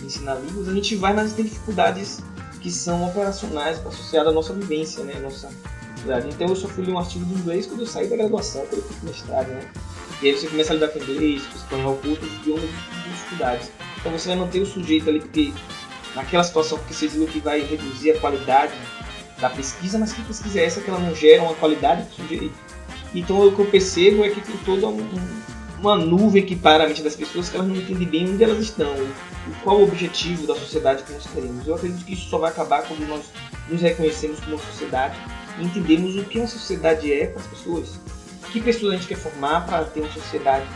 ensinar 0.00 0.34
línguas, 0.36 0.68
a 0.68 0.74
gente 0.74 0.96
vai, 0.96 1.14
mas 1.14 1.32
tem 1.32 1.44
dificuldades 1.44 2.20
que 2.60 2.70
são 2.70 3.06
operacionais 3.06 3.84
associadas 3.84 4.30
à 4.30 4.32
nossa 4.32 4.52
vivência, 4.52 5.02
né? 5.04 5.18
Nossa. 5.20 5.48
Então 6.28 6.48
eu 6.48 6.56
sofri 6.56 6.90
um 6.90 6.98
artigo 6.98 7.24
de 7.24 7.34
inglês 7.34 7.66
quando 7.66 7.80
eu 7.80 7.86
saí 7.86 8.08
da 8.08 8.16
graduação, 8.16 8.62
quando 8.66 8.80
eu 8.80 8.88
fui 8.88 9.08
mestrado, 9.08 9.48
né? 9.48 9.70
E 10.22 10.28
aí 10.28 10.32
você 10.36 10.46
começa 10.46 10.72
a 10.72 10.74
lidar 10.74 10.88
com 10.88 11.00
inglês, 11.00 11.42
com 11.46 11.56
espanhol, 11.56 11.96
com 11.96 12.10
outros 12.10 12.32
idiomas 12.32 12.62
de 12.62 13.10
dificuldades. 13.10 13.72
Então 13.98 14.12
você 14.12 14.28
vai 14.28 14.36
manter 14.36 14.60
o 14.60 14.66
sujeito 14.66 15.10
ali, 15.10 15.18
porque 15.18 15.52
naquela 16.14 16.44
situação 16.44 16.78
que 16.78 16.94
você 16.94 17.08
viu 17.08 17.26
que 17.26 17.40
vai 17.40 17.60
reduzir 17.60 18.12
a 18.12 18.18
qualidade 18.20 18.72
da 19.40 19.50
pesquisa, 19.50 19.98
mas 19.98 20.12
que 20.12 20.22
pesquisa 20.22 20.60
é 20.60 20.64
essa 20.64 20.80
que 20.80 20.88
ela 20.88 21.00
não 21.00 21.12
gera 21.14 21.42
uma 21.42 21.54
qualidade 21.54 22.04
para 22.04 22.12
o 22.12 22.28
sujeito? 22.28 22.54
Então 23.12 23.46
o 23.46 23.52
que 23.52 23.58
eu 23.58 23.66
percebo 23.66 24.24
é 24.24 24.28
que 24.28 24.40
tem 24.40 24.56
toda 24.58 24.86
um, 24.86 25.08
uma 25.80 25.96
nuvem 25.96 26.46
que 26.46 26.54
para 26.54 26.84
a 26.84 26.86
mente 26.86 27.02
das 27.02 27.16
pessoas 27.16 27.48
que 27.48 27.56
elas 27.56 27.66
não 27.66 27.74
entendem 27.74 28.06
bem 28.06 28.32
onde 28.32 28.44
elas 28.44 28.60
estão, 28.60 28.94
qual 29.64 29.80
o 29.80 29.82
objetivo 29.82 30.46
da 30.46 30.54
sociedade 30.54 31.02
que 31.02 31.12
nós 31.12 31.26
queremos. 31.26 31.66
Eu 31.66 31.74
acredito 31.74 32.04
que 32.04 32.12
isso 32.12 32.28
só 32.28 32.38
vai 32.38 32.50
acabar 32.50 32.86
quando 32.86 33.06
nós 33.08 33.24
nos 33.68 33.80
reconhecemos 33.80 34.38
como 34.38 34.56
sociedade 34.58 35.18
e 35.58 35.64
entendemos 35.64 36.16
o 36.16 36.24
que 36.24 36.38
uma 36.38 36.46
sociedade 36.46 37.12
é 37.12 37.26
para 37.26 37.40
as 37.40 37.46
pessoas. 37.48 37.98
Que 38.52 38.60
pessoas 38.60 38.92
a 38.92 38.96
gente 38.96 39.08
quer 39.08 39.16
formar 39.16 39.64
para 39.66 39.84
ter 39.84 40.00
uma 40.00 40.12
sociedade 40.12 40.66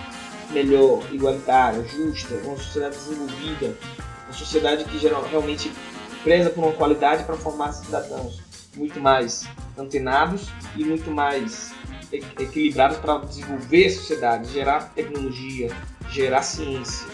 melhor, 0.50 1.02
igualitária, 1.12 1.84
justa, 1.84 2.34
uma 2.44 2.56
sociedade 2.56 2.96
desenvolvida, 2.96 3.76
uma 4.24 4.32
sociedade 4.32 4.84
que 4.84 4.98
geral, 4.98 5.22
realmente 5.30 5.70
preza 6.24 6.48
por 6.50 6.64
uma 6.64 6.72
qualidade 6.72 7.24
para 7.24 7.36
formar 7.36 7.72
cidadãos 7.72 8.40
muito 8.74 9.00
mais 9.00 9.46
antenados 9.76 10.48
e 10.76 10.84
muito 10.84 11.10
mais 11.10 11.72
equilibrados 12.12 12.98
para 12.98 13.18
desenvolver 13.18 13.86
a 13.86 13.90
sociedade, 13.90 14.52
gerar 14.52 14.92
tecnologia, 14.94 15.70
gerar 16.10 16.42
ciência. 16.42 17.06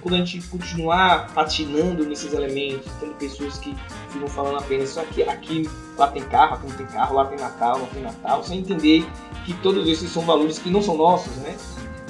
Quando 0.00 0.14
a 0.14 0.18
gente 0.18 0.40
continuar 0.48 1.32
patinando 1.34 2.04
nesses 2.04 2.32
elementos, 2.32 2.90
tendo 3.00 3.14
pessoas 3.14 3.58
que 3.58 3.74
ficam 4.10 4.28
falando 4.28 4.58
apenas 4.58 4.90
isso 4.90 5.00
aqui, 5.00 5.22
aqui, 5.22 5.68
lá 5.96 6.08
tem 6.08 6.22
carro, 6.22 6.54
aqui 6.54 6.66
não 6.68 6.76
tem 6.76 6.86
carro, 6.86 7.14
lá 7.14 7.24
tem 7.26 7.38
Natal, 7.38 7.78
não 7.78 7.86
tem 7.86 8.02
Natal, 8.02 8.44
sem 8.44 8.60
entender 8.60 9.04
que 9.44 9.54
todos 9.54 9.88
esses 9.88 10.10
são 10.10 10.22
valores 10.22 10.58
que 10.58 10.70
não 10.70 10.82
são 10.82 10.96
nossos, 10.96 11.34
né? 11.36 11.56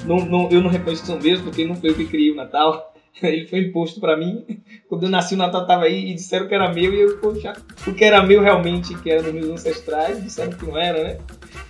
Não, 0.05 0.17
não, 0.25 0.49
eu 0.49 0.61
não 0.61 0.69
reconheço 0.69 1.01
que 1.01 1.07
são 1.07 1.19
meus, 1.19 1.41
porque 1.41 1.65
não 1.65 1.75
foi 1.75 1.91
eu 1.91 1.95
que 1.95 2.05
criei 2.05 2.31
o 2.31 2.35
Natal, 2.35 2.93
ele 3.21 3.47
foi 3.47 3.59
imposto 3.59 3.99
para 3.99 4.17
mim. 4.17 4.45
Quando 4.87 5.03
eu 5.03 5.09
nasci, 5.09 5.35
o 5.35 5.37
Natal 5.37 5.65
tava 5.65 5.85
aí 5.85 6.11
e 6.11 6.15
disseram 6.15 6.47
que 6.47 6.55
era 6.55 6.73
meu, 6.73 6.93
e 6.93 7.01
eu, 7.01 7.17
poxa, 7.17 7.53
o 7.87 7.93
que 7.93 8.03
era 8.03 8.23
meu 8.23 8.41
realmente, 8.41 8.95
que 8.95 9.09
era 9.09 9.23
dos 9.23 9.33
meus 9.33 9.47
ancestrais, 9.47 10.21
disseram 10.23 10.51
que 10.51 10.65
não 10.65 10.77
era, 10.77 11.03
né? 11.03 11.17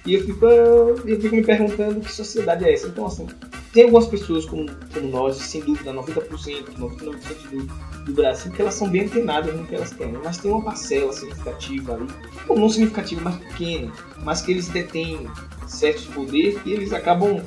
E 0.06 0.16
eu 0.16 0.24
fico, 0.24 0.46
eu 0.46 0.98
fico 0.98 1.36
me 1.36 1.44
perguntando 1.44 2.00
que 2.00 2.12
sociedade 2.12 2.66
é 2.66 2.74
essa. 2.74 2.88
Então, 2.88 3.06
assim, 3.06 3.28
tem 3.74 3.84
algumas 3.84 4.08
pessoas 4.08 4.46
como, 4.46 4.70
como 4.94 5.08
nós, 5.08 5.38
sem 5.38 5.62
dúvida, 5.62 5.94
90%, 5.94 6.76
99% 6.78 8.06
do, 8.06 8.14
Brasil, 8.14 8.52
que 8.52 8.62
elas 8.62 8.74
são 8.74 8.90
bem 8.90 9.04
antenadas 9.04 9.56
no 9.56 9.66
que 9.66 9.76
elas 9.76 9.94
querem, 9.94 10.20
mas 10.24 10.38
tem 10.38 10.52
uma 10.52 10.62
parcela 10.62 11.14
significativa 11.14 11.94
ali, 11.94 12.08
ou 12.48 12.60
não 12.60 12.68
significativa, 12.68 13.22
mas 13.22 13.36
pequena, 13.38 13.92
mas 14.24 14.42
que 14.42 14.52
eles 14.52 14.68
detêm 14.68 15.28
certos 15.68 16.06
poderes 16.08 16.60
e 16.66 16.74
eles 16.74 16.92
acabam 16.92 17.42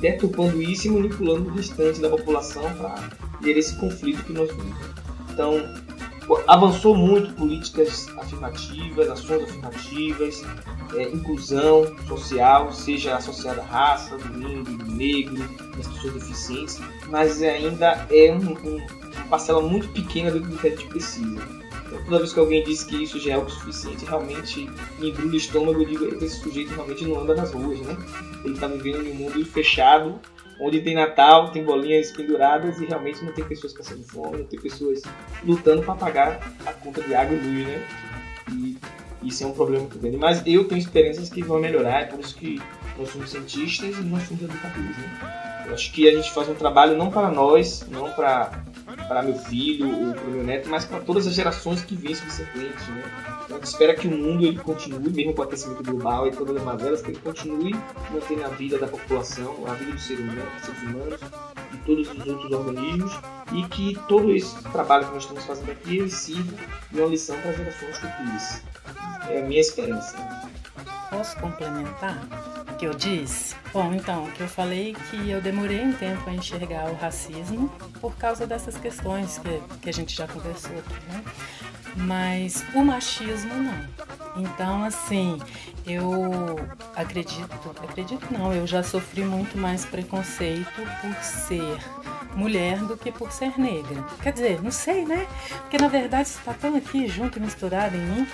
deturpando 0.00 0.62
isso 0.62 0.86
e 0.86 0.90
manipulando 0.90 1.50
o 1.50 1.52
restante 1.52 2.00
da 2.00 2.08
população 2.08 2.62
para 2.74 2.94
gerar 3.42 3.58
esse 3.58 3.76
conflito 3.76 4.24
que 4.24 4.32
nós 4.32 4.50
vimos. 4.50 4.76
Então, 5.30 5.62
avançou 6.46 6.94
muito 6.94 7.32
políticas 7.34 8.08
afirmativas, 8.18 9.08
ações 9.08 9.44
afirmativas, 9.44 10.42
é, 10.94 11.02
inclusão 11.04 11.94
social, 12.06 12.72
seja 12.72 13.16
associada 13.16 13.60
à 13.62 13.64
raça, 13.64 14.16
do 14.18 14.42
índio, 14.42 14.76
do 14.76 14.86
negro, 14.86 15.48
das 15.76 15.86
pessoas 15.86 16.14
deficientes, 16.14 16.80
mas 17.08 17.42
ainda 17.42 18.06
é 18.10 18.32
um, 18.32 18.52
um, 18.52 18.76
uma 19.16 19.26
parcela 19.28 19.62
muito 19.62 19.88
pequena 19.88 20.30
do 20.30 20.40
que 20.40 20.66
a 20.66 20.70
gente 20.70 20.86
precisa. 20.86 21.66
Então, 21.86 22.02
toda 22.04 22.18
vez 22.18 22.32
que 22.32 22.40
alguém 22.40 22.64
diz 22.64 22.82
que 22.82 23.04
isso 23.04 23.20
já 23.20 23.34
é 23.34 23.38
o 23.38 23.48
suficiente, 23.48 24.04
realmente 24.04 24.68
me 24.98 25.10
embrulha 25.10 25.32
o 25.32 25.36
estômago 25.36 25.82
e 25.82 25.86
digo 25.86 26.24
esse 26.24 26.40
sujeito 26.40 26.74
realmente 26.74 27.04
não 27.04 27.20
anda 27.20 27.34
nas 27.34 27.52
ruas, 27.52 27.78
né? 27.80 27.96
Ele 28.44 28.54
está 28.54 28.66
vivendo 28.66 29.06
em 29.06 29.12
um 29.12 29.14
mundo 29.14 29.44
fechado, 29.46 30.18
onde 30.60 30.80
tem 30.80 30.94
Natal, 30.94 31.50
tem 31.50 31.64
bolinhas 31.64 32.10
penduradas 32.10 32.80
e 32.80 32.86
realmente 32.86 33.24
não 33.24 33.32
tem 33.32 33.44
pessoas 33.44 33.72
passando 33.72 34.02
fome, 34.04 34.38
não 34.38 34.46
tem 34.46 34.60
pessoas 34.60 35.02
lutando 35.44 35.82
para 35.82 35.94
pagar 35.94 36.40
a 36.64 36.72
conta 36.72 37.02
de 37.02 37.14
água 37.14 37.36
e 37.36 37.40
luz, 37.40 37.66
né? 37.66 37.86
E 38.52 38.78
isso 39.22 39.44
é 39.44 39.46
um 39.46 39.52
problema 39.52 39.82
muito 39.82 39.98
grande. 39.98 40.16
Mas 40.16 40.42
eu 40.46 40.64
tenho 40.64 40.78
esperanças 40.78 41.28
que 41.28 41.42
vão 41.42 41.58
melhorar, 41.58 42.02
é 42.02 42.04
por 42.06 42.20
isso 42.20 42.34
que 42.36 42.60
nós 42.98 43.10
somos 43.10 43.30
cientistas 43.30 43.98
e 43.98 44.02
nós 44.02 44.22
somos 44.24 44.42
educadores, 44.42 44.96
né? 44.96 45.64
Eu 45.66 45.74
acho 45.74 45.92
que 45.92 46.08
a 46.08 46.12
gente 46.14 46.30
faz 46.30 46.48
um 46.48 46.54
trabalho 46.54 46.96
não 46.96 47.10
para 47.10 47.28
nós, 47.30 47.84
não 47.90 48.10
para 48.12 48.64
para 49.06 49.22
meu 49.22 49.34
filho 49.34 50.08
ou 50.08 50.14
para 50.14 50.24
meu 50.24 50.44
neto, 50.44 50.68
mas 50.68 50.84
para 50.84 51.00
todas 51.00 51.26
as 51.26 51.34
gerações 51.34 51.82
que 51.82 51.94
vêm 51.94 52.14
subsequentes, 52.14 52.88
né? 52.88 53.02
Então, 53.44 53.56
a 53.56 53.60
gente 53.60 53.68
espera 53.68 53.94
que 53.94 54.08
o 54.08 54.10
mundo 54.10 54.44
ele 54.44 54.58
continue, 54.58 55.10
mesmo 55.10 55.34
com 55.34 55.40
o 55.40 55.44
aquecimento 55.44 55.82
global 55.82 56.26
e 56.26 56.32
todas 56.32 56.56
as 56.56 56.62
mazelas, 56.62 57.00
que 57.00 57.10
ele 57.10 57.18
continue 57.18 57.74
mantendo 58.10 58.44
a 58.44 58.48
vida 58.48 58.78
da 58.78 58.88
população, 58.88 59.64
a 59.66 59.74
vida 59.74 59.92
dos 59.92 60.02
seres 60.02 60.24
humanos, 60.24 60.52
dos 60.54 60.64
seres 60.64 60.82
humanos 60.82 61.20
e 61.72 61.76
todos 61.78 62.10
os 62.10 62.26
outros 62.26 62.52
organismos 62.52 63.12
e 63.52 63.62
que 63.68 63.98
todo 64.08 64.32
esse 64.32 64.62
trabalho 64.64 65.06
que 65.06 65.14
nós 65.14 65.22
estamos 65.22 65.44
fazendo 65.44 65.70
aqui 65.70 65.98
ele 65.98 66.10
sirva 66.10 66.56
de 66.90 67.00
uma 67.00 67.08
lição 67.08 67.38
para 67.40 67.50
as 67.50 67.56
gerações 67.56 67.98
futuras. 67.98 68.62
É 69.28 69.42
a 69.42 69.46
minha 69.46 69.60
esperança. 69.60 70.16
Posso 71.10 71.36
complementar 71.38 72.18
o 72.70 72.76
que 72.76 72.86
eu 72.86 72.94
disse? 72.94 73.54
Bom, 73.72 73.92
então, 73.94 74.30
que 74.32 74.40
eu 74.40 74.48
falei 74.48 74.94
que 75.10 75.30
eu 75.30 75.40
demorei 75.40 75.82
um 75.82 75.92
tempo 75.92 76.28
a 76.28 76.32
enxergar 76.32 76.90
o 76.90 76.94
racismo 76.94 77.68
por 78.00 78.16
causa 78.16 78.46
dessas 78.46 78.76
questões 78.76 79.38
que, 79.38 79.62
que 79.82 79.90
a 79.90 79.92
gente 79.92 80.14
já 80.14 80.26
conversou 80.26 80.72
aqui, 80.78 80.94
né? 81.08 81.24
Mas 81.96 82.64
o 82.74 82.84
machismo 82.84 83.54
não. 83.54 84.06
Então, 84.36 84.84
assim, 84.84 85.40
eu 85.86 86.56
acredito, 86.94 87.74
acredito 87.82 88.26
não, 88.30 88.52
eu 88.52 88.66
já 88.66 88.82
sofri 88.82 89.24
muito 89.24 89.56
mais 89.56 89.86
preconceito 89.86 90.82
por 91.00 91.14
ser 91.22 91.78
mulher 92.36 92.78
do 92.80 92.96
que 92.96 93.10
por 93.10 93.32
ser 93.32 93.58
negra. 93.58 94.04
Quer 94.22 94.32
dizer, 94.32 94.62
não 94.62 94.70
sei, 94.70 95.06
né? 95.06 95.26
Porque 95.62 95.78
na 95.78 95.88
verdade 95.88 96.28
está 96.28 96.52
tão 96.52 96.76
aqui 96.76 97.08
junto 97.08 97.38
e 97.38 97.42
misturado 97.42 97.96
em 97.96 98.00
mim 98.00 98.28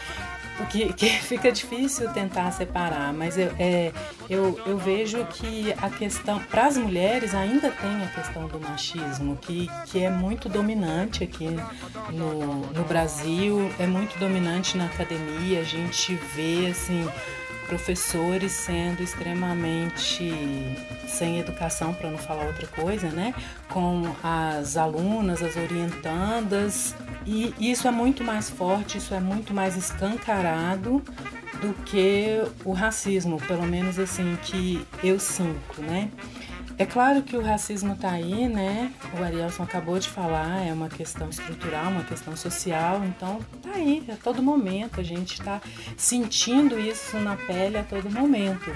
que, 0.67 0.93
que 0.93 1.09
fica 1.23 1.51
difícil 1.51 2.11
tentar 2.13 2.51
separar, 2.53 3.13
mas 3.13 3.39
eu, 3.39 3.51
é, 3.59 3.93
eu, 4.29 4.59
eu 4.67 4.79
vejo 4.79 5.25
que 5.27 5.73
a 5.81 5.91
questão, 5.91 6.39
para 6.39 6.67
as 6.67 6.77
mulheres 6.77 7.35
ainda 7.35 7.71
tem 7.71 8.03
a 8.03 8.09
questão 8.09 8.47
do 8.47 8.61
machismo, 8.61 9.37
que, 9.37 9.69
que 9.87 10.05
é 10.05 10.11
muito 10.11 10.49
dominante 10.49 11.25
aqui 11.25 11.49
no, 12.11 12.67
no 12.73 12.85
Brasil, 12.85 13.71
é 13.79 13.87
muito 13.87 14.19
dominante 14.19 14.77
na 14.77 14.87
academia, 14.87 15.61
a 15.61 15.65
gente 15.65 16.15
vê 16.35 16.69
assim 16.71 17.09
professores 17.67 18.53
sendo 18.53 19.03
extremamente 19.03 20.33
sem 21.07 21.39
educação, 21.39 21.93
para 21.95 22.11
não 22.11 22.19
falar 22.19 22.45
outra 22.47 22.67
coisa, 22.67 23.09
né? 23.11 23.35
Com 23.69 24.03
as 24.23 24.77
alunas, 24.77 25.43
as 25.43 25.57
orientandas, 25.57 26.95
e 27.27 27.55
isso 27.59 27.87
é 27.87 27.91
muito 27.91 28.25
mais 28.25 28.51
forte, 28.51 28.99
isso 28.99 29.15
é 29.15 29.21
muito 29.21 29.53
mais 29.55 29.77
escancarado 29.77 31.03
do 31.61 31.73
que 31.85 32.43
o 32.65 32.73
racismo, 32.73 33.41
pelo 33.47 33.65
menos 33.65 33.99
assim 33.99 34.37
que 34.43 34.85
eu 35.03 35.21
sinto, 35.21 35.81
né? 35.81 36.11
É 36.79 36.87
claro 36.87 37.23
que 37.23 37.37
o 37.37 37.43
racismo 37.43 37.93
está 37.93 38.11
aí, 38.11 38.49
né? 38.49 38.93
O 39.19 39.23
Arielson 39.23 39.63
acabou 39.63 39.99
de 39.99 40.09
falar, 40.09 40.67
é 40.67 40.73
uma 40.73 40.89
questão 40.89 41.29
estrutural, 41.29 41.91
uma 41.91 42.03
questão 42.05 42.35
social, 42.37 43.05
então 43.05 43.41
tá 43.63 43.71
aí 43.75 44.03
a 44.11 44.17
todo 44.17 44.43
momento, 44.43 44.99
a 44.99 45.03
gente 45.03 45.35
está 45.35 45.61
sentindo 45.97 46.79
isso 46.79 47.19
na 47.19 47.37
pele 47.37 47.79
a 47.79 47.83
todo 47.83 48.11
momento. 48.11 48.71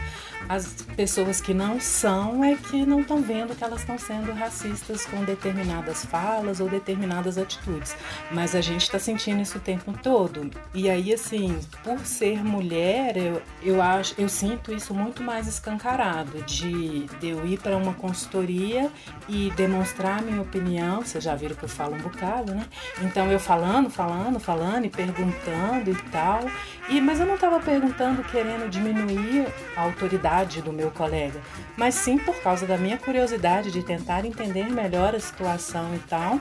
As 0.49 0.83
pessoas 0.97 1.41
que 1.41 1.53
não 1.53 1.81
são 1.81 2.45
é 2.45 2.55
que 2.55 2.87
não 2.87 3.01
estão 3.01 3.21
vendo 3.21 3.55
que 3.57 3.65
elas 3.65 3.81
estão 3.81 3.99
sendo 3.99 4.33
racistas 4.33 5.05
com 5.05 5.25
determinadas 5.25 6.05
falas 6.05 6.61
ou 6.61 6.69
determinadas 6.69 7.37
atitudes, 7.37 7.97
mas 8.31 8.55
a 8.55 8.61
gente 8.61 8.83
está 8.83 8.99
sentindo 8.99 9.43
isso 9.43 9.59
o 9.59 9.61
tempo 9.61 9.93
todo. 10.03 10.49
E 10.73 10.89
aí, 10.89 11.13
assim, 11.13 11.59
por 11.83 11.99
ser 12.01 12.45
mulher, 12.45 13.17
eu, 13.17 13.43
eu 13.63 13.83
acho, 13.83 14.15
eu 14.19 14.29
sinto 14.29 14.73
isso 14.73 14.95
muito 14.95 15.23
mais 15.23 15.49
escancarado 15.49 16.41
de, 16.43 17.07
de 17.19 17.29
eu 17.31 17.45
ir 17.45 17.59
para 17.59 17.77
uma 17.77 17.95
consultoria 17.95 18.91
e 19.29 19.51
demonstrar 19.57 20.23
minha 20.23 20.43
opinião. 20.43 21.03
Vocês 21.03 21.25
já 21.25 21.35
viram 21.35 21.57
que 21.57 21.65
eu 21.65 21.69
falo 21.69 21.97
um 21.97 22.01
bocado, 22.01 22.55
né? 22.55 22.67
Então 23.03 23.31
eu 23.33 23.41
falando, 23.41 23.91
falando, 23.91 24.39
falando 24.39 24.85
e 24.85 24.91
perguntando 24.91 25.91
e 25.91 25.95
tal. 26.11 26.41
E, 26.89 27.01
mas 27.01 27.19
eu 27.19 27.27
não 27.27 27.35
estava 27.35 27.59
perguntando 27.59 28.23
querendo 28.23 28.71
diminuir 28.71 29.47
a 29.77 29.83
autoridade 29.83 30.26
do 30.63 30.73
meu 30.73 30.91
colega, 30.91 31.41
mas 31.77 31.95
sim 31.95 32.19
por 32.19 32.35
causa 32.43 32.67
da 32.67 32.77
minha 32.77 32.99
curiosidade 32.99 33.71
de 33.71 33.83
tentar 33.83 34.25
entender 34.25 34.69
melhor 34.69 35.15
a 35.15 35.21
situação 35.21 35.95
e 35.95 35.99
tal. 36.01 36.41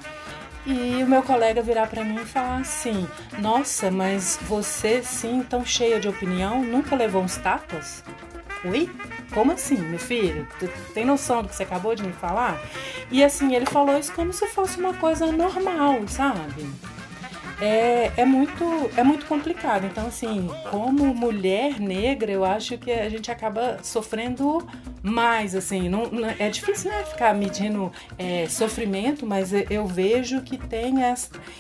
E 0.66 1.04
o 1.04 1.08
meu 1.08 1.22
colega 1.22 1.62
virar 1.62 1.86
para 1.88 2.04
mim 2.04 2.16
e 2.16 2.26
falar 2.26 2.58
assim: 2.58 3.08
Nossa, 3.38 3.92
mas 3.92 4.40
você 4.42 5.04
sim, 5.04 5.46
tão 5.48 5.64
cheia 5.64 6.00
de 6.00 6.08
opinião, 6.08 6.64
nunca 6.64 6.96
levou 6.96 7.22
uns 7.22 7.38
tapas? 7.38 8.04
Oi? 8.66 8.90
Como 9.32 9.52
assim, 9.52 9.78
meu 9.78 10.00
filho? 10.00 10.48
Tu 10.60 10.68
tem 10.94 11.06
noção 11.06 11.44
do 11.44 11.50
que 11.50 11.56
você 11.56 11.64
acabou 11.64 11.94
de 11.94 12.02
me 12.02 12.14
falar? 12.14 12.60
E 13.12 13.24
assim, 13.24 13.54
ele 13.54 13.68
falou 13.68 13.98
isso 14.00 14.12
como 14.14 14.34
se 14.34 14.48
fosse 14.48 14.80
uma 14.80 14.96
coisa 14.96 15.32
normal, 15.32 16.08
sabe? 16.08 16.68
É, 17.60 18.12
é, 18.18 18.26
muito, 18.26 18.64
é 18.98 19.04
muito 19.04 19.26
complicado. 19.26 19.86
Então, 19.86 20.08
assim, 20.08 20.50
como 20.70 21.14
mulher 21.14 21.80
negra, 21.80 22.32
eu 22.32 22.44
acho 22.44 22.78
que 22.78 22.92
a 22.92 23.10
gente 23.10 23.32
acaba 23.32 23.80
sofrendo 23.82 24.66
mais, 25.02 25.56
assim. 25.56 25.88
Não, 25.88 26.08
não 26.08 26.28
é 26.28 26.50
difícil 26.50 26.92
né, 26.92 27.04
ficar 27.04 27.34
medindo 27.34 27.92
é, 28.18 28.48
sofrimento, 28.50 29.26
mas 29.26 29.52
eu 29.70 29.86
vejo 29.86 30.42
que 30.42 30.58
tem 30.58 30.96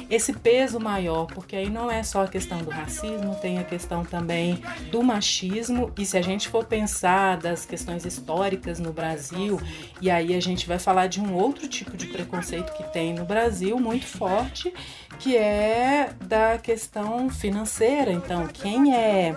esse 0.10 0.34
peso 0.34 0.80
maior, 0.80 1.28
porque 1.28 1.56
aí 1.56 1.70
não 1.70 1.90
é 1.90 2.04
só 2.04 2.24
a 2.24 2.28
questão 2.28 2.58
do 2.60 2.70
racismo, 2.70 3.36
tem 3.36 3.60
a 3.60 3.64
questão 3.64 4.04
também 4.04 4.62
do 4.92 5.02
machismo. 5.02 5.92
E 5.98 6.06
se 6.06 6.18
a 6.18 6.22
gente 6.22 6.50
for 6.50 6.66
pensar 6.66 7.38
das 7.38 7.66
questões 7.66 8.06
históricas 8.06 8.80
no 8.80 8.92
Brasil, 8.92 9.60
e 10.02 10.10
aí 10.10 10.36
a 10.36 10.42
gente 10.42 10.68
vai 10.68 10.80
falar 10.80 11.08
de 11.08 11.22
um 11.22 11.34
outro 11.36 11.68
tipo 11.68 11.96
de 11.96 12.08
preconceito 12.08 12.74
que 12.74 12.84
tem 12.92 13.14
no 13.14 13.24
Brasil, 13.26 13.80
muito 13.80 14.06
forte, 14.06 14.74
que 15.20 15.38
é 15.38 15.85
da 16.22 16.58
questão 16.58 17.30
financeira. 17.30 18.12
Então, 18.12 18.48
quem 18.48 18.96
é 18.96 19.36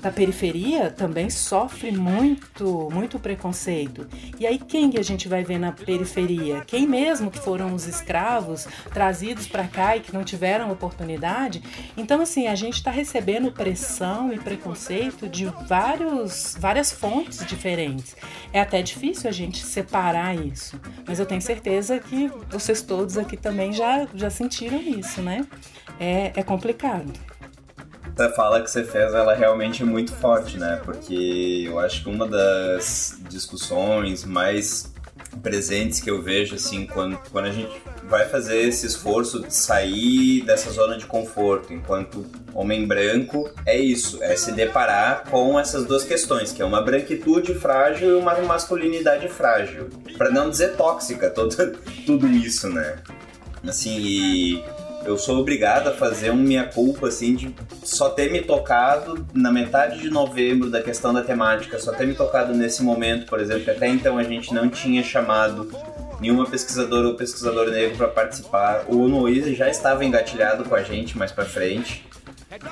da 0.00 0.10
periferia 0.10 0.90
também 0.90 1.30
sofre 1.30 1.90
muito, 1.92 2.88
muito 2.92 3.18
preconceito. 3.18 4.06
E 4.38 4.46
aí 4.46 4.58
quem 4.58 4.90
que 4.90 4.98
a 4.98 5.04
gente 5.04 5.28
vai 5.28 5.42
ver 5.42 5.58
na 5.58 5.72
periferia? 5.72 6.62
Quem 6.66 6.86
mesmo 6.86 7.30
que 7.30 7.38
foram 7.38 7.74
os 7.74 7.86
escravos 7.86 8.66
trazidos 8.92 9.46
para 9.46 9.66
cá 9.66 9.96
e 9.96 10.00
que 10.00 10.12
não 10.12 10.24
tiveram 10.24 10.70
oportunidade? 10.70 11.62
Então, 11.96 12.20
assim, 12.20 12.46
a 12.46 12.54
gente 12.54 12.74
está 12.74 12.90
recebendo 12.90 13.52
pressão 13.52 14.32
e 14.32 14.38
preconceito 14.38 15.28
de 15.28 15.46
vários, 15.66 16.56
várias 16.58 16.92
fontes 16.92 17.44
diferentes. 17.46 18.16
É 18.52 18.60
até 18.60 18.82
difícil 18.82 19.28
a 19.28 19.32
gente 19.32 19.64
separar 19.64 20.34
isso, 20.34 20.80
mas 21.06 21.18
eu 21.18 21.26
tenho 21.26 21.40
certeza 21.40 21.98
que 21.98 22.30
vocês 22.50 22.82
todos 22.82 23.16
aqui 23.18 23.36
também 23.36 23.72
já, 23.72 24.06
já 24.14 24.30
sentiram 24.30 24.80
isso, 24.80 25.22
né? 25.22 25.46
É, 25.98 26.32
é 26.34 26.42
complicado. 26.42 27.12
Essa 28.16 28.30
fala 28.30 28.60
que 28.60 28.70
você 28.70 28.84
fez, 28.84 29.12
ela 29.12 29.34
realmente 29.34 29.82
é 29.82 29.86
muito 29.86 30.12
forte, 30.12 30.56
né? 30.56 30.80
Porque 30.84 31.64
eu 31.66 31.78
acho 31.80 32.04
que 32.04 32.08
uma 32.08 32.28
das 32.28 33.18
discussões 33.28 34.24
mais 34.24 34.94
presentes 35.42 36.00
que 36.00 36.10
eu 36.10 36.22
vejo, 36.22 36.54
assim, 36.54 36.86
quando, 36.86 37.18
quando 37.30 37.46
a 37.46 37.50
gente 37.50 37.72
vai 38.04 38.28
fazer 38.28 38.58
esse 38.60 38.86
esforço 38.86 39.42
de 39.42 39.54
sair 39.54 40.42
dessa 40.42 40.70
zona 40.70 40.96
de 40.96 41.06
conforto 41.06 41.72
enquanto 41.72 42.24
homem 42.54 42.86
branco, 42.86 43.50
é 43.66 43.78
isso, 43.78 44.22
é 44.22 44.36
se 44.36 44.52
deparar 44.52 45.24
com 45.28 45.58
essas 45.58 45.84
duas 45.84 46.04
questões, 46.04 46.52
que 46.52 46.62
é 46.62 46.64
uma 46.64 46.82
branquitude 46.82 47.54
frágil 47.54 48.10
e 48.10 48.14
uma 48.14 48.34
masculinidade 48.42 49.28
frágil. 49.28 49.88
para 50.16 50.30
não 50.30 50.50
dizer 50.50 50.76
tóxica, 50.76 51.30
todo, 51.34 51.54
tudo 52.06 52.28
isso, 52.28 52.68
né? 52.68 52.98
Assim, 53.66 53.96
e 53.98 54.64
eu 55.04 55.18
sou 55.18 55.38
obrigado 55.38 55.88
a 55.88 55.92
fazer 55.92 56.30
um 56.30 56.36
minha 56.36 56.64
culpa, 56.64 57.08
assim, 57.08 57.34
de 57.34 57.54
só 57.82 58.10
ter 58.10 58.30
me 58.32 58.40
tocado 58.40 59.26
na 59.34 59.52
metade 59.52 60.00
de 60.00 60.10
novembro 60.10 60.70
da 60.70 60.82
questão 60.82 61.12
da 61.12 61.22
temática, 61.22 61.78
só 61.78 61.92
ter 61.92 62.06
me 62.06 62.14
tocado 62.14 62.54
nesse 62.54 62.82
momento, 62.82 63.26
por 63.26 63.40
exemplo, 63.40 63.64
que 63.64 63.70
até 63.70 63.88
então 63.88 64.18
a 64.18 64.22
gente 64.22 64.52
não 64.52 64.68
tinha 64.68 65.02
chamado 65.02 65.70
nenhuma 66.20 66.46
pesquisadora 66.46 67.08
ou 67.08 67.14
pesquisador 67.14 67.70
negro 67.70 67.96
para 67.96 68.08
participar. 68.08 68.84
O 68.88 69.08
Noise 69.08 69.54
já 69.54 69.68
estava 69.68 70.04
engatilhado 70.04 70.64
com 70.64 70.74
a 70.74 70.82
gente 70.82 71.18
mais 71.18 71.30
para 71.30 71.44
frente, 71.44 72.06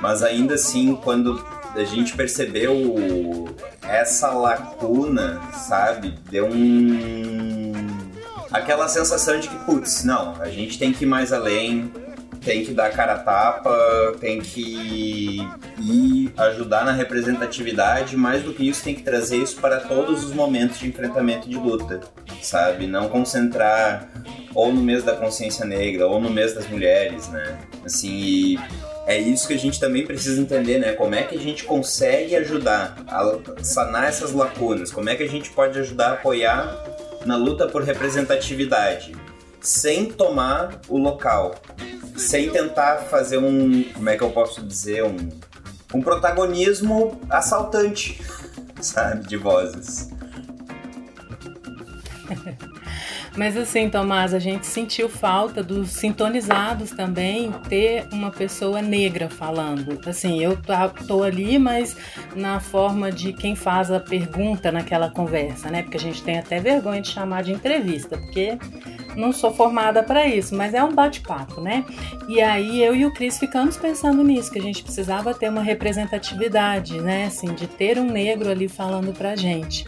mas 0.00 0.22
ainda 0.22 0.54
assim, 0.54 0.94
quando 0.94 1.44
a 1.74 1.84
gente 1.84 2.16
percebeu 2.16 3.48
essa 3.82 4.30
lacuna, 4.30 5.40
sabe, 5.52 6.14
deu 6.30 6.46
um 6.46 7.72
aquela 8.52 8.86
sensação 8.86 9.40
de 9.40 9.48
que, 9.48 9.56
putz, 9.64 10.04
não, 10.04 10.34
a 10.40 10.48
gente 10.48 10.78
tem 10.78 10.92
que 10.92 11.04
ir 11.04 11.06
mais 11.06 11.32
além, 11.32 11.90
tem 12.44 12.64
que 12.64 12.72
dar 12.72 12.90
cara 12.90 13.14
a 13.14 13.18
tapa, 13.18 14.16
tem 14.20 14.40
que 14.40 15.46
ir 15.78 16.32
ajudar 16.36 16.84
na 16.84 16.92
representatividade, 16.92 18.16
mais 18.16 18.42
do 18.42 18.52
que 18.52 18.68
isso, 18.68 18.82
tem 18.82 18.94
que 18.94 19.02
trazer 19.02 19.36
isso 19.36 19.56
para 19.60 19.80
todos 19.80 20.24
os 20.24 20.32
momentos 20.32 20.78
de 20.78 20.88
enfrentamento 20.88 21.48
de 21.48 21.56
luta, 21.56 22.00
sabe? 22.40 22.86
Não 22.86 23.08
concentrar 23.08 24.08
ou 24.54 24.72
no 24.72 24.82
mês 24.82 25.02
da 25.04 25.14
consciência 25.14 25.64
negra 25.64 26.06
ou 26.06 26.20
no 26.20 26.30
mês 26.30 26.52
das 26.52 26.68
mulheres, 26.68 27.28
né? 27.28 27.58
Assim, 27.84 28.58
é 29.06 29.18
isso 29.18 29.46
que 29.46 29.54
a 29.54 29.58
gente 29.58 29.80
também 29.80 30.06
precisa 30.06 30.40
entender, 30.40 30.78
né? 30.78 30.92
Como 30.92 31.14
é 31.14 31.22
que 31.22 31.36
a 31.36 31.40
gente 31.40 31.64
consegue 31.64 32.36
ajudar 32.36 32.96
a 33.08 33.38
sanar 33.62 34.08
essas 34.08 34.32
lacunas? 34.32 34.92
Como 34.92 35.08
é 35.08 35.16
que 35.16 35.22
a 35.22 35.28
gente 35.28 35.50
pode 35.50 35.78
ajudar 35.78 36.08
a 36.08 36.12
apoiar 36.14 36.76
na 37.24 37.36
luta 37.36 37.66
por 37.66 37.82
representatividade? 37.82 39.12
Sem 39.62 40.06
tomar 40.06 40.80
o 40.88 40.98
local, 40.98 41.54
sem 42.16 42.50
tentar 42.50 42.98
fazer 43.02 43.38
um, 43.38 43.84
como 43.84 44.10
é 44.10 44.16
que 44.16 44.22
eu 44.22 44.30
posso 44.30 44.60
dizer, 44.62 45.04
um, 45.04 45.28
um 45.94 46.02
protagonismo 46.02 47.20
assaltante, 47.30 48.20
sabe, 48.82 49.26
de 49.28 49.36
vozes. 49.36 50.10
Mas 53.34 53.56
assim, 53.56 53.88
Tomás, 53.88 54.34
a 54.34 54.38
gente 54.38 54.66
sentiu 54.66 55.08
falta 55.08 55.62
dos 55.62 55.88
sintonizados 55.88 56.90
também 56.90 57.50
ter 57.66 58.06
uma 58.12 58.30
pessoa 58.30 58.82
negra 58.82 59.30
falando. 59.30 59.98
Assim, 60.06 60.42
eu 60.42 60.58
tô 61.06 61.22
ali, 61.22 61.58
mas 61.58 61.96
na 62.36 62.60
forma 62.60 63.10
de 63.10 63.32
quem 63.32 63.56
faz 63.56 63.90
a 63.90 63.98
pergunta 63.98 64.70
naquela 64.70 65.08
conversa, 65.08 65.70
né? 65.70 65.82
Porque 65.82 65.96
a 65.96 66.00
gente 66.00 66.22
tem 66.22 66.38
até 66.38 66.60
vergonha 66.60 67.00
de 67.00 67.08
chamar 67.08 67.42
de 67.42 67.52
entrevista, 67.52 68.18
porque 68.18 68.58
não 69.16 69.32
sou 69.32 69.52
formada 69.52 70.02
para 70.02 70.26
isso, 70.26 70.54
mas 70.54 70.74
é 70.74 70.82
um 70.82 70.94
bate-papo, 70.94 71.60
né? 71.60 71.84
E 72.28 72.40
aí 72.40 72.82
eu 72.82 72.94
e 72.94 73.04
o 73.04 73.12
Cris 73.12 73.38
ficamos 73.38 73.76
pensando 73.76 74.22
nisso, 74.22 74.50
que 74.50 74.58
a 74.58 74.62
gente 74.62 74.82
precisava 74.82 75.34
ter 75.34 75.48
uma 75.48 75.62
representatividade, 75.62 77.00
né? 77.00 77.26
Assim, 77.26 77.54
de 77.54 77.66
ter 77.66 77.98
um 77.98 78.06
negro 78.06 78.50
ali 78.50 78.68
falando 78.68 79.12
pra 79.12 79.36
gente. 79.36 79.84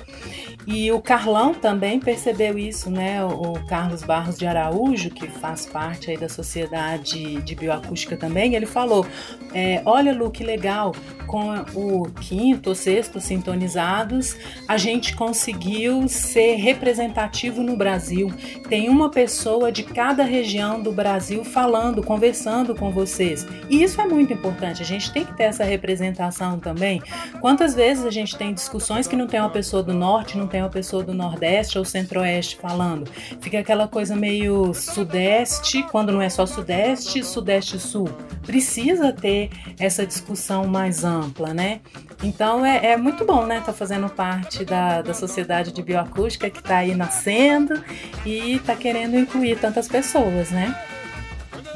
E 0.66 0.90
o 0.90 1.00
Carlão 1.00 1.52
também 1.52 2.00
percebeu 2.00 2.58
isso, 2.58 2.90
né? 2.90 3.24
O 3.24 3.54
Carlos 3.66 4.02
Barros 4.02 4.38
de 4.38 4.46
Araújo, 4.46 5.10
que 5.10 5.26
faz 5.28 5.66
parte 5.66 6.10
aí 6.10 6.16
da 6.16 6.28
sociedade 6.28 7.42
de 7.42 7.54
bioacústica 7.54 8.16
também, 8.16 8.54
ele 8.54 8.66
falou: 8.66 9.06
é, 9.52 9.82
olha, 9.84 10.12
Lu, 10.12 10.30
que 10.30 10.42
legal, 10.42 10.92
com 11.26 11.52
o 11.74 12.10
quinto 12.10 12.70
ou 12.70 12.74
sexto 12.74 13.20
sintonizados, 13.20 14.36
a 14.68 14.76
gente 14.76 15.14
conseguiu 15.14 16.06
ser 16.08 16.56
representativo 16.56 17.62
no 17.62 17.76
Brasil. 17.76 18.32
Tem 18.68 18.88
uma 18.88 19.10
pessoa 19.10 19.70
de 19.70 19.82
cada 19.82 20.24
região 20.24 20.82
do 20.82 20.92
Brasil 20.92 21.44
falando, 21.44 22.02
conversando 22.02 22.74
com 22.74 22.90
vocês. 22.90 23.46
E 23.68 23.82
isso 23.82 24.00
é 24.00 24.06
muito 24.06 24.32
importante. 24.32 24.82
A 24.82 24.86
gente 24.86 25.12
tem 25.12 25.24
que 25.24 25.36
ter 25.36 25.44
essa 25.44 25.64
representação 25.64 26.58
também. 26.58 27.02
Quantas 27.40 27.74
vezes 27.74 28.04
a 28.04 28.10
gente 28.10 28.36
tem 28.36 28.54
discussões 28.54 29.06
que 29.06 29.16
não 29.16 29.26
tem 29.26 29.40
uma 29.40 29.50
pessoa 29.50 29.82
do 29.82 29.92
norte, 29.92 30.38
não 30.38 30.46
tem 30.54 30.62
uma 30.62 30.70
pessoa 30.70 31.02
do 31.02 31.12
nordeste 31.12 31.76
ou 31.80 31.84
centro-oeste 31.84 32.56
falando? 32.62 33.10
Fica 33.40 33.58
aquela 33.58 33.88
coisa 33.88 34.14
meio 34.14 34.72
sudeste, 34.72 35.82
quando 35.90 36.12
não 36.12 36.22
é 36.22 36.28
só 36.28 36.46
sudeste, 36.46 37.24
sudeste 37.24 37.76
sul. 37.80 38.08
Precisa 38.46 39.12
ter 39.12 39.50
essa 39.80 40.06
discussão 40.06 40.64
mais 40.68 41.02
ampla 41.02 41.52
né? 41.52 41.80
Então 42.22 42.64
é, 42.64 42.92
é 42.92 42.96
muito 42.96 43.24
bom, 43.24 43.44
né? 43.44 43.64
Tá 43.66 43.72
fazendo 43.72 44.08
parte 44.08 44.64
da, 44.64 45.02
da 45.02 45.12
sociedade 45.12 45.72
de 45.72 45.82
bioacústica 45.82 46.48
que 46.48 46.60
está 46.60 46.76
aí 46.76 46.94
nascendo 46.94 47.82
e 48.24 48.54
está 48.54 48.76
querendo 48.76 49.18
incluir 49.18 49.58
tantas 49.58 49.88
pessoas, 49.88 50.52
né? 50.52 50.72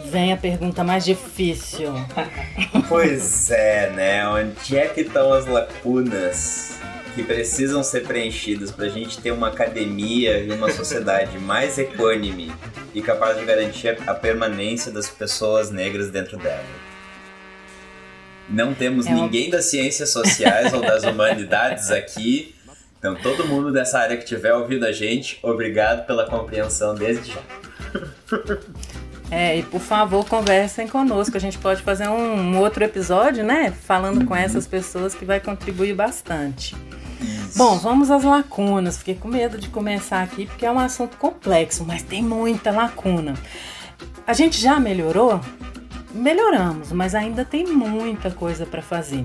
Vem 0.04 0.32
a 0.32 0.36
pergunta 0.36 0.84
mais 0.84 1.04
difícil. 1.04 1.92
pois 2.88 3.50
é, 3.50 3.90
né? 3.90 4.28
Onde 4.28 4.78
é 4.78 4.86
que 4.86 5.00
estão 5.00 5.32
as 5.32 5.46
lacunas 5.46 6.77
que 7.18 7.24
precisam 7.24 7.82
ser 7.82 8.06
preenchidas 8.06 8.70
para 8.70 8.86
a 8.86 8.88
gente 8.88 9.20
ter 9.20 9.32
uma 9.32 9.48
academia 9.48 10.38
e 10.38 10.52
uma 10.52 10.70
sociedade 10.70 11.36
mais 11.36 11.76
equânime 11.76 12.52
e 12.94 13.02
capaz 13.02 13.36
de 13.36 13.44
garantir 13.44 13.98
a 14.06 14.14
permanência 14.14 14.92
das 14.92 15.08
pessoas 15.08 15.68
negras 15.68 16.12
dentro 16.12 16.38
dela? 16.38 16.62
Não 18.48 18.72
temos 18.72 19.08
é 19.08 19.12
ninguém 19.12 19.46
uma... 19.46 19.56
das 19.56 19.64
ciências 19.64 20.10
sociais 20.10 20.72
ou 20.72 20.80
das 20.80 21.02
humanidades 21.02 21.90
aqui. 21.90 22.54
Então, 23.00 23.16
todo 23.16 23.44
mundo 23.48 23.72
dessa 23.72 23.98
área 23.98 24.16
que 24.16 24.24
tiver 24.24 24.54
ouvido 24.54 24.86
a 24.86 24.92
gente, 24.92 25.40
obrigado 25.42 26.06
pela 26.06 26.24
compreensão 26.24 26.94
desde 26.94 27.32
já. 27.32 27.42
É, 29.30 29.58
e 29.58 29.62
por 29.64 29.80
favor, 29.80 30.24
conversem 30.24 30.86
conosco. 30.86 31.36
A 31.36 31.40
gente 31.40 31.58
pode 31.58 31.82
fazer 31.82 32.08
um, 32.08 32.34
um 32.34 32.58
outro 32.60 32.82
episódio, 32.82 33.44
né? 33.44 33.72
Falando 33.72 34.24
com 34.24 34.34
essas 34.34 34.68
pessoas 34.68 35.14
que 35.14 35.24
vai 35.24 35.40
contribuir 35.40 35.94
bastante. 35.94 36.76
Isso. 37.20 37.58
Bom, 37.58 37.78
vamos 37.78 38.10
às 38.10 38.24
lacunas. 38.24 38.98
Fiquei 38.98 39.14
com 39.14 39.28
medo 39.28 39.58
de 39.58 39.68
começar 39.68 40.22
aqui 40.22 40.46
porque 40.46 40.66
é 40.66 40.70
um 40.70 40.78
assunto 40.78 41.16
complexo, 41.16 41.84
mas 41.84 42.02
tem 42.02 42.22
muita 42.22 42.70
lacuna. 42.70 43.34
A 44.26 44.32
gente 44.32 44.60
já 44.60 44.78
melhorou? 44.78 45.40
melhoramos, 46.12 46.92
mas 46.92 47.14
ainda 47.14 47.44
tem 47.44 47.66
muita 47.66 48.30
coisa 48.30 48.66
para 48.66 48.82
fazer. 48.82 49.24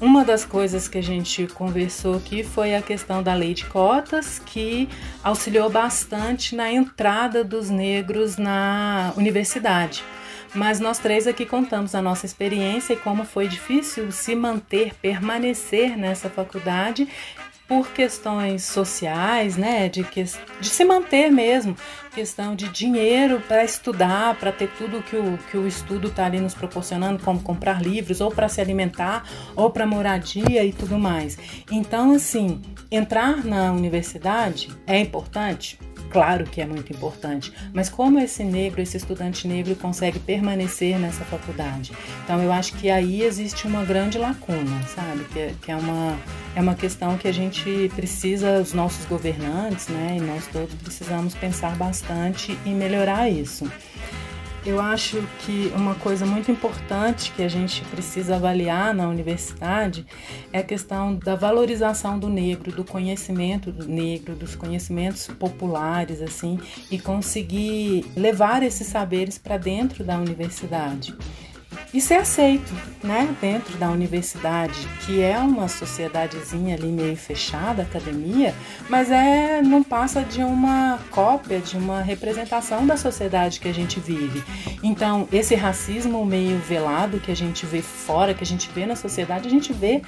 Uma 0.00 0.24
das 0.24 0.44
coisas 0.44 0.86
que 0.88 0.98
a 0.98 1.02
gente 1.02 1.46
conversou 1.46 2.16
aqui 2.16 2.44
foi 2.44 2.74
a 2.74 2.82
questão 2.82 3.22
da 3.22 3.32
lei 3.32 3.54
de 3.54 3.64
cotas, 3.64 4.38
que 4.38 4.88
auxiliou 5.24 5.70
bastante 5.70 6.54
na 6.54 6.70
entrada 6.70 7.42
dos 7.42 7.70
negros 7.70 8.36
na 8.36 9.12
universidade. 9.16 10.04
Mas 10.54 10.80
nós 10.80 10.98
três 10.98 11.26
aqui 11.26 11.44
contamos 11.44 11.94
a 11.94 12.02
nossa 12.02 12.26
experiência 12.26 12.94
e 12.94 12.96
como 12.96 13.24
foi 13.24 13.48
difícil 13.48 14.10
se 14.10 14.34
manter, 14.34 14.94
permanecer 14.94 15.96
nessa 15.96 16.28
faculdade 16.28 17.08
por 17.68 17.88
questões 17.88 18.62
sociais, 18.62 19.56
né, 19.56 19.88
de, 19.88 20.04
que, 20.04 20.22
de 20.22 20.68
se 20.68 20.84
manter 20.84 21.30
mesmo, 21.30 21.76
questão 22.14 22.54
de 22.54 22.68
dinheiro 22.68 23.42
para 23.46 23.64
estudar, 23.64 24.36
para 24.36 24.52
ter 24.52 24.70
tudo 24.78 25.02
que 25.02 25.16
o, 25.16 25.36
que 25.50 25.56
o 25.56 25.66
estudo 25.66 26.08
está 26.08 26.26
ali 26.26 26.38
nos 26.40 26.54
proporcionando, 26.54 27.22
como 27.24 27.42
comprar 27.42 27.82
livros, 27.82 28.20
ou 28.20 28.30
para 28.30 28.48
se 28.48 28.60
alimentar, 28.60 29.24
ou 29.56 29.68
para 29.68 29.84
moradia 29.84 30.64
e 30.64 30.72
tudo 30.72 30.96
mais. 30.96 31.36
Então, 31.70 32.14
assim, 32.14 32.62
entrar 32.90 33.44
na 33.44 33.72
universidade 33.72 34.68
é 34.86 35.00
importante? 35.00 35.78
Claro 36.10 36.44
que 36.44 36.60
é 36.60 36.66
muito 36.66 36.92
importante, 36.92 37.52
mas 37.72 37.88
como 37.88 38.18
esse 38.18 38.44
negro, 38.44 38.80
esse 38.80 38.96
estudante 38.96 39.46
negro 39.46 39.74
consegue 39.76 40.18
permanecer 40.18 40.98
nessa 40.98 41.24
faculdade? 41.24 41.92
Então 42.24 42.42
eu 42.42 42.52
acho 42.52 42.74
que 42.74 42.90
aí 42.90 43.22
existe 43.22 43.66
uma 43.66 43.84
grande 43.84 44.18
lacuna, 44.18 44.82
sabe? 44.94 45.24
Que, 45.24 45.38
é, 45.38 45.54
que 45.60 45.70
é, 45.70 45.76
uma, 45.76 46.18
é 46.54 46.60
uma 46.60 46.74
questão 46.74 47.16
que 47.18 47.28
a 47.28 47.32
gente 47.32 47.90
precisa, 47.94 48.60
os 48.60 48.72
nossos 48.72 49.04
governantes, 49.06 49.88
né, 49.88 50.16
e 50.18 50.20
nós 50.20 50.46
todos 50.46 50.74
precisamos 50.76 51.34
pensar 51.34 51.76
bastante 51.76 52.56
e 52.64 52.70
melhorar 52.70 53.28
isso. 53.28 53.70
Eu 54.66 54.80
acho 54.80 55.22
que 55.38 55.72
uma 55.76 55.94
coisa 55.94 56.26
muito 56.26 56.50
importante 56.50 57.30
que 57.30 57.42
a 57.44 57.48
gente 57.48 57.84
precisa 57.84 58.34
avaliar 58.34 58.92
na 58.92 59.08
universidade 59.08 60.04
é 60.52 60.58
a 60.58 60.62
questão 60.64 61.14
da 61.14 61.36
valorização 61.36 62.18
do 62.18 62.28
negro, 62.28 62.72
do 62.72 62.82
conhecimento 62.82 63.70
do 63.70 63.86
negro, 63.86 64.34
dos 64.34 64.56
conhecimentos 64.56 65.28
populares, 65.28 66.20
assim, 66.20 66.58
e 66.90 66.98
conseguir 66.98 68.04
levar 68.16 68.64
esses 68.64 68.88
saberes 68.88 69.38
para 69.38 69.56
dentro 69.56 70.02
da 70.02 70.18
universidade 70.18 71.16
e 71.92 72.00
ser 72.00 72.14
aceito, 72.14 72.72
né, 73.02 73.28
dentro 73.40 73.76
da 73.78 73.90
universidade, 73.90 74.76
que 75.04 75.22
é 75.22 75.38
uma 75.38 75.68
sociedadezinha 75.68 76.74
ali 76.74 76.88
meio 76.88 77.16
fechada, 77.16 77.82
academia, 77.82 78.54
mas 78.88 79.10
é 79.10 79.62
não 79.62 79.82
passa 79.82 80.22
de 80.22 80.42
uma 80.42 80.98
cópia, 81.10 81.60
de 81.60 81.76
uma 81.76 82.00
representação 82.00 82.86
da 82.86 82.96
sociedade 82.96 83.60
que 83.60 83.68
a 83.68 83.74
gente 83.74 84.00
vive. 84.00 84.42
Então, 84.82 85.28
esse 85.32 85.54
racismo 85.54 86.24
meio 86.24 86.58
velado 86.58 87.20
que 87.20 87.30
a 87.30 87.36
gente 87.36 87.64
vê 87.66 87.82
fora, 87.82 88.34
que 88.34 88.42
a 88.42 88.46
gente 88.46 88.70
vê 88.70 88.86
na 88.86 88.96
sociedade, 88.96 89.48
a 89.48 89.50
gente 89.50 89.72
vê 89.72 90.02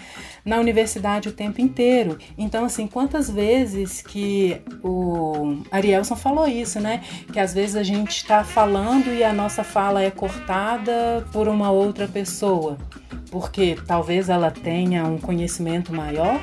na 0.44 0.58
universidade 0.58 1.28
o 1.28 1.32
tempo 1.32 1.60
inteiro. 1.60 2.18
Então, 2.36 2.64
assim, 2.64 2.86
quantas 2.86 3.30
vezes 3.30 4.02
que 4.02 4.60
o 4.82 5.62
Arielson 5.70 6.16
falou 6.16 6.46
isso, 6.46 6.80
né? 6.80 7.02
Que 7.32 7.40
às 7.40 7.52
vezes 7.54 7.76
a 7.76 7.82
gente 7.82 8.10
está 8.10 8.44
falando 8.44 9.12
e 9.12 9.22
a 9.24 9.32
nossa 9.32 9.62
fala 9.64 10.02
é 10.02 10.10
cortada 10.10 11.26
por 11.32 11.48
uma 11.48 11.70
outra 11.70 12.08
pessoa, 12.08 12.78
porque 13.30 13.76
talvez 13.86 14.28
ela 14.28 14.50
tenha 14.50 15.04
um 15.04 15.18
conhecimento 15.18 15.94
maior 15.94 16.40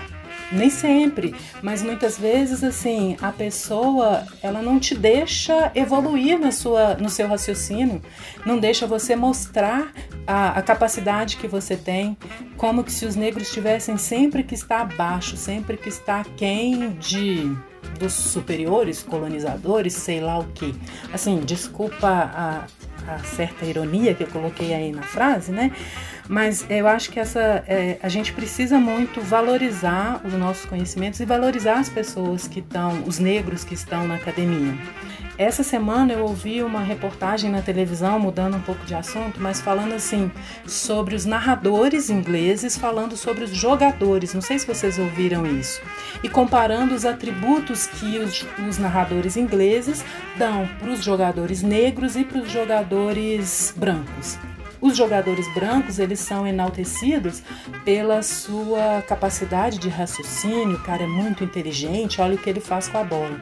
nem 0.52 0.70
sempre, 0.70 1.36
mas 1.62 1.82
muitas 1.82 2.18
vezes 2.18 2.64
assim, 2.64 3.18
a 3.22 3.32
pessoa, 3.32 4.26
ela 4.42 4.62
não 4.62 4.80
te 4.80 4.96
deixa 4.96 5.72
evoluir 5.76 6.40
na 6.40 6.52
sua, 6.52 6.96
no 6.96 7.10
seu 7.10 7.28
raciocínio, 7.28 8.02
não 8.46 8.58
deixa 8.58 8.88
você 8.88 9.16
mostrar 9.16 9.92
a, 10.26 10.60
a 10.60 10.62
capacidade 10.62 11.38
que 11.38 11.48
você 11.48 11.76
tem, 11.76 12.18
como 12.58 12.84
que 12.84 12.92
se 12.92 13.06
os 13.06 13.16
negros 13.16 13.52
tivessem 13.52 13.98
sempre 13.98 14.44
que 14.44 14.56
estar 14.56 14.82
abaixo, 14.82 15.38
sempre 15.38 15.78
que 15.78 15.90
estar 15.90 16.26
quem 16.38 16.92
de 16.94 17.56
dos 18.00 18.14
superiores 18.14 19.04
colonizadores, 19.04 19.94
sei 19.94 20.20
lá 20.20 20.40
o 20.40 20.46
que. 20.46 20.76
Assim, 21.14 21.40
desculpa 21.40 22.08
a, 22.08 22.66
a 23.08 23.20
certa 23.20 23.66
ironia 23.66 24.14
que 24.14 24.24
eu 24.24 24.28
coloquei 24.28 24.74
aí 24.74 24.92
na 24.92 25.04
frase, 25.04 25.52
né? 25.52 25.72
Mas 26.28 26.66
eu 26.70 26.88
acho 26.88 27.12
que 27.12 27.20
essa 27.20 27.64
é, 27.68 28.00
a 28.02 28.10
gente 28.10 28.34
precisa 28.34 28.80
muito 28.80 29.22
valorizar 29.22 30.22
os 30.26 30.34
nossos 30.34 30.66
conhecimentos 30.66 31.20
e 31.20 31.26
valorizar 31.26 31.80
as 31.80 31.90
pessoas 31.90 32.48
que 32.48 32.60
estão, 32.60 33.04
os 33.06 33.20
negros 33.20 33.64
que 33.64 33.76
estão 33.76 34.08
na 34.08 34.16
academia. 34.16 34.74
Essa 35.38 35.64
semana 35.64 36.14
eu 36.14 36.22
ouvi 36.22 36.64
uma 36.64 36.80
reportagem 36.80 37.52
na 37.52 37.62
televisão, 37.62 38.18
mudando 38.18 38.56
um 38.56 38.62
pouco 38.62 38.86
de 38.86 38.96
assunto, 38.96 39.42
mas 39.42 39.60
falando 39.60 39.94
assim 39.94 40.32
sobre 40.66 41.14
os 41.14 41.26
narradores 41.26 42.10
ingleses, 42.10 42.78
falando 42.78 43.18
sobre 43.18 43.44
os 43.44 43.50
jogadores. 43.50 44.34
Não 44.34 44.42
sei 44.42 44.58
se 44.58 44.66
vocês 44.66 44.98
ouviram 44.98 45.46
isso. 45.46 45.82
E 46.24 46.30
comparando 46.30 46.96
os 46.96 47.06
atributos 47.06 47.86
que 47.86 48.18
os, 48.18 48.46
os 48.66 48.78
narradores 48.78 49.36
ingleses 49.36 50.06
dão 50.38 50.70
para 50.80 50.92
os 50.92 51.04
jogadores 51.04 51.62
negros 51.62 52.16
e 52.16 52.24
para 52.24 52.40
os 52.40 52.50
jogadores 52.50 53.74
brancos. 53.76 54.38
Os 54.80 54.96
jogadores 54.96 55.52
brancos, 55.54 56.00
eles 56.00 56.20
são 56.20 56.48
enaltecidos 56.48 57.42
pela 57.84 58.22
sua 58.22 59.02
capacidade 59.06 59.80
de 59.80 59.90
raciocínio, 59.90 60.78
o 60.78 60.84
cara 60.84 61.04
é 61.04 61.08
muito 61.08 61.44
inteligente, 61.44 62.22
olha 62.22 62.36
o 62.36 62.38
que 62.38 62.50
ele 62.50 62.60
faz 62.60 62.88
com 62.88 63.00
a 63.00 63.04
bola. 63.04 63.42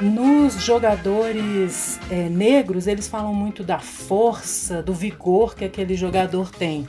Nos 0.00 0.62
jogadores 0.62 1.98
é, 2.10 2.28
negros, 2.28 2.86
eles 2.86 3.08
falam 3.08 3.34
muito 3.34 3.62
da 3.64 3.78
força, 3.78 4.82
do 4.82 4.94
vigor 4.94 5.54
que 5.54 5.64
aquele 5.64 5.94
jogador 5.94 6.50
tem. 6.50 6.86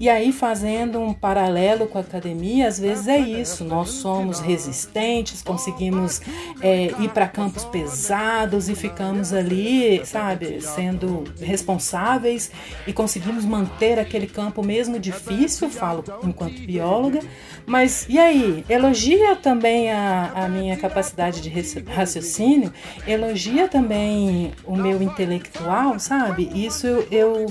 E 0.00 0.08
aí, 0.08 0.32
fazendo 0.32 0.98
um 0.98 1.12
paralelo 1.12 1.86
com 1.86 1.98
a 1.98 2.00
academia, 2.00 2.66
às 2.66 2.80
vezes 2.80 3.06
é 3.06 3.18
isso: 3.18 3.64
nós 3.64 3.90
somos 3.90 4.40
resistentes, 4.40 5.42
conseguimos 5.42 6.22
é, 6.62 6.94
ir 6.98 7.10
para 7.10 7.28
campos 7.28 7.66
pesados 7.66 8.70
e 8.70 8.74
ficamos 8.74 9.34
ali, 9.34 10.00
sabe, 10.06 10.62
sendo 10.62 11.24
responsáveis 11.38 12.50
e 12.86 12.94
conseguimos 12.94 13.44
manter 13.44 13.98
aquele 13.98 14.26
campo 14.26 14.64
mesmo 14.64 14.98
difícil, 14.98 15.68
falo 15.68 16.02
enquanto 16.24 16.62
bióloga. 16.62 17.20
Mas 17.66 18.06
e 18.08 18.18
aí? 18.18 18.64
Elogia 18.70 19.36
também 19.36 19.92
a, 19.92 20.32
a 20.34 20.48
minha 20.48 20.78
capacidade 20.78 21.42
de 21.42 21.50
raciocínio, 21.86 22.72
elogia 23.06 23.68
também 23.68 24.52
o 24.64 24.74
meu 24.74 25.02
intelectual, 25.02 25.98
sabe? 25.98 26.50
Isso 26.54 26.86
eu, 26.86 27.06
eu 27.10 27.46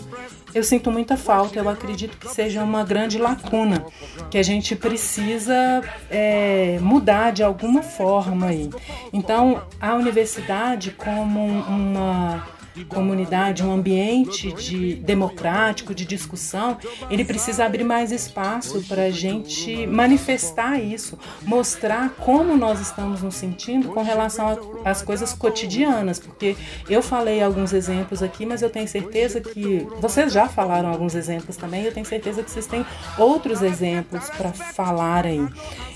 eu 0.53 0.63
sinto 0.63 0.91
muita 0.91 1.17
falta. 1.17 1.59
Eu 1.59 1.69
acredito 1.69 2.17
que 2.17 2.29
seja 2.29 2.63
uma 2.63 2.83
grande 2.83 3.17
lacuna 3.17 3.85
que 4.29 4.37
a 4.37 4.43
gente 4.43 4.75
precisa 4.75 5.81
é, 6.09 6.77
mudar 6.81 7.31
de 7.31 7.43
alguma 7.43 7.81
forma 7.81 8.47
aí. 8.47 8.69
Então, 9.13 9.63
a 9.79 9.93
universidade 9.95 10.91
como 10.91 11.43
uma 11.45 12.47
comunidade, 12.85 13.63
um 13.63 13.71
ambiente 13.71 14.51
de 14.53 14.95
democrático, 14.95 15.93
de 15.93 16.05
discussão, 16.05 16.77
ele 17.09 17.23
precisa 17.25 17.65
abrir 17.65 17.83
mais 17.83 18.11
espaço 18.11 18.81
para 18.87 19.03
a 19.03 19.09
gente 19.09 19.87
manifestar 19.87 20.79
isso, 20.81 21.17
mostrar 21.43 22.09
como 22.11 22.55
nós 22.57 22.79
estamos 22.79 23.21
nos 23.21 23.35
sentindo 23.35 23.89
com 23.89 24.01
relação 24.01 24.79
às 24.83 25.01
coisas 25.01 25.33
cotidianas, 25.33 26.19
porque 26.19 26.55
eu 26.89 27.01
falei 27.01 27.41
alguns 27.41 27.73
exemplos 27.73 28.21
aqui, 28.21 28.45
mas 28.45 28.61
eu 28.61 28.69
tenho 28.69 28.87
certeza 28.87 29.41
que 29.41 29.87
vocês 29.99 30.31
já 30.31 30.47
falaram 30.47 30.89
alguns 30.89 31.15
exemplos 31.15 31.57
também, 31.57 31.83
eu 31.83 31.93
tenho 31.93 32.05
certeza 32.05 32.43
que 32.43 32.51
vocês 32.51 32.67
têm 32.67 32.85
outros 33.17 33.61
exemplos 33.61 34.29
para 34.29 34.51
falar 34.51 35.25
aí. 35.25 35.47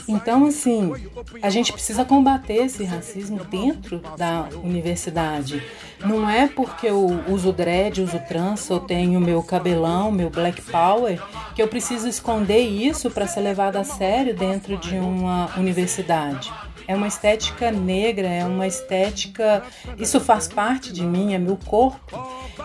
Então, 0.08 0.46
assim, 0.46 0.94
a 1.42 1.50
gente 1.50 1.72
precisa 1.72 2.04
combater 2.04 2.66
esse 2.66 2.84
racismo 2.84 3.44
dentro 3.46 4.02
da 4.18 4.50
universidade. 4.64 5.64
Não 6.00 6.30
é 6.30 6.48
porque 6.74 6.88
eu 6.88 7.24
uso 7.28 7.54
dread, 7.54 8.02
uso 8.02 8.20
trança, 8.28 8.74
eu 8.74 8.80
tenho 8.80 9.20
meu 9.20 9.42
cabelão, 9.44 10.12
meu 10.12 10.30
black 10.30 10.62
power, 10.64 11.22
que 11.56 11.62
eu 11.62 11.68
preciso 11.68 12.08
esconder 12.08 12.62
isso 12.62 13.10
para 13.10 13.28
ser 13.28 13.42
levado 13.42 13.78
a 13.78 13.84
sério 13.84 14.36
dentro 14.36 14.78
de 14.78 14.96
uma 14.96 15.50
universidade. 15.58 16.52
É 16.88 16.96
uma 16.96 17.08
estética 17.08 17.72
negra, 17.72 18.28
é 18.28 18.44
uma 18.44 18.68
estética. 18.68 19.64
Isso 19.98 20.20
faz 20.20 20.48
parte 20.48 20.92
de 20.92 21.04
mim, 21.04 21.34
é 21.34 21.38
meu 21.38 21.58
corpo, 21.58 22.20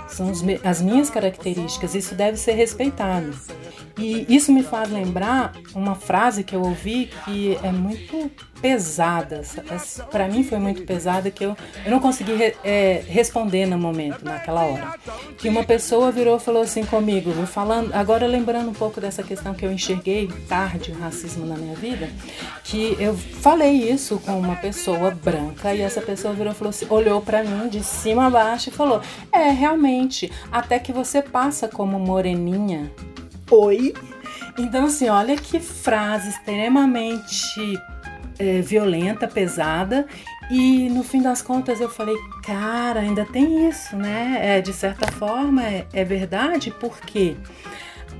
são 0.09 0.33
as 0.65 0.83
minhas 0.83 1.11
características, 1.11 1.95
isso 1.95 2.15
deve 2.15 2.37
ser 2.37 2.53
respeitado. 2.53 3.33
E 3.99 4.25
isso 4.29 4.53
me 4.53 4.63
faz 4.63 4.91
lembrar 4.91 5.53
uma 5.75 5.97
frase 5.97 6.45
que 6.45 6.55
eu 6.55 6.63
ouvi 6.63 7.11
que 7.25 7.59
é 7.63 7.73
muito 7.73 8.31
pesada. 8.61 9.43
Para 10.11 10.29
mim 10.29 10.45
foi 10.45 10.59
muito 10.59 10.83
pesada 10.83 11.31
que 11.31 11.45
eu, 11.45 11.57
eu 11.85 11.91
não 11.91 12.01
consegui 12.01 12.35
re, 12.35 12.55
é, 12.65 13.03
responder 13.07 13.67
no 13.67 13.79
momento, 13.79 14.25
naquela 14.25 14.65
hora. 14.65 14.95
Que 15.37 15.49
uma 15.49 15.65
pessoa 15.65 16.13
virou 16.13 16.37
e 16.37 16.41
falou 16.41 16.63
assim 16.63 16.85
comigo, 16.85 17.33
falando, 17.47 17.93
agora 17.93 18.27
lembrando 18.27 18.71
um 18.71 18.75
pouco 18.75 19.01
dessa 19.01 19.23
questão 19.23 19.55
que 19.55 19.65
eu 19.65 19.73
enxerguei 19.73 20.29
tarde 20.49 20.93
o 20.93 20.99
racismo 20.99 21.45
na 21.45 21.57
minha 21.57 21.75
vida, 21.75 22.09
que 22.65 22.97
eu 23.01 23.17
falei 23.17 23.91
isso 23.91 24.19
com 24.25 24.39
uma 24.39 24.57
pessoa 24.57 25.11
branca 25.11 25.75
e 25.75 25.81
essa 25.81 26.01
pessoa 26.01 26.35
virou 26.35 26.55
falou 26.55 26.71
assim, 26.71 26.87
olhou 26.89 27.21
para 27.21 27.43
mim 27.43 27.69
de 27.69 27.83
cima 27.83 28.27
a 28.27 28.31
baixo 28.31 28.69
e 28.69 28.73
falou: 28.73 29.01
"É, 29.33 29.51
realmente, 29.51 30.31
até 30.51 30.79
que 30.79 30.93
você 30.93 31.23
passa 31.23 31.69
como 31.69 31.99
moreninha 31.99 32.91
Oi. 33.51 33.95
Então, 34.59 34.87
assim, 34.87 35.09
olha 35.09 35.37
que 35.37 35.61
frase 35.61 36.31
extremamente 36.31 37.81
é, 38.39 38.61
violenta, 38.61 39.27
pesada. 39.27 40.07
E 40.51 40.89
no 40.89 41.03
fim 41.03 41.21
das 41.21 41.43
contas 41.43 41.81
eu 41.81 41.89
falei, 41.89 42.17
cara, 42.43 43.01
ainda 43.01 43.25
tem 43.25 43.69
isso, 43.69 43.97
né? 43.97 44.39
É, 44.41 44.61
de 44.61 44.73
certa 44.73 45.11
forma 45.13 45.63
é, 45.63 45.87
é 45.93 46.05
verdade, 46.05 46.73
porque 46.81 47.35
quê? 47.35 47.37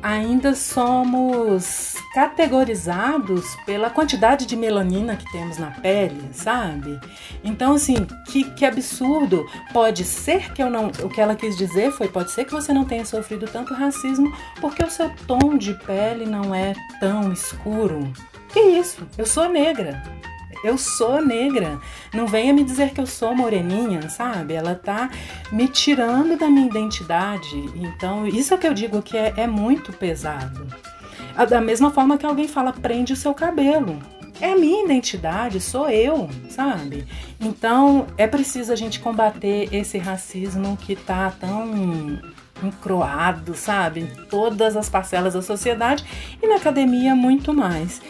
Ainda 0.03 0.55
somos 0.55 1.95
categorizados 2.15 3.57
pela 3.67 3.91
quantidade 3.91 4.47
de 4.47 4.57
melanina 4.57 5.17
que 5.17 5.31
temos 5.31 5.59
na 5.59 5.71
pele, 5.71 6.29
sabe? 6.33 6.99
Então, 7.43 7.75
assim, 7.75 8.07
que, 8.27 8.45
que 8.53 8.65
absurdo. 8.65 9.47
Pode 9.73 10.05
ser 10.05 10.53
que 10.53 10.63
eu 10.63 10.71
não. 10.71 10.89
O 10.89 11.09
que 11.09 11.21
ela 11.21 11.35
quis 11.35 11.57
dizer 11.57 11.93
foi: 11.93 12.09
pode 12.09 12.31
ser 12.31 12.45
que 12.45 12.53
você 12.53 12.73
não 12.73 12.85
tenha 12.85 13.05
sofrido 13.05 13.47
tanto 13.47 13.75
racismo 13.75 14.33
porque 14.61 14.83
o 14.83 14.91
seu 14.91 15.11
tom 15.27 15.57
de 15.57 15.75
pele 15.75 16.27
não 16.27 16.55
é 16.55 16.75
tão 17.01 17.33
escuro. 17.33 18.13
Que 18.49 18.61
isso? 18.61 19.07
Eu 19.17 19.27
sou 19.27 19.49
negra. 19.49 20.03
Eu 20.63 20.77
sou 20.77 21.25
negra. 21.25 21.81
Não 22.13 22.27
venha 22.27 22.53
me 22.53 22.65
dizer 22.65 22.91
que 22.91 23.01
eu 23.01 23.07
sou 23.07 23.35
moreninha, 23.35 24.09
sabe? 24.09 24.55
Ela 24.55 24.75
tá 24.75 25.11
me 25.53 25.69
tirando 25.69 26.39
da 26.39 26.49
minha 26.49 26.67
identidade. 26.67 27.57
Então, 27.75 28.27
isso 28.27 28.53
é 28.53 28.57
o 28.57 28.61
que 28.61 28.67
eu 28.67 28.75
digo 28.75 29.03
que 29.03 29.17
é, 29.17 29.35
é 29.37 29.47
muito 29.47 29.93
pesado. 29.93 30.67
Da 31.49 31.61
mesma 31.61 31.91
forma 31.91 32.19
que 32.19 32.27
alguém 32.27 32.49
fala, 32.49 32.73
prende 32.73 33.13
o 33.13 33.17
seu 33.17 33.33
cabelo. 33.33 33.99
É 34.41 34.53
a 34.53 34.57
minha 34.59 34.85
identidade, 34.85 35.61
sou 35.61 35.91
eu, 35.91 36.31
sabe? 36.49 37.05
Então 37.41 38.07
é 38.17 38.27
preciso 38.27 38.73
a 38.73 38.77
gente 38.77 39.01
combater 39.01 39.69
esse 39.73 39.99
racismo 39.99 40.77
que 40.77 40.95
tá 40.95 41.33
tão 41.41 42.21
encroado, 42.63 43.55
sabe? 43.55 44.01
Em 44.01 44.07
todas 44.27 44.77
as 44.77 44.89
parcelas 44.89 45.35
da 45.35 45.43
sociedade 45.43 46.05
e 46.41 46.47
na 46.47 46.57
academia 46.57 47.17
muito 47.17 47.53
mais. 47.53 48.01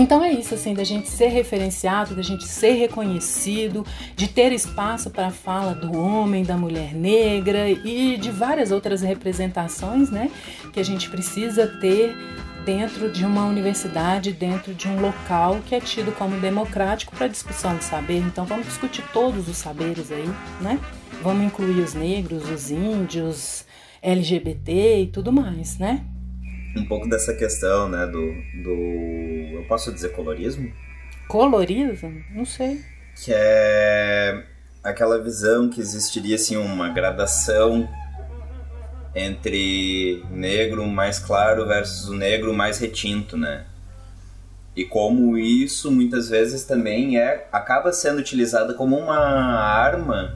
Então 0.00 0.24
é 0.24 0.32
isso, 0.32 0.54
assim, 0.54 0.72
da 0.72 0.82
gente 0.82 1.10
ser 1.10 1.26
referenciado, 1.26 2.16
da 2.16 2.22
gente 2.22 2.48
ser 2.48 2.72
reconhecido, 2.72 3.84
de 4.16 4.28
ter 4.28 4.50
espaço 4.50 5.10
para 5.10 5.26
a 5.26 5.30
fala 5.30 5.74
do 5.74 5.94
homem, 5.94 6.42
da 6.42 6.56
mulher 6.56 6.94
negra 6.94 7.68
e 7.68 8.16
de 8.16 8.30
várias 8.30 8.72
outras 8.72 9.02
representações, 9.02 10.10
né, 10.10 10.30
que 10.72 10.80
a 10.80 10.82
gente 10.82 11.10
precisa 11.10 11.66
ter 11.66 12.16
dentro 12.64 13.12
de 13.12 13.26
uma 13.26 13.44
universidade, 13.44 14.32
dentro 14.32 14.72
de 14.72 14.88
um 14.88 15.02
local 15.02 15.58
que 15.66 15.74
é 15.74 15.80
tido 15.80 16.12
como 16.12 16.40
democrático 16.40 17.14
para 17.14 17.28
discussão 17.28 17.76
de 17.76 17.84
saber. 17.84 18.20
Então 18.20 18.46
vamos 18.46 18.68
discutir 18.68 19.04
todos 19.12 19.48
os 19.48 19.58
saberes 19.58 20.10
aí, 20.10 20.28
né? 20.62 20.80
Vamos 21.22 21.44
incluir 21.44 21.78
os 21.82 21.92
negros, 21.92 22.48
os 22.48 22.70
índios, 22.70 23.66
LGBT 24.00 25.02
e 25.02 25.06
tudo 25.08 25.30
mais, 25.30 25.78
né? 25.78 26.06
Um 26.76 26.84
pouco 26.84 27.08
dessa 27.08 27.34
questão, 27.34 27.88
né, 27.88 28.06
do, 28.06 28.32
do 28.62 29.58
eu 29.58 29.64
posso 29.68 29.92
dizer 29.92 30.10
colorismo? 30.10 30.72
Colorismo? 31.28 32.22
Não 32.32 32.44
sei. 32.44 32.84
Que 33.16 33.32
é 33.34 34.44
aquela 34.82 35.22
visão 35.22 35.68
que 35.68 35.80
existiria 35.80 36.36
assim 36.36 36.56
uma 36.56 36.88
gradação 36.88 37.88
entre 39.14 40.24
negro 40.30 40.86
mais 40.86 41.18
claro 41.18 41.66
versus 41.66 42.08
o 42.08 42.14
negro 42.14 42.54
mais 42.54 42.78
retinto, 42.78 43.36
né? 43.36 43.66
E 44.74 44.84
como 44.84 45.36
isso 45.36 45.90
muitas 45.90 46.28
vezes 46.28 46.64
também 46.64 47.18
é 47.18 47.48
acaba 47.52 47.92
sendo 47.92 48.18
utilizada 48.18 48.72
como 48.74 48.96
uma 48.96 49.18
arma 49.18 50.32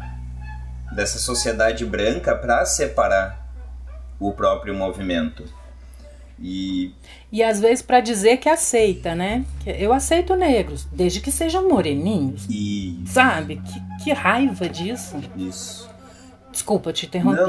dessa 0.94 1.18
sociedade 1.18 1.84
branca 1.84 2.34
para 2.34 2.64
separar 2.66 3.44
o 4.18 4.32
próprio 4.32 4.74
movimento. 4.74 5.44
E, 6.38 6.92
e 7.30 7.42
às 7.42 7.60
vezes 7.60 7.80
para 7.80 8.00
dizer 8.00 8.38
que 8.38 8.48
aceita, 8.48 9.14
né? 9.14 9.44
Eu 9.66 9.92
aceito 9.92 10.34
negros, 10.34 10.86
desde 10.92 11.20
que 11.20 11.30
sejam 11.30 11.68
moreninhos. 11.68 12.46
E... 12.50 13.02
Sabe? 13.06 13.56
Que, 13.56 14.04
que 14.04 14.12
raiva 14.12 14.68
disso. 14.68 15.16
Isso. 15.36 15.88
Desculpa, 16.50 16.92
te 16.92 17.06
interrompi. 17.06 17.40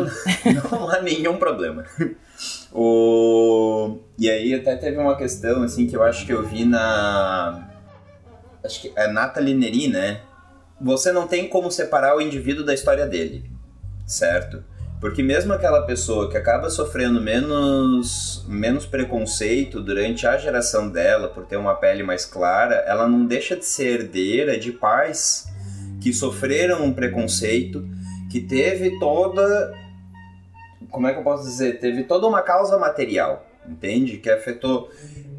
Não, 0.54 0.70
não 0.80 0.90
há 0.90 1.02
nenhum 1.02 1.38
problema. 1.38 1.86
O... 2.72 4.00
E 4.18 4.30
aí 4.30 4.54
até 4.54 4.76
teve 4.76 4.98
uma 4.98 5.16
questão 5.16 5.64
assim 5.64 5.88
que 5.88 5.96
eu 5.96 6.04
acho 6.04 6.26
que 6.26 6.34
eu 6.34 6.46
vi 6.46 6.66
na. 6.66 7.70
Acho 8.64 8.82
que 8.82 8.92
é 8.96 9.08
Nathalie 9.08 9.54
Neri, 9.54 9.88
né? 9.88 10.22
Você 10.82 11.12
não 11.12 11.28
tem 11.28 11.48
como 11.48 11.72
separar 11.72 12.16
o 12.16 12.22
indivíduo 12.22 12.66
da 12.66 12.74
história 12.74 13.06
dele, 13.06 13.50
certo? 14.06 14.64
Porque 15.06 15.22
mesmo 15.22 15.54
aquela 15.54 15.84
pessoa 15.84 16.32
que 16.32 16.36
acaba 16.36 16.68
sofrendo 16.68 17.22
menos, 17.22 18.44
menos 18.48 18.88
preconceito 18.88 19.80
durante 19.80 20.26
a 20.26 20.36
geração 20.36 20.90
dela 20.90 21.28
por 21.28 21.46
ter 21.46 21.58
uma 21.58 21.76
pele 21.76 22.02
mais 22.02 22.26
clara, 22.26 22.84
ela 22.88 23.08
não 23.08 23.24
deixa 23.24 23.56
de 23.56 23.66
ser 23.66 24.02
herdeira 24.02 24.58
de 24.58 24.72
pais 24.72 25.48
que 26.02 26.12
sofreram 26.12 26.84
um 26.84 26.92
preconceito, 26.92 27.88
que 28.32 28.42
teve 28.42 28.98
toda. 28.98 29.72
Como 30.90 31.06
é 31.08 31.14
que 31.14 31.20
eu 31.20 31.24
posso 31.24 31.44
dizer? 31.44 31.80
Teve 31.80 32.06
toda 32.06 32.26
uma 32.26 32.42
causa 32.42 32.76
material, 32.80 33.46
entende? 33.70 34.18
Que 34.18 34.32
afetou 34.32 34.90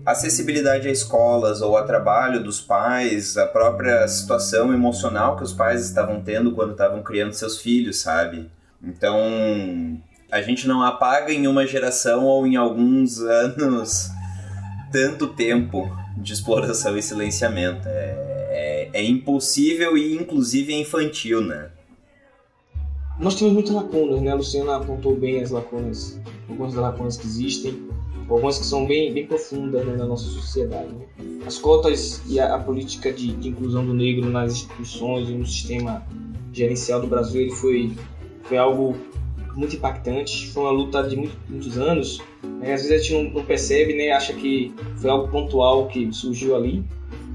acessibilidade 0.06 0.86
a 0.86 0.92
escolas 0.92 1.60
ou 1.60 1.76
a 1.76 1.82
trabalho 1.82 2.40
dos 2.40 2.60
pais, 2.60 3.36
a 3.36 3.48
própria 3.48 4.06
situação 4.06 4.72
emocional 4.72 5.36
que 5.36 5.42
os 5.42 5.52
pais 5.52 5.84
estavam 5.84 6.22
tendo 6.22 6.52
quando 6.52 6.70
estavam 6.70 7.02
criando 7.02 7.32
seus 7.32 7.60
filhos, 7.60 8.00
sabe? 8.00 8.48
Então, 8.82 10.00
A 10.30 10.42
gente 10.42 10.66
não 10.66 10.82
apaga 10.82 11.32
em 11.32 11.46
uma 11.46 11.66
geração 11.66 12.24
ou 12.24 12.46
em 12.46 12.56
alguns 12.56 13.20
anos 13.22 14.10
tanto 14.90 15.28
tempo 15.28 15.90
de 16.16 16.32
exploração 16.32 16.96
e 16.96 17.02
silenciamento. 17.02 17.86
É, 17.86 18.26
é, 18.50 18.90
é 18.92 19.04
impossível 19.04 19.96
e 19.96 20.16
inclusive 20.16 20.72
é 20.72 20.80
infantil, 20.80 21.40
né? 21.40 21.70
Nós 23.18 23.34
temos 23.34 23.54
muitas 23.54 23.72
lacunas, 23.72 24.20
né? 24.20 24.30
A 24.30 24.34
Luciana 24.34 24.76
apontou 24.76 25.16
bem 25.16 25.42
as 25.42 25.50
lacunas, 25.50 26.20
algumas 26.48 26.74
das 26.74 26.82
lacunas 26.82 27.16
que 27.16 27.26
existem, 27.26 27.88
algumas 28.28 28.58
que 28.58 28.66
são 28.66 28.86
bem, 28.86 29.12
bem 29.12 29.26
profundas 29.26 29.86
né, 29.86 29.96
na 29.96 30.04
nossa 30.04 30.24
sociedade. 30.24 30.88
Né? 30.88 31.46
As 31.46 31.58
cotas 31.58 32.20
e 32.26 32.38
a, 32.38 32.54
a 32.54 32.58
política 32.58 33.12
de, 33.12 33.32
de, 33.32 33.48
inclusão 33.48 33.86
do 33.86 33.94
negro 33.94 34.28
nas 34.28 34.52
instituições 34.52 35.28
e 35.28 35.32
no 35.32 35.46
sistema 35.46 36.04
gerencial 36.52 37.00
do 37.00 37.06
Brasil 37.06 37.40
ele 37.40 37.52
foi, 37.52 37.92
foi 38.46 38.56
algo 38.56 38.96
muito 39.54 39.76
impactante, 39.76 40.48
foi 40.48 40.62
uma 40.62 40.72
luta 40.72 41.02
de 41.02 41.16
muito, 41.16 41.36
muitos 41.48 41.78
anos. 41.78 42.22
Né? 42.42 42.72
Às 42.72 42.82
vezes 42.82 42.92
a 42.92 42.98
gente 42.98 43.32
não, 43.34 43.44
percebe, 43.44 43.94
né? 43.94 44.12
acha 44.12 44.32
que 44.32 44.74
foi 44.96 45.10
algo 45.10 45.28
pontual 45.28 45.86
que 45.88 46.12
surgiu 46.12 46.54
ali. 46.54 46.84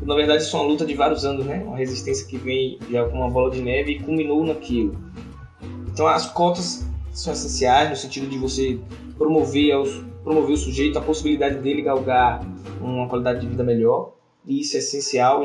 Na 0.03 0.15
verdade, 0.15 0.43
isso 0.43 0.55
é 0.55 0.59
uma 0.59 0.67
luta 0.67 0.85
de 0.85 0.93
vários 0.93 1.25
anos, 1.25 1.45
né? 1.45 1.63
uma 1.65 1.77
resistência 1.77 2.25
que 2.27 2.37
vem 2.37 2.79
já 2.89 3.05
com 3.05 3.17
uma 3.17 3.29
bola 3.29 3.51
de 3.51 3.61
neve 3.61 3.93
e 3.93 3.99
culminou 3.99 4.43
naquilo. 4.43 4.95
Então 5.91 6.07
as 6.07 6.25
cotas 6.27 6.85
são 7.11 7.33
essenciais 7.33 7.89
no 7.89 7.95
sentido 7.95 8.27
de 8.27 8.37
você 8.37 8.79
promover, 9.17 9.73
aos, 9.73 10.01
promover 10.23 10.53
o 10.53 10.57
sujeito 10.57 10.97
a 10.97 11.01
possibilidade 11.01 11.57
dele 11.57 11.81
galgar 11.81 12.41
uma 12.79 13.07
qualidade 13.07 13.41
de 13.41 13.47
vida 13.47 13.63
melhor. 13.63 14.13
E 14.45 14.61
isso 14.61 14.75
é 14.75 14.79
essencial. 14.79 15.43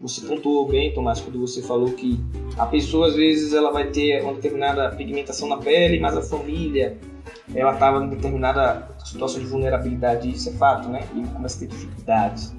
Você 0.00 0.20
pontuou 0.26 0.68
bem, 0.68 0.92
Tomás, 0.92 1.20
quando 1.20 1.40
você 1.40 1.62
falou 1.62 1.90
que 1.92 2.20
a 2.58 2.66
pessoa 2.66 3.08
às 3.08 3.14
vezes 3.14 3.54
ela 3.54 3.70
vai 3.72 3.90
ter 3.90 4.22
uma 4.22 4.34
determinada 4.34 4.90
pigmentação 4.90 5.48
na 5.48 5.56
pele, 5.56 5.98
mas 5.98 6.16
a 6.16 6.22
família 6.22 6.98
ela 7.54 7.72
estava 7.72 8.04
em 8.04 8.10
determinada 8.10 8.88
situação 9.04 9.40
de 9.40 9.46
vulnerabilidade. 9.46 10.30
Isso 10.30 10.50
é 10.50 10.52
fato, 10.52 10.88
né? 10.88 11.06
E 11.14 11.26
começa 11.28 11.56
a 11.56 11.60
ter 11.60 11.68
dificuldades 11.68 12.54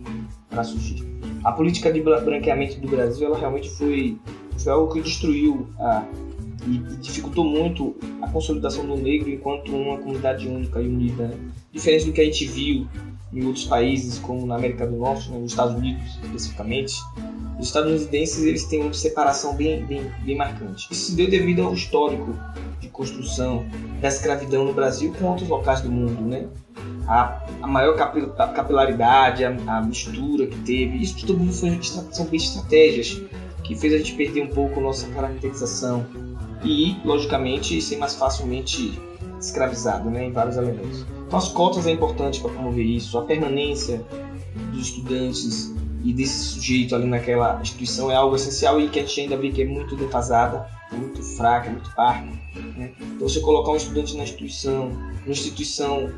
para 0.49 0.63
surgir. 0.63 1.05
A 1.43 1.51
política 1.51 1.91
de 1.91 2.01
branqueamento 2.01 2.79
do 2.79 2.87
Brasil 2.87 3.27
ela 3.27 3.37
realmente 3.37 3.69
foi, 3.69 4.17
foi 4.57 4.71
algo 4.71 4.91
que 4.91 5.01
destruiu 5.01 5.67
a 5.79 6.03
e 6.67 6.79
dificultou 6.97 7.45
muito 7.45 7.95
a 8.21 8.29
consolidação 8.29 8.85
do 8.85 8.97
negro 8.97 9.29
enquanto 9.29 9.73
uma 9.73 9.97
comunidade 9.97 10.47
única 10.47 10.81
e 10.81 10.87
unida. 10.87 11.27
Né? 11.27 11.37
Diferente 11.71 12.05
do 12.05 12.11
que 12.11 12.21
a 12.21 12.25
gente 12.25 12.45
viu 12.45 12.87
em 13.31 13.45
outros 13.45 13.65
países, 13.65 14.19
como 14.19 14.45
na 14.45 14.55
América 14.55 14.85
do 14.85 14.97
Norte, 14.97 15.29
né, 15.29 15.37
nos 15.37 15.51
Estados 15.51 15.75
Unidos 15.75 16.17
especificamente, 16.23 16.95
os 17.59 17.67
estadunidenses 17.67 18.43
eles 18.43 18.65
têm 18.65 18.83
uma 18.83 18.93
separação 18.93 19.55
bem, 19.55 19.83
bem, 19.85 20.11
bem 20.23 20.35
marcante. 20.35 20.87
Isso 20.91 21.11
se 21.11 21.15
deu 21.15 21.29
devido 21.29 21.63
ao 21.63 21.73
histórico 21.73 22.35
de 22.79 22.87
construção 22.89 23.65
da 23.99 24.07
escravidão 24.07 24.65
no 24.65 24.73
Brasil 24.73 25.13
com 25.17 25.25
outros 25.25 25.49
locais 25.49 25.81
do 25.81 25.91
mundo, 25.91 26.21
né? 26.21 26.47
A, 27.07 27.41
a 27.61 27.67
maior 27.67 27.95
capilaridade, 27.95 29.43
a, 29.43 29.49
a, 29.67 29.81
mistura 29.81 30.45
que 30.45 30.57
teve, 30.59 30.97
isso 30.97 31.25
tudo 31.25 31.51
foi, 31.51 31.79
são 31.81 32.27
estratégias 32.31 33.21
que 33.63 33.75
fez 33.75 33.93
a 33.93 33.97
gente 33.97 34.13
perder 34.13 34.43
um 34.43 34.49
pouco 34.49 34.79
nossa 34.79 35.07
caracterização 35.09 36.05
e, 36.63 36.97
logicamente, 37.03 37.81
ser 37.81 37.97
mais 37.97 38.13
facilmente 38.15 38.99
escravizado 39.39 40.09
né, 40.09 40.25
em 40.25 40.31
vários 40.31 40.57
elementos. 40.57 41.05
Então, 41.25 41.39
as 41.39 41.47
cotas 41.49 41.87
é 41.87 41.91
importante 41.91 42.39
para 42.39 42.51
promover 42.51 42.85
isso, 42.85 43.17
a 43.17 43.23
permanência 43.23 44.05
dos 44.71 44.87
estudantes 44.87 45.73
e 46.03 46.13
desse 46.13 46.37
sujeito 46.37 46.95
ali 46.95 47.05
naquela 47.07 47.59
instituição 47.61 48.11
é 48.11 48.15
algo 48.15 48.35
essencial 48.35 48.79
e 48.79 48.89
que 48.89 48.99
a 48.99 49.03
gente 49.03 49.21
ainda 49.21 49.37
vê 49.37 49.51
que 49.51 49.61
é 49.61 49.65
muito 49.65 49.95
defasada, 49.95 50.67
muito 50.91 51.21
fraca, 51.21 51.69
muito 51.69 51.93
parca. 51.95 52.27
Né? 52.75 52.91
Então, 52.99 53.27
você 53.27 53.39
colocar 53.39 53.71
um 53.71 53.75
estudante 53.75 54.15
na 54.15 54.23
instituição, 54.23 54.91
uma 55.25 55.31
instituição 55.31 56.11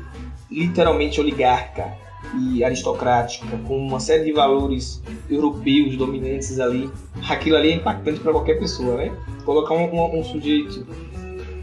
literalmente 0.50 1.20
oligárquica, 1.20 1.92
e 2.38 2.62
aristocrática, 2.62 3.56
com 3.66 3.76
uma 3.78 3.98
série 3.98 4.24
de 4.24 4.32
valores 4.32 5.02
europeus 5.28 5.96
dominantes 5.96 6.60
ali, 6.60 6.90
aquilo 7.28 7.56
ali 7.56 7.70
é 7.70 7.74
impactante 7.74 8.20
para 8.20 8.32
qualquer 8.32 8.58
pessoa, 8.58 8.96
né? 8.96 9.12
Colocar 9.44 9.74
um, 9.74 9.92
um, 9.92 10.20
um, 10.20 10.24
sujeito, 10.24 10.86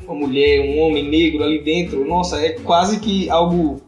uma 0.05 0.15
mulher, 0.15 0.61
um 0.61 0.81
homem 0.81 1.09
negro 1.09 1.43
ali 1.43 1.63
dentro, 1.63 2.05
nossa, 2.05 2.41
é 2.41 2.53
quase 2.53 2.99
que 2.99 3.29
algo, 3.29 3.81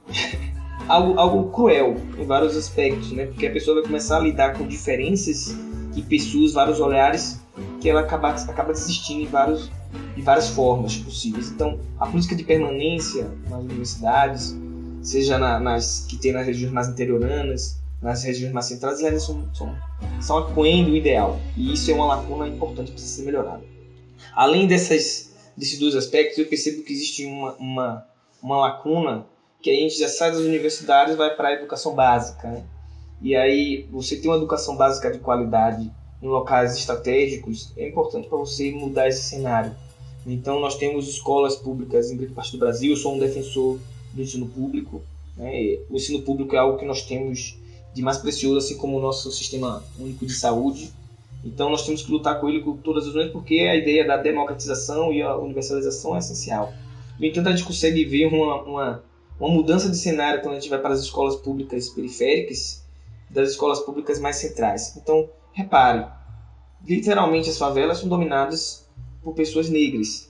algo, 0.89 1.19
algo 1.19 1.51
cruel 1.51 1.95
em 2.17 2.25
vários 2.25 2.57
aspectos, 2.57 3.11
né? 3.11 3.27
Porque 3.27 3.47
a 3.47 3.51
pessoa 3.51 3.75
vai 3.75 3.83
começar 3.83 4.17
a 4.17 4.19
lidar 4.19 4.57
com 4.57 4.67
diferenças 4.67 5.55
de 5.93 6.01
pessoas, 6.01 6.53
vários 6.53 6.79
olhares, 6.79 7.39
que 7.79 7.87
ela 7.87 8.01
acaba, 8.01 8.31
acaba 8.31 8.73
desistindo 8.73 9.21
em 9.21 9.27
vários 9.27 9.69
de 10.15 10.21
várias 10.21 10.49
formas 10.49 10.97
possíveis. 10.97 11.49
Então, 11.49 11.79
a 11.99 12.05
política 12.05 12.35
de 12.35 12.43
permanência 12.43 13.27
nas 13.49 13.61
universidades, 13.61 14.55
seja 15.01 15.37
na, 15.37 15.59
nas 15.59 16.05
que 16.07 16.17
tem 16.17 16.31
nas 16.31 16.45
regiões 16.45 16.73
mais 16.73 16.89
interioranas, 16.89 17.79
nas 18.01 18.23
regiões 18.23 18.53
mais 18.53 18.65
centrais, 18.65 19.01
elas 19.01 19.23
são, 19.23 19.47
são, 19.53 19.75
são 20.19 20.37
aquém 20.37 20.83
do 20.83 20.95
ideal. 20.95 21.39
E 21.55 21.73
isso 21.73 21.89
é 21.89 21.93
uma 21.93 22.05
lacuna 22.05 22.47
importante 22.47 22.91
para 22.91 22.99
ser 22.99 23.23
melhorada. 23.23 23.63
Além 24.35 24.67
dessas, 24.67 25.33
desses 25.55 25.79
dois 25.79 25.95
aspectos, 25.95 26.37
eu 26.37 26.45
percebo 26.45 26.83
que 26.83 26.93
existe 26.93 27.25
uma, 27.25 27.53
uma, 27.53 28.05
uma 28.43 28.57
lacuna 28.57 29.25
que 29.61 29.69
a 29.69 29.73
gente 29.73 29.97
já 29.97 30.07
sai 30.07 30.31
das 30.31 30.41
universidades 30.41 31.13
e 31.13 31.17
vai 31.17 31.35
para 31.35 31.49
a 31.49 31.53
educação 31.53 31.93
básica. 31.93 32.47
Né? 32.47 32.63
E 33.21 33.35
aí, 33.35 33.87
você 33.91 34.15
tem 34.15 34.29
uma 34.29 34.37
educação 34.37 34.75
básica 34.75 35.11
de 35.11 35.19
qualidade 35.19 35.91
em 36.21 36.27
locais 36.27 36.75
estratégicos, 36.75 37.71
é 37.77 37.87
importante 37.87 38.27
para 38.27 38.37
você 38.37 38.71
mudar 38.71 39.07
esse 39.07 39.23
cenário. 39.23 39.75
Então, 40.25 40.59
nós 40.59 40.75
temos 40.75 41.07
escolas 41.07 41.55
públicas 41.55 42.11
em 42.11 42.17
grande 42.17 42.33
parte 42.33 42.51
do 42.51 42.57
Brasil. 42.57 42.91
Eu 42.91 42.97
sou 42.97 43.15
um 43.15 43.19
defensor 43.19 43.79
do 44.13 44.21
ensino 44.21 44.47
público. 44.47 45.01
Né? 45.37 45.79
O 45.89 45.95
ensino 45.95 46.21
público 46.21 46.55
é 46.55 46.59
algo 46.59 46.77
que 46.77 46.85
nós 46.85 47.01
temos 47.01 47.57
de 47.93 48.01
mais 48.01 48.17
precioso, 48.17 48.57
assim 48.57 48.77
como 48.77 48.97
o 48.97 49.01
nosso 49.01 49.31
sistema 49.31 49.83
único 49.97 50.25
de 50.25 50.33
saúde. 50.33 50.91
Então 51.43 51.69
nós 51.69 51.85
temos 51.85 52.01
que 52.01 52.11
lutar 52.11 52.39
com 52.39 52.49
ele 52.49 52.61
com 52.61 52.75
todas 52.77 53.03
as 53.05 53.09
unidades, 53.11 53.33
porque 53.33 53.59
a 53.59 53.75
ideia 53.75 54.05
da 54.05 54.17
democratização 54.17 55.11
e 55.13 55.21
a 55.21 55.35
universalização 55.37 56.15
é 56.15 56.19
essencial. 56.19 56.73
No 57.17 57.25
entanto, 57.25 57.47
a 57.47 57.51
gente 57.51 57.65
consegue 57.65 58.05
ver 58.05 58.27
uma, 58.27 58.61
uma, 58.63 59.03
uma 59.39 59.49
mudança 59.49 59.89
de 59.89 59.97
cenário 59.97 60.41
quando 60.41 60.55
a 60.55 60.59
gente 60.59 60.69
vai 60.69 60.79
para 60.79 60.93
as 60.93 61.01
escolas 61.01 61.35
públicas 61.37 61.89
periféricas 61.89 62.83
das 63.29 63.51
escolas 63.51 63.79
públicas 63.79 64.19
mais 64.19 64.37
centrais. 64.37 64.97
Então, 64.97 65.29
repare, 65.53 66.05
literalmente 66.85 67.49
as 67.49 67.57
favelas 67.57 67.99
são 67.99 68.09
dominadas 68.09 68.87
por 69.23 69.33
pessoas 69.33 69.69
negras 69.69 70.29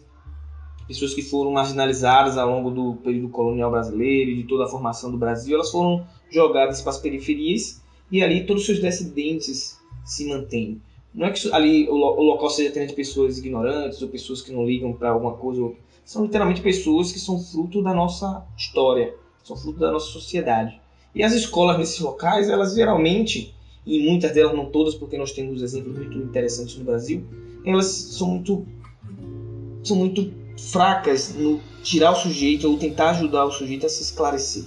pessoas 0.90 1.14
que 1.14 1.22
foram 1.22 1.52
marginalizadas 1.52 2.36
ao 2.36 2.50
longo 2.50 2.72
do 2.72 2.96
período 3.04 3.30
colonial 3.30 3.70
brasileiro 3.70 4.32
e 4.32 4.38
de 4.38 4.44
toda 4.46 4.66
a 4.66 4.68
formação 4.68 5.12
do 5.12 5.20
Brasil, 5.20 5.54
elas 5.54 5.70
foram 5.70 6.04
jogadas 6.32 6.82
para 6.82 6.90
as 6.90 6.98
periferias 6.98 7.80
e 8.12 8.24
ali 8.24 8.48
todos 8.48 8.64
os 8.64 8.66
seus 8.66 8.80
descendentes 8.80 9.78
se 10.04 10.26
mantêm. 10.28 10.82
Não 11.14 11.28
é 11.28 11.32
que 11.32 11.54
ali 11.54 11.88
o, 11.88 11.94
local 11.94 12.50
seja 12.50 12.88
de 12.88 12.94
pessoas 12.94 13.38
ignorantes 13.38 14.02
ou 14.02 14.08
pessoas 14.08 14.42
que 14.42 14.52
não 14.52 14.66
ligam 14.66 14.92
para 14.92 15.12
alguma 15.12 15.34
coisa, 15.34 15.72
são 16.10 16.24
literalmente 16.24 16.60
pessoas 16.62 17.12
que 17.12 17.20
são 17.20 17.40
fruto 17.40 17.84
da 17.84 17.94
nossa 17.94 18.44
história, 18.58 19.14
são 19.44 19.56
fruto 19.56 19.78
da 19.78 19.92
nossa 19.92 20.08
sociedade. 20.08 20.82
E 21.14 21.22
as 21.22 21.34
escolas 21.34 21.78
nesses 21.78 22.00
locais, 22.00 22.50
elas 22.50 22.74
geralmente, 22.74 23.54
e 23.86 24.10
muitas 24.10 24.32
delas 24.32 24.56
não 24.56 24.66
todas, 24.72 24.96
porque 24.96 25.20
nós 25.20 25.34
temos 25.34 25.62
exemplos 25.62 25.96
muito 25.96 26.18
interessantes 26.18 26.76
no 26.78 26.84
Brasil, 26.84 27.24
elas 27.64 27.86
são 27.86 28.28
muito 28.28 28.66
são 29.84 29.98
muito 29.98 30.34
fracas 30.72 31.36
no 31.36 31.62
tirar 31.84 32.14
o 32.14 32.16
sujeito 32.16 32.68
ou 32.68 32.76
tentar 32.76 33.12
ajudar 33.12 33.46
o 33.46 33.52
sujeito 33.52 33.86
a 33.86 33.90
se 33.90 34.02
esclarecer. 34.02 34.64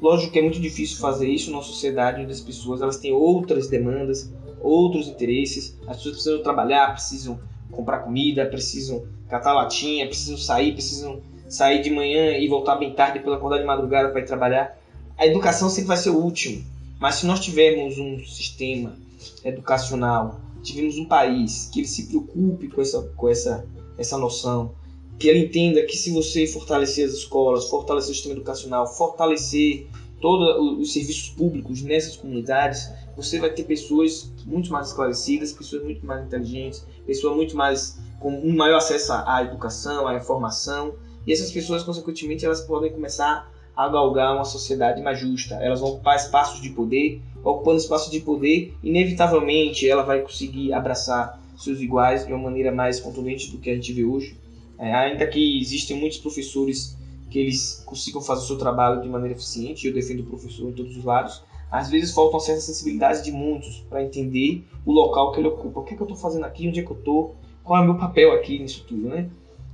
Lógico 0.00 0.32
que 0.32 0.38
é 0.38 0.42
muito 0.42 0.60
difícil 0.60 0.98
fazer 0.98 1.28
isso 1.28 1.50
numa 1.50 1.64
sociedade 1.64 2.22
onde 2.22 2.30
as 2.30 2.40
pessoas 2.40 2.80
elas 2.80 2.98
têm 2.98 3.12
outras 3.12 3.66
demandas, 3.66 4.32
outros 4.60 5.08
interesses. 5.08 5.76
As 5.88 5.96
pessoas 5.96 6.14
precisam 6.14 6.40
trabalhar, 6.40 6.92
precisam 6.92 7.40
comprar 7.72 7.98
comida, 7.98 8.46
precisam 8.46 9.12
catar 9.28 9.52
latinha, 9.52 10.06
precisam 10.06 10.36
sair, 10.36 10.72
precisam 10.72 11.20
sair 11.48 11.82
de 11.82 11.90
manhã 11.90 12.36
e 12.36 12.48
voltar 12.48 12.76
bem 12.76 12.92
tarde, 12.92 13.18
depois 13.18 13.36
acordar 13.36 13.58
de 13.58 13.64
madrugada 13.64 14.10
para 14.10 14.20
ir 14.20 14.26
trabalhar. 14.26 14.78
A 15.16 15.26
educação 15.26 15.68
sempre 15.68 15.88
vai 15.88 15.96
ser 15.96 16.10
o 16.10 16.18
último. 16.18 16.64
Mas 16.98 17.16
se 17.16 17.26
nós 17.26 17.40
tivermos 17.40 17.98
um 17.98 18.24
sistema 18.24 18.96
educacional, 19.44 20.40
tivermos 20.62 20.96
um 20.96 21.04
país 21.04 21.68
que 21.72 21.80
ele 21.80 21.88
se 21.88 22.06
preocupe 22.06 22.68
com 22.68 22.80
essa, 22.80 23.02
com 23.16 23.28
essa, 23.28 23.66
essa 23.98 24.16
noção, 24.16 24.74
que 25.18 25.28
ele 25.28 25.46
entenda 25.46 25.82
que 25.82 25.96
se 25.96 26.10
você 26.10 26.46
fortalecer 26.46 27.06
as 27.06 27.12
escolas, 27.12 27.68
fortalecer 27.68 28.10
o 28.10 28.14
sistema 28.14 28.34
educacional, 28.34 28.86
fortalecer 28.86 29.86
todos 30.20 30.80
os 30.80 30.92
serviços 30.92 31.28
públicos 31.28 31.82
nessas 31.82 32.16
comunidades, 32.16 32.90
você 33.16 33.38
vai 33.38 33.50
ter 33.50 33.64
pessoas 33.64 34.32
muito 34.46 34.72
mais 34.72 34.88
esclarecidas, 34.88 35.52
pessoas 35.52 35.84
muito 35.84 36.04
mais 36.04 36.24
inteligentes, 36.24 36.84
pessoas 37.06 37.36
muito 37.36 37.56
mais 37.56 37.98
com 38.20 38.32
um 38.32 38.54
maior 38.54 38.76
acesso 38.76 39.12
à 39.12 39.42
educação, 39.42 40.06
à 40.06 40.14
informação, 40.14 40.94
e 41.26 41.32
essas 41.32 41.50
pessoas, 41.50 41.82
consequentemente, 41.82 42.44
elas 42.44 42.60
podem 42.60 42.92
começar 42.92 43.50
a 43.76 43.88
galgar 43.88 44.34
uma 44.34 44.44
sociedade 44.44 45.02
mais 45.02 45.18
justa. 45.18 45.56
Elas 45.56 45.80
vão 45.80 45.90
ocupar 45.90 46.16
espaços 46.16 46.60
de 46.60 46.70
poder, 46.70 47.20
ocupando 47.42 47.78
espaços 47.78 48.10
de 48.10 48.20
poder, 48.20 48.74
inevitavelmente 48.82 49.88
ela 49.88 50.02
vai 50.02 50.20
conseguir 50.20 50.72
abraçar 50.72 51.40
seus 51.58 51.80
iguais 51.80 52.26
de 52.26 52.32
uma 52.32 52.42
maneira 52.42 52.72
mais 52.72 53.00
contundente 53.00 53.50
do 53.50 53.58
que 53.58 53.70
a 53.70 53.74
gente 53.74 53.92
vê 53.92 54.04
hoje 54.04 54.36
é, 54.78 54.92
ainda 54.92 55.26
que 55.26 55.60
existem 55.60 55.98
muitos 55.98 56.18
professores 56.18 56.96
que 57.30 57.38
eles 57.38 57.82
consigam 57.86 58.20
fazer 58.20 58.44
o 58.44 58.46
seu 58.46 58.58
trabalho 58.58 59.02
de 59.02 59.08
maneira 59.08 59.34
eficiente. 59.34 59.86
Eu 59.86 59.94
defendo 59.94 60.20
o 60.20 60.26
professor 60.26 60.68
em 60.68 60.72
todos 60.72 60.96
os 60.96 61.04
lados. 61.04 61.42
Às 61.70 61.90
vezes 61.90 62.14
faltam 62.14 62.38
certa 62.38 62.60
sensibilidade 62.60 63.24
de 63.24 63.32
muitos 63.32 63.84
para 63.88 64.04
entender 64.04 64.64
o 64.84 64.92
local 64.92 65.32
que 65.32 65.40
ele 65.40 65.48
ocupa. 65.48 65.80
O 65.80 65.84
que 65.84 65.94
é 65.94 65.96
que 65.96 66.02
eu 66.02 66.06
estou 66.06 66.18
fazendo 66.18 66.44
aqui? 66.44 66.68
Onde 66.68 66.80
é 66.80 66.82
que 66.82 66.90
eu 66.90 66.96
estou? 66.96 67.34
Qual 67.64 67.80
é 67.80 67.82
o 67.82 67.86
meu 67.86 67.96
papel 67.96 68.32
aqui 68.32 68.58
nisso 68.58 68.84
tudo, 68.86 69.08
né? 69.08 69.28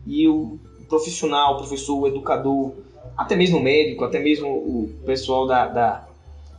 E 0.07 0.27
o 0.29 0.59
profissional, 0.89 1.55
o 1.55 1.57
professor, 1.59 1.99
o 1.99 2.07
educador, 2.07 2.73
até 3.17 3.37
mesmo 3.37 3.59
o 3.59 3.63
médico, 3.63 4.05
até 4.05 4.21
mesmo 4.21 4.49
o 4.49 4.91
pessoal 5.05 5.47
da, 5.47 5.67
da 5.67 6.09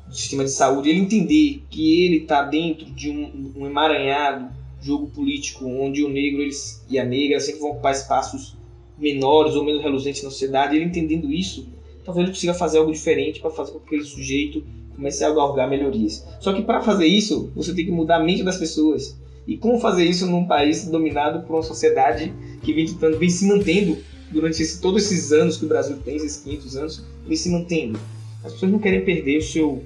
do 0.08 0.16
sistema 0.16 0.44
de 0.44 0.52
saúde, 0.52 0.90
ele 0.90 0.99
entender 0.99 1.64
que 1.70 2.06
ele 2.06 2.18
está 2.18 2.44
dentro 2.44 2.86
de 2.91 3.10
um, 3.10 3.53
um 3.56 3.66
emaranhado 3.66 4.49
jogo 4.82 5.08
político 5.08 5.66
onde 5.66 6.03
o 6.03 6.10
negro 6.10 6.41
eles, 6.41 6.84
e 6.90 6.99
a 6.99 7.06
negra 7.06 7.40
sempre 7.40 7.62
vão 7.62 7.72
ocupar 7.72 7.94
espaços 7.94 8.58
menores 8.98 9.56
ou 9.56 9.64
menos 9.64 9.82
reluzentes 9.82 10.24
na 10.24 10.30
sociedade, 10.30 10.76
ele 10.76 10.86
entendendo 10.86 11.32
isso, 11.32 11.68
talvez 12.03 12.26
ele 12.26 12.36
consiga 12.36 12.53
fazer 12.53 12.80
algo 12.80 12.91
diferente 12.91 13.40
para 13.40 13.52
fazer 13.52 13.72
com 13.72 13.80
que 13.80 13.86
aquele 13.86 14.03
sujeito 14.03 14.64
comece 14.95 15.24
a 15.24 15.32
galgar 15.32 15.70
melhorias. 15.70 16.28
Só 16.40 16.52
que 16.52 16.62
para 16.62 16.82
fazer 16.82 17.06
isso, 17.06 17.52
você 17.56 17.74
tem 17.74 17.86
que 17.86 17.91
mudar 17.91 18.18
a 18.18 18.24
mente 18.24 18.44
das 18.44 18.58
pessoas. 18.58 19.18
E 19.47 19.57
como 19.57 19.80
fazer 19.80 20.05
isso 20.05 20.27
num 20.27 20.45
país 20.45 20.85
dominado 20.85 21.45
por 21.45 21.55
uma 21.55 21.63
sociedade 21.63 22.34
que 22.61 22.73
vem, 22.73 22.85
vem 23.18 23.30
se 23.30 23.45
mantendo 23.47 23.97
durante 24.31 24.61
esse, 24.61 24.80
todos 24.80 25.03
esses 25.03 25.31
anos 25.31 25.57
que 25.57 25.65
o 25.65 25.68
Brasil 25.68 25.97
tem, 26.03 26.15
esses 26.15 26.38
500 26.38 26.77
anos, 26.77 27.05
vem 27.27 27.38
se 27.38 27.49
mantendo. 27.49 27.99
As 28.43 28.53
pessoas 28.53 28.72
não 28.72 28.80
querem 28.80 29.03
perder 29.03 29.38
o 29.38 29.41
seu, 29.41 29.84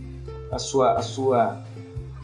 a 0.52 0.60
sua, 0.60 0.94
a 0.94 1.02
sua, 1.02 1.66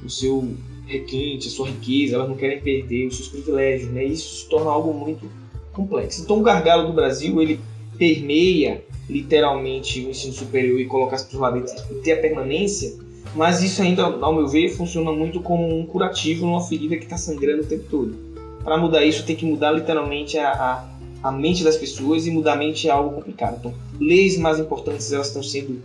o 0.03 0.09
seu 0.09 0.53
requinte, 0.85 1.47
a 1.47 1.51
sua 1.51 1.67
riqueza, 1.67 2.15
elas 2.15 2.29
não 2.29 2.35
querem 2.35 2.61
perder 2.61 3.07
os 3.07 3.17
seus 3.17 3.29
privilégios, 3.29 3.91
né? 3.91 4.03
Isso 4.03 4.43
se 4.43 4.49
torna 4.49 4.69
algo 4.69 4.93
muito 4.93 5.29
complexo. 5.71 6.21
Então 6.21 6.39
o 6.39 6.43
gargalo 6.43 6.87
do 6.87 6.93
Brasil, 6.93 7.41
ele 7.41 7.59
permeia 7.97 8.83
literalmente 9.09 10.01
o 10.01 10.09
ensino 10.09 10.33
superior 10.33 10.79
e 10.79 10.85
colocar 10.85 11.15
as 11.15 11.23
pessoas 11.23 11.41
lá 11.41 11.51
dentro 11.51 11.75
e 11.91 11.95
ter 11.95 12.13
a 12.13 12.21
permanência, 12.21 12.97
mas 13.35 13.61
isso 13.61 13.81
ainda, 13.81 14.03
ao 14.03 14.33
meu 14.33 14.47
ver, 14.47 14.69
funciona 14.69 15.11
muito 15.11 15.39
como 15.39 15.79
um 15.79 15.85
curativo 15.85 16.45
numa 16.45 16.61
ferida 16.61 16.97
que 16.97 17.03
está 17.03 17.17
sangrando 17.17 17.63
o 17.63 17.65
tempo 17.65 17.85
todo. 17.89 18.15
Para 18.63 18.77
mudar 18.77 19.03
isso, 19.05 19.25
tem 19.25 19.35
que 19.35 19.45
mudar 19.45 19.71
literalmente 19.71 20.37
a, 20.37 20.51
a, 20.51 21.29
a, 21.29 21.31
mente 21.31 21.63
das 21.63 21.77
pessoas 21.77 22.27
e 22.27 22.31
mudar 22.31 22.53
a 22.53 22.55
mente 22.57 22.87
é 22.87 22.91
algo 22.91 23.15
complicado. 23.15 23.57
Então, 23.59 23.73
leis 23.99 24.37
mais 24.37 24.59
importantes 24.59 25.11
elas 25.11 25.27
estão 25.27 25.41
sendo 25.41 25.81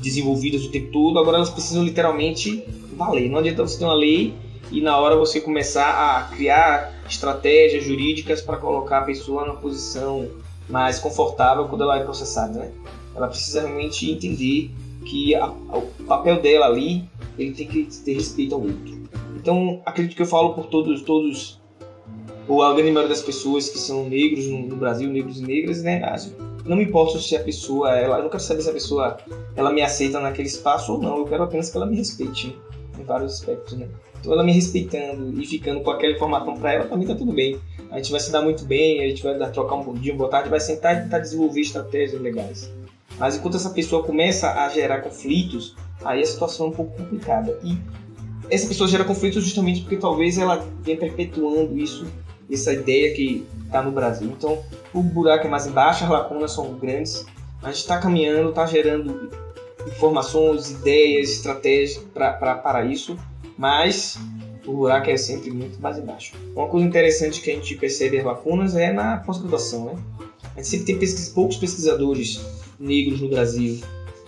desenvolvidas 0.00 0.64
o 0.64 0.70
tempo 0.70 0.92
todo, 0.92 1.18
agora 1.18 1.38
elas 1.38 1.50
precisam 1.50 1.82
literalmente 1.82 2.62
valer. 2.96 3.30
Não 3.30 3.38
adianta 3.38 3.62
você 3.62 3.78
ter 3.78 3.84
uma 3.84 3.94
lei 3.94 4.34
e 4.70 4.80
na 4.80 4.98
hora 4.98 5.16
você 5.16 5.40
começar 5.40 5.88
a 5.88 6.36
criar 6.36 6.92
estratégias 7.08 7.84
jurídicas 7.84 8.42
para 8.42 8.56
colocar 8.56 8.98
a 8.98 9.02
pessoa 9.02 9.46
numa 9.46 9.56
posição 9.56 10.28
mais 10.68 10.98
confortável 10.98 11.66
quando 11.66 11.82
ela 11.82 11.98
é 11.98 12.04
processada, 12.04 12.58
né? 12.58 12.72
Ela 13.14 13.28
precisa 13.28 13.62
realmente 13.62 14.10
entender 14.10 14.70
que 15.06 15.34
a, 15.34 15.44
a, 15.44 15.78
o 15.78 16.04
papel 16.06 16.42
dela 16.42 16.66
ali 16.66 17.08
ele 17.38 17.52
tem 17.52 17.66
que 17.66 17.84
ter 18.04 18.14
respeito 18.14 18.54
ao 18.54 18.60
outro. 18.60 18.96
Então 19.36 19.80
acredito 19.86 20.16
que 20.16 20.22
eu 20.22 20.26
falo 20.26 20.52
por 20.54 20.66
todos 20.66 21.02
todos 21.02 21.60
ou 22.48 22.62
a 22.62 22.74
grande 22.74 22.92
maioria 22.92 23.08
das 23.08 23.22
pessoas 23.22 23.68
que 23.68 23.78
são 23.78 24.08
negros 24.08 24.46
no, 24.46 24.68
no 24.68 24.76
Brasil, 24.76 25.08
negros 25.08 25.40
e 25.40 25.42
negras, 25.42 25.82
né? 25.82 26.02
Não 26.64 26.76
me 26.76 26.84
importa 26.84 27.18
se 27.18 27.36
a 27.36 27.40
pessoa, 27.40 27.96
ela, 27.96 28.18
eu 28.18 28.22
não 28.24 28.30
quero 28.30 28.42
saber 28.42 28.62
se 28.62 28.70
a 28.70 28.72
pessoa 28.72 29.16
ela 29.54 29.72
me 29.72 29.82
aceita 29.82 30.20
naquele 30.20 30.48
espaço 30.48 30.92
ou 30.92 31.00
não. 31.00 31.18
Eu 31.18 31.24
quero 31.24 31.42
apenas 31.42 31.70
que 31.70 31.76
ela 31.76 31.86
me 31.86 31.96
respeite 31.96 32.48
né? 32.48 32.54
em 32.98 33.04
vários 33.04 33.34
aspectos, 33.34 33.74
né? 33.74 33.88
Então 34.20 34.32
ela 34.32 34.42
me 34.42 34.52
respeitando 34.52 35.40
e 35.40 35.46
ficando 35.46 35.80
com 35.80 35.90
aquela 35.90 36.12
informação 36.12 36.56
para 36.56 36.72
ela, 36.72 36.84
para 36.86 36.96
mim 36.96 37.06
tá 37.06 37.14
tudo 37.14 37.32
bem. 37.32 37.58
A 37.90 37.98
gente 37.98 38.10
vai 38.10 38.20
se 38.20 38.32
dar 38.32 38.42
muito 38.42 38.64
bem, 38.64 39.00
a 39.00 39.08
gente 39.08 39.22
vai 39.22 39.38
dar, 39.38 39.50
trocar 39.50 39.76
um 39.76 39.84
bom 39.84 39.94
dia, 39.94 40.14
boa 40.14 40.28
tarde, 40.28 40.48
vai 40.48 40.58
sentar 40.58 40.96
e 40.96 41.02
tentar 41.02 41.20
desenvolver 41.20 41.60
estratégias 41.60 42.20
legais. 42.20 42.72
Mas 43.18 43.36
enquanto 43.36 43.56
essa 43.56 43.70
pessoa 43.70 44.02
começa 44.04 44.50
a 44.52 44.68
gerar 44.68 45.00
conflitos, 45.00 45.74
aí 46.04 46.20
a 46.20 46.26
situação 46.26 46.66
é 46.66 46.68
um 46.70 46.72
pouco 46.72 46.96
complicada. 46.96 47.58
E 47.62 47.78
essa 48.50 48.66
pessoa 48.66 48.88
gera 48.88 49.04
conflitos 49.04 49.44
justamente 49.44 49.80
porque 49.80 49.96
talvez 49.96 50.38
ela 50.38 50.64
venha 50.82 50.98
perpetuando 50.98 51.78
isso, 51.78 52.06
essa 52.50 52.72
ideia 52.72 53.14
que 53.14 53.46
está 53.64 53.82
no 53.82 53.90
Brasil. 53.90 54.28
Então 54.36 54.62
o 54.92 55.02
buraco 55.02 55.46
é 55.46 55.50
mais 55.50 55.66
embaixo, 55.66 56.04
as 56.04 56.10
lacunas 56.10 56.52
são 56.52 56.74
grandes. 56.74 57.24
A 57.62 57.68
gente 57.68 57.78
está 57.78 57.98
caminhando, 57.98 58.50
está 58.50 58.66
gerando 58.66 59.30
informações, 59.86 60.70
ideias, 60.70 61.30
estratégias 61.30 62.04
para 62.12 62.84
isso 62.84 63.16
mas 63.56 64.18
o 64.66 64.72
buraco 64.72 65.08
é 65.08 65.16
sempre 65.16 65.50
muito 65.50 65.80
mais 65.80 65.98
embaixo. 65.98 66.34
Uma 66.54 66.68
coisa 66.68 66.86
interessante 66.86 67.40
que 67.40 67.50
a 67.50 67.54
gente 67.54 67.74
percebe 67.76 68.18
as 68.18 68.24
lacunas 68.24 68.76
é 68.76 68.92
na 68.92 69.18
pós-graduação, 69.18 69.86
né? 69.86 69.98
A 70.54 70.58
gente 70.58 70.68
sempre 70.68 70.86
tem 70.86 70.98
pesquis, 70.98 71.28
poucos 71.28 71.56
pesquisadores 71.56 72.40
negros 72.78 73.20
no 73.20 73.28
Brasil. 73.28 73.80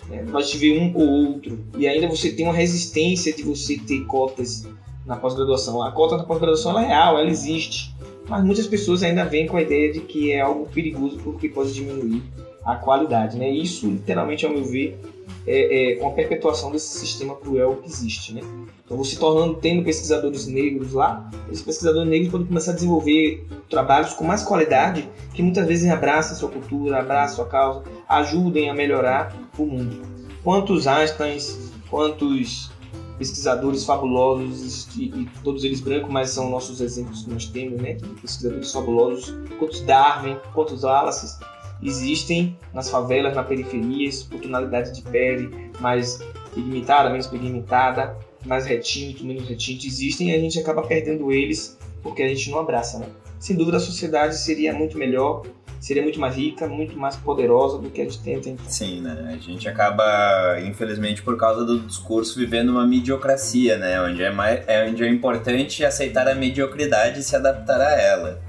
Né? 0.08 0.24
Nós 0.28 0.50
tivemos 0.50 0.94
um 0.94 0.98
ou 0.98 1.08
outro. 1.32 1.58
E 1.76 1.86
ainda 1.86 2.08
você 2.08 2.32
tem 2.32 2.46
uma 2.46 2.54
resistência 2.54 3.32
de 3.32 3.42
você 3.42 3.78
ter 3.78 4.04
cotas 4.04 4.66
na 5.06 5.16
pós-graduação. 5.16 5.82
A 5.82 5.92
cota 5.92 6.16
na 6.16 6.24
pós-graduação 6.24 6.78
é 6.78 6.86
real, 6.86 7.18
ela 7.18 7.28
existe. 7.28 7.94
Mas 8.28 8.44
muitas 8.44 8.66
pessoas 8.66 9.02
ainda 9.02 9.24
vêm 9.24 9.46
com 9.46 9.56
a 9.56 9.62
ideia 9.62 9.92
de 9.92 10.00
que 10.00 10.32
é 10.32 10.40
algo 10.40 10.66
perigoso 10.66 11.18
porque 11.24 11.48
pode 11.48 11.72
diminuir 11.72 12.22
a 12.64 12.76
qualidade. 12.76 13.38
Né? 13.38 13.50
Isso, 13.50 13.88
literalmente, 13.88 14.44
ao 14.44 14.52
meu 14.52 14.64
ver, 14.64 14.98
é, 15.46 15.92
é 15.92 15.96
com 15.96 16.08
a 16.08 16.12
perpetuação 16.12 16.70
desse 16.70 16.98
sistema 16.98 17.34
cruel 17.36 17.76
que 17.76 17.88
existe. 17.88 18.34
Né? 18.34 18.42
Então, 18.84 18.96
você 18.96 19.16
tornando, 19.16 19.54
tendo 19.54 19.84
pesquisadores 19.84 20.46
negros 20.46 20.92
lá, 20.92 21.28
esses 21.50 21.62
pesquisadores 21.62 22.08
negros 22.08 22.30
podem 22.30 22.46
começar 22.46 22.72
a 22.72 22.74
desenvolver 22.74 23.46
trabalhos 23.68 24.14
com 24.14 24.24
mais 24.24 24.42
qualidade, 24.42 25.08
que 25.34 25.42
muitas 25.42 25.66
vezes 25.66 25.90
abraçam 25.90 26.32
a 26.32 26.36
sua 26.36 26.48
cultura, 26.48 26.98
abraçam 26.98 27.32
a 27.32 27.36
sua 27.36 27.46
causa, 27.46 27.82
ajudem 28.08 28.70
a 28.70 28.74
melhorar 28.74 29.36
o 29.58 29.66
mundo. 29.66 30.02
Quantos 30.42 30.86
Einsteins, 30.86 31.72
quantos 31.90 32.70
pesquisadores 33.18 33.84
fabulosos, 33.84 34.88
e, 34.96 35.06
e, 35.06 35.28
todos 35.42 35.64
eles 35.64 35.80
brancos, 35.80 36.10
mas 36.10 36.30
são 36.30 36.48
nossos 36.48 36.80
exemplos 36.80 37.24
que 37.24 37.30
nós 37.30 37.46
temos, 37.46 37.80
né? 37.82 37.96
Pesquisadores 38.22 38.72
fabulosos, 38.72 39.34
quantos 39.58 39.80
Darwin, 39.82 40.36
quantos 40.54 40.84
Wallace 40.84 41.38
existem 41.82 42.56
nas 42.72 42.90
favelas, 42.90 43.34
na 43.34 43.42
periferia, 43.42 44.10
por 44.28 44.40
tonalidade 44.40 44.92
de 44.92 45.02
pele 45.02 45.70
mais 45.80 46.18
pigmentada, 46.54 47.10
menos 47.10 47.26
pigmentada, 47.26 48.16
mais 48.44 48.66
retinto, 48.66 49.24
menos 49.24 49.48
retinto 49.48 49.86
existem 49.86 50.30
e 50.30 50.34
a 50.34 50.38
gente 50.38 50.58
acaba 50.58 50.82
perdendo 50.82 51.30
eles 51.32 51.78
porque 52.02 52.22
a 52.22 52.28
gente 52.28 52.50
não 52.50 52.60
abraça, 52.60 52.98
né? 52.98 53.06
Sem 53.38 53.56
dúvida 53.56 53.76
a 53.76 53.80
sociedade 53.80 54.36
seria 54.36 54.72
muito 54.72 54.98
melhor, 54.98 55.44
seria 55.80 56.02
muito 56.02 56.18
mais 56.18 56.34
rica, 56.34 56.66
muito 56.66 56.98
mais 56.98 57.16
poderosa 57.16 57.78
do 57.78 57.90
que 57.90 58.00
a 58.00 58.04
gente 58.04 58.20
tem 58.20 58.36
até 58.36 58.50
então. 58.50 58.64
Sim, 58.68 59.00
né? 59.00 59.32
A 59.32 59.36
gente 59.36 59.68
acaba, 59.68 60.60
infelizmente, 60.60 61.22
por 61.22 61.36
causa 61.36 61.64
do 61.64 61.80
discurso, 61.80 62.38
vivendo 62.38 62.70
uma 62.70 62.86
mediocracia, 62.86 63.76
né? 63.76 64.00
Onde 64.00 64.22
é, 64.22 64.30
mais, 64.30 64.62
é, 64.66 64.88
onde 64.88 65.04
é 65.04 65.08
importante 65.08 65.84
aceitar 65.84 66.26
a 66.28 66.34
mediocridade 66.34 67.20
e 67.20 67.22
se 67.22 67.36
adaptar 67.36 67.80
a 67.80 67.92
ela. 68.00 68.40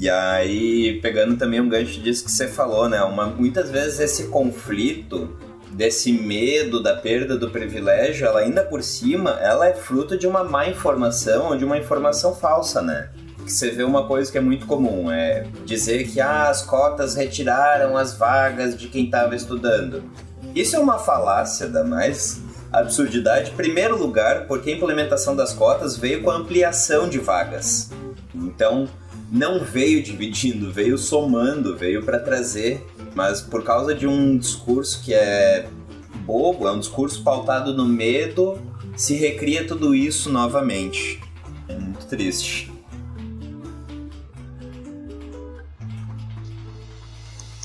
E 0.00 0.08
aí, 0.08 1.00
pegando 1.00 1.36
também 1.36 1.60
um 1.60 1.68
gancho 1.68 2.00
disso 2.00 2.24
que 2.24 2.30
você 2.30 2.46
falou, 2.46 2.88
né? 2.88 3.02
Uma, 3.02 3.26
muitas 3.26 3.68
vezes 3.70 3.98
esse 3.98 4.28
conflito 4.28 5.36
desse 5.72 6.12
medo 6.12 6.82
da 6.82 6.94
perda 6.94 7.36
do 7.36 7.50
privilégio, 7.50 8.26
ela 8.26 8.40
ainda 8.40 8.62
por 8.62 8.82
cima, 8.82 9.38
ela 9.40 9.66
é 9.66 9.74
fruto 9.74 10.16
de 10.16 10.26
uma 10.26 10.44
má 10.44 10.68
informação 10.68 11.48
ou 11.48 11.56
de 11.56 11.64
uma 11.64 11.78
informação 11.78 12.34
falsa, 12.34 12.80
né? 12.80 13.10
Que 13.44 13.52
você 13.52 13.70
vê 13.70 13.82
uma 13.82 14.06
coisa 14.06 14.30
que 14.30 14.38
é 14.38 14.40
muito 14.40 14.66
comum, 14.66 15.10
é 15.10 15.46
dizer 15.64 16.08
que 16.08 16.20
ah, 16.20 16.48
as 16.48 16.62
cotas 16.62 17.14
retiraram 17.14 17.96
as 17.96 18.14
vagas 18.14 18.76
de 18.76 18.88
quem 18.88 19.06
estava 19.06 19.34
estudando. 19.34 20.04
Isso 20.54 20.76
é 20.76 20.78
uma 20.78 20.98
falácia 20.98 21.66
da 21.68 21.82
mais 21.82 22.40
absurdidade, 22.72 23.50
em 23.50 23.54
primeiro 23.54 23.98
lugar, 23.98 24.46
porque 24.46 24.70
a 24.70 24.74
implementação 24.76 25.34
das 25.34 25.52
cotas 25.52 25.96
veio 25.96 26.22
com 26.22 26.30
a 26.30 26.36
ampliação 26.36 27.08
de 27.08 27.18
vagas. 27.18 27.90
Então, 28.34 28.88
não 29.30 29.64
veio 29.64 30.02
dividindo, 30.02 30.72
veio 30.72 30.96
somando, 30.98 31.76
veio 31.76 32.02
para 32.02 32.18
trazer 32.18 32.84
mas 33.18 33.40
por 33.40 33.64
causa 33.64 33.96
de 33.96 34.06
um 34.06 34.38
discurso 34.38 35.02
que 35.02 35.12
é 35.12 35.68
bobo, 36.24 36.68
é 36.68 36.72
um 36.72 36.78
discurso 36.78 37.24
pautado 37.24 37.74
no 37.74 37.84
medo, 37.84 38.60
se 38.96 39.16
recria 39.16 39.66
tudo 39.66 39.92
isso 39.92 40.30
novamente. 40.30 41.20
É 41.68 41.74
muito 41.74 42.06
triste. 42.06 42.70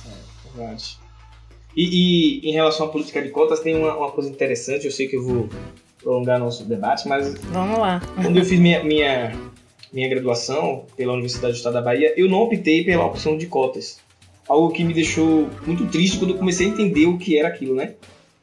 É, 0.07 0.57
verdade. 0.57 0.97
E, 1.77 2.39
e, 2.41 2.49
em 2.49 2.53
relação 2.53 2.87
à 2.87 2.89
política 2.89 3.21
de 3.21 3.29
cotas, 3.29 3.59
tem 3.59 3.75
uma, 3.75 3.95
uma, 3.95 4.11
coisa 4.11 4.31
interessante, 4.31 4.85
eu 4.85 4.91
sei 4.91 5.07
que 5.07 5.17
eu 5.17 5.23
vou 5.23 5.49
prolongar 6.01 6.39
nosso 6.39 6.65
debate, 6.65 7.07
mas. 7.07 7.31
Vamos 7.51 7.77
lá. 7.77 8.01
Quando 8.15 8.37
eu 8.37 8.45
fiz 8.45 8.59
minha, 8.59 8.83
minha, 8.83 9.33
minha 9.93 10.09
graduação 10.09 10.85
pela 10.97 11.13
Universidade 11.13 11.53
do 11.53 11.57
Estado 11.57 11.73
da 11.73 11.81
Bahia, 11.81 12.13
eu 12.17 12.27
não 12.27 12.39
optei 12.39 12.83
pela 12.83 13.05
opção 13.05 13.37
de 13.37 13.45
cotas 13.45 14.01
algo 14.47 14.71
que 14.71 14.83
me 14.83 14.93
deixou 14.93 15.49
muito 15.65 15.85
triste 15.87 16.17
quando 16.17 16.31
eu 16.31 16.37
comecei 16.37 16.67
a 16.67 16.69
entender 16.69 17.05
o 17.05 17.17
que 17.17 17.37
era 17.37 17.47
aquilo, 17.47 17.75
né? 17.75 17.93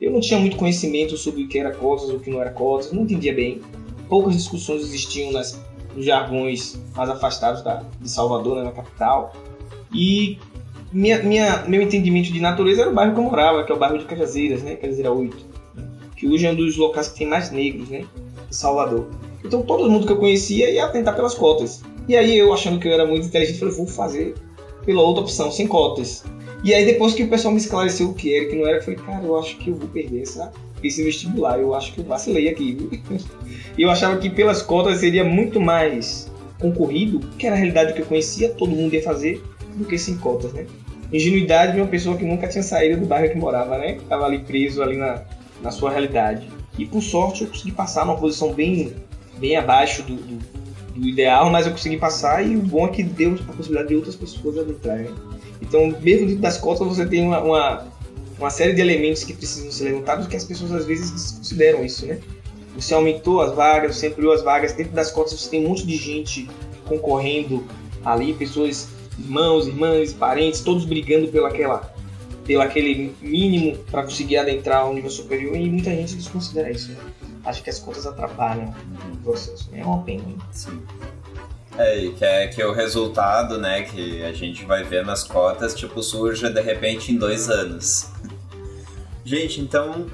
Eu 0.00 0.10
não 0.10 0.20
tinha 0.20 0.40
muito 0.40 0.56
conhecimento 0.56 1.16
sobre 1.16 1.42
o 1.42 1.48
que 1.48 1.58
era 1.58 1.72
cotas, 1.72 2.08
o 2.08 2.18
que 2.18 2.30
não 2.30 2.40
era 2.40 2.50
cotas, 2.50 2.90
não 2.92 3.02
entendia 3.02 3.34
bem. 3.34 3.60
Poucas 4.08 4.34
discussões 4.34 4.82
existiam 4.82 5.30
nas, 5.30 5.60
nos 5.94 6.04
jargões 6.04 6.80
mais 6.96 7.10
afastados 7.10 7.62
da, 7.62 7.82
de 8.00 8.10
Salvador, 8.10 8.56
né, 8.56 8.64
na 8.64 8.72
capital. 8.72 9.34
E 9.94 10.38
minha, 10.90 11.22
minha, 11.22 11.64
meu 11.66 11.82
entendimento 11.82 12.32
de 12.32 12.40
natureza 12.40 12.82
era 12.82 12.90
o 12.90 12.94
bairro 12.94 13.12
que 13.12 13.20
eu 13.20 13.24
morava, 13.24 13.62
que 13.62 13.70
é 13.70 13.74
o 13.74 13.78
bairro 13.78 13.98
de 13.98 14.06
Cajazeiras, 14.06 14.62
né? 14.62 14.74
Cajazeira 14.76 15.12
8. 15.12 15.36
Que 16.16 16.26
hoje 16.26 16.46
é 16.46 16.50
um 16.50 16.54
dos 16.54 16.76
locais 16.76 17.08
que 17.08 17.18
tem 17.18 17.26
mais 17.26 17.50
negros, 17.50 17.88
né? 17.90 18.06
De 18.48 18.56
Salvador. 18.56 19.06
Então 19.44 19.62
todo 19.62 19.88
mundo 19.88 20.06
que 20.06 20.12
eu 20.12 20.18
conhecia 20.18 20.70
ia 20.70 20.88
tentar 20.88 21.12
pelas 21.12 21.34
cotas. 21.34 21.82
E 22.08 22.16
aí 22.16 22.36
eu, 22.36 22.52
achando 22.52 22.78
que 22.78 22.88
eu 22.88 22.92
era 22.92 23.06
muito 23.06 23.26
inteligente, 23.26 23.58
falei, 23.58 23.74
vou 23.74 23.86
fazer 23.86 24.34
pela 24.84 25.02
outra 25.02 25.22
opção, 25.22 25.50
sem 25.50 25.66
cotas. 25.66 26.24
E 26.62 26.74
aí 26.74 26.84
depois 26.84 27.14
que 27.14 27.22
o 27.22 27.28
pessoal 27.28 27.52
me 27.52 27.60
esclareceu 27.60 28.10
o 28.10 28.14
que 28.14 28.34
era, 28.34 28.46
que 28.46 28.56
não 28.56 28.66
era, 28.66 28.78
eu 28.78 28.82
falei, 28.82 28.98
cara, 28.98 29.24
eu 29.24 29.38
acho 29.38 29.56
que 29.58 29.70
eu 29.70 29.74
vou 29.74 29.88
perder 29.88 30.22
essa, 30.22 30.52
esse 30.82 31.02
vestibular, 31.02 31.58
eu 31.58 31.74
acho 31.74 31.92
que 31.92 32.00
eu 32.00 32.04
vacilei 32.04 32.48
aqui? 32.48 33.00
E 33.78 33.82
eu 33.82 33.90
achava 33.90 34.18
que 34.18 34.28
pelas 34.28 34.60
cotas 34.60 34.98
seria 34.98 35.24
muito 35.24 35.58
mais 35.58 36.30
concorrido, 36.60 37.20
que 37.38 37.46
era 37.46 37.56
a 37.56 37.58
realidade 37.58 37.94
que 37.94 38.02
eu 38.02 38.06
conhecia, 38.06 38.50
todo 38.50 38.70
mundo 38.72 38.92
ia 38.92 39.02
fazer, 39.02 39.42
do 39.74 39.84
que 39.86 39.96
sem 39.96 40.18
cotas, 40.18 40.52
né? 40.52 40.66
Ingenuidade 41.10 41.72
de 41.72 41.80
uma 41.80 41.86
pessoa 41.86 42.16
que 42.16 42.24
nunca 42.24 42.46
tinha 42.46 42.62
saído 42.62 43.00
do 43.00 43.06
bairro 43.06 43.32
que 43.32 43.38
morava, 43.38 43.78
né? 43.78 43.98
Tava 44.08 44.26
ali 44.26 44.40
preso 44.40 44.82
ali 44.82 44.96
na, 44.96 45.22
na 45.62 45.70
sua 45.70 45.90
realidade. 45.90 46.46
E 46.78 46.84
por 46.84 47.00
sorte 47.00 47.42
eu 47.42 47.48
consegui 47.48 47.72
passar 47.72 48.04
numa 48.04 48.18
posição 48.18 48.52
bem, 48.52 48.94
bem 49.40 49.56
abaixo 49.56 50.02
do, 50.02 50.14
do, 50.14 50.38
do 50.94 51.08
ideal, 51.08 51.50
mas 51.50 51.66
eu 51.66 51.72
consegui 51.72 51.96
passar 51.96 52.46
e 52.46 52.56
o 52.56 52.60
bom 52.60 52.86
é 52.86 52.90
que 52.90 53.02
deu 53.02 53.38
a 53.48 53.52
possibilidade 53.52 53.88
de 53.88 53.96
outras 53.96 54.14
pessoas 54.14 54.58
adentrarem. 54.58 55.10
Então, 55.60 55.86
mesmo 56.00 56.26
dentro 56.26 56.42
das 56.42 56.58
cotas, 56.58 56.86
você 56.86 57.06
tem 57.06 57.22
uma, 57.22 57.40
uma, 57.40 57.86
uma, 58.38 58.50
série 58.50 58.72
de 58.72 58.80
elementos 58.80 59.24
que 59.24 59.32
precisam 59.32 59.70
ser 59.70 59.84
levantados 59.84 60.26
que 60.26 60.36
as 60.36 60.44
pessoas 60.44 60.72
às 60.72 60.84
vezes 60.84 61.10
desconsideram 61.10 61.84
isso, 61.84 62.06
né? 62.06 62.18
Você 62.76 62.94
aumentou 62.94 63.40
as 63.40 63.54
vagas, 63.54 63.96
você 63.96 64.08
ampliou 64.08 64.32
as 64.32 64.42
vagas, 64.42 64.72
dentro 64.72 64.92
das 64.92 65.10
cotas 65.10 65.32
você 65.32 65.50
tem 65.50 65.64
um 65.64 65.68
monte 65.68 65.86
de 65.86 65.96
gente 65.96 66.48
concorrendo 66.86 67.64
ali, 68.04 68.32
pessoas, 68.32 68.88
irmãos, 69.18 69.66
irmãs, 69.66 70.12
parentes, 70.12 70.60
todos 70.60 70.84
brigando 70.84 71.28
pelaquela, 71.28 71.92
pelo 72.46 72.62
aquele 72.62 73.14
mínimo 73.20 73.76
para 73.90 74.04
conseguir 74.04 74.38
adentrar 74.38 74.82
ao 74.82 74.94
nível 74.94 75.10
superior 75.10 75.56
e 75.56 75.68
muita 75.68 75.90
gente 75.90 76.14
desconsidera 76.14 76.70
isso. 76.70 76.92
Né? 76.92 76.98
Acho 77.44 77.62
que 77.62 77.70
as 77.70 77.78
cotas 77.78 78.06
atrapalham 78.06 78.74
o 79.12 79.16
processo. 79.18 79.70
Né? 79.70 79.80
É 79.80 79.84
uma 79.84 80.02
pena. 80.02 80.24
Sim. 80.52 80.82
É, 81.78 81.98
e 81.98 82.12
que 82.12 82.24
é 82.24 82.48
que 82.48 82.62
o 82.62 82.72
resultado, 82.72 83.58
né, 83.58 83.82
que 83.82 84.22
a 84.22 84.32
gente 84.32 84.64
vai 84.64 84.84
ver 84.84 85.04
nas 85.04 85.22
cotas, 85.22 85.74
tipo, 85.74 86.02
surja 86.02 86.50
de 86.50 86.60
repente 86.60 87.12
em 87.12 87.16
dois 87.16 87.48
anos. 87.48 88.08
Gente, 89.24 89.60
então, 89.60 90.06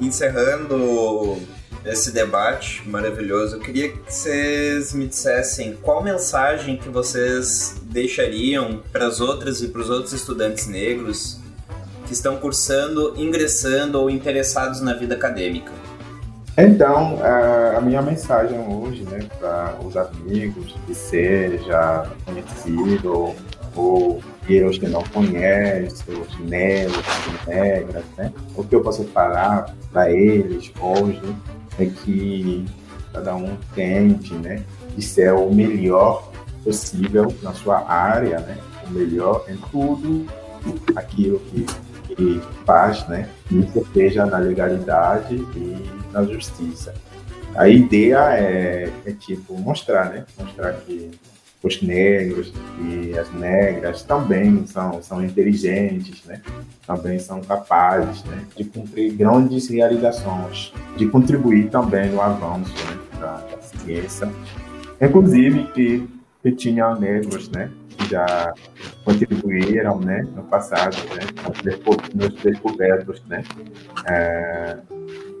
encerrando 0.00 1.38
esse 1.84 2.10
debate 2.10 2.88
maravilhoso, 2.88 3.56
eu 3.56 3.60
queria 3.60 3.92
que 3.92 4.12
vocês 4.12 4.92
me 4.92 5.06
dissessem 5.06 5.74
qual 5.76 6.02
mensagem 6.02 6.76
que 6.76 6.88
vocês 6.88 7.76
deixariam 7.82 8.82
para 8.90 9.06
as 9.06 9.20
outras 9.20 9.62
e 9.62 9.68
para 9.68 9.82
os 9.82 9.90
outros 9.90 10.12
estudantes 10.12 10.66
negros 10.66 11.38
que 12.06 12.12
estão 12.12 12.36
cursando, 12.38 13.14
ingressando 13.16 14.00
ou 14.00 14.10
interessados 14.10 14.80
na 14.80 14.94
vida 14.94 15.14
acadêmica. 15.14 15.72
Então, 16.58 17.18
a 17.76 17.80
minha 17.82 18.00
mensagem 18.00 18.58
hoje, 18.58 19.02
né, 19.02 19.18
para 19.38 19.76
os 19.84 19.94
amigos, 19.94 20.74
que 20.86 20.94
seja 20.94 22.06
conhecido 22.24 23.34
ou 23.74 24.22
os 24.48 24.78
que 24.78 24.86
não 24.86 25.02
conhecem, 25.02 26.14
os 26.18 26.38
negros, 26.40 26.98
as 26.98 27.46
negras, 27.46 28.04
né, 28.16 28.32
o 28.56 28.64
que 28.64 28.74
eu 28.74 28.80
posso 28.80 29.04
falar 29.04 29.66
para 29.92 30.10
eles 30.10 30.72
hoje 30.80 31.20
é 31.78 31.84
que 31.84 32.64
cada 33.12 33.34
um 33.36 33.54
tente, 33.74 34.32
né, 34.34 34.62
de 34.96 35.02
ser 35.02 35.34
o 35.34 35.52
melhor 35.52 36.32
possível 36.64 37.34
na 37.42 37.52
sua 37.52 37.86
área, 37.86 38.38
né, 38.40 38.56
o 38.86 38.90
melhor 38.92 39.44
em 39.46 39.56
tudo 39.70 40.26
aquilo 40.94 41.38
que, 41.40 41.66
que 42.14 42.40
faz, 42.64 43.06
né, 43.08 43.28
que 43.46 43.68
seja 43.92 44.24
na 44.24 44.38
legalidade 44.38 45.34
e 45.34 46.05
na 46.16 46.24
justiça. 46.24 46.94
A 47.54 47.68
ideia 47.68 48.18
é, 48.34 48.90
é 49.04 49.12
tipo 49.12 49.56
mostrar, 49.58 50.10
né? 50.10 50.24
Mostrar 50.38 50.72
que 50.72 51.10
os 51.62 51.82
negros 51.82 52.52
e 52.80 53.18
as 53.18 53.32
negras 53.32 54.02
também 54.02 54.66
são, 54.66 55.02
são 55.02 55.24
inteligentes, 55.24 56.24
né? 56.24 56.40
também 56.86 57.18
são 57.18 57.40
capazes 57.40 58.22
né? 58.24 58.44
de 58.56 58.64
cumprir 58.64 59.12
grandes 59.14 59.68
realizações, 59.68 60.72
de 60.96 61.06
contribuir 61.08 61.68
também 61.70 62.10
no 62.10 62.20
avanço 62.20 62.72
né? 62.86 62.98
da, 63.18 63.36
da 63.38 63.60
ciência. 63.62 64.30
Inclusive 65.00 65.64
que, 65.72 66.08
que 66.42 66.52
tinha 66.52 66.94
negros 66.94 67.50
né? 67.50 67.70
que 67.88 68.10
já 68.10 68.54
contribuíram 69.04 69.98
né? 69.98 70.24
no 70.36 70.44
passado, 70.44 70.96
né? 71.16 71.26
nos 72.14 72.34
descobertos. 72.42 73.22
Né? 73.26 73.42
É, 74.08 74.76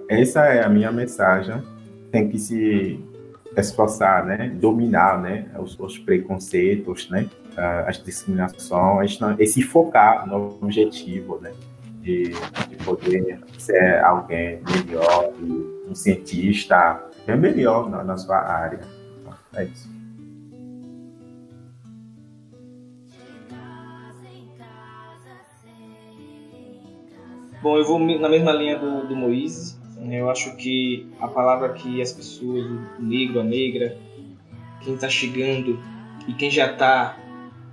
essa 0.08 0.44
é 0.46 0.64
a 0.64 0.68
minha 0.68 0.92
mensagem. 0.92 1.62
Tem 2.10 2.28
que 2.28 2.38
se 2.38 3.00
esforçar, 3.56 4.24
né? 4.24 4.50
Dominar, 4.54 5.20
né? 5.20 5.46
Os, 5.58 5.78
os 5.78 5.98
preconceitos, 5.98 7.10
né? 7.10 7.28
As 7.86 8.02
discriminações 8.02 9.18
e 9.38 9.46
se 9.46 9.62
focar 9.62 10.26
no 10.26 10.58
objetivo, 10.62 11.40
né? 11.40 11.52
De, 12.00 12.24
de 12.68 12.76
poder 12.84 13.40
ser 13.58 13.98
alguém 14.04 14.60
melhor, 14.62 15.32
um 15.40 15.94
cientista 15.94 17.02
bem 17.26 17.36
melhor 17.36 17.90
na, 17.90 18.04
na 18.04 18.16
sua 18.16 18.36
área. 18.36 18.80
É 19.54 19.64
isso. 19.64 19.96
Bom, 27.62 27.78
eu 27.78 27.84
vou 27.84 27.98
na 27.98 28.28
mesma 28.28 28.52
linha 28.52 28.78
do, 28.78 29.08
do 29.08 29.16
Moisés. 29.16 29.76
Eu 30.10 30.30
acho 30.30 30.56
que 30.56 31.06
a 31.20 31.28
palavra 31.28 31.72
que 31.72 32.00
as 32.00 32.12
pessoas, 32.12 32.64
o 32.98 33.02
negro, 33.02 33.40
a 33.40 33.44
negra, 33.44 33.96
quem 34.82 34.94
está 34.94 35.08
chegando 35.08 35.78
e 36.28 36.32
quem 36.34 36.50
já 36.50 36.72
está 36.72 37.18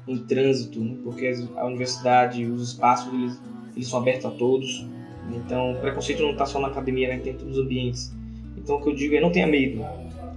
em 0.07 0.18
trânsito, 0.18 0.80
né? 0.80 0.97
porque 1.03 1.34
a 1.55 1.65
universidade, 1.65 2.45
os 2.45 2.69
espaços, 2.69 3.14
eles, 3.14 3.41
eles 3.76 3.88
são 3.88 3.99
abertos 3.99 4.26
a 4.26 4.31
todos. 4.31 4.88
Então, 5.31 5.73
o 5.73 5.80
preconceito 5.80 6.22
não 6.22 6.31
está 6.31 6.45
só 6.45 6.60
na 6.60 6.68
academia, 6.68 7.07
né? 7.07 7.19
tem 7.19 7.34
em 7.34 7.38
todos 7.38 7.57
os 7.57 7.64
ambientes. 7.64 8.14
Então, 8.57 8.76
o 8.77 8.81
que 8.81 8.89
eu 8.89 8.95
digo 8.95 9.15
é 9.15 9.22
não 9.22 9.31
tenha 9.31 9.47
medo, 9.47 9.85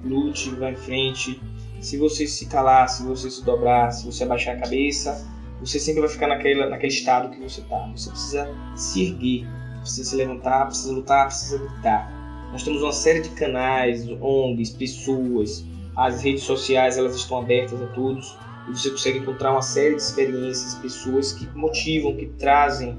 lute, 0.05 0.51
vá 0.51 0.71
em 0.71 0.77
frente. 0.77 1.41
Se 1.81 1.97
você 1.97 2.27
se 2.27 2.47
calar, 2.47 2.89
se 2.89 3.05
você 3.05 3.31
se 3.31 3.45
dobrar, 3.45 3.91
se 3.91 4.07
você 4.07 4.25
abaixar 4.25 4.57
a 4.57 4.61
cabeça, 4.61 5.29
você 5.61 5.79
sempre 5.79 6.01
vai 6.01 6.09
ficar 6.09 6.27
naquele, 6.27 6.65
naquele 6.67 6.93
estado 6.93 7.31
que 7.31 7.41
você 7.41 7.61
está. 7.61 7.87
Você 7.95 8.11
precisa 8.11 8.49
se 8.75 9.05
erguer 9.05 9.47
precisa 9.87 10.11
se 10.11 10.17
levantar, 10.17 10.67
precisa 10.67 10.93
lutar, 10.93 11.27
precisa 11.27 11.59
gritar. 11.59 12.13
Nós 12.53 12.63
temos 12.63 12.83
uma 12.83 12.93
série 12.93 13.21
de 13.21 13.31
canais, 13.31 14.07
ONGs, 14.21 14.71
pessoas, 14.71 15.65
as 15.97 16.23
redes 16.23 16.43
sociais 16.43 16.99
elas 16.99 17.15
estão 17.15 17.39
abertas 17.39 17.81
a 17.81 17.87
todos 17.87 18.37
e 18.69 18.73
você 18.73 18.91
consegue 18.91 19.19
encontrar 19.19 19.53
uma 19.53 19.63
série 19.63 19.95
de 19.95 20.03
experiências, 20.03 20.75
pessoas 20.75 21.33
que 21.33 21.47
motivam, 21.57 22.17
que 22.17 22.27
trazem 22.27 22.99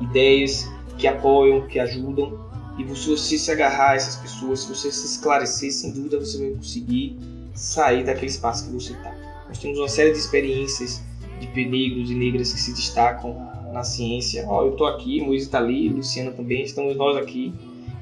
ideias, 0.00 0.68
que 0.98 1.06
apoiam, 1.06 1.66
que 1.68 1.78
ajudam. 1.78 2.50
E 2.78 2.96
se 2.96 3.10
você 3.10 3.36
se 3.36 3.50
agarrar 3.50 3.90
a 3.90 3.94
essas 3.94 4.16
pessoas, 4.16 4.60
se 4.60 4.68
você 4.68 4.90
se 4.90 5.06
esclarecer, 5.06 5.70
sem 5.70 5.92
dúvida 5.92 6.18
você 6.18 6.38
vai 6.38 6.56
conseguir 6.56 7.18
sair 7.54 8.04
daquele 8.04 8.26
espaço 8.26 8.66
que 8.66 8.72
você 8.72 8.94
está. 8.94 9.14
Nós 9.46 9.58
temos 9.58 9.78
uma 9.78 9.88
série 9.88 10.12
de 10.12 10.18
experiências 10.18 11.02
de 11.38 11.64
negros 11.66 12.10
e 12.10 12.14
negras 12.14 12.52
que 12.52 12.58
se 12.58 12.72
destacam 12.72 13.36
na 13.72 13.82
ciência. 13.82 14.44
Ó, 14.46 14.64
eu 14.64 14.72
estou 14.72 14.86
aqui, 14.86 15.20
Moisés 15.20 15.44
está 15.44 15.58
ali, 15.58 15.88
Luciana 15.88 16.30
também, 16.30 16.62
estamos 16.62 16.96
nós 16.96 17.16
aqui. 17.16 17.52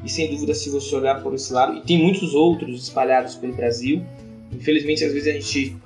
E 0.05 0.09
sem 0.09 0.31
dúvida, 0.31 0.55
se 0.55 0.71
você 0.71 0.97
olhar 0.97 1.23
por 1.23 1.35
esse 1.35 1.53
lado, 1.53 1.77
e 1.77 1.83
tem 1.83 1.99
muitos 1.99 2.35
outros 2.35 2.83
espalhados 2.83 3.35
pelo 3.37 3.55
Brasil, 3.55 4.03
infelizmente 4.53 5.05
às 5.05 5.13
vezes 5.13 5.29
a 5.29 5.33
gente 5.33 5.77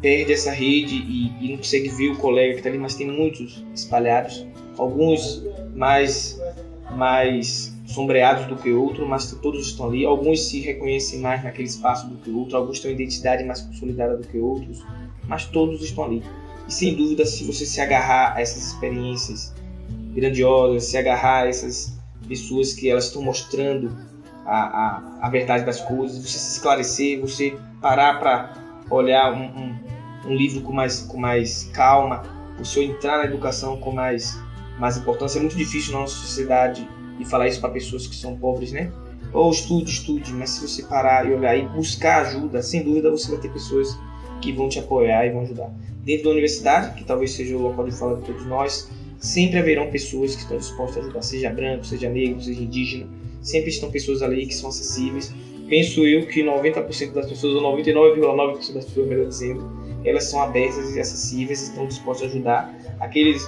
perde 0.00 0.32
essa 0.32 0.50
rede 0.50 0.94
e, 0.94 1.32
e 1.40 1.50
não 1.50 1.56
consegue 1.56 1.88
ver 1.88 2.10
o 2.10 2.16
colega 2.16 2.52
que 2.52 2.58
está 2.58 2.68
ali, 2.68 2.78
mas 2.78 2.94
tem 2.94 3.06
muitos 3.06 3.64
espalhados, 3.74 4.46
alguns 4.76 5.42
mais, 5.74 6.40
mais 6.90 7.74
sombreados 7.86 8.46
do 8.46 8.56
que 8.56 8.70
outros, 8.70 9.06
mas 9.08 9.30
todos 9.32 9.66
estão 9.66 9.86
ali. 9.86 10.04
Alguns 10.04 10.48
se 10.48 10.60
reconhecem 10.60 11.20
mais 11.20 11.42
naquele 11.42 11.68
espaço 11.68 12.08
do 12.08 12.16
que 12.16 12.30
outros, 12.30 12.54
alguns 12.54 12.80
têm 12.80 12.90
uma 12.90 12.94
identidade 12.94 13.44
mais 13.44 13.60
consolidada 13.60 14.16
do 14.16 14.26
que 14.26 14.38
outros, 14.38 14.84
mas 15.26 15.46
todos 15.46 15.82
estão 15.82 16.04
ali. 16.04 16.22
E 16.68 16.72
sem 16.72 16.94
dúvida, 16.94 17.24
se 17.24 17.44
você 17.44 17.64
se 17.64 17.80
agarrar 17.80 18.34
a 18.36 18.42
essas 18.42 18.66
experiências 18.66 19.54
grandiosas, 20.14 20.84
se 20.84 20.98
agarrar 20.98 21.44
a 21.44 21.48
essas 21.48 21.98
pessoas 22.28 22.74
que 22.74 22.90
elas 22.90 23.06
estão 23.06 23.22
mostrando 23.22 23.96
a, 24.44 24.58
a, 24.58 25.26
a 25.26 25.30
verdade 25.30 25.64
das 25.64 25.80
coisas, 25.80 26.18
você 26.18 26.38
se 26.38 26.52
esclarecer, 26.52 27.18
você 27.20 27.56
parar 27.80 28.18
para 28.18 28.52
olhar 28.90 29.32
um, 29.32 29.44
um, 29.44 29.78
um, 30.26 30.34
livro 30.34 30.60
com 30.60 30.72
mais, 30.72 31.00
com 31.00 31.16
mais 31.16 31.64
calma, 31.72 32.22
você 32.58 32.82
entrar 32.82 33.18
na 33.18 33.24
educação 33.24 33.78
com 33.78 33.90
mais, 33.90 34.38
mais 34.78 34.98
importância. 34.98 35.38
É 35.38 35.40
muito 35.40 35.56
difícil 35.56 35.94
na 35.94 36.00
nossa 36.00 36.16
sociedade 36.16 36.86
e 37.18 37.24
falar 37.24 37.48
isso 37.48 37.60
para 37.60 37.70
pessoas 37.70 38.06
que 38.06 38.14
são 38.14 38.36
pobres, 38.36 38.72
né? 38.72 38.92
Ou 39.32 39.48
oh, 39.48 39.50
estude, 39.50 39.90
estude, 39.90 40.32
mas 40.32 40.50
se 40.50 40.66
você 40.66 40.82
parar 40.82 41.26
e 41.26 41.34
olhar 41.34 41.56
e 41.56 41.66
buscar 41.68 42.26
ajuda, 42.26 42.62
sem 42.62 42.82
dúvida 42.82 43.10
você 43.10 43.30
vai 43.30 43.40
ter 43.40 43.50
pessoas 43.50 43.98
que 44.40 44.52
vão 44.52 44.68
te 44.68 44.78
apoiar 44.78 45.26
e 45.26 45.30
vão 45.30 45.42
ajudar. 45.42 45.70
Dentro 46.04 46.24
da 46.24 46.30
universidade, 46.30 46.94
que 46.96 47.04
talvez 47.04 47.32
seja 47.32 47.56
o 47.56 47.60
local 47.60 47.84
de 47.84 47.92
fala 47.96 48.16
de 48.16 48.22
todos 48.24 48.46
nós, 48.46 48.90
sempre 49.18 49.58
haverão 49.58 49.90
pessoas 49.90 50.34
que 50.34 50.42
estão 50.42 50.56
dispostas 50.56 50.98
a 50.98 51.00
ajudar, 51.00 51.22
seja 51.22 51.50
branco, 51.50 51.84
seja 51.84 52.08
negro, 52.08 52.40
seja 52.40 52.62
indígena, 52.62 53.06
sempre 53.42 53.70
estão 53.70 53.90
pessoas 53.90 54.22
ali 54.22 54.46
que 54.46 54.54
são 54.54 54.70
acessíveis. 54.70 55.32
Penso 55.68 56.06
eu 56.06 56.26
que 56.26 56.42
90% 56.42 57.12
das 57.12 57.28
pessoas, 57.28 57.54
ou 57.62 57.76
99,9% 57.76 58.72
das 58.72 58.84
pessoas, 58.86 59.08
melhor 59.08 59.26
dizendo, 59.26 59.70
elas 60.04 60.24
são 60.24 60.40
abertas 60.40 60.94
e 60.94 61.00
acessíveis, 61.00 61.62
estão 61.62 61.86
dispostas 61.86 62.28
a 62.28 62.30
ajudar. 62.30 62.74
Aqueles 63.00 63.46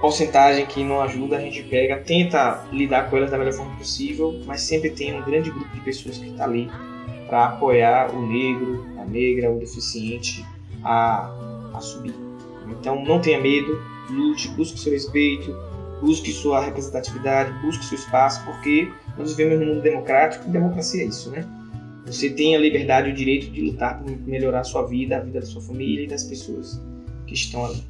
porcentagem 0.00 0.66
que 0.66 0.82
não 0.82 1.00
ajuda, 1.00 1.36
a 1.36 1.40
gente 1.40 1.62
pega, 1.62 1.98
tenta 1.98 2.66
lidar 2.72 3.08
com 3.08 3.16
elas 3.16 3.30
da 3.30 3.38
melhor 3.38 3.52
forma 3.52 3.76
possível, 3.76 4.40
mas 4.44 4.62
sempre 4.62 4.90
tem 4.90 5.14
um 5.14 5.22
grande 5.22 5.50
grupo 5.50 5.72
de 5.74 5.80
pessoas 5.80 6.18
que 6.18 6.28
está 6.30 6.44
ali 6.44 6.68
para 7.32 7.46
apoiar 7.46 8.14
o 8.14 8.20
negro, 8.20 8.84
a 8.98 9.06
negra, 9.06 9.50
o 9.50 9.58
deficiente 9.58 10.44
a, 10.84 11.32
a 11.72 11.80
subir. 11.80 12.14
Então 12.68 13.02
não 13.06 13.22
tenha 13.22 13.40
medo, 13.40 13.80
lute, 14.10 14.48
busque 14.48 14.78
seu 14.78 14.92
respeito, 14.92 15.56
busque 15.98 16.30
sua 16.30 16.62
representatividade, 16.62 17.50
busque 17.62 17.86
seu 17.86 17.96
espaço, 17.96 18.44
porque 18.44 18.92
nós 19.16 19.34
vivemos 19.34 19.60
num 19.60 19.72
mundo 19.72 19.82
democrático 19.82 20.46
e 20.46 20.52
democracia 20.52 21.04
é 21.04 21.06
isso, 21.06 21.30
né? 21.30 21.42
Você 22.04 22.28
tem 22.28 22.54
a 22.54 22.58
liberdade 22.58 23.08
e 23.08 23.12
o 23.12 23.14
direito 23.14 23.50
de 23.50 23.62
lutar 23.62 24.02
por 24.02 24.10
melhorar 24.10 24.60
a 24.60 24.64
sua 24.64 24.86
vida, 24.86 25.16
a 25.16 25.20
vida 25.20 25.40
da 25.40 25.46
sua 25.46 25.62
família 25.62 26.04
e 26.04 26.08
das 26.08 26.24
pessoas 26.24 26.78
que 27.26 27.32
estão 27.32 27.64
ali. 27.64 27.82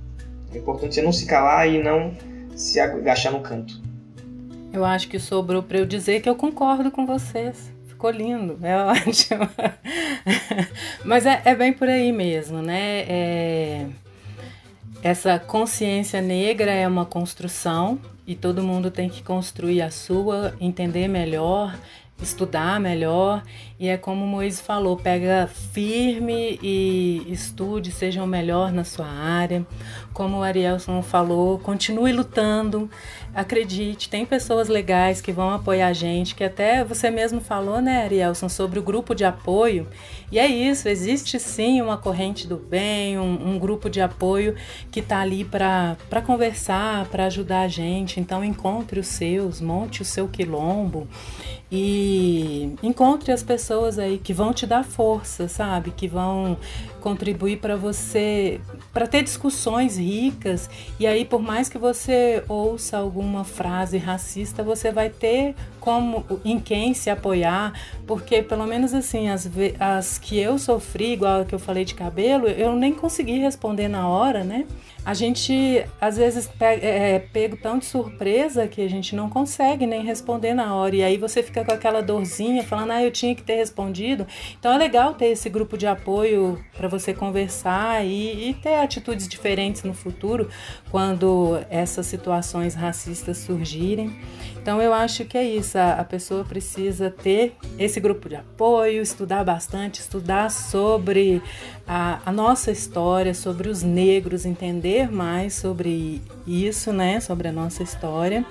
O 0.55 0.57
importante 0.57 1.01
é 1.01 1.03
não 1.03 1.13
se 1.13 1.27
calar 1.27 1.69
e 1.69 1.83
não 1.83 2.15
se 2.55 2.79
agachar 2.79 3.33
no 3.33 3.41
canto. 3.41 3.83
Eu 4.73 4.85
acho 4.85 5.09
que 5.09 5.19
sobrou 5.19 5.65
para 5.65 5.79
eu 5.79 5.85
dizer 5.85 6.23
que 6.23 6.29
eu 6.29 6.37
concordo 6.37 6.93
com 6.93 7.05
vocês. 7.05 7.73
Ficou 8.03 8.11
lindo, 8.11 8.59
é 8.65 8.75
ótimo. 8.83 9.49
Mas 11.05 11.25
é, 11.25 11.41
é, 11.45 11.55
bem 11.55 11.73
por 11.73 11.89
aí 11.89 12.11
mesmo, 12.11 12.61
né? 12.61 13.05
É... 13.07 13.87
Essa 15.05 15.39
consciência 15.39 16.21
negra 16.21 16.73
é 16.73 16.87
uma 16.89 17.07
construção 17.07 18.01
e 18.27 18.35
todo 18.35 18.61
mundo 18.61 18.91
tem 18.91 19.09
que 19.09 19.23
construir 19.23 19.83
a 19.83 19.91
sua, 19.93 20.53
entender 20.61 21.07
melhor, 21.07 21.79
estudar 22.21 22.81
melhor. 22.81 23.45
E 23.83 23.89
é 23.89 23.97
como 23.97 24.25
o 24.25 24.53
falou: 24.53 24.97
pega 24.97 25.49
firme 25.49 26.57
e 26.63 27.27
estude, 27.27 27.91
seja 27.91 28.23
o 28.23 28.27
melhor 28.29 28.71
na 28.71 28.85
sua 28.85 29.09
área. 29.09 29.67
Como 30.13 30.37
o 30.37 30.43
Arielson 30.45 31.03
falou, 31.03 31.59
continue 31.59 32.13
lutando. 32.13 32.89
Acredite, 33.35 34.09
tem 34.09 34.25
pessoas 34.25 34.69
legais 34.69 35.21
que 35.21 35.33
vão 35.33 35.51
apoiar 35.51 35.89
a 35.89 35.93
gente, 35.93 36.35
que 36.35 36.45
até 36.45 36.85
você 36.85 37.11
mesmo 37.11 37.41
falou, 37.41 37.81
né, 37.81 38.05
Arielson, 38.05 38.49
sobre 38.49 38.79
o 38.79 38.83
grupo 38.83 39.17
de 39.17 39.25
apoio. 39.25 39.89
E 40.31 40.39
é 40.39 40.47
isso, 40.47 40.89
existe 40.89 41.41
sim 41.41 41.83
uma 41.83 41.97
corrente 41.97 42.47
do 42.47 42.59
bem, 42.59 43.19
um, 43.19 43.55
um 43.55 43.59
grupo 43.59 43.91
de 43.91 44.01
apoio 44.01 44.55
que 44.93 45.01
está 45.01 45.21
ali 45.21 45.45
para 45.45 45.97
conversar, 46.25 47.07
para 47.07 47.25
ajudar 47.25 47.63
a 47.63 47.69
gente. 47.69 48.21
Então 48.21 48.45
encontre 48.45 49.01
os 49.01 49.09
seus, 49.09 49.61
monte 49.61 50.03
o 50.03 50.05
seu 50.05 50.29
quilombo 50.29 51.09
e 51.75 52.75
encontre 52.83 53.33
as 53.33 53.43
pessoas 53.43 53.72
aí 53.99 54.19
que 54.19 54.33
vão 54.33 54.53
te 54.53 54.67
dar 54.67 54.85
força, 54.85 55.49
sabe? 55.49 55.91
Que 55.91 56.07
vão 56.07 56.57
contribuir 57.01 57.59
para 57.59 57.77
você, 57.77 58.61
para 58.93 59.07
ter 59.07 59.23
discussões 59.23 59.97
ricas. 59.97 60.69
E 60.99 61.07
aí, 61.07 61.25
por 61.25 61.41
mais 61.41 61.69
que 61.69 61.79
você 61.79 62.45
ouça 62.49 62.99
alguma 62.99 63.45
frase 63.45 63.99
racista, 63.99 64.63
você 64.63 64.93
vai 64.93 65.11
ter 65.11 65.55
como 65.83 66.25
em 66.45 66.61
quem 66.61 66.95
se 66.95 67.11
apoiar, 67.11 67.73
porque 68.07 68.41
pelo 68.41 68.65
menos 68.69 68.95
assim, 68.95 69.29
as, 69.29 69.51
as 69.81 70.17
que 70.17 70.39
eu 70.39 70.57
sofri, 70.57 71.15
igual 71.15 71.45
que 71.45 71.53
eu 71.53 71.59
falei 71.59 71.85
de 71.85 71.95
cabelo, 71.95 72.47
eu 72.47 72.77
nem 72.77 72.93
consegui 72.93 73.41
responder 73.41 73.89
na 73.89 74.09
hora, 74.09 74.45
né? 74.45 74.65
a 75.05 75.15
gente 75.15 75.85
às 76.01 76.17
vezes 76.17 76.47
pega, 76.47 76.87
é, 76.87 77.15
é, 77.15 77.19
pego 77.19 77.57
tão 77.57 77.79
de 77.79 77.85
surpresa 77.85 78.69
que 78.69 78.81
a 78.81 78.89
gente 78.89 79.17
não 79.17 79.29
consegue 79.29 79.85
nem 79.85 80.05
responder 80.05 80.55
na 80.55 80.75
hora. 80.77 80.95
E 80.95 81.03
aí 81.03 81.19
você 81.19 81.43
fica 81.43 81.65
com 81.65 81.73
aquela 81.73 82.01
dorzinha, 82.01 82.63
falando, 82.63 82.93
ah, 82.93 83.03
eu 83.03 83.11
tinha 83.11 83.35
que 83.35 83.43
ter 83.43 83.57
respondido. 83.57 84.27
Então 84.59 84.73
é 84.73 84.79
legal 84.79 85.15
ter 85.15 85.27
esse 85.27 85.49
grupo 85.49 85.77
de 85.77 85.87
apoio 85.87 86.65
para 86.77 86.87
você 86.87 87.13
conversar 87.13 88.05
e, 88.07 88.51
e, 88.51 88.55
ter 88.55 88.77
atitudes 88.77 89.27
diferentes 89.27 89.83
no 89.83 89.93
futuro 89.93 90.49
quando 90.91 91.59
essas 91.69 92.07
situações 92.07 92.75
racistas 92.75 93.39
surgirem. 93.39 94.17
Então 94.63 94.81
eu 94.81 94.95
acho 94.95 95.25
que 95.25 95.37
é 95.37 95.43
isso, 95.43 95.77
a, 95.77 95.95
a 95.95 96.05
pessoa 96.05 96.45
precisa 96.45 97.11
ter 97.11 97.57
esse 97.77 97.99
grupo 97.99 98.29
de 98.29 98.37
apoio, 98.37 99.03
estudar 99.03 99.43
bastante, 99.45 99.99
estudar 99.99 100.53
sobre 100.53 101.43
a, 101.85 102.21
a 102.25 102.31
nossa 102.31 102.71
história, 102.71 103.35
sobre 103.35 103.69
os 103.69 103.83
negros, 103.83 104.47
entender 104.47 105.11
mais 105.11 105.55
sobre 105.55 106.23
isso, 106.47 106.93
né? 106.93 107.19
Sobre 107.19 107.49
a 107.49 107.53
nossa 107.53 107.83
história 107.83 108.47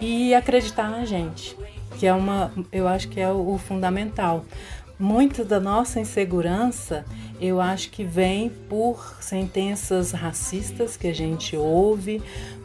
e 0.00 0.34
acreditar 0.34 0.90
na 0.90 1.04
gente, 1.04 1.54
que 1.98 2.06
é 2.06 2.14
uma, 2.14 2.50
eu 2.72 2.88
acho 2.88 3.10
que 3.10 3.20
é 3.20 3.30
o, 3.30 3.52
o 3.52 3.58
fundamental. 3.58 4.46
Muito 4.98 5.44
da 5.44 5.60
nossa 5.60 6.00
insegurança, 6.00 7.04
eu 7.38 7.60
acho 7.60 7.90
que 7.90 8.04
vem 8.04 8.48
por 8.70 9.16
sentenças 9.20 10.12
racistas 10.12 10.96
que 10.96 11.08
a 11.08 11.14
gente 11.14 11.56
ouve, 11.56 12.22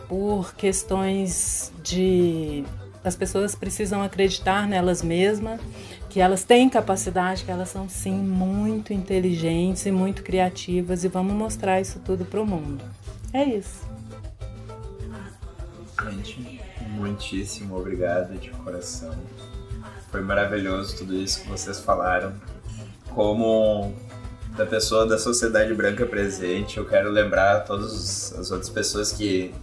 por 0.08 0.54
questões 0.56 1.72
de 1.84 2.64
as 3.04 3.16
pessoas 3.16 3.56
precisam 3.56 4.02
acreditar 4.02 4.68
nelas 4.68 5.02
mesmas, 5.02 5.62
que 6.10 6.20
elas 6.20 6.44
têm 6.44 6.70
capacidade, 6.70 7.46
que 7.46 7.52
elas 7.52 7.70
são 7.70 7.88
sim 7.88 8.16
muito 8.16 8.92
inteligentes 8.92 9.86
e 9.86 9.92
muito 9.92 10.24
criativas 10.24 11.04
e 11.04 11.08
vamos 11.08 11.34
mostrar 11.34 11.80
isso 11.80 12.00
tudo 12.04 12.26
para 12.26 12.42
o 12.42 12.46
mundo. 12.46 12.84
É 13.34 13.44
isso. 13.44 13.88
Gente, 16.04 16.62
muitíssimo 16.90 17.78
obrigado 17.78 18.38
de 18.38 18.50
coração. 18.50 19.16
Foi 20.12 20.22
maravilhoso 20.22 20.98
tudo 20.98 21.16
isso 21.16 21.42
que 21.42 21.50
vocês 21.50 21.80
falaram. 21.80 22.34
Como 23.10 23.94
da 24.56 24.66
pessoa 24.66 25.06
da 25.06 25.18
sociedade 25.18 25.74
branca 25.74 26.06
presente, 26.06 26.78
eu 26.78 26.86
quero 26.86 27.10
lembrar 27.10 27.62
todas 27.62 28.34
as 28.34 28.52
outras 28.52 28.70
pessoas 28.70 29.12
que 29.12 29.54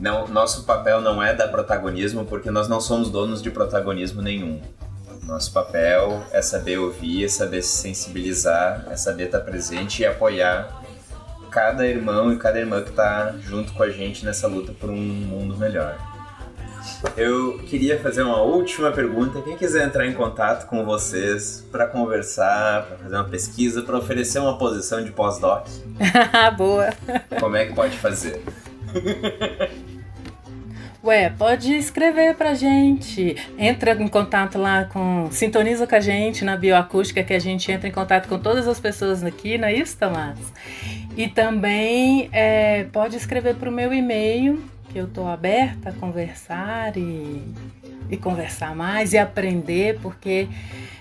não, 0.00 0.28
nosso 0.28 0.64
papel 0.64 1.00
não 1.00 1.22
é 1.22 1.34
dar 1.34 1.48
protagonismo, 1.48 2.24
porque 2.24 2.50
nós 2.50 2.68
não 2.68 2.80
somos 2.80 3.10
donos 3.10 3.42
de 3.42 3.50
protagonismo 3.50 4.22
nenhum. 4.22 4.60
Nosso 5.24 5.52
papel 5.52 6.22
é 6.32 6.40
saber 6.40 6.78
ouvir, 6.78 7.24
é 7.24 7.28
saber 7.28 7.62
se 7.62 7.76
sensibilizar, 7.76 8.86
é 8.90 8.96
saber 8.96 9.24
estar 9.24 9.40
presente 9.40 10.02
e 10.02 10.06
apoiar 10.06 10.82
cada 11.50 11.86
irmão 11.86 12.32
e 12.32 12.38
cada 12.38 12.58
irmã 12.58 12.82
que 12.82 12.90
está 12.90 13.34
junto 13.40 13.72
com 13.72 13.82
a 13.82 13.90
gente 13.90 14.24
nessa 14.24 14.46
luta 14.46 14.72
por 14.72 14.88
um 14.88 14.96
mundo 14.96 15.56
melhor. 15.56 15.98
Eu 17.16 17.58
queria 17.58 17.98
fazer 18.00 18.22
uma 18.22 18.40
última 18.40 18.90
pergunta. 18.90 19.42
Quem 19.42 19.56
quiser 19.56 19.86
entrar 19.86 20.06
em 20.06 20.14
contato 20.14 20.66
com 20.66 20.84
vocês 20.84 21.66
para 21.70 21.86
conversar, 21.86 22.86
para 22.86 22.96
fazer 22.98 23.14
uma 23.16 23.28
pesquisa, 23.28 23.82
para 23.82 23.98
oferecer 23.98 24.38
uma 24.38 24.56
posição 24.56 25.02
de 25.02 25.10
pós-doc, 25.10 25.66
boa. 26.56 26.88
Como 27.38 27.56
é 27.56 27.66
que 27.66 27.74
pode 27.74 27.96
fazer? 27.98 28.42
Ué, 31.02 31.30
pode 31.30 31.74
escrever 31.76 32.34
pra 32.34 32.54
gente. 32.54 33.36
Entra 33.56 33.92
em 33.92 34.08
contato 34.08 34.58
lá 34.58 34.84
com. 34.84 35.28
Sintoniza 35.30 35.86
com 35.86 35.94
a 35.94 36.00
gente 36.00 36.44
na 36.44 36.56
bioacústica, 36.56 37.22
que 37.22 37.32
a 37.32 37.38
gente 37.38 37.70
entra 37.70 37.88
em 37.88 37.92
contato 37.92 38.28
com 38.28 38.38
todas 38.38 38.66
as 38.66 38.80
pessoas 38.80 39.22
aqui, 39.22 39.56
não 39.56 39.68
é 39.68 39.74
isso, 39.74 39.96
Tomás? 39.96 40.38
E 41.16 41.28
também 41.28 42.28
é, 42.32 42.84
pode 42.92 43.16
escrever 43.16 43.54
pro 43.54 43.70
meu 43.70 43.92
e-mail, 43.94 44.62
que 44.88 44.98
eu 44.98 45.06
tô 45.06 45.26
aberta 45.26 45.90
a 45.90 45.92
conversar 45.92 46.96
e, 46.96 47.42
e 48.10 48.16
conversar 48.16 48.74
mais 48.74 49.12
e 49.12 49.18
aprender, 49.18 49.98
porque 50.00 50.48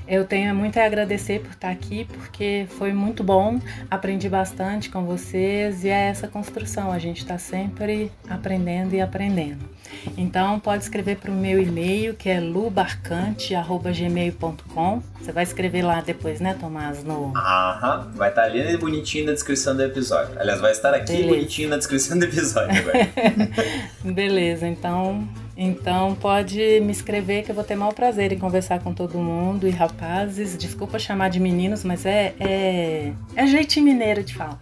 eu 0.08 0.24
tenho 0.24 0.56
muito 0.56 0.80
a 0.80 0.86
agradecer 0.86 1.42
por 1.42 1.52
estar 1.52 1.70
aqui, 1.70 2.06
porque 2.06 2.66
foi 2.78 2.94
muito 2.94 3.26
bom, 3.26 3.60
aprendi 3.92 4.30
bastante 4.30 4.90
com 4.90 5.06
vocês 5.06 5.84
e 5.84 5.90
é 5.90 6.08
essa 6.08 6.30
construção, 6.30 6.94
a 6.94 7.00
gente 7.00 7.18
está 7.18 7.38
sempre 7.38 8.10
aprendendo 8.30 8.94
e 8.94 9.02
aprendendo. 9.02 9.76
Então 10.18 10.62
pode 10.62 10.84
escrever 10.84 11.18
para 11.18 11.30
o 11.30 11.34
meu 11.34 11.62
e-mail 11.62 12.14
que 12.14 12.30
é 12.30 12.40
lubarcante@gmail.com. 12.40 15.04
Você 15.20 15.34
vai 15.34 15.44
escrever 15.44 15.82
lá 15.82 16.00
depois, 16.00 16.40
né, 16.40 16.56
Tomás? 16.58 17.04
No... 17.04 17.34
Aham, 17.36 18.10
vai 18.16 18.30
estar 18.30 18.44
tá 18.44 18.48
ali 18.48 18.78
bonitinho 18.78 19.26
na 19.26 19.34
descrição 19.34 19.76
do 19.76 19.84
episódio. 19.84 20.40
Aliás, 20.40 20.62
vai 20.62 20.72
estar 20.72 20.94
aqui 20.94 21.12
Beleza. 21.12 21.28
bonitinho 21.28 21.68
na 21.70 21.76
descrição 21.78 22.18
do 22.18 22.24
episódio 22.24 22.80
agora. 22.80 23.10
Beleza, 24.14 24.66
então 24.68 25.28
então 25.58 26.14
pode 26.14 26.80
me 26.82 26.92
escrever 26.92 27.44
que 27.44 27.50
eu 27.50 27.56
vou 27.56 27.64
ter 27.64 27.76
maior 27.76 27.92
prazer 27.92 28.32
em 28.32 28.38
conversar 28.38 28.80
com 28.84 28.94
todo 28.94 29.18
mundo 29.18 29.68
e 29.68 29.72
rapazes. 29.72 30.56
Desculpa 30.56 31.00
chamar 31.00 31.30
de 31.30 31.40
meninos, 31.40 31.84
mas 31.84 32.06
é, 32.06 32.36
é, 32.40 33.14
é 33.36 33.48
jeitinho 33.48 33.88
mineiro 33.88 34.24
de 34.24 34.36
falar. 34.36 34.62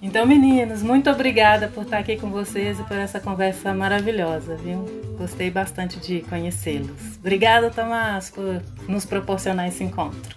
Então, 0.00 0.24
meninos, 0.24 0.82
muito 0.82 1.10
obrigada 1.10 1.68
por 1.68 1.82
estar 1.84 1.98
aqui 1.98 2.16
com 2.16 2.30
vocês 2.30 2.80
e 2.80 2.82
por 2.84 2.96
essa 2.96 3.20
conversa 3.20 3.74
maravilhosa, 3.74 4.56
viu? 4.56 4.82
Gostei 5.18 5.50
bastante 5.50 6.00
de 6.00 6.22
conhecê-los. 6.22 7.18
Obrigada, 7.18 7.68
Tomás, 7.70 8.30
por 8.30 8.62
nos 8.88 9.04
proporcionar 9.04 9.68
esse 9.68 9.84
encontro. 9.84 10.34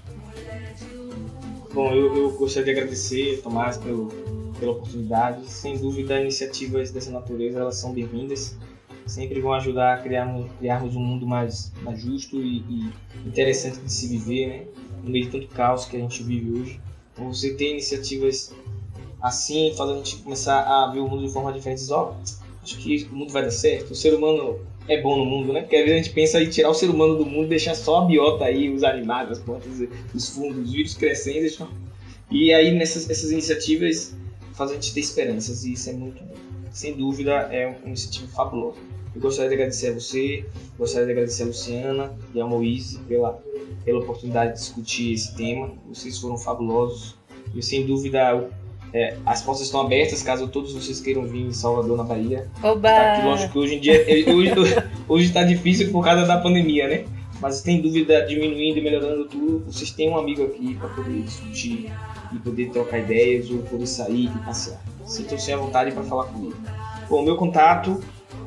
Bom, 1.74 1.94
eu, 1.94 2.14
eu 2.14 2.32
gostaria 2.32 2.74
de 2.74 2.80
agradecer, 2.80 3.42
Tomás, 3.42 3.78
pelo, 3.78 4.10
pela 4.60 4.74
oportunidade. 4.74 5.50
Sem 5.50 5.78
dúvida, 5.78 6.20
iniciativas 6.20 6.92
dessa 6.92 7.10
natureza 7.10 7.60
elas 7.60 7.78
são 7.78 7.94
bem-vindas. 7.94 8.58
Sempre 9.06 9.42
vão 9.42 9.54
ajudar 9.54 9.96
a 9.96 9.98
criarmos, 9.98 10.50
criarmos 10.58 10.96
um 10.96 11.02
mundo 11.02 11.28
mais, 11.28 11.72
mais 11.82 12.02
justo 12.02 12.42
e, 12.42 12.60
e 12.60 12.94
interessante 13.26 13.80
de 13.80 13.92
se 13.92 14.08
viver, 14.08 14.48
né? 14.48 14.66
no 15.04 15.10
meio 15.10 15.26
de 15.26 15.32
tanto 15.32 15.48
caos 15.50 15.86
que 15.86 15.98
a 15.98 16.00
gente 16.00 16.24
vive 16.24 16.60
hoje. 16.60 16.82
Então, 17.14 17.32
você 17.32 17.54
ter 17.54 17.72
iniciativas 17.72 18.54
assim 19.22 19.74
faz 19.78 19.90
a 19.90 19.96
gente 19.96 20.18
começar 20.18 20.62
a 20.62 20.92
ver 20.92 21.00
o 21.00 21.08
mundo 21.08 21.26
de 21.26 21.32
forma 21.32 21.52
diferente. 21.54 21.84
Ó, 21.92 22.12
oh, 22.12 22.64
acho 22.64 22.78
que 22.78 23.08
o 23.12 23.16
mundo 23.16 23.32
vai 23.32 23.44
dar 23.44 23.52
certo. 23.52 23.92
O 23.92 23.96
ser 23.96 24.14
humano 24.14 24.60
é 24.88 25.02
bom 25.02 25.18
no 25.18 25.26
mundo, 25.26 25.54
né? 25.54 25.62
Porque 25.62 25.76
às 25.76 25.84
vezes 25.84 26.00
a 26.00 26.04
gente 26.04 26.14
pensa 26.14 26.42
em 26.42 26.50
tirar 26.50 26.70
o 26.70 26.74
ser 26.74 26.90
humano 26.90 27.16
do 27.16 27.26
mundo, 27.26 27.48
deixar 27.48 27.76
só 27.76 28.02
a 28.02 28.06
biota 28.06 28.46
aí, 28.46 28.74
os 28.74 28.84
animais, 28.84 29.32
as 29.32 29.40
plantas, 29.40 29.72
os 30.14 30.30
fundos, 30.30 30.66
os 30.66 30.72
vírus 30.72 30.94
crescendo. 30.94 31.42
Deixar... 31.42 31.70
E 32.32 32.54
aí 32.54 32.74
nessas 32.74 33.10
essas 33.10 33.32
iniciativas 33.32 34.16
faz 34.54 34.72
a 34.72 34.74
gente 34.76 34.94
ter 34.94 35.02
esperanças 35.02 35.64
e 35.66 35.74
isso 35.74 35.90
é 35.90 35.94
muito. 35.94 36.24
Sem 36.72 36.96
dúvida 36.96 37.32
é 37.52 37.68
uma 37.68 37.88
iniciativa 37.88 38.28
fabulosa. 38.28 38.80
Eu 39.16 39.22
gostaria 39.22 39.50
de 39.50 39.56
agradecer 39.56 39.90
a 39.90 39.94
você, 39.94 40.46
gostaria 40.78 41.06
de 41.06 41.12
agradecer 41.12 41.44
a 41.44 41.46
Luciana 41.46 42.14
e 42.34 42.42
a 42.42 42.46
Moise 42.46 43.00
pela, 43.08 43.40
pela 43.86 44.00
oportunidade 44.00 44.54
de 44.54 44.60
discutir 44.60 45.14
esse 45.14 45.36
tema. 45.36 45.72
Vocês 45.88 46.18
foram 46.20 46.38
fabulosos. 46.38 47.16
E 47.54 47.62
sem 47.62 47.86
dúvida 47.86 48.50
é, 48.94 49.18
as 49.26 49.42
portas 49.42 49.66
estão 49.66 49.82
abertas 49.82 50.22
caso 50.22 50.48
todos 50.48 50.74
vocês 50.74 51.02
queiram 51.02 51.26
vir 51.26 51.48
em 51.48 51.52
Salvador, 51.52 51.98
na 51.98 52.04
Bahia. 52.04 52.48
Oba! 52.62 52.90
Tá 52.90 53.14
aqui, 53.14 53.26
lógico 53.26 53.54
que 53.54 53.60
hoje 53.60 53.76
em 53.76 53.80
dia 53.80 54.06
hoje 55.10 55.26
está 55.26 55.44
difícil 55.44 55.92
por 55.92 56.04
causa 56.04 56.26
da 56.26 56.38
pandemia, 56.38 56.88
né? 56.88 57.06
Mas 57.42 57.56
sem 57.56 57.82
dúvida, 57.82 58.22
diminuindo 58.26 58.78
e 58.78 58.82
melhorando 58.82 59.26
tudo, 59.26 59.66
vocês 59.66 59.92
têm 59.92 60.10
um 60.10 60.18
amigo 60.18 60.44
aqui 60.44 60.76
para 60.76 60.90
poder 60.90 61.22
discutir 61.24 61.92
e 62.32 62.40
poder 62.40 62.70
trocar 62.70 63.00
ideias 63.00 63.50
ou 63.50 63.60
poder 63.64 63.88
sair 63.88 64.26
e 64.26 64.46
passear. 64.46 64.80
Sintam-se 65.06 65.52
à 65.52 65.58
vontade 65.58 65.92
para 65.92 66.04
falar 66.04 66.26
comigo. 66.26 66.56
Bom, 67.10 67.24
meu 67.24 67.36
contato 67.36 68.00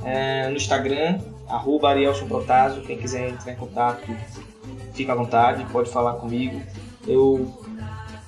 é 0.05 0.49
no 0.49 0.57
Instagram, 0.57 1.21
arroba 1.49 1.91
Arielson 1.91 2.27
Protásio. 2.27 2.83
Quem 2.83 2.97
quiser 2.99 3.31
entrar 3.31 3.53
em 3.53 3.57
contato, 3.57 4.07
fica 4.95 5.13
à 5.13 5.15
vontade, 5.15 5.65
pode 5.73 5.91
falar 5.91 6.15
comigo. 6.15 6.61
Eu 7.07 7.53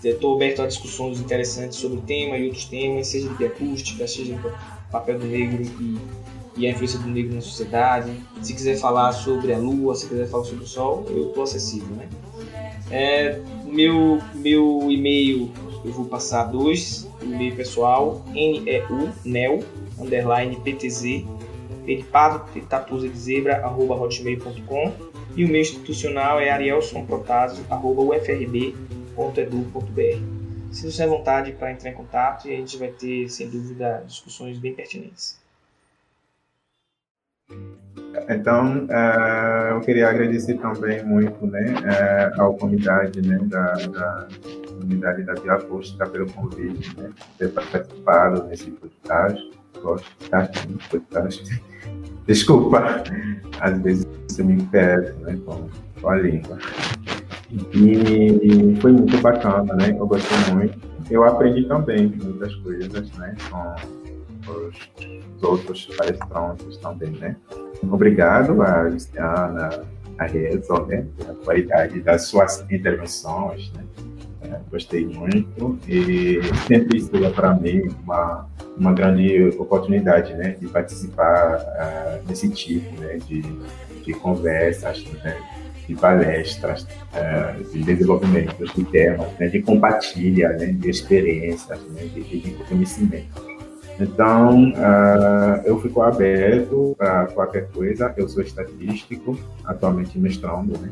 Estou 0.03 0.37
aberto 0.37 0.63
a 0.63 0.67
discussões 0.67 1.19
interessantes 1.19 1.77
sobre 1.79 1.99
o 1.99 2.01
tema 2.03 2.39
e 2.39 2.47
outros 2.47 2.67
temas, 2.67 3.09
seja 3.09 3.29
de 3.31 3.45
acústica, 3.45 4.07
seja 4.07 4.35
do 4.35 4.53
papel 4.93 5.19
do 5.19 5.27
negro 5.27 5.61
e, 5.63 5.99
e, 6.57 6.67
a 6.67 6.71
influência 6.71 7.01
do 7.01 7.09
negro 7.09 7.35
na 7.35 7.41
sociedade. 7.41 8.13
Se 8.41 8.55
quiser 8.55 8.79
falar 8.79 9.13
sobre 9.13 9.53
a 9.53 9.59
lua, 9.59 9.97
se 9.97 10.09
quiser 10.09 10.29
falar 10.29 10.45
sobre 10.45 10.63
o 10.63 10.67
sol, 10.67 11.05
eu 11.09 11.29
estou 11.29 11.43
acessível. 11.43 11.97
Né? 11.97 12.09
É, 12.93 13.41
meu, 13.65 14.21
meu 14.35 14.87
e-mail, 14.89 15.51
eu 15.85 15.93
vou 15.93 16.05
passar 16.05 16.45
dois, 16.45 17.09
o 17.21 17.25
e-mail 17.25 17.57
pessoal, 17.57 18.25
neu, 18.33 19.11
nel, 19.25 19.65
underline 19.99 20.57
ptz, 20.57 21.25
de 21.97 22.05
pato, 22.05 22.61
tatuza 22.67 23.09
de 23.09 23.19
zebra, 23.19 23.65
arroba 23.65 23.95
hotmail.com 23.95 24.93
e 25.37 25.45
o 25.45 25.49
meu 25.49 25.61
institucional 25.61 26.41
é 26.41 26.51
arielsonprotásio, 26.51 27.65
arroba 27.71 28.03
ufrb.com 28.03 28.99
www.edu.br. 29.19 30.73
Sinta-se 30.73 31.03
à 31.03 31.07
vontade 31.07 31.53
para 31.53 31.73
entrar 31.73 31.91
em 31.91 31.95
contato 31.95 32.47
e 32.47 32.55
a 32.55 32.57
gente 32.57 32.77
vai 32.79 32.89
ter, 32.89 33.29
sem 33.29 33.49
dúvida, 33.49 34.05
discussões 34.07 34.59
bem 34.59 34.75
pertinentes. 34.75 35.39
Então, 38.29 38.85
uh, 38.85 39.75
eu 39.75 39.81
queria 39.81 40.09
agradecer 40.09 40.59
também 40.59 41.03
muito 41.05 41.47
né, 41.47 41.75
uh, 42.37 42.43
à 42.43 42.59
comunidade 42.59 43.23
né, 43.23 43.39
da, 43.45 43.73
da 43.75 44.29
da 44.79 45.35
Via 45.35 45.55
Acústica 45.55 46.07
pelo 46.09 46.31
convite, 46.33 46.97
né, 46.99 47.11
ter 47.39 47.49
participado 47.49 48.45
nesse 48.45 48.71
podcast. 48.71 49.58
Podcast. 49.81 51.63
Desculpa, 52.27 53.03
às 53.61 53.79
vezes 53.81 54.07
eu 54.39 54.45
me 54.45 54.63
perco 54.65 55.21
né, 55.23 55.39
com, 55.45 56.09
a 56.09 56.17
língua. 56.17 56.59
E 57.51 58.77
foi 58.81 58.93
muito 58.93 59.19
bacana, 59.19 59.75
né? 59.75 59.97
Eu 59.99 60.07
gostei 60.07 60.55
muito. 60.55 60.79
Eu 61.11 61.25
aprendi 61.25 61.67
também 61.67 62.09
muitas 62.09 62.55
coisas, 62.57 63.11
né? 63.13 63.35
Com 63.51 64.53
os, 64.53 64.77
os 65.37 65.43
outros 65.43 65.87
palestrantes 65.97 66.77
também, 66.79 67.11
né? 67.13 67.37
Obrigado 67.83 68.61
a 68.63 68.83
Luciana, 68.83 69.83
a 70.19 70.27
Rezo, 70.27 70.87
né? 70.87 71.07
Pela 71.17 71.35
qualidade 71.37 72.01
das 72.01 72.27
suas 72.27 72.61
intervenções, 72.71 73.73
né? 73.73 73.85
É, 74.43 74.59
gostei 74.71 75.05
muito 75.05 75.79
e 75.89 76.41
sempre 76.67 77.25
é 77.25 77.31
para 77.31 77.55
mim 77.55 77.89
uma, 78.05 78.49
uma 78.77 78.93
grande 78.93 79.49
oportunidade, 79.59 80.35
né? 80.35 80.57
De 80.61 80.69
participar 80.69 81.57
uh, 81.57 82.27
desse 82.27 82.49
tipo, 82.51 83.01
né? 83.01 83.19
De, 83.27 83.43
de 84.05 84.13
conversas, 84.15 85.05
né? 85.25 85.37
de 85.89 85.95
palestras, 85.95 86.87
é, 87.15 87.55
de 87.73 87.83
desenvolvimento 87.83 88.63
de 88.63 88.85
temas, 88.85 89.27
né, 89.39 89.49
de 89.49 89.63
compartilha 89.63 90.51
né, 90.51 90.67
de 90.67 90.91
experiências, 90.91 91.81
né, 91.95 92.03
de, 92.03 92.23
de 92.23 92.51
conhecimento. 92.69 93.49
Então, 94.01 94.71
uh, 94.71 95.61
eu 95.65 95.81
fico 95.81 96.03
aberto 96.03 96.95
a 97.01 97.27
qualquer 97.27 97.69
coisa. 97.71 98.15
Eu 98.17 98.29
sou 98.29 98.45
estatístico, 98.45 99.37
atualmente 99.65 100.17
mestrando, 100.19 100.79
né? 100.79 100.89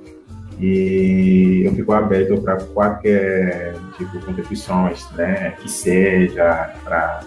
E 0.59 1.63
eu 1.67 1.75
fico 1.75 1.93
aberto 1.93 2.41
para 2.41 2.57
qualquer 2.57 3.75
tipo 3.97 4.19
de 4.19 4.25
contribuições, 4.25 5.11
né? 5.13 5.53
Que 5.61 5.71
seja 5.71 6.73
para 6.83 7.21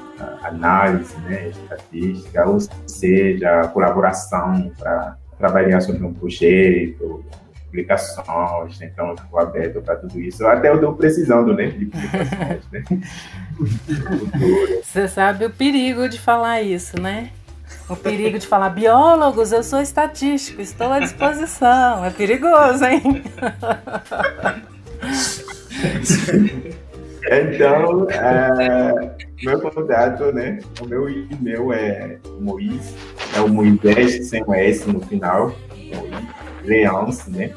análise, 0.43 1.15
né? 1.21 1.49
Estatística, 1.49 2.47
ou 2.47 2.59
seja, 2.87 3.67
colaboração 3.67 4.71
para 4.77 5.17
trabalhar 5.37 5.79
sobre 5.81 6.03
um 6.03 6.13
projeto, 6.13 7.23
publicações, 7.69 8.79
né? 8.79 8.89
então 8.91 9.11
eu 9.11 9.17
fico 9.17 9.39
aberto 9.39 9.81
para 9.81 9.95
tudo 9.95 10.19
isso. 10.19 10.45
Até 10.45 10.69
eu 10.69 10.75
estou 10.75 10.93
precisando 10.93 11.53
né, 11.53 11.67
de 11.67 11.85
publicações. 11.85 12.63
né? 12.71 12.83
Você 14.83 15.07
sabe 15.07 15.45
o 15.45 15.51
perigo 15.51 16.09
de 16.09 16.19
falar 16.19 16.61
isso, 16.61 16.99
né? 16.99 17.31
O 17.89 17.95
perigo 17.95 18.37
de 18.37 18.45
falar, 18.45 18.69
biólogos, 18.69 19.51
eu 19.51 19.63
sou 19.63 19.81
estatístico, 19.81 20.61
estou 20.61 20.91
à 20.91 20.99
disposição. 20.99 22.05
É 22.05 22.11
perigoso, 22.11 22.85
hein? 22.85 23.23
Então, 27.31 28.07
é, 28.09 29.15
meu 29.43 29.61
contato, 29.61 30.31
né? 30.31 30.59
O 30.81 30.87
meu 30.87 31.07
e-mail 31.07 31.71
é 31.73 32.17
Moisés, 32.39 32.95
é 33.35 33.41
o 33.41 33.47
Moisés 33.47 34.29
sem 34.29 34.43
o 34.43 34.53
S 34.53 34.89
no 34.89 34.99
final. 35.01 35.53
Leance, 36.63 37.29
né? 37.29 37.51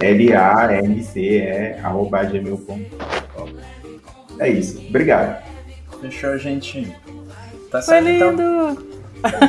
L-A-N-C-E, 0.00 1.78
arroba 1.82 2.24
gmail.com. 2.24 2.80
É 4.38 4.48
isso. 4.48 4.82
Obrigado. 4.88 5.42
Fechou, 6.00 6.38
gente. 6.38 6.90
Tá 7.70 7.82
certo, 7.82 8.08
então. 8.08 8.30
lindo! 8.30 8.42
Então. 8.42 8.95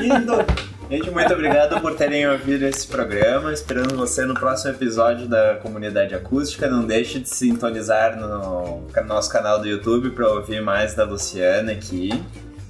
Lindo! 0.02 0.46
Gente, 0.90 1.12
muito 1.12 1.34
obrigado 1.34 1.82
por 1.82 1.96
terem 1.96 2.26
ouvido 2.30 2.64
esse 2.64 2.88
programa. 2.88 3.52
Esperando 3.52 3.98
você 3.98 4.26
no 4.26 4.34
próximo 4.34 4.72
episódio 4.72 5.28
da 5.28 5.56
Comunidade 5.56 6.16
Acústica. 6.16 6.70
Não 6.70 6.86
deixe 6.86 7.20
de 7.20 7.30
sintonizar 7.30 8.18
no 8.18 8.88
nosso 9.06 9.30
canal 9.30 9.60
do 9.60 9.68
YouTube 9.68 10.12
para 10.12 10.30
ouvir 10.30 10.62
mais 10.62 10.96
da 10.96 11.04
Luciana 11.04 11.74
aqui. 11.74 12.10